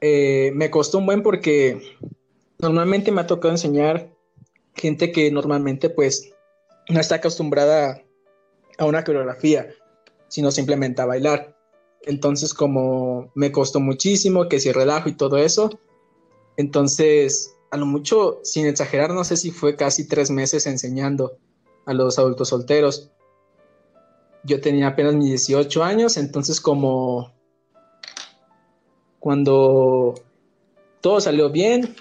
eh, 0.02 0.52
me 0.54 0.70
costó 0.70 1.00
un 1.00 1.06
buen 1.06 1.24
porque 1.24 1.98
normalmente 2.60 3.12
me 3.12 3.22
ha 3.22 3.28
tocado 3.28 3.54
enseñar 3.54 4.14
gente 4.76 5.12
que 5.12 5.32
normalmente 5.32 5.90
pues 5.90 6.32
no 6.90 7.00
está 7.00 7.16
acostumbrada 7.16 8.04
a 8.78 8.86
una 8.86 9.04
coreografía, 9.04 9.70
sino 10.28 10.52
simplemente 10.52 11.02
a 11.02 11.06
bailar. 11.06 11.58
Entonces, 12.04 12.54
como 12.54 13.32
me 13.36 13.52
costó 13.52 13.80
muchísimo, 13.80 14.48
que 14.48 14.60
si 14.60 14.72
relajo 14.72 15.10
y 15.10 15.18
todo 15.18 15.38
eso, 15.38 15.70
entonces 16.56 17.54
a 17.70 17.78
lo 17.78 17.86
mucho, 17.86 18.40
sin 18.44 18.66
exagerar, 18.66 19.14
no 19.14 19.24
sé 19.24 19.36
si 19.36 19.52
fue 19.52 19.76
casi 19.76 20.08
tres 20.08 20.32
meses 20.32 20.68
enseñando 20.68 21.38
a 21.86 21.94
los 21.94 22.18
adultos 22.18 22.50
solteros. 22.50 23.12
Yo 24.44 24.62
tenía 24.62 24.88
apenas 24.88 25.16
mis 25.16 25.28
18 25.28 25.84
años, 25.84 26.18
entonces 26.18 26.62
como 26.62 27.34
cuando 29.20 30.16
todo 31.02 31.20
salió 31.20 31.50
bien, 31.50 31.96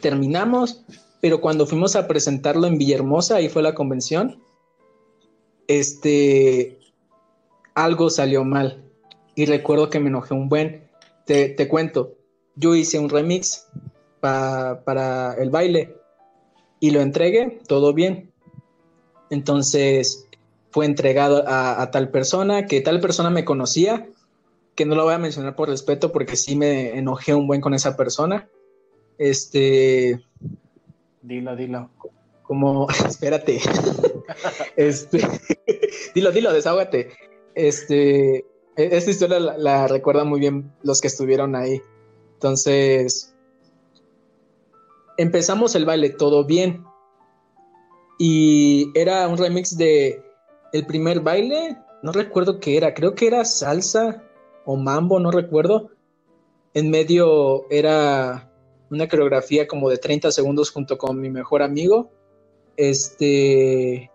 terminamos, 0.00 0.84
pero 1.20 1.40
cuando 1.40 1.66
fuimos 1.66 1.96
a 1.96 2.06
presentarlo 2.06 2.66
en 2.66 2.78
Villahermosa, 2.78 3.36
ahí 3.36 3.48
fue 3.48 3.62
la 3.62 3.74
convención, 3.74 4.42
este, 5.66 6.78
algo 7.74 8.10
salió 8.10 8.44
mal. 8.44 8.84
Y 9.34 9.46
recuerdo 9.46 9.88
que 9.88 10.00
me 10.00 10.08
enojé 10.08 10.34
un 10.34 10.48
buen. 10.48 10.88
Te, 11.26 11.50
te 11.50 11.68
cuento, 11.68 12.14
yo 12.56 12.74
hice 12.74 12.98
un 12.98 13.08
remix 13.08 13.68
para 14.20 15.34
el 15.38 15.50
baile 15.50 15.94
y 16.80 16.90
lo 16.90 17.00
entregué, 17.00 17.60
todo 17.66 17.92
bien. 17.92 18.32
Entonces 19.30 20.26
fue 20.70 20.86
entregado 20.86 21.44
a, 21.46 21.90
tal 21.90 22.10
persona, 22.10 22.66
que 22.66 22.80
tal 22.80 23.00
persona 23.00 23.30
me 23.30 23.44
conocía, 23.44 24.08
que 24.78 24.86
no 24.86 24.94
lo 24.94 25.02
voy 25.02 25.14
a 25.14 25.18
mencionar 25.18 25.56
por 25.56 25.68
respeto 25.68 26.12
porque 26.12 26.36
sí 26.36 26.54
me 26.54 26.96
enojé 26.96 27.34
un 27.34 27.48
buen 27.48 27.60
con 27.60 27.74
esa 27.74 27.96
persona. 27.96 28.48
Este. 29.18 30.24
Dilo, 31.20 31.56
dilo. 31.56 31.90
Como, 32.44 32.86
espérate. 33.08 33.60
este, 34.76 35.18
dilo, 36.14 36.30
dilo, 36.30 36.52
desahógate. 36.52 37.10
Este, 37.56 38.36
e, 38.36 38.44
esta 38.76 39.10
historia 39.10 39.40
la, 39.40 39.58
la 39.58 39.88
recuerdan 39.88 40.28
muy 40.28 40.38
bien 40.38 40.72
los 40.84 41.00
que 41.00 41.08
estuvieron 41.08 41.56
ahí. 41.56 41.82
Entonces, 42.34 43.34
empezamos 45.16 45.74
el 45.74 45.86
baile 45.86 46.10
todo 46.10 46.44
bien. 46.44 46.84
Y 48.16 48.92
era 48.96 49.26
un 49.26 49.38
remix 49.38 49.76
de 49.76 50.22
el 50.72 50.86
primer 50.86 51.18
baile, 51.18 51.76
no 52.04 52.12
recuerdo 52.12 52.60
qué 52.60 52.76
era, 52.76 52.94
creo 52.94 53.16
que 53.16 53.26
era 53.26 53.44
salsa 53.44 54.22
o 54.70 54.76
mambo, 54.76 55.18
no 55.18 55.30
recuerdo. 55.30 55.88
En 56.74 56.90
medio 56.90 57.70
era 57.70 58.52
una 58.90 59.08
coreografía 59.08 59.66
como 59.66 59.88
de 59.88 59.96
30 59.96 60.30
segundos 60.30 60.70
junto 60.70 60.98
con 60.98 61.18
mi 61.18 61.30
mejor 61.30 61.62
amigo. 61.62 62.10
Este. 62.76 64.10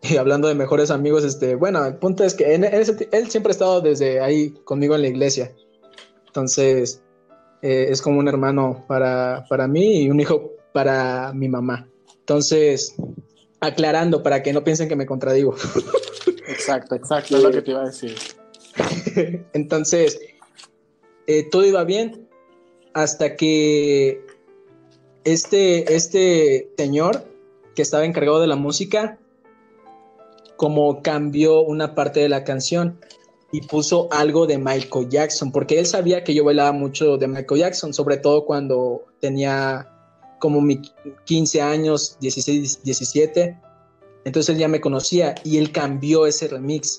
Y 0.00 0.16
hablando 0.16 0.48
de 0.48 0.54
mejores 0.54 0.90
amigos, 0.90 1.22
este, 1.24 1.54
bueno, 1.54 1.84
el 1.84 1.96
punto 1.96 2.24
es 2.24 2.32
que 2.32 2.54
él 2.54 3.30
siempre 3.30 3.50
ha 3.50 3.52
estado 3.52 3.82
desde 3.82 4.20
ahí 4.20 4.52
conmigo 4.64 4.94
en 4.94 5.02
la 5.02 5.08
iglesia. 5.08 5.52
Entonces, 6.26 7.02
eh, 7.60 7.88
es 7.90 8.00
como 8.00 8.20
un 8.20 8.28
hermano 8.28 8.86
para, 8.88 9.68
mí 9.68 10.04
y 10.04 10.10
un 10.10 10.18
hijo 10.18 10.52
para 10.72 11.34
mi 11.34 11.50
mamá. 11.50 11.86
Entonces, 12.20 12.94
aclarando 13.60 14.22
para 14.22 14.42
que 14.42 14.52
no 14.52 14.64
piensen 14.64 14.88
que 14.88 14.96
me 14.96 15.06
contradigo. 15.06 15.54
Exacto, 16.48 16.94
exacto, 16.94 17.36
es 17.36 17.42
lo 17.42 17.50
que 17.50 17.62
te 17.62 17.70
iba 17.70 17.82
a 17.82 17.86
decir. 17.86 18.16
Entonces, 19.52 20.20
eh, 21.26 21.48
todo 21.50 21.64
iba 21.64 21.84
bien 21.84 22.28
hasta 22.94 23.36
que 23.36 24.24
este, 25.24 25.94
este 25.94 26.72
señor 26.76 27.24
que 27.74 27.82
estaba 27.82 28.04
encargado 28.04 28.40
de 28.40 28.46
la 28.46 28.56
música, 28.56 29.18
como 30.56 31.02
cambió 31.02 31.62
una 31.62 31.94
parte 31.94 32.20
de 32.20 32.28
la 32.28 32.44
canción 32.44 32.98
y 33.52 33.62
puso 33.62 34.08
algo 34.12 34.46
de 34.46 34.58
Michael 34.58 35.08
Jackson, 35.08 35.52
porque 35.52 35.78
él 35.78 35.86
sabía 35.86 36.24
que 36.24 36.34
yo 36.34 36.44
bailaba 36.44 36.72
mucho 36.72 37.16
de 37.16 37.28
Michael 37.28 37.60
Jackson, 37.60 37.94
sobre 37.94 38.16
todo 38.16 38.44
cuando 38.44 39.04
tenía 39.20 39.88
como 40.40 40.66
15 41.24 41.62
años, 41.62 42.16
16, 42.20 42.82
17. 42.82 43.56
Entonces 44.24 44.54
él 44.54 44.58
ya 44.58 44.68
me 44.68 44.80
conocía 44.80 45.36
y 45.44 45.58
él 45.58 45.70
cambió 45.70 46.26
ese 46.26 46.48
remix 46.48 46.98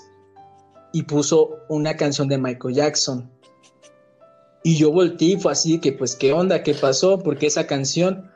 y 0.94 1.04
puso 1.04 1.58
una 1.68 1.98
canción 1.98 2.30
de 2.30 2.38
Michael 2.38 2.76
Jackson. 2.76 3.30
Y 4.64 4.78
yo 4.78 4.92
volteé 4.92 5.30
y 5.30 5.38
fue 5.38 5.52
así 5.52 5.80
que, 5.80 5.92
pues, 5.92 6.16
¿qué 6.16 6.34
onda? 6.34 6.64
¿Qué 6.64 6.74
pasó? 6.74 7.20
Porque 7.20 7.48
esa 7.48 7.66
canción, 7.68 8.30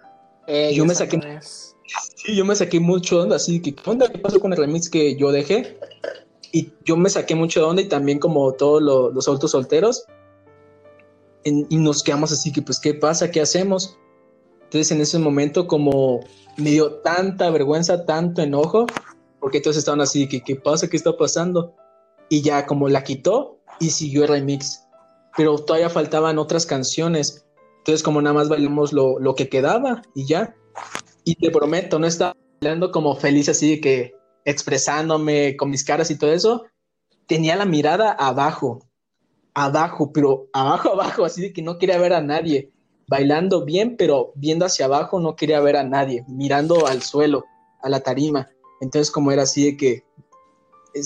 yo 0.74 0.86
me 0.86 0.96
saqué... 0.96 1.20
Sí, 2.16 2.36
yo 2.36 2.44
me 2.46 2.56
saqué 2.56 2.80
mucho 2.80 3.22
onda, 3.22 3.36
así 3.36 3.62
que, 3.62 3.76
¿qué 3.76 3.90
onda? 3.90 4.10
¿Qué 4.10 4.18
pasó 4.18 4.40
con 4.40 4.52
el 4.52 4.58
remix 4.58 4.90
que 4.90 5.16
yo 5.16 5.32
dejé? 5.32 5.78
Y 6.52 6.74
yo 6.84 6.98
me 6.98 7.10
saqué 7.10 7.36
mucho 7.36 7.60
de 7.60 7.66
onda 7.68 7.82
y 7.84 7.88
también 7.88 8.18
como 8.18 8.52
todos 8.54 8.82
los 8.82 9.28
adultos 9.28 9.52
solteros. 9.52 10.06
y 11.44 11.78
nos 11.78 12.02
quedamos 12.02 12.32
así 12.32 12.52
que, 12.52 12.64
pues, 12.64 12.80
¿qué 12.80 12.96
pasa? 12.96 13.30
¿Qué 13.30 13.42
hacemos? 13.42 14.00
Entonces, 14.66 14.92
en 14.92 15.02
ese 15.02 15.20
momento, 15.20 15.68
como 15.68 16.20
me 16.58 16.72
dio 16.72 16.96
tanta 16.96 17.50
vergüenza, 17.50 18.06
tanto 18.06 18.42
enojo, 18.42 18.86
porque 19.40 19.62
todos 19.62 19.78
estaban 19.78 20.02
así, 20.02 20.28
que, 20.28 20.42
¿qué 20.42 20.56
pasa? 20.56 20.90
¿Qué 20.90 20.98
está 20.98 21.16
pasando? 21.18 21.76
Y 22.30 22.42
ya 22.42 22.66
como 22.66 22.90
la 22.90 23.04
quitó 23.04 23.60
y 23.80 23.90
siguió 23.90 24.24
el 24.24 24.30
remix 24.30 24.86
pero 25.36 25.58
todavía 25.58 25.90
faltaban 25.90 26.38
otras 26.38 26.66
canciones. 26.66 27.46
Entonces, 27.80 28.04
como 28.04 28.22
nada 28.22 28.34
más 28.34 28.50
bailamos 28.50 28.94
lo, 28.94 29.20
lo 29.20 29.36
que 29.36 29.50
quedaba 29.50 30.02
y 30.14 30.26
ya. 30.26 30.56
Y 31.24 31.36
te 31.36 31.52
prometo, 31.52 32.00
no 32.00 32.08
estaba 32.08 32.36
bailando 32.62 32.92
como 32.92 33.16
feliz 33.16 33.50
así 33.50 33.82
que 33.82 34.16
expresándome 34.46 35.56
con 35.58 35.70
mis 35.70 35.84
caras 35.84 36.10
y 36.12 36.18
todo 36.18 36.32
eso. 36.32 36.66
Tenía 37.28 37.56
la 37.56 37.66
mirada 37.66 38.12
abajo, 38.12 38.80
abajo, 39.54 40.12
pero 40.14 40.48
abajo, 40.54 40.90
abajo, 40.94 41.26
así 41.26 41.42
de 41.42 41.54
que 41.54 41.62
no 41.62 41.78
quería 41.78 41.98
ver 41.98 42.14
a 42.14 42.22
nadie. 42.22 42.72
Bailando 43.08 43.66
bien, 43.66 43.98
pero 43.98 44.32
viendo 44.36 44.66
hacia 44.66 44.86
abajo 44.86 45.20
no 45.20 45.36
quería 45.36 45.60
ver 45.60 45.78
a 45.78 45.84
nadie, 45.84 46.24
mirando 46.28 46.88
al 46.88 47.02
suelo, 47.02 47.46
a 47.82 47.90
la 47.90 48.02
tarima. 48.02 48.50
Entonces, 48.82 49.12
como 49.12 49.32
era 49.32 49.44
así 49.44 49.66
de 49.66 49.78
que 49.78 50.04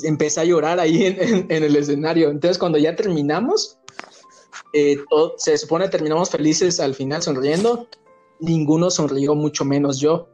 empecé 0.04 0.42
a 0.42 0.46
llorar 0.46 0.80
ahí 0.80 1.06
en, 1.06 1.64
el 1.64 1.76
escenario. 1.76 2.30
Entonces, 2.30 2.58
cuando 2.58 2.78
ya 2.78 2.96
terminamos, 2.96 3.78
eh, 4.74 4.98
se 5.38 5.58
supone 5.58 5.90
terminamos 5.90 6.30
felices 6.30 6.80
al 6.80 6.96
final 6.96 7.22
sonriendo. 7.22 7.88
Ninguno 8.40 8.90
sonrió, 8.90 9.36
mucho 9.36 9.66
menos 9.66 10.00
yo, 10.00 10.30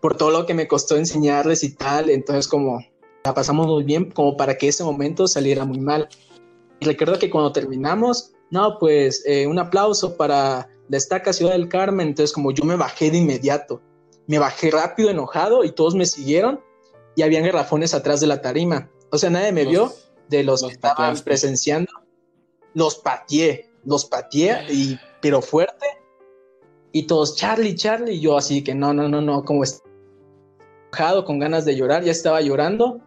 por 0.00 0.16
todo 0.16 0.30
lo 0.30 0.46
que 0.46 0.54
me 0.54 0.68
costó 0.68 0.96
enseñarles 0.96 1.62
y 1.64 1.74
tal. 1.74 2.08
Entonces, 2.10 2.48
como 2.48 2.82
la 3.24 3.34
pasamos 3.34 3.66
muy 3.66 3.84
bien, 3.84 4.10
como 4.10 4.36
para 4.36 4.56
que 4.56 4.68
ese 4.68 4.84
momento 4.84 5.26
saliera 5.26 5.64
muy 5.64 5.80
mal. 5.80 6.08
Y 6.80 6.86
recuerdo 6.86 7.18
que 7.18 7.28
cuando 7.28 7.52
terminamos, 7.52 8.32
no, 8.50 8.78
pues 8.78 9.22
eh, 9.26 9.46
un 9.46 9.58
aplauso 9.58 10.16
para 10.16 10.68
la 10.88 10.96
estaca 10.96 11.32
Ciudad 11.32 11.52
del 11.52 11.68
Carmen. 11.68 12.08
Entonces, 12.08 12.32
como 12.32 12.52
yo 12.52 12.64
me 12.64 12.76
bajé 12.76 13.10
de 13.10 13.18
inmediato, 13.18 13.80
me 14.26 14.38
bajé 14.38 14.70
rápido, 14.70 15.10
enojado, 15.10 15.64
y 15.64 15.72
todos 15.72 15.94
me 15.94 16.06
siguieron. 16.06 16.60
Y 17.16 17.22
habían 17.22 17.44
garrafones 17.44 17.94
atrás 17.94 18.20
de 18.20 18.26
la 18.26 18.40
tarima. 18.40 18.90
O 19.10 19.18
sea, 19.18 19.30
nadie 19.30 19.52
me 19.52 19.64
vio 19.64 19.92
de 20.28 20.44
los, 20.44 20.62
que 20.62 20.72
estaban 20.72 21.18
presenciando 21.18 21.90
los 22.74 22.96
pateé, 22.96 23.70
los 23.84 24.04
pateé, 24.04 24.64
y, 24.70 24.98
pero 25.20 25.42
fuerte. 25.42 25.86
Y 26.92 27.06
todos, 27.06 27.36
Charlie, 27.36 27.74
Charlie, 27.74 28.14
y 28.14 28.20
yo 28.20 28.36
así 28.36 28.62
que 28.64 28.74
no, 28.74 28.92
no, 28.92 29.08
no, 29.08 29.20
no, 29.20 29.44
como 29.44 29.62
enojado, 29.64 31.24
con 31.24 31.38
ganas 31.38 31.64
de 31.64 31.76
llorar, 31.76 32.02
ya 32.02 32.12
estaba 32.12 32.40
llorando, 32.40 33.00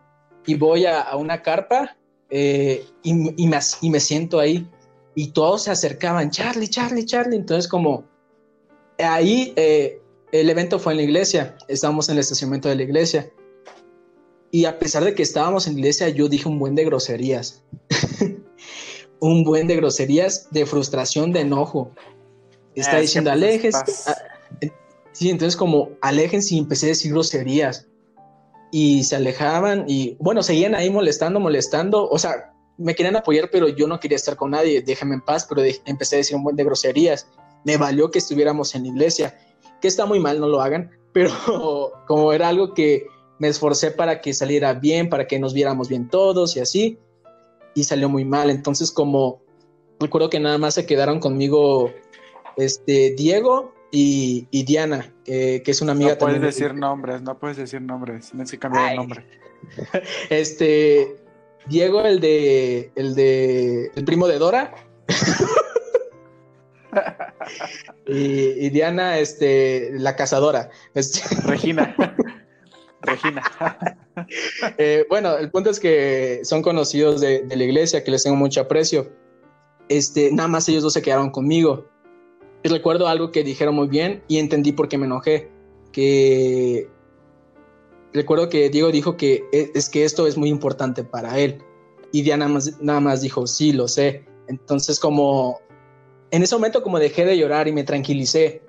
y 0.45 0.55
voy 0.55 0.85
a, 0.85 1.15
una 1.15 1.41
carpa 1.41 1.97
eh, 2.29 2.85
y, 3.03 3.13
me, 3.13 3.59
y 3.81 3.89
me 3.89 3.99
siento 3.99 4.39
ahí, 4.39 4.69
y 5.15 5.31
todos 5.31 5.63
se 5.63 5.71
acercaban, 5.71 6.31
Charlie, 6.31 6.67
Charlie, 6.67 7.05
Charlie, 7.05 7.37
entonces 7.37 7.67
como 7.67 8.05
ahí 8.99 9.53
eh, 9.55 10.01
el 10.31 10.49
evento 10.49 10.79
fue 10.79 10.93
en 10.93 10.97
la 10.97 11.03
iglesia, 11.03 11.55
estábamos 11.67 12.09
en 12.09 12.13
el 12.13 12.19
estacionamiento 12.19 12.69
de 12.69 12.75
la 12.75 12.83
iglesia, 12.83 13.31
y 14.53 14.65
a 14.65 14.77
pesar 14.77 15.03
de 15.03 15.15
que 15.15 15.23
estábamos 15.23 15.65
en 15.65 15.73
la 15.73 15.79
iglesia, 15.79 16.09
yo 16.09 16.29
dije 16.29 16.47
un 16.47 16.59
buen 16.59 16.75
de 16.75 16.85
groserías. 16.85 17.63
un 19.19 19.43
buen 19.43 19.65
de 19.65 19.77
groserías, 19.77 20.47
de 20.51 20.67
frustración, 20.67 21.33
de 21.33 21.39
enojo. 21.39 21.89
Está 22.75 22.97
ah, 22.97 22.99
diciendo, 22.99 23.31
alejes. 23.31 23.73
Ah, 24.05 24.15
sí, 25.11 25.31
entonces 25.31 25.57
como 25.57 25.89
alejense 26.01 26.53
y 26.53 26.59
empecé 26.59 26.85
a 26.85 26.89
decir 26.89 27.11
groserías. 27.11 27.87
Y 28.71 29.03
se 29.05 29.15
alejaban 29.15 29.85
y 29.87 30.17
bueno, 30.19 30.43
seguían 30.43 30.75
ahí 30.75 30.91
molestando, 30.91 31.39
molestando. 31.39 32.07
O 32.07 32.19
sea, 32.19 32.52
me 32.83 32.95
querían 32.95 33.15
apoyar, 33.15 33.49
pero 33.51 33.67
yo 33.67 33.87
no 33.87 33.99
quería 33.99 34.15
estar 34.15 34.35
con 34.35 34.51
nadie. 34.51 34.81
Déjenme 34.81 35.15
en 35.15 35.21
paz, 35.21 35.45
pero 35.47 35.61
empecé 35.85 36.15
a 36.15 36.17
decir 36.17 36.35
un 36.35 36.43
buen 36.43 36.55
de 36.55 36.63
groserías. 36.63 37.27
Me 37.63 37.77
valió 37.77 38.11
que 38.11 38.19
estuviéramos 38.19 38.75
en 38.75 38.83
la 38.83 38.89
iglesia, 38.89 39.37
que 39.81 39.87
está 39.87 40.05
muy 40.05 40.19
mal, 40.19 40.39
no 40.39 40.47
lo 40.47 40.61
hagan, 40.61 40.91
pero 41.13 41.93
como 42.07 42.33
era 42.33 42.49
algo 42.49 42.73
que 42.73 43.07
me 43.39 43.47
esforcé 43.47 43.91
para 43.91 44.21
que 44.21 44.33
saliera 44.33 44.73
bien, 44.73 45.09
para 45.09 45.27
que 45.27 45.39
nos 45.39 45.53
viéramos 45.53 45.89
bien 45.89 46.09
todos 46.09 46.55
y 46.55 46.59
así 46.59 46.99
y 47.75 47.83
salió 47.83 48.09
muy 48.09 48.25
mal. 48.25 48.49
Entonces, 48.49 48.91
como 48.91 49.41
recuerdo 49.99 50.29
que 50.29 50.39
nada 50.39 50.57
más 50.57 50.75
se 50.75 50.85
quedaron 50.85 51.19
conmigo 51.19 51.91
este 52.57 53.13
Diego 53.15 53.73
y, 53.91 54.47
Diana, 54.63 55.13
que, 55.23 55.61
es 55.65 55.81
una 55.81 55.91
amiga 55.91 56.17
también. 56.17 56.41
No 56.41 56.41
puedes 56.41 56.55
decir 56.55 56.73
nombres, 56.75 57.21
no 57.21 57.39
puedes 57.39 57.57
decir 57.57 57.81
nombres, 57.81 58.29
tienes 58.29 58.51
que 58.51 58.59
cambiar 58.59 58.91
el 58.91 58.97
nombre. 58.97 59.25
Este 60.29 61.22
Diego, 61.67 62.01
el 62.01 62.19
de 62.19 62.91
el 62.95 63.15
de 63.15 63.91
el 63.95 64.05
primo 64.05 64.27
de 64.27 64.37
Dora. 64.37 64.73
y, 68.07 68.69
Diana, 68.69 69.19
este, 69.19 69.91
la 69.93 70.15
cazadora. 70.15 70.69
Este... 70.93 71.21
Regina. 71.45 71.95
Regina. 73.01 73.43
Eh, 74.77 75.05
bueno, 75.09 75.37
el 75.37 75.51
punto 75.51 75.69
es 75.69 75.79
que 75.79 76.41
son 76.43 76.61
conocidos 76.61 77.21
de, 77.21 77.45
la 77.49 77.63
iglesia, 77.63 78.03
que 78.03 78.11
les 78.11 78.23
tengo 78.23 78.37
mucho 78.37 78.61
aprecio. 78.61 79.11
Este, 79.89 80.31
nada 80.31 80.47
más 80.47 80.69
ellos 80.69 80.83
dos 80.83 80.93
se 80.93 81.01
quedaron 81.01 81.29
conmigo. 81.29 81.89
Y 82.63 82.69
recuerdo 82.69 83.07
algo 83.07 83.31
que 83.31 83.43
dijeron 83.43 83.75
muy 83.75 83.87
bien 83.87 84.23
y 84.27 84.37
entendí 84.37 84.71
por 84.71 84.87
qué 84.87 84.97
me 84.97 85.05
enojé. 85.05 85.51
Que 85.91 86.87
recuerdo 88.13 88.49
que 88.49 88.69
Diego 88.69 88.91
dijo 88.91 89.17
que 89.17 89.45
e, 89.51 89.71
es, 89.73 89.89
que 89.89 90.05
esto 90.05 90.27
es 90.27 90.37
muy 90.37 90.49
importante 90.49 91.03
para 91.03 91.37
él. 91.39 91.63
Y 92.11 92.21
Diana 92.21 92.47
más, 92.47 92.79
nada 92.81 92.99
más 92.99 93.21
dijo, 93.21 93.47
sí, 93.47 93.73
lo 93.73 93.87
sé. 93.87 94.25
Entonces 94.47 94.99
como 94.99 95.59
en 96.31 96.43
ese 96.43 96.55
momento 96.55 96.83
como 96.83 96.99
dejé 96.99 97.25
de 97.25 97.37
llorar 97.37 97.67
y 97.67 97.71
me 97.71 97.83
tranquilicé 97.83 98.63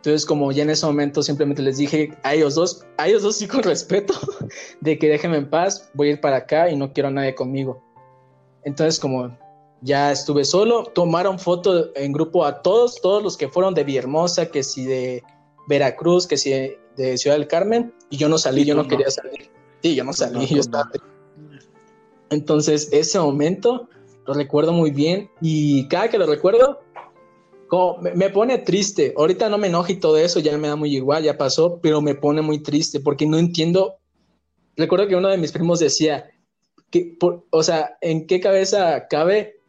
entonces, 0.00 0.24
como 0.24 0.50
ya 0.50 0.62
en 0.62 0.70
ese 0.70 0.86
momento 0.86 1.22
simplemente 1.22 1.60
les 1.60 1.76
dije 1.76 2.16
a 2.22 2.32
ellos 2.32 2.54
dos, 2.54 2.86
a 2.96 3.06
ellos 3.06 3.22
dos 3.22 3.36
sí 3.36 3.46
con 3.46 3.62
respeto, 3.62 4.14
de 4.80 4.98
que 4.98 5.10
déjenme 5.10 5.36
en 5.36 5.50
paz, 5.50 5.90
voy 5.92 6.08
a 6.08 6.10
ir 6.12 6.20
para 6.22 6.36
acá 6.36 6.70
y 6.70 6.76
no 6.76 6.90
quiero 6.94 7.10
a 7.10 7.12
nadie 7.12 7.34
conmigo. 7.34 7.84
Entonces, 8.64 8.98
como 8.98 9.36
ya 9.82 10.10
estuve 10.10 10.46
solo, 10.46 10.84
tomaron 10.84 11.38
foto 11.38 11.94
en 11.96 12.14
grupo 12.14 12.46
a 12.46 12.62
todos, 12.62 12.98
todos 13.02 13.22
los 13.22 13.36
que 13.36 13.50
fueron 13.50 13.74
de 13.74 13.84
Villahermosa, 13.84 14.46
que 14.46 14.62
si 14.62 14.86
de 14.86 15.22
Veracruz, 15.66 16.26
que 16.26 16.36
si 16.36 16.50
de, 16.50 17.18
Ciudad 17.18 17.36
del 17.36 17.48
Carmen, 17.48 17.94
y 18.10 18.16
yo 18.16 18.28
no 18.28 18.38
salí, 18.38 18.64
yo 18.64 18.74
no, 18.74 18.86
quería 18.86 19.10
salir. 19.10 19.50
Sí, 19.82 19.94
yo 19.94 20.04
no 20.04 20.12
salí, 20.12 20.46
yo 20.46 20.60
estaba... 20.60 20.90
Entonces, 22.30 22.88
ese 22.92 23.18
momento 23.18 23.88
lo 24.26 24.34
recuerdo 24.34 24.72
muy 24.72 24.90
bien 24.90 25.30
y 25.40 25.88
cada 25.88 26.08
que 26.08 26.18
lo 26.18 26.26
recuerdo, 26.26 26.80
me, 28.00 28.30
pone 28.30 28.58
triste. 28.58 29.14
Ahorita 29.16 29.48
no 29.48 29.58
me 29.58 29.68
enojo 29.68 29.92
y 29.92 29.96
todo 29.96 30.16
eso, 30.16 30.40
ya 30.40 30.56
me 30.58 30.68
da 30.68 30.76
muy 30.76 30.94
igual, 30.94 31.22
ya 31.22 31.38
pasó, 31.38 31.78
pero 31.80 32.00
me 32.00 32.14
pone 32.14 32.42
muy 32.42 32.62
triste 32.62 33.00
porque 33.00 33.26
no 33.26 33.38
entiendo. 33.38 33.96
Recuerdo 34.76 35.08
que 35.08 35.16
uno 35.16 35.28
de 35.28 35.38
mis 35.38 35.52
primos 35.52 35.78
decía, 35.78 36.30
que, 36.90 37.16
o 37.50 37.62
sea, 37.62 37.96
¿en 38.00 38.26
qué 38.26 38.40
cabeza 38.40 39.06
cabe 39.08 39.60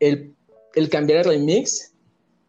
el, 0.00 0.34
el 0.74 0.88
cambiar 0.88 1.20
el 1.20 1.24
remix 1.24 1.93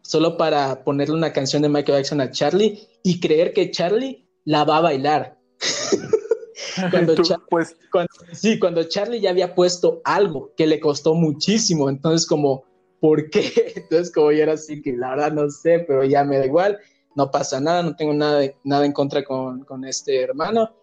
solo 0.05 0.37
para 0.37 0.83
ponerle 0.83 1.15
una 1.15 1.33
canción 1.33 1.61
de 1.61 1.69
Michael 1.69 1.99
Jackson 1.99 2.21
a 2.21 2.31
Charlie 2.31 2.87
y 3.03 3.19
creer 3.19 3.53
que 3.53 3.71
Charlie 3.71 4.27
la 4.43 4.63
va 4.63 4.77
a 4.77 4.81
bailar? 4.81 5.39
cuando, 6.91 7.15
pues... 7.49 7.75
cuando, 7.91 8.11
sí, 8.33 8.59
cuando 8.59 8.83
Charlie 8.83 9.21
ya 9.21 9.31
había 9.31 9.55
puesto 9.55 10.01
algo 10.03 10.53
que 10.55 10.67
le 10.67 10.79
costó 10.79 11.15
muchísimo, 11.15 11.89
entonces 11.89 12.27
como 12.27 12.65
¿por 12.99 13.29
qué? 13.29 13.51
Entonces, 13.75 14.11
como 14.11 14.31
yo 14.31 14.43
era 14.43 14.53
así, 14.53 14.81
que 14.81 14.93
la 14.93 15.11
verdad 15.11 15.31
no 15.31 15.49
sé, 15.49 15.79
pero 15.79 16.03
ya 16.03 16.23
me 16.23 16.37
da 16.37 16.45
igual. 16.45 16.79
no 17.15 17.31
pasa 17.31 17.59
nada, 17.61 17.81
no 17.81 17.95
tengo 17.95 18.13
nada, 18.13 18.43
nada 18.63 18.85
en 18.85 18.91
contra 18.91 19.23
con, 19.23 19.63
con 19.63 19.85
este 19.85 20.21
hermano. 20.21 20.75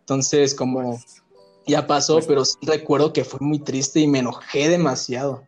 Entonces, 0.00 0.54
como 0.54 0.98
ya 1.66 1.86
pasó, 1.86 2.14
pues- 2.14 2.26
pero 2.26 2.44
sí 2.44 2.58
recuerdo 2.62 3.12
que 3.12 3.24
fue 3.24 3.38
muy 3.40 3.60
triste 3.60 4.00
y 4.00 4.06
me 4.06 4.18
enojé 4.18 4.68
demasiado. 4.68 5.46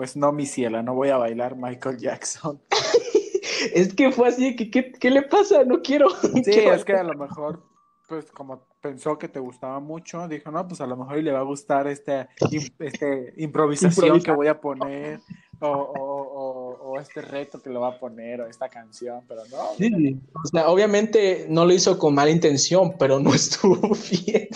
Pues 0.00 0.16
no, 0.16 0.32
mi 0.32 0.46
ciela, 0.46 0.82
no 0.82 0.94
voy 0.94 1.10
a 1.10 1.18
bailar 1.18 1.56
Michael 1.56 1.98
Jackson. 1.98 2.58
Es 3.74 3.92
que 3.92 4.10
fue 4.10 4.28
así, 4.28 4.56
que, 4.56 4.70
¿qué, 4.70 4.92
qué 4.92 5.10
le 5.10 5.20
pasa? 5.20 5.62
No 5.64 5.82
quiero. 5.82 6.08
Sí, 6.36 6.42
quiero 6.42 6.72
es 6.72 6.86
que 6.86 6.94
a 6.94 7.02
lo 7.04 7.12
mejor, 7.12 7.62
pues 8.08 8.32
como 8.32 8.66
pensó 8.80 9.18
que 9.18 9.28
te 9.28 9.38
gustaba 9.40 9.78
mucho, 9.78 10.26
dijo, 10.26 10.50
no, 10.50 10.66
pues 10.66 10.80
a 10.80 10.86
lo 10.86 10.96
mejor 10.96 11.18
le 11.22 11.32
va 11.32 11.40
a 11.40 11.42
gustar 11.42 11.86
im- 11.86 12.72
este 12.78 13.34
improvisación 13.36 14.06
Improvisa. 14.06 14.24
que 14.24 14.32
voy 14.32 14.46
a 14.46 14.58
poner, 14.58 15.20
o, 15.60 15.68
o- 15.68 16.29
o- 17.00 17.02
este 17.02 17.22
reto 17.22 17.60
que 17.60 17.70
le 17.70 17.78
va 17.78 17.88
a 17.88 17.98
poner, 17.98 18.40
o 18.40 18.46
esta 18.46 18.68
canción, 18.68 19.22
pero 19.26 19.42
no. 19.50 19.74
Sí, 19.76 20.18
o 20.32 20.46
sea, 20.46 20.68
obviamente 20.68 21.46
no 21.48 21.64
lo 21.64 21.72
hizo 21.72 21.98
con 21.98 22.14
mala 22.14 22.30
intención, 22.30 22.96
pero 22.98 23.18
no 23.18 23.30
estuvo 23.34 23.76
bien, 24.10 24.48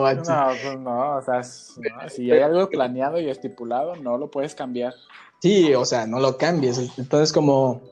manches. 0.00 0.28
No, 0.28 0.46
pues 0.62 0.78
no, 0.78 1.16
o 1.16 1.22
sea, 1.22 1.40
no, 1.82 2.08
si 2.10 2.30
hay 2.30 2.40
algo 2.40 2.68
planeado 2.68 3.20
y 3.20 3.28
estipulado, 3.28 3.96
no 3.96 4.18
lo 4.18 4.30
puedes 4.30 4.54
cambiar. 4.54 4.94
Sí, 5.40 5.74
o 5.74 5.84
sea, 5.84 6.06
no 6.06 6.18
lo 6.18 6.36
cambies. 6.36 6.78
Entonces, 6.98 7.32
como, 7.32 7.82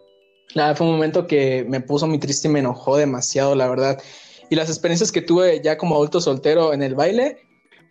nada, 0.54 0.74
fue 0.74 0.86
un 0.86 0.94
momento 0.94 1.26
que 1.26 1.64
me 1.68 1.80
puso 1.80 2.06
muy 2.06 2.18
triste 2.18 2.48
y 2.48 2.50
me 2.50 2.60
enojó 2.60 2.96
demasiado, 2.96 3.54
la 3.54 3.68
verdad. 3.68 4.02
Y 4.50 4.56
las 4.56 4.68
experiencias 4.68 5.12
que 5.12 5.22
tuve 5.22 5.60
ya 5.62 5.78
como 5.78 5.94
adulto 5.94 6.20
soltero 6.20 6.72
en 6.72 6.82
el 6.82 6.94
baile, 6.94 7.38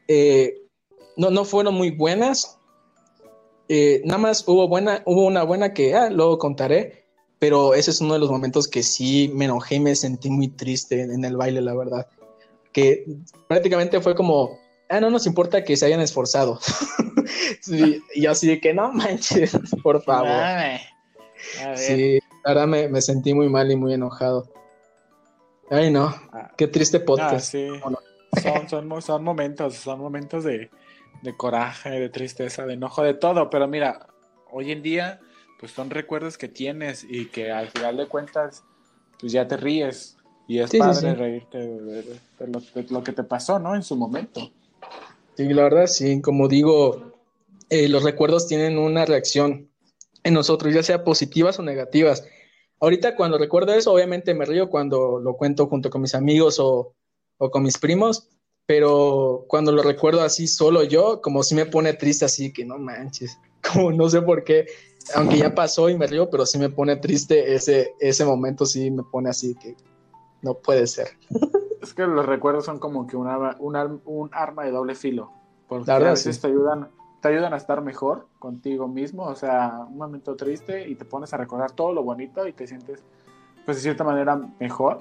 eh, 0.08 0.56
no, 1.18 1.30
no 1.30 1.46
fueron 1.46 1.76
muy 1.76 1.92
buenas. 1.92 2.60
Eh, 3.70 4.02
nada 4.06 4.18
más 4.18 4.48
hubo, 4.48 4.68
buena, 4.68 5.02
hubo 5.06 5.26
una 5.26 5.44
buena 5.44 5.74
que 5.74 5.96
ah, 5.96 6.10
luego 6.10 6.38
contaré, 6.38 7.06
pero 7.40 7.74
ese 7.74 7.92
es 7.92 8.02
uno 8.02 8.14
de 8.14 8.20
los 8.20 8.30
momentos 8.30 8.68
que 8.68 8.84
sí 8.84 9.32
me 9.34 9.46
enojé 9.46 9.76
y 9.76 9.80
me 9.80 9.96
sentí 9.96 10.30
muy 10.30 10.50
triste 10.50 11.02
en, 11.02 11.24
el 11.24 11.38
baile, 11.38 11.62
la 11.62 11.76
verdad. 11.76 12.08
Que 12.72 13.06
prácticamente 13.48 14.02
fue 14.02 14.16
como, 14.16 14.58
ah, 14.90 15.00
no 15.00 15.10
nos 15.10 15.26
importa 15.26 15.64
que 15.64 15.78
se 15.78 15.86
hayan 15.86 16.02
esforzado. 16.02 16.60
Sí, 17.62 18.04
y 18.14 18.24
yo 18.24 18.32
así 18.32 18.48
de 18.48 18.60
que 18.60 18.74
no 18.74 18.92
manches, 18.92 19.58
por 19.82 20.04
favor. 20.04 20.28
Ay, 20.28 20.82
a 21.62 21.70
ver. 21.70 21.78
Sí, 21.78 22.20
verdad 22.46 22.68
me, 22.68 22.90
me 22.90 23.02
sentí 23.02 23.34
muy 23.34 23.48
mal 23.48 23.72
y 23.72 23.76
muy 23.78 23.94
enojado. 23.94 24.50
Ay, 25.70 25.90
no, 25.90 26.14
Ah, 26.32 26.52
qué 26.58 26.68
triste 26.68 26.98
ah, 26.98 27.06
podcast. 27.06 27.52
sí. 27.52 27.68
Son, 28.42 29.02
son 29.02 29.24
momentos, 29.24 29.76
son 29.76 30.00
momentos 30.00 30.44
de, 30.44 30.70
de 31.24 31.36
coraje, 31.36 31.90
de 31.90 32.10
tristeza, 32.10 32.66
de 32.66 32.74
enojo, 32.74 33.02
de 33.04 33.14
todo. 33.14 33.50
Pero 33.50 33.68
mira, 33.68 34.08
hoy 34.52 34.72
en 34.72 34.84
día, 34.84 35.20
pues 35.60 35.72
son 35.72 35.90
recuerdos 35.90 36.38
que 36.38 36.48
tienes 36.50 37.06
y 37.10 37.28
que 37.30 37.52
al 37.52 37.70
final 37.70 37.98
de 37.98 38.08
cuentas, 38.08 38.64
pues 39.20 39.32
ya 39.32 39.48
te 39.48 39.58
ríes. 39.58 40.18
Y 40.48 40.60
es 40.60 40.70
Sí, 40.70 40.78
sí, 40.78 40.84
padre 40.84 41.12
sí. 41.12 41.16
reírte 41.16 41.58
de, 41.58 41.82
de- 41.82 42.20
de 42.40 42.48
lo, 42.48 42.60
de 42.60 42.86
lo 42.90 43.04
que 43.04 43.14
te 43.14 43.24
pasó, 43.24 43.58
¿no? 43.60 43.74
En 43.76 43.84
su 43.84 43.96
momento. 43.96 44.52
Sí, 45.36 45.46
la 45.48 45.64
verdad, 45.64 45.88
sí, 45.88 46.22
como 46.22 46.48
digo, 46.50 47.14
eh, 47.70 47.88
los 47.88 48.04
recuerdos 48.04 48.48
tienen 48.48 48.78
una 48.78 49.06
reacción 49.06 49.70
en 50.24 50.34
nosotros, 50.34 50.74
ya 50.74 50.84
sea 50.84 51.04
positivas 51.06 51.58
o 51.60 51.64
negativas. 51.64 52.26
Ahorita 52.82 53.16
cuando 53.16 53.38
recuerdo 53.38 53.74
eso, 53.74 53.94
obviamente 53.94 54.34
me 54.34 54.46
río 54.46 54.70
cuando 54.70 55.20
lo 55.20 55.36
cuento 55.38 55.68
junto 55.68 55.90
con 55.90 56.02
mis 56.02 56.16
amigos 56.16 56.60
o, 56.60 56.94
o 57.38 57.50
con 57.50 57.64
mis 57.64 57.78
primos, 57.78 58.30
pero 58.66 59.46
cuando 59.48 59.72
lo 59.72 59.84
recuerdo 59.84 60.22
así 60.22 60.48
solo 60.48 60.84
yo, 60.84 61.22
como 61.22 61.44
si 61.44 61.56
me 61.56 61.66
pone 61.66 61.94
triste 61.94 62.26
así 62.26 62.52
que 62.54 62.66
no 62.66 62.78
manches, 62.78 63.40
como 63.74 63.92
no 63.92 64.10
sé 64.10 64.22
por 64.22 64.44
qué, 64.44 64.66
aunque 65.16 65.38
ya 65.38 65.54
pasó 65.54 65.90
y 65.90 65.98
me 65.98 66.08
río, 66.08 66.30
pero 66.30 66.46
sí 66.46 66.58
me 66.58 66.70
pone 66.70 66.96
triste 66.98 67.54
ese, 67.54 67.94
ese 68.00 68.26
momento, 68.26 68.66
sí 68.66 68.90
me 68.92 69.04
pone 69.04 69.30
así 69.30 69.56
que 69.56 69.76
no 70.42 70.56
puede 70.56 70.88
ser. 70.88 71.08
Es 71.82 71.94
que 71.94 72.08
los 72.08 72.26
recuerdos 72.26 72.66
son 72.66 72.80
como 72.80 73.08
que 73.08 73.18
un, 73.18 73.28
ar- 73.28 73.58
un 73.60 74.30
arma 74.34 74.64
de 74.64 74.72
doble 74.72 74.96
filo. 74.96 75.32
Porque 75.68 75.92
a 75.92 76.00
veces 76.00 76.36
sí. 76.36 76.42
te 76.42 76.48
ayudan, 76.48 76.90
te 77.22 77.28
ayudan 77.30 77.54
a 77.54 77.58
estar 77.58 77.82
mejor 77.82 78.28
contigo 78.40 78.88
mismo. 78.88 79.24
O 79.24 79.36
sea, 79.36 79.86
un 79.90 79.98
momento 79.98 80.36
triste 80.36 80.88
y 80.88 80.96
te 80.96 81.04
pones 81.06 81.34
a 81.34 81.38
recordar 81.38 81.72
todo 81.72 81.92
lo 81.94 82.04
bonito 82.04 82.48
y 82.48 82.54
te 82.54 82.68
sientes, 82.68 83.04
pues 83.66 83.78
de 83.78 83.84
cierta 83.84 84.04
manera, 84.04 84.36
mejor. 84.60 85.00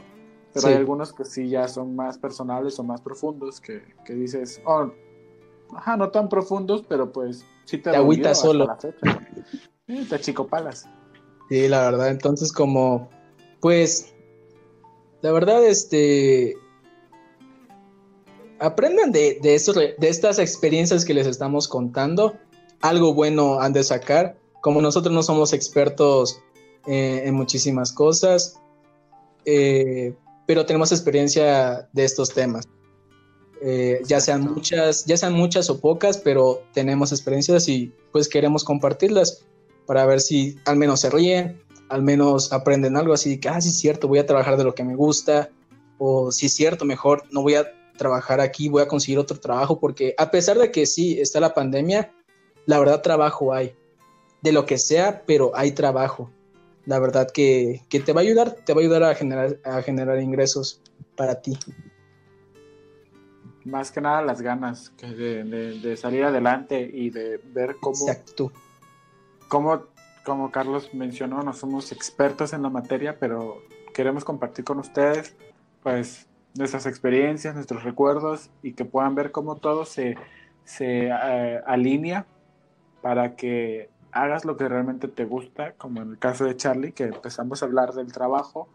Pero 0.52 0.66
Sí. 0.66 0.68
hay 0.68 0.74
algunos 0.74 1.12
que 1.12 1.24
sí 1.24 1.48
ya 1.48 1.66
son 1.68 1.96
más 1.96 2.18
personales 2.18 2.78
o 2.78 2.82
más 2.84 3.00
profundos 3.00 3.60
que, 3.60 3.82
que 4.04 4.12
dices, 4.14 4.60
oh, 4.66 4.90
ajá, 5.74 5.96
no 5.96 6.10
tan 6.10 6.28
profundos, 6.28 6.84
pero 6.88 7.10
pues 7.10 7.44
sí 7.64 7.78
te, 7.78 7.90
Te 7.90 7.96
agüita 7.96 8.28
dolió 8.28 8.32
hasta 8.32 8.46
solo. 8.46 8.66
la 8.66 8.76
fecha. 8.76 10.08
Te 10.10 10.20
chicopalas. 10.20 10.86
Sí, 11.48 11.68
la 11.68 11.82
verdad, 11.90 12.08
entonces 12.10 12.52
como, 12.52 13.08
pues, 13.60 14.14
la 15.22 15.32
verdad, 15.32 15.64
este, 15.64 16.54
aprendan 18.58 19.12
de, 19.12 19.38
de, 19.42 19.54
estos 19.54 19.74
de 19.76 19.96
estas 20.00 20.38
experiencias 20.38 21.04
que 21.04 21.14
les 21.14 21.26
estamos 21.26 21.68
contando, 21.68 22.36
algo 22.80 23.14
bueno 23.14 23.60
han 23.60 23.72
de 23.72 23.82
sacar, 23.84 24.36
como 24.60 24.80
nosotros 24.80 25.12
no 25.14 25.22
somos 25.22 25.52
expertos 25.52 26.40
eh, 26.86 27.22
en 27.24 27.34
muchísimas 27.34 27.92
cosas, 27.92 28.60
eh, 29.44 30.14
pero 30.46 30.66
tenemos 30.66 30.92
experiencia 30.92 31.88
de 31.92 32.04
estos 32.04 32.32
temas. 32.32 32.68
Eh, 33.60 34.00
ya 34.06 34.20
sean 34.20 34.42
muchas, 34.42 35.04
ya 35.04 35.16
sean 35.16 35.34
muchas 35.34 35.70
o 35.70 35.80
pocas, 35.80 36.18
pero 36.18 36.64
tenemos 36.72 37.12
experiencias 37.12 37.68
y 37.68 37.92
pues 38.10 38.28
queremos 38.28 38.64
compartirlas 38.64 39.46
para 39.86 40.04
ver 40.04 40.20
si 40.20 40.56
al 40.64 40.76
menos 40.76 41.00
se 41.00 41.10
ríen, 41.10 41.62
al 41.88 42.02
menos 42.02 42.52
aprenden 42.52 42.96
algo 42.96 43.12
así 43.12 43.38
que, 43.38 43.48
ah, 43.48 43.60
sí 43.60 43.68
es 43.68 43.78
cierto, 43.78 44.08
voy 44.08 44.18
a 44.18 44.26
trabajar 44.26 44.56
de 44.56 44.64
lo 44.64 44.74
que 44.74 44.82
me 44.82 44.96
gusta, 44.96 45.50
o 45.98 46.32
si 46.32 46.46
es 46.46 46.54
cierto, 46.54 46.84
mejor 46.84 47.24
no 47.30 47.42
voy 47.42 47.54
a 47.54 47.66
trabajar 47.96 48.40
aquí, 48.40 48.68
voy 48.68 48.82
a 48.82 48.88
conseguir 48.88 49.18
otro 49.18 49.38
trabajo, 49.38 49.78
porque 49.78 50.14
a 50.18 50.30
pesar 50.30 50.58
de 50.58 50.72
que 50.72 50.86
sí 50.86 51.20
está 51.20 51.38
la 51.38 51.54
pandemia, 51.54 52.12
la 52.66 52.78
verdad 52.78 53.02
trabajo 53.02 53.52
hay, 53.52 53.76
de 54.42 54.52
lo 54.52 54.66
que 54.66 54.78
sea, 54.78 55.22
pero 55.26 55.52
hay 55.54 55.72
trabajo. 55.72 56.30
La 56.86 56.98
verdad 56.98 57.28
que, 57.32 57.82
que 57.88 58.00
te 58.00 58.12
va 58.12 58.20
a 58.20 58.24
ayudar, 58.24 58.52
te 58.64 58.72
va 58.74 58.80
a 58.80 58.82
ayudar 58.82 59.02
a 59.04 59.14
generar, 59.14 59.58
a 59.64 59.82
generar 59.82 60.20
ingresos 60.20 60.80
para 61.16 61.40
ti. 61.40 61.56
Más 63.64 63.92
que 63.92 64.00
nada 64.00 64.22
las 64.22 64.42
ganas 64.42 64.90
que 64.96 65.06
de, 65.06 65.44
de- 65.44 65.78
de 65.78 65.96
salir 65.96 66.24
adelante 66.24 66.80
y 66.92 67.10
de 67.10 67.38
ver 67.52 67.76
cómo, 67.80 68.08
Exacto. 68.08 68.50
como, 69.48 69.84
como 70.24 70.50
Carlos 70.50 70.92
mencionó, 70.92 71.42
no 71.42 71.52
somos 71.52 71.92
expertos 71.92 72.52
en 72.52 72.62
la 72.62 72.70
materia, 72.70 73.16
pero 73.20 73.62
queremos 73.94 74.24
compartir 74.24 74.64
con 74.64 74.80
ustedes 74.80 75.36
pues 75.82 76.26
nuestras 76.54 76.86
experiencias, 76.86 77.54
nuestros 77.54 77.84
recuerdos 77.84 78.50
y 78.62 78.72
que 78.72 78.84
puedan 78.84 79.14
ver 79.14 79.30
cómo 79.30 79.56
todo 79.56 79.84
se, 79.84 80.16
se 80.64 81.06
eh, 81.08 81.60
alinea 81.64 82.26
para 83.00 83.36
que 83.36 83.90
hagas 84.12 84.44
lo 84.44 84.56
que 84.56 84.68
realmente 84.68 85.08
te 85.08 85.24
gusta, 85.24 85.72
como 85.72 86.02
en 86.02 86.10
el 86.10 86.18
caso 86.18 86.44
de 86.44 86.56
Charlie, 86.56 86.92
que 86.92 87.04
empezamos 87.04 87.62
a 87.62 87.66
hablar 87.66 87.94
del 87.94 88.12
trabajo, 88.12 88.68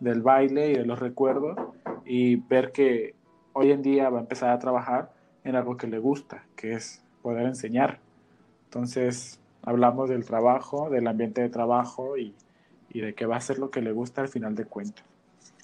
del 0.00 0.20
baile 0.22 0.70
y 0.70 0.74
de 0.74 0.84
los 0.84 0.98
recuerdos 0.98 1.56
y 2.04 2.36
ver 2.36 2.72
que 2.72 3.14
hoy 3.52 3.70
en 3.70 3.82
día 3.82 4.10
va 4.10 4.18
a 4.18 4.22
empezar 4.22 4.50
a 4.50 4.58
trabajar 4.58 5.12
en 5.44 5.56
algo 5.56 5.76
que 5.76 5.86
le 5.86 5.98
gusta, 5.98 6.44
que 6.56 6.72
es 6.72 7.02
poder 7.22 7.46
enseñar. 7.46 8.00
Entonces, 8.64 9.38
hablamos 9.62 10.08
del 10.08 10.24
trabajo, 10.24 10.90
del 10.90 11.06
ambiente 11.06 11.40
de 11.40 11.48
trabajo 11.48 12.16
y, 12.16 12.34
y 12.92 13.00
de 13.00 13.14
que 13.14 13.26
va 13.26 13.36
a 13.36 13.40
ser 13.40 13.58
lo 13.58 13.70
que 13.70 13.80
le 13.80 13.92
gusta 13.92 14.22
al 14.22 14.28
final 14.28 14.54
de 14.54 14.64
cuentas. 14.64 15.04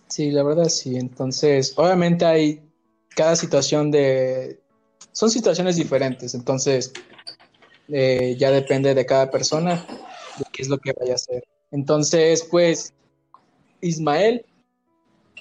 Sí, 0.09 0.31
la 0.31 0.45
verdad 0.45 0.69
sí. 0.69 0.97
Entonces, 0.97 1.75
obviamente 1.77 2.25
hay 2.25 2.63
cada 3.15 3.35
situación 3.35 3.91
de... 3.91 4.61
Son 5.13 5.31
situaciones 5.31 5.77
diferentes, 5.77 6.35
entonces 6.35 6.93
eh, 7.89 8.37
ya 8.39 8.51
depende 8.51 8.95
de 8.95 9.07
cada 9.07 9.31
persona 9.31 9.85
de 10.39 10.45
qué 10.53 10.63
es 10.63 10.69
lo 10.69 10.79
que 10.79 10.93
vaya 10.99 11.13
a 11.13 11.17
hacer. 11.17 11.45
Entonces, 11.71 12.47
pues, 12.51 12.93
Ismael, 13.81 14.45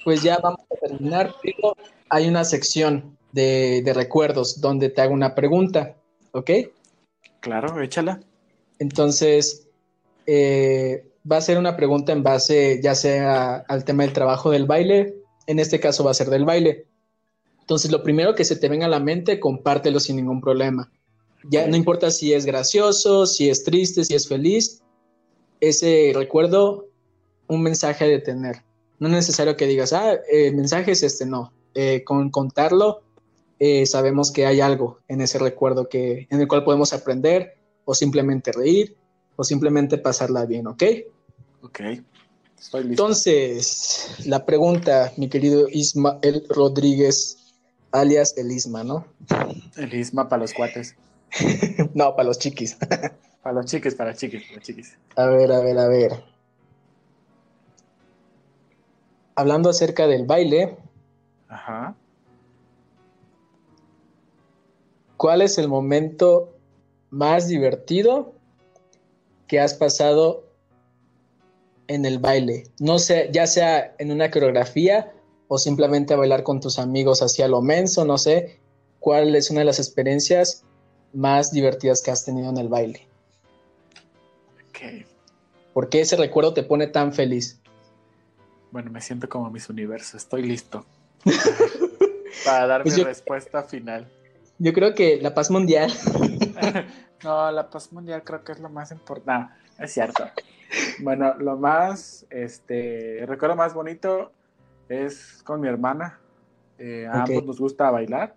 pues 0.04 0.22
ya 0.22 0.38
vamos 0.38 0.60
a 0.70 0.86
terminar, 0.86 1.34
pero 1.42 1.76
hay 2.08 2.28
una 2.28 2.44
sección 2.44 3.16
de, 3.32 3.82
de 3.84 3.92
recuerdos 3.92 4.60
donde 4.60 4.88
te 4.88 5.02
hago 5.02 5.12
una 5.12 5.34
pregunta, 5.34 5.96
¿ok? 6.32 6.50
Claro, 7.40 7.80
échala. 7.80 8.20
Entonces, 8.78 9.68
eh, 10.26 11.08
va 11.30 11.38
a 11.38 11.40
ser 11.40 11.58
una 11.58 11.76
pregunta 11.76 12.12
en 12.12 12.22
base 12.22 12.80
ya 12.82 12.94
sea 12.94 13.56
al 13.68 13.84
tema 13.84 14.02
del 14.02 14.12
trabajo 14.12 14.50
del 14.50 14.66
baile, 14.66 15.14
en 15.46 15.58
este 15.58 15.80
caso 15.80 16.04
va 16.04 16.10
a 16.10 16.14
ser 16.14 16.28
del 16.28 16.44
baile. 16.44 16.86
Entonces, 17.60 17.90
lo 17.90 18.02
primero 18.02 18.34
que 18.34 18.44
se 18.44 18.56
te 18.56 18.68
venga 18.68 18.86
a 18.86 18.90
la 18.90 19.00
mente, 19.00 19.40
compártelo 19.40 19.98
sin 19.98 20.16
ningún 20.16 20.40
problema. 20.40 20.90
Ya 21.44 21.66
no 21.66 21.76
importa 21.76 22.10
si 22.10 22.32
es 22.32 22.44
gracioso, 22.44 23.26
si 23.26 23.48
es 23.48 23.64
triste, 23.64 24.04
si 24.04 24.14
es 24.14 24.28
feliz, 24.28 24.82
ese 25.60 26.12
recuerdo, 26.14 26.88
un 27.46 27.62
mensaje 27.62 28.06
de 28.06 28.18
tener. 28.18 28.64
No 28.98 29.08
es 29.08 29.14
necesario 29.14 29.56
que 29.56 29.66
digas, 29.66 29.92
ah, 29.92 30.14
el 30.30 30.56
mensaje 30.56 30.92
es 30.92 31.02
este, 31.02 31.26
no. 31.26 31.52
Eh, 31.74 32.02
con 32.04 32.30
contarlo, 32.30 33.02
eh, 33.58 33.86
sabemos 33.86 34.32
que 34.32 34.46
hay 34.46 34.60
algo 34.60 34.98
en 35.08 35.20
ese 35.20 35.38
recuerdo 35.38 35.88
que, 35.88 36.26
en 36.30 36.40
el 36.40 36.48
cual 36.48 36.64
podemos 36.64 36.92
aprender 36.92 37.54
o 37.84 37.94
simplemente 37.94 38.52
reír 38.52 38.96
o 39.36 39.44
simplemente 39.44 39.98
pasarla 39.98 40.46
bien, 40.46 40.66
¿ok? 40.66 40.82
Ok. 41.62 41.80
Estoy 42.58 42.84
listo. 42.84 43.02
Entonces, 43.02 44.10
la 44.24 44.44
pregunta, 44.44 45.12
mi 45.16 45.28
querido 45.28 45.68
Ismael 45.70 46.44
Rodríguez, 46.48 47.36
alias 47.92 48.34
el 48.36 48.50
Isma, 48.50 48.82
¿no? 48.82 49.06
El 49.76 49.94
Isma 49.94 50.28
para 50.28 50.42
los 50.42 50.54
cuates. 50.54 50.96
no, 51.94 52.10
para 52.16 52.28
los 52.28 52.38
chiquis. 52.38 52.76
para 53.42 53.54
los 53.54 53.66
chiquis, 53.66 53.94
para 53.94 54.14
chiquis, 54.14 54.44
para 54.48 54.60
chiquis. 54.60 54.98
A 55.16 55.26
ver, 55.26 55.52
a 55.52 55.60
ver, 55.60 55.78
a 55.78 55.88
ver. 55.88 56.24
Hablando 59.34 59.70
acerca 59.70 60.06
del 60.06 60.24
baile. 60.24 60.76
Ajá. 61.48 61.94
¿Cuál 65.16 65.42
es 65.42 65.58
el 65.58 65.68
momento 65.68 66.54
más 67.10 67.48
divertido 67.48 68.34
que 69.46 69.60
has 69.60 69.74
pasado 69.74 70.44
en 71.86 72.04
el 72.04 72.18
baile? 72.18 72.64
No 72.80 72.98
sé, 72.98 73.30
ya 73.32 73.46
sea 73.46 73.94
en 73.98 74.10
una 74.10 74.30
coreografía 74.30 75.12
o 75.48 75.58
simplemente 75.58 76.12
a 76.12 76.16
bailar 76.16 76.42
con 76.42 76.60
tus 76.60 76.78
amigos 76.78 77.22
hacia 77.22 77.48
lo 77.48 77.62
menso, 77.62 78.04
no 78.04 78.18
sé. 78.18 78.60
¿Cuál 79.00 79.36
es 79.36 79.50
una 79.50 79.60
de 79.60 79.66
las 79.66 79.78
experiencias 79.78 80.65
más 81.16 81.50
divertidas 81.50 82.02
que 82.02 82.10
has 82.10 82.24
tenido 82.24 82.50
en 82.50 82.58
el 82.58 82.68
baile? 82.68 83.06
Ok. 84.68 85.06
¿Por 85.72 85.88
qué 85.88 86.00
ese 86.02 86.16
recuerdo 86.16 86.52
te 86.54 86.62
pone 86.62 86.86
tan 86.86 87.12
feliz? 87.12 87.58
Bueno, 88.70 88.90
me 88.90 89.00
siento 89.00 89.28
como 89.28 89.50
mis 89.50 89.68
universos, 89.70 90.14
estoy 90.16 90.42
listo 90.42 90.84
para 92.44 92.66
dar 92.66 92.82
Pues 92.82 92.94
mi 92.96 93.00
yo- 93.02 93.06
respuesta 93.06 93.62
final. 93.62 94.06
Yo 94.58 94.72
creo 94.72 94.94
que 94.94 95.20
la 95.20 95.34
paz 95.34 95.50
mundial. 95.50 95.92
no, 97.24 97.50
la 97.52 97.68
paz 97.68 97.92
mundial 97.92 98.22
creo 98.24 98.42
que 98.42 98.52
es 98.52 98.58
lo 98.60 98.70
más 98.70 98.90
importante. 98.90 99.54
No, 99.78 99.84
es 99.84 99.92
cierto. 99.92 100.24
Bueno, 101.00 101.34
lo 101.38 101.56
más, 101.58 102.24
este, 102.30 103.20
el 103.20 103.26
recuerdo 103.28 103.54
más 103.54 103.74
bonito 103.74 104.32
es 104.88 105.42
con 105.44 105.60
mi 105.60 105.68
hermana. 105.68 106.18
Eh, 106.78 107.06
a 107.06 107.22
ambos 107.24 107.44
nos 107.44 107.58
gusta 107.60 107.90
bailar. 107.90 108.34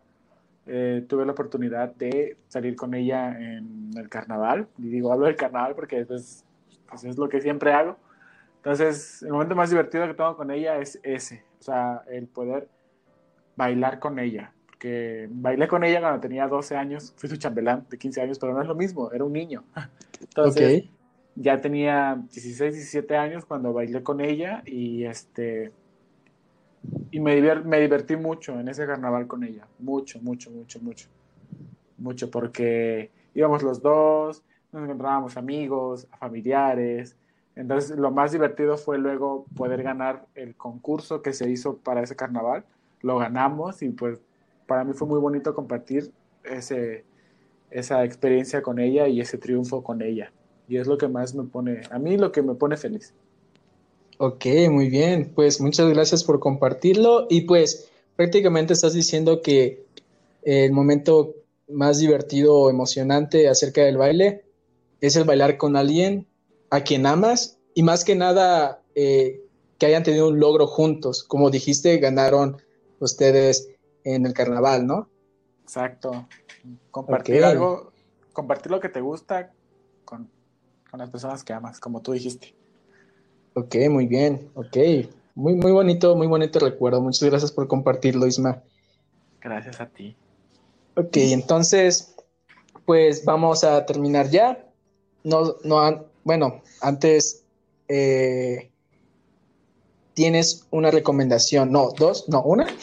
Eh, 0.71 1.03
tuve 1.07 1.25
la 1.25 1.31
oportunidad 1.31 1.95
de 1.95 2.37
salir 2.47 2.75
con 2.75 2.93
ella 2.93 3.35
en 3.39 3.89
el 3.97 4.07
carnaval. 4.07 4.67
Y 4.77 4.89
digo, 4.89 5.11
hablo 5.11 5.25
del 5.25 5.35
carnaval 5.35 5.73
porque 5.73 6.05
pues, 6.05 6.45
pues 6.87 7.03
es 7.05 7.17
lo 7.17 7.27
que 7.27 7.41
siempre 7.41 7.73
hago. 7.73 7.97
Entonces, 8.57 9.23
el 9.23 9.31
momento 9.31 9.55
más 9.55 9.71
divertido 9.71 10.05
que 10.05 10.13
tengo 10.13 10.37
con 10.37 10.51
ella 10.51 10.77
es 10.77 10.99
ese. 11.01 11.43
O 11.59 11.63
sea, 11.63 12.03
el 12.07 12.27
poder 12.27 12.67
bailar 13.55 13.97
con 13.97 14.19
ella. 14.19 14.53
Porque 14.67 15.27
bailé 15.31 15.67
con 15.67 15.83
ella 15.83 16.01
cuando 16.01 16.19
tenía 16.19 16.47
12 16.47 16.75
años. 16.75 17.13
Fui 17.17 17.27
su 17.27 17.37
chambelán 17.37 17.87
de 17.89 17.97
15 17.97 18.21
años, 18.21 18.37
pero 18.37 18.53
no 18.53 18.61
es 18.61 18.67
lo 18.67 18.75
mismo. 18.75 19.11
Era 19.11 19.23
un 19.23 19.33
niño. 19.33 19.63
Entonces, 20.21 20.83
ok. 20.83 20.89
ya 21.35 21.61
tenía 21.61 22.21
16, 22.31 22.75
17 22.75 23.17
años 23.17 23.43
cuando 23.43 23.73
bailé 23.73 24.03
con 24.03 24.21
ella 24.21 24.61
y 24.67 25.05
este 25.05 25.71
y 27.11 27.19
me, 27.19 27.35
diver- 27.41 27.63
me 27.63 27.79
divertí 27.79 28.15
mucho 28.15 28.59
en 28.59 28.67
ese 28.69 28.85
carnaval 28.85 29.27
con 29.27 29.43
ella, 29.43 29.67
mucho, 29.79 30.19
mucho, 30.21 30.51
mucho, 30.51 30.79
mucho, 30.81 31.07
mucho, 31.97 32.31
porque 32.31 33.11
íbamos 33.33 33.63
los 33.63 33.81
dos, 33.81 34.43
nos 34.71 34.83
encontrábamos 34.83 35.37
amigos, 35.37 36.07
familiares, 36.19 37.17
entonces 37.55 37.97
lo 37.97 38.11
más 38.11 38.31
divertido 38.31 38.77
fue 38.77 38.97
luego 38.99 39.45
poder 39.55 39.83
ganar 39.83 40.27
el 40.35 40.55
concurso 40.55 41.21
que 41.21 41.33
se 41.33 41.49
hizo 41.49 41.77
para 41.77 42.01
ese 42.03 42.15
carnaval, 42.15 42.65
lo 43.01 43.17
ganamos 43.17 43.81
y 43.81 43.89
pues 43.89 44.21
para 44.67 44.83
mí 44.83 44.93
fue 44.93 45.07
muy 45.07 45.19
bonito 45.19 45.55
compartir 45.55 46.13
ese, 46.43 47.05
esa 47.71 48.03
experiencia 48.05 48.61
con 48.61 48.79
ella 48.79 49.07
y 49.07 49.21
ese 49.21 49.37
triunfo 49.37 49.83
con 49.83 50.01
ella. 50.01 50.33
Y 50.67 50.77
es 50.77 50.87
lo 50.87 50.97
que 50.97 51.07
más 51.07 51.35
me 51.35 51.43
pone, 51.45 51.81
a 51.91 51.99
mí 51.99 52.17
lo 52.17 52.31
que 52.31 52.41
me 52.43 52.55
pone 52.55 52.77
feliz. 52.77 53.13
Ok, 54.21 54.45
muy 54.69 54.89
bien. 54.89 55.31
Pues 55.33 55.61
muchas 55.61 55.87
gracias 55.87 56.25
por 56.25 56.41
compartirlo. 56.41 57.25
Y 57.29 57.41
pues 57.41 57.89
prácticamente 58.17 58.73
estás 58.73 58.93
diciendo 58.93 59.41
que 59.41 59.85
el 60.41 60.73
momento 60.73 61.35
más 61.69 61.99
divertido 61.99 62.53
o 62.53 62.69
emocionante 62.69 63.47
acerca 63.47 63.81
del 63.81 63.95
baile 63.95 64.43
es 64.99 65.15
el 65.15 65.23
bailar 65.23 65.55
con 65.55 65.77
alguien 65.77 66.27
a 66.69 66.81
quien 66.81 67.05
amas 67.05 67.59
y 67.73 67.83
más 67.83 68.03
que 68.03 68.15
nada 68.15 68.81
eh, 68.93 69.41
que 69.77 69.85
hayan 69.85 70.03
tenido 70.03 70.27
un 70.27 70.37
logro 70.37 70.67
juntos. 70.67 71.23
Como 71.23 71.49
dijiste, 71.49 71.97
ganaron 71.99 72.61
ustedes 72.99 73.69
en 74.03 74.25
el 74.25 74.33
carnaval, 74.33 74.85
¿no? 74.85 75.07
Exacto. 75.63 76.27
Compartir 76.91 77.45
algo, 77.45 77.93
compartir 78.33 78.69
lo 78.69 78.81
que 78.81 78.89
te 78.89 78.99
gusta 78.99 79.53
con, 80.03 80.29
con 80.91 80.99
las 80.99 81.09
personas 81.09 81.45
que 81.45 81.53
amas, 81.53 81.79
como 81.79 82.01
tú 82.01 82.11
dijiste. 82.11 82.58
Ok, 83.53 83.75
muy 83.89 84.05
bien. 84.05 84.49
Ok. 84.55 84.77
Muy, 85.35 85.55
muy 85.55 85.71
bonito, 85.71 86.15
muy 86.15 86.27
bonito 86.27 86.59
recuerdo. 86.59 87.01
Muchas 87.01 87.29
gracias 87.29 87.51
por 87.51 87.67
compartirlo, 87.67 88.27
Isma. 88.27 88.61
Gracias 89.41 89.79
a 89.79 89.87
ti. 89.87 90.15
Ok, 90.95 91.15
entonces, 91.15 92.15
pues 92.85 93.23
vamos 93.23 93.63
a 93.63 93.85
terminar 93.85 94.29
ya. 94.29 94.65
No, 95.23 95.55
no, 95.63 96.05
bueno, 96.23 96.61
antes 96.81 97.45
eh, 97.87 98.69
tienes 100.13 100.67
una 100.71 100.91
recomendación, 100.91 101.71
no, 101.71 101.91
dos, 101.97 102.27
no, 102.27 102.41
una. 102.43 102.65
Una, 102.65 102.75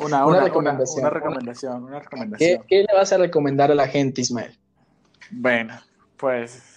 Una 0.00 0.26
una, 0.26 0.40
recomendación. 0.44 1.00
Una, 1.00 1.10
una 1.10 1.20
recomendación, 1.20 1.84
una 1.84 1.98
¿Qué, 1.98 2.04
recomendación. 2.04 2.64
qué 2.66 2.76
le 2.88 2.94
vas 2.94 3.12
a 3.12 3.18
recomendar 3.18 3.70
a 3.70 3.74
la 3.74 3.86
gente, 3.86 4.22
Ismael? 4.22 4.58
Bueno, 5.30 5.78
pues 6.16 6.69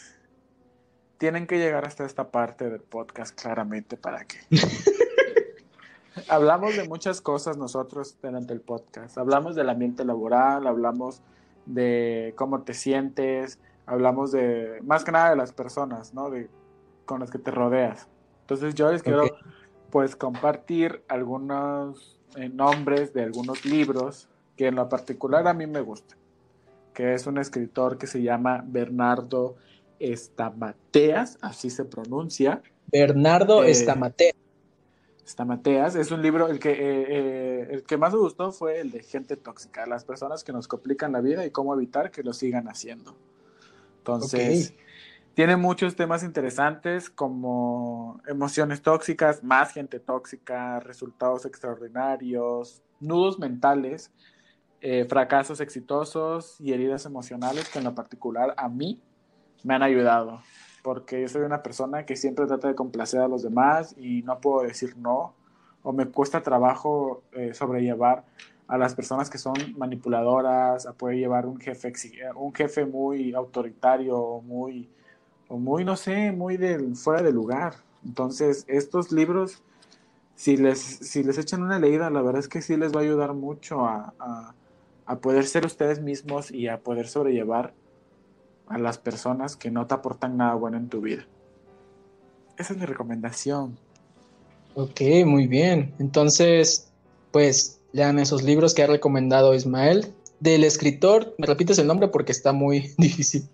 tienen 1.24 1.48
que 1.48 1.58
llegar 1.58 1.86
hasta 1.86 2.04
esta 2.04 2.32
parte 2.32 2.70
del 2.70 2.82
podcast 2.82 3.34
claramente 3.42 3.96
para 3.96 4.26
que 4.26 4.40
hablamos 6.28 6.76
de 6.76 6.86
muchas 6.86 7.22
cosas 7.22 7.56
nosotros 7.56 8.18
durante 8.22 8.52
el 8.52 8.60
podcast. 8.60 9.18
Hablamos 9.18 9.56
del 9.56 9.70
ambiente 9.70 10.04
laboral, 10.04 10.68
hablamos 10.68 11.22
de 11.66 12.34
cómo 12.36 12.64
te 12.64 12.74
sientes, 12.74 13.58
hablamos 13.86 14.34
de 14.34 14.82
más 14.84 15.06
que 15.06 15.14
nada 15.14 15.30
de 15.30 15.38
las 15.38 15.54
personas, 15.54 16.14
¿no? 16.14 16.30
De 16.30 16.50
con 17.06 17.22
las 17.22 17.32
que 17.32 17.40
te 17.40 17.52
rodeas. 17.52 18.10
Entonces 18.42 18.76
yo 18.76 18.92
les 18.92 19.02
quiero 19.02 19.24
pues 19.92 20.18
compartir 20.18 21.06
algunos 21.08 22.20
eh, 22.36 22.50
nombres 22.50 23.14
de 23.14 23.24
algunos 23.24 23.64
libros 23.64 24.28
que 24.58 24.68
en 24.68 24.76
lo 24.76 24.90
particular 24.90 25.48
a 25.48 25.54
mí 25.54 25.68
me 25.68 25.80
gustan 25.80 26.18
que 26.94 27.14
es 27.14 27.28
un 27.28 27.38
escritor 27.38 27.98
que 27.98 28.08
se 28.08 28.22
llama 28.22 28.64
Bernardo 28.66 29.56
Estamateas, 30.12 31.38
así 31.42 31.70
se 31.70 31.86
pronuncia. 31.86 32.62
Bernardo 32.92 33.64
Eh, 33.64 33.72
Estamate. 33.72 34.36
Estamateas 35.26 35.96
es 35.96 36.12
un 36.12 36.22
libro, 36.22 36.50
el 36.50 36.60
que, 36.60 36.72
eh, 36.72 37.06
eh, 37.08 37.68
el 37.72 37.84
que 37.84 37.96
más 37.98 38.12
me 38.14 38.20
gustó 38.20 38.52
fue 38.52 38.82
el 38.82 38.92
de 38.92 39.02
Gente 39.02 39.38
Tóxica, 39.38 39.86
las 39.86 40.04
personas 40.04 40.44
que 40.44 40.52
nos 40.52 40.68
complican 40.68 41.14
la 41.14 41.22
vida 41.22 41.46
y 41.46 41.52
cómo 41.52 41.74
evitar 41.74 42.12
que 42.12 42.24
lo 42.24 42.34
sigan 42.34 42.68
haciendo. 42.68 43.16
Entonces, 44.00 44.76
tiene 45.34 45.56
muchos 45.56 45.96
temas 45.96 46.24
interesantes 46.24 47.10
como 47.10 48.20
emociones 48.28 48.82
tóxicas, 48.82 49.42
más 49.42 49.72
gente 49.72 50.02
tóxica, 50.02 50.82
resultados 50.82 51.46
extraordinarios, 51.46 52.82
nudos 53.00 53.40
mentales, 53.40 54.12
eh, 54.82 55.06
fracasos 55.06 55.62
exitosos 55.62 56.60
y 56.60 56.74
heridas 56.74 57.06
emocionales 57.06 57.70
que 57.70 57.80
en 57.80 57.86
lo 57.86 57.96
particular 57.96 58.54
a 58.58 58.68
mí 58.68 59.02
me 59.64 59.74
han 59.76 59.84
ayudado, 59.84 60.42
porque 60.84 61.22
yo 61.22 61.28
soy 61.28 61.42
una 61.44 61.64
persona 61.64 62.06
que 62.06 62.16
siempre 62.16 62.46
trata 62.46 62.68
de 62.68 62.76
complacer 62.76 63.22
a 63.22 63.28
los 63.28 63.44
demás 63.44 63.96
y 63.98 64.22
no 64.24 64.40
puedo 64.40 64.66
decir 64.66 64.96
no, 64.98 65.34
o 65.82 65.94
me 65.94 66.06
cuesta 66.06 66.42
trabajo 66.42 67.24
eh, 67.34 67.54
sobrellevar 67.54 68.26
a 68.68 68.78
las 68.78 68.96
personas 68.96 69.30
que 69.30 69.38
son 69.38 69.56
manipuladoras, 69.78 70.86
a 70.86 70.94
poder 70.94 71.18
llevar 71.18 71.46
un 71.46 71.60
jefe, 71.60 71.90
eh, 71.90 72.32
un 72.36 72.54
jefe 72.54 72.86
muy 72.86 73.34
autoritario 73.34 74.42
muy, 74.42 74.90
o 75.48 75.58
muy, 75.58 75.84
no 75.84 75.96
sé, 75.96 76.32
muy 76.32 76.58
del, 76.58 76.96
fuera 76.96 77.22
de 77.22 77.32
lugar. 77.32 77.76
Entonces, 78.06 78.66
estos 78.68 79.12
libros, 79.12 79.62
si 80.36 80.58
les, 80.58 80.80
si 80.80 81.24
les 81.24 81.38
echan 81.38 81.62
una 81.62 81.80
leída, 81.80 82.10
la 82.10 82.22
verdad 82.22 82.40
es 82.40 82.48
que 82.48 82.62
sí 82.62 82.78
les 82.78 82.94
va 82.94 83.02
a 83.02 83.04
ayudar 83.04 83.34
mucho 83.34 83.86
a, 83.86 84.14
a, 84.20 84.56
a 85.06 85.16
poder 85.18 85.46
ser 85.46 85.66
ustedes 85.66 86.02
mismos 86.02 86.52
y 86.52 86.68
a 86.68 86.80
poder 86.80 87.08
sobrellevar 87.08 87.74
a 88.68 88.78
las 88.78 88.98
personas 88.98 89.56
que 89.56 89.72
no 89.72 89.86
te 89.88 89.94
aportan 89.94 90.38
nada 90.38 90.56
bueno 90.56 90.78
en 90.78 90.90
tu 90.90 91.02
vida. 91.02 91.26
Esa 92.58 92.74
es 92.74 92.80
mi 92.80 92.86
recomendación. 92.86 93.78
Ok, 94.76 95.02
muy 95.26 95.48
bien. 95.48 95.94
Entonces, 96.00 96.92
pues 97.32 97.80
lean 97.92 98.20
esos 98.20 98.44
libros 98.44 98.74
que 98.74 98.84
ha 98.84 98.88
recomendado 98.88 99.54
Ismael. 99.54 100.14
Del 100.40 100.64
escritor, 100.64 101.36
¿me 101.38 101.48
repites 101.48 101.78
el 101.80 101.88
nombre 101.88 102.08
porque 102.10 102.32
está 102.32 102.52
muy 102.54 102.94
difícil? 102.98 103.48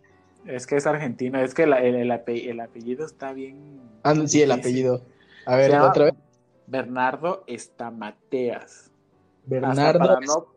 Es 0.46 0.66
que 0.66 0.78
es 0.78 0.88
argentino, 0.88 1.40
es 1.40 1.54
que 1.54 1.68
la- 1.68 1.82
el, 1.84 1.96
el 1.96 2.10
ape- 2.12 2.50
el 2.50 2.60
apellido 2.60 3.06
está 3.06 3.34
bien. 3.34 3.80
Ah, 4.04 4.14
no, 4.14 4.28
sí, 4.28 4.42
el 4.42 4.52
apellido. 4.52 5.04
A 5.46 5.56
ver, 5.58 5.72
otra 5.80 6.06
vez. 6.06 6.14
Bernardo 6.66 7.44
Estamateas. 7.48 8.90
Bernardo 9.46 10.00
para 10.00 10.20
no, 10.22 10.48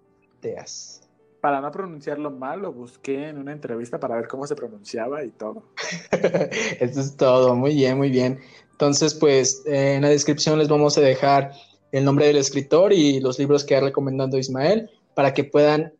Teas. 0.40 1.01
Para 1.42 1.60
no 1.60 1.72
pronunciarlo 1.72 2.30
mal, 2.30 2.62
lo 2.62 2.72
busqué 2.72 3.30
en 3.30 3.36
una 3.36 3.50
entrevista 3.50 3.98
para 3.98 4.14
ver 4.14 4.28
cómo 4.28 4.46
se 4.46 4.54
pronunciaba 4.54 5.24
y 5.24 5.30
todo. 5.30 5.64
Eso 6.78 7.00
es 7.00 7.16
todo. 7.16 7.56
Muy 7.56 7.74
bien, 7.74 7.98
muy 7.98 8.10
bien. 8.10 8.38
Entonces, 8.70 9.12
pues 9.12 9.64
en 9.66 10.02
la 10.02 10.08
descripción 10.08 10.56
les 10.60 10.68
vamos 10.68 10.96
a 10.96 11.00
dejar 11.00 11.50
el 11.90 12.04
nombre 12.04 12.28
del 12.28 12.36
escritor 12.36 12.92
y 12.92 13.18
los 13.18 13.40
libros 13.40 13.64
que 13.64 13.74
ha 13.74 13.80
recomendado 13.80 14.38
Ismael 14.38 14.88
para 15.16 15.34
que 15.34 15.42
puedan 15.42 15.92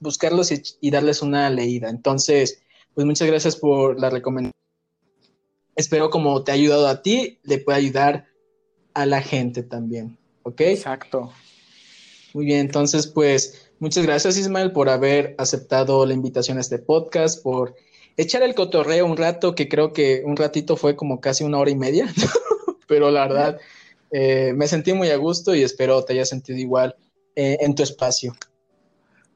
buscarlos 0.00 0.52
y, 0.52 0.90
darles 0.90 1.22
una 1.22 1.48
leída. 1.48 1.88
Entonces, 1.88 2.60
pues 2.92 3.06
muchas 3.06 3.26
gracias 3.26 3.56
por 3.56 3.98
la 3.98 4.10
recomendación. 4.10 4.52
Espero 5.76 6.10
como 6.10 6.44
te 6.44 6.52
ha 6.52 6.56
ayudado 6.56 6.88
a 6.88 7.00
ti, 7.00 7.38
le 7.44 7.56
puede 7.56 7.78
ayudar 7.78 8.26
a 8.92 9.06
la 9.06 9.22
gente 9.22 9.62
también. 9.62 10.18
¿Ok? 10.42 10.60
Exacto. 10.60 11.32
Muy 12.34 12.44
bien, 12.44 12.60
entonces 12.60 13.06
pues 13.06 13.69
muchas 13.80 14.06
gracias 14.06 14.38
Ismael 14.38 14.72
por 14.72 14.88
haber 14.88 15.34
aceptado 15.38 16.06
la 16.06 16.14
invitación 16.14 16.58
a 16.58 16.60
este 16.60 16.78
podcast, 16.78 17.42
por 17.42 17.74
echar 18.16 18.42
el 18.42 18.54
cotorreo 18.54 19.06
un 19.06 19.16
rato, 19.16 19.54
que 19.54 19.68
creo 19.68 19.92
que 19.92 20.22
un 20.24 20.36
ratito 20.36 20.76
fue 20.76 20.94
como 20.94 21.20
casi 21.20 21.42
una 21.42 21.58
hora 21.58 21.70
y 21.70 21.76
media, 21.76 22.06
pero 22.86 23.10
la 23.10 23.26
verdad 23.26 23.58
eh, 24.12 24.52
me 24.54 24.68
sentí 24.68 24.92
muy 24.92 25.10
a 25.10 25.16
gusto 25.16 25.54
y 25.54 25.62
espero 25.62 26.04
te 26.04 26.12
haya 26.12 26.24
sentido 26.24 26.58
igual 26.58 26.96
eh, 27.34 27.58
en 27.60 27.74
tu 27.74 27.82
espacio. 27.82 28.34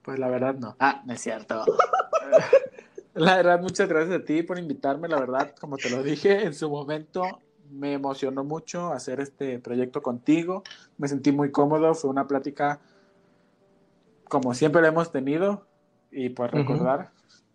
Pues 0.02 0.18
la 0.18 0.28
verdad 0.28 0.54
no. 0.54 0.76
Ah, 0.78 1.02
no 1.06 1.14
es 1.14 1.20
cierto. 1.22 1.64
la 3.14 3.36
verdad, 3.36 3.60
muchas 3.60 3.88
gracias 3.88 4.20
a 4.20 4.24
ti 4.24 4.42
por 4.42 4.58
invitarme. 4.58 5.08
La 5.08 5.18
verdad, 5.18 5.54
como 5.58 5.78
te 5.78 5.88
lo 5.88 6.02
dije 6.02 6.44
en 6.44 6.52
su 6.52 6.68
momento, 6.68 7.40
me 7.70 7.94
emocionó 7.94 8.44
mucho 8.44 8.92
hacer 8.92 9.20
este 9.20 9.58
proyecto 9.60 10.02
contigo. 10.02 10.62
Me 10.98 11.08
sentí 11.08 11.32
muy 11.32 11.50
cómodo. 11.50 11.94
Fue 11.94 12.10
una 12.10 12.26
plática 12.26 12.80
como 14.28 14.54
siempre 14.54 14.82
la 14.82 14.88
hemos 14.88 15.12
tenido. 15.12 15.66
Y 16.10 16.28
pues 16.30 16.50
recordar, 16.50 17.10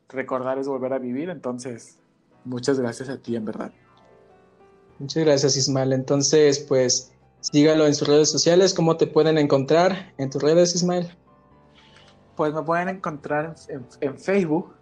recordar 0.09 0.57
es 0.59 0.67
volver 0.67 0.93
a 0.93 0.99
vivir. 0.99 1.29
Entonces, 1.29 1.99
muchas 2.43 2.79
gracias 2.79 3.09
a 3.09 3.17
ti, 3.17 3.35
en 3.35 3.45
verdad. 3.45 3.71
Muchas 4.99 5.23
gracias, 5.23 5.55
Ismael. 5.55 5.93
Entonces, 5.93 6.59
pues 6.59 7.13
sígalo 7.39 7.85
en 7.85 7.95
sus 7.95 8.07
redes 8.07 8.29
sociales. 8.29 8.73
¿Cómo 8.73 8.97
te 8.97 9.07
pueden 9.07 9.37
encontrar 9.37 10.13
en 10.17 10.29
tus 10.29 10.43
redes, 10.43 10.75
Ismael? 10.75 11.09
pues 12.39 12.53
me 12.53 12.63
pueden 12.63 12.87
encontrar 12.87 13.53
en, 13.67 14.17
Facebook. 14.17 14.73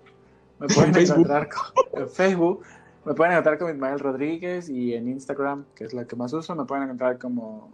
Me 0.60 0.68
pueden 0.76 0.96
encontrar 0.96 1.50
en 1.94 2.08
Facebook. 2.08 2.62
Me 3.04 3.16
pueden 3.16 3.32
encontrar 3.32 3.58
como 3.58 3.72
Ismael 3.72 3.98
Rodríguez 3.98 4.70
y 4.70 4.94
en 4.94 5.08
Instagram, 5.08 5.66
que 5.74 5.86
es 5.86 5.94
la 5.96 6.06
que 6.06 6.16
más 6.16 6.32
uso, 6.34 6.54
me 6.54 6.66
pueden 6.66 6.84
encontrar 6.84 7.18
como 7.18 7.72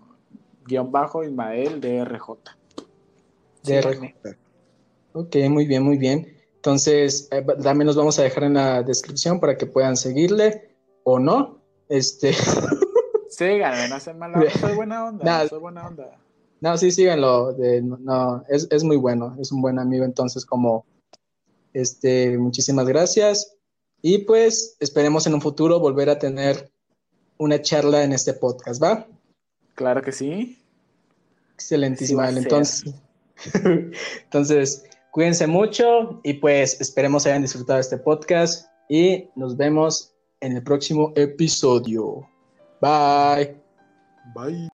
guion 0.65 0.90
bajo 0.90 1.26
Ismael 1.26 1.81
DRJ. 1.81 2.30
DRJ. 3.64 4.15
Ok, 5.14 5.35
muy 5.49 5.65
bien, 5.65 5.84
muy 5.84 5.98
bien. 5.98 6.38
Entonces, 6.56 7.27
eh, 7.31 7.45
también 7.61 7.88
los 7.88 7.95
vamos 7.95 8.18
a 8.19 8.23
dejar 8.23 8.45
en 8.45 8.53
la 8.53 8.84
descripción 8.84 9.40
para 9.40 9.57
que 9.57 9.65
puedan 9.65 9.98
seguirle 9.98 10.76
o 11.03 11.19
no. 11.19 11.61
Este. 11.90 12.34
Síganme, 13.30 13.90
no 13.90 13.95
hacen 13.95 14.18
mala. 14.18 14.41
Soy 14.60 14.76
buena 14.76 15.06
onda. 15.06 15.48
soy 15.48 15.60
buena 15.60 15.88
onda. 15.88 16.18
No, 16.61 16.77
sí, 16.77 16.91
síganlo. 16.91 17.53
De, 17.53 17.81
no, 17.81 18.44
es, 18.48 18.68
es, 18.72 18.84
muy 18.84 18.95
bueno, 18.95 19.35
es 19.40 19.52
un 19.52 19.61
buen 19.61 19.80
amigo. 19.80 20.06
Entonces, 20.06 20.45
como, 20.45 20.85
este, 21.73 22.38
muchísimas 22.38 22.88
gracias. 22.88 23.57
Y 24.02 24.19
pues 24.19 24.77
esperemos 24.80 25.27
en 25.27 25.34
un 25.34 25.41
futuro 25.41 25.80
volver 25.80 26.10
a 26.10 26.19
tener 26.19 26.72
una 27.38 27.61
charla 27.61 28.03
en 28.03 28.14
este 28.14 28.34
podcast, 28.34 28.81
¿va? 28.81 29.07
Claro 29.76 30.02
que 30.02 30.11
sí. 30.11 30.64
Excelentísima. 31.56 32.30
entonces, 32.30 32.94
entonces, 34.24 34.86
cuídense 35.12 35.48
mucho 35.48 36.20
y 36.24 36.34
pues 36.34 36.80
esperemos 36.80 37.26
hayan 37.26 37.42
disfrutado 37.42 37.80
este 37.80 37.98
podcast 37.98 38.68
y 38.90 39.30
nos 39.36 39.58
vemos 39.58 40.14
en 40.42 40.58
el 40.58 40.64
próximo 40.64 41.14
episodio. 41.16 42.28
Bye. 42.82 43.56
Bye. 44.36 44.68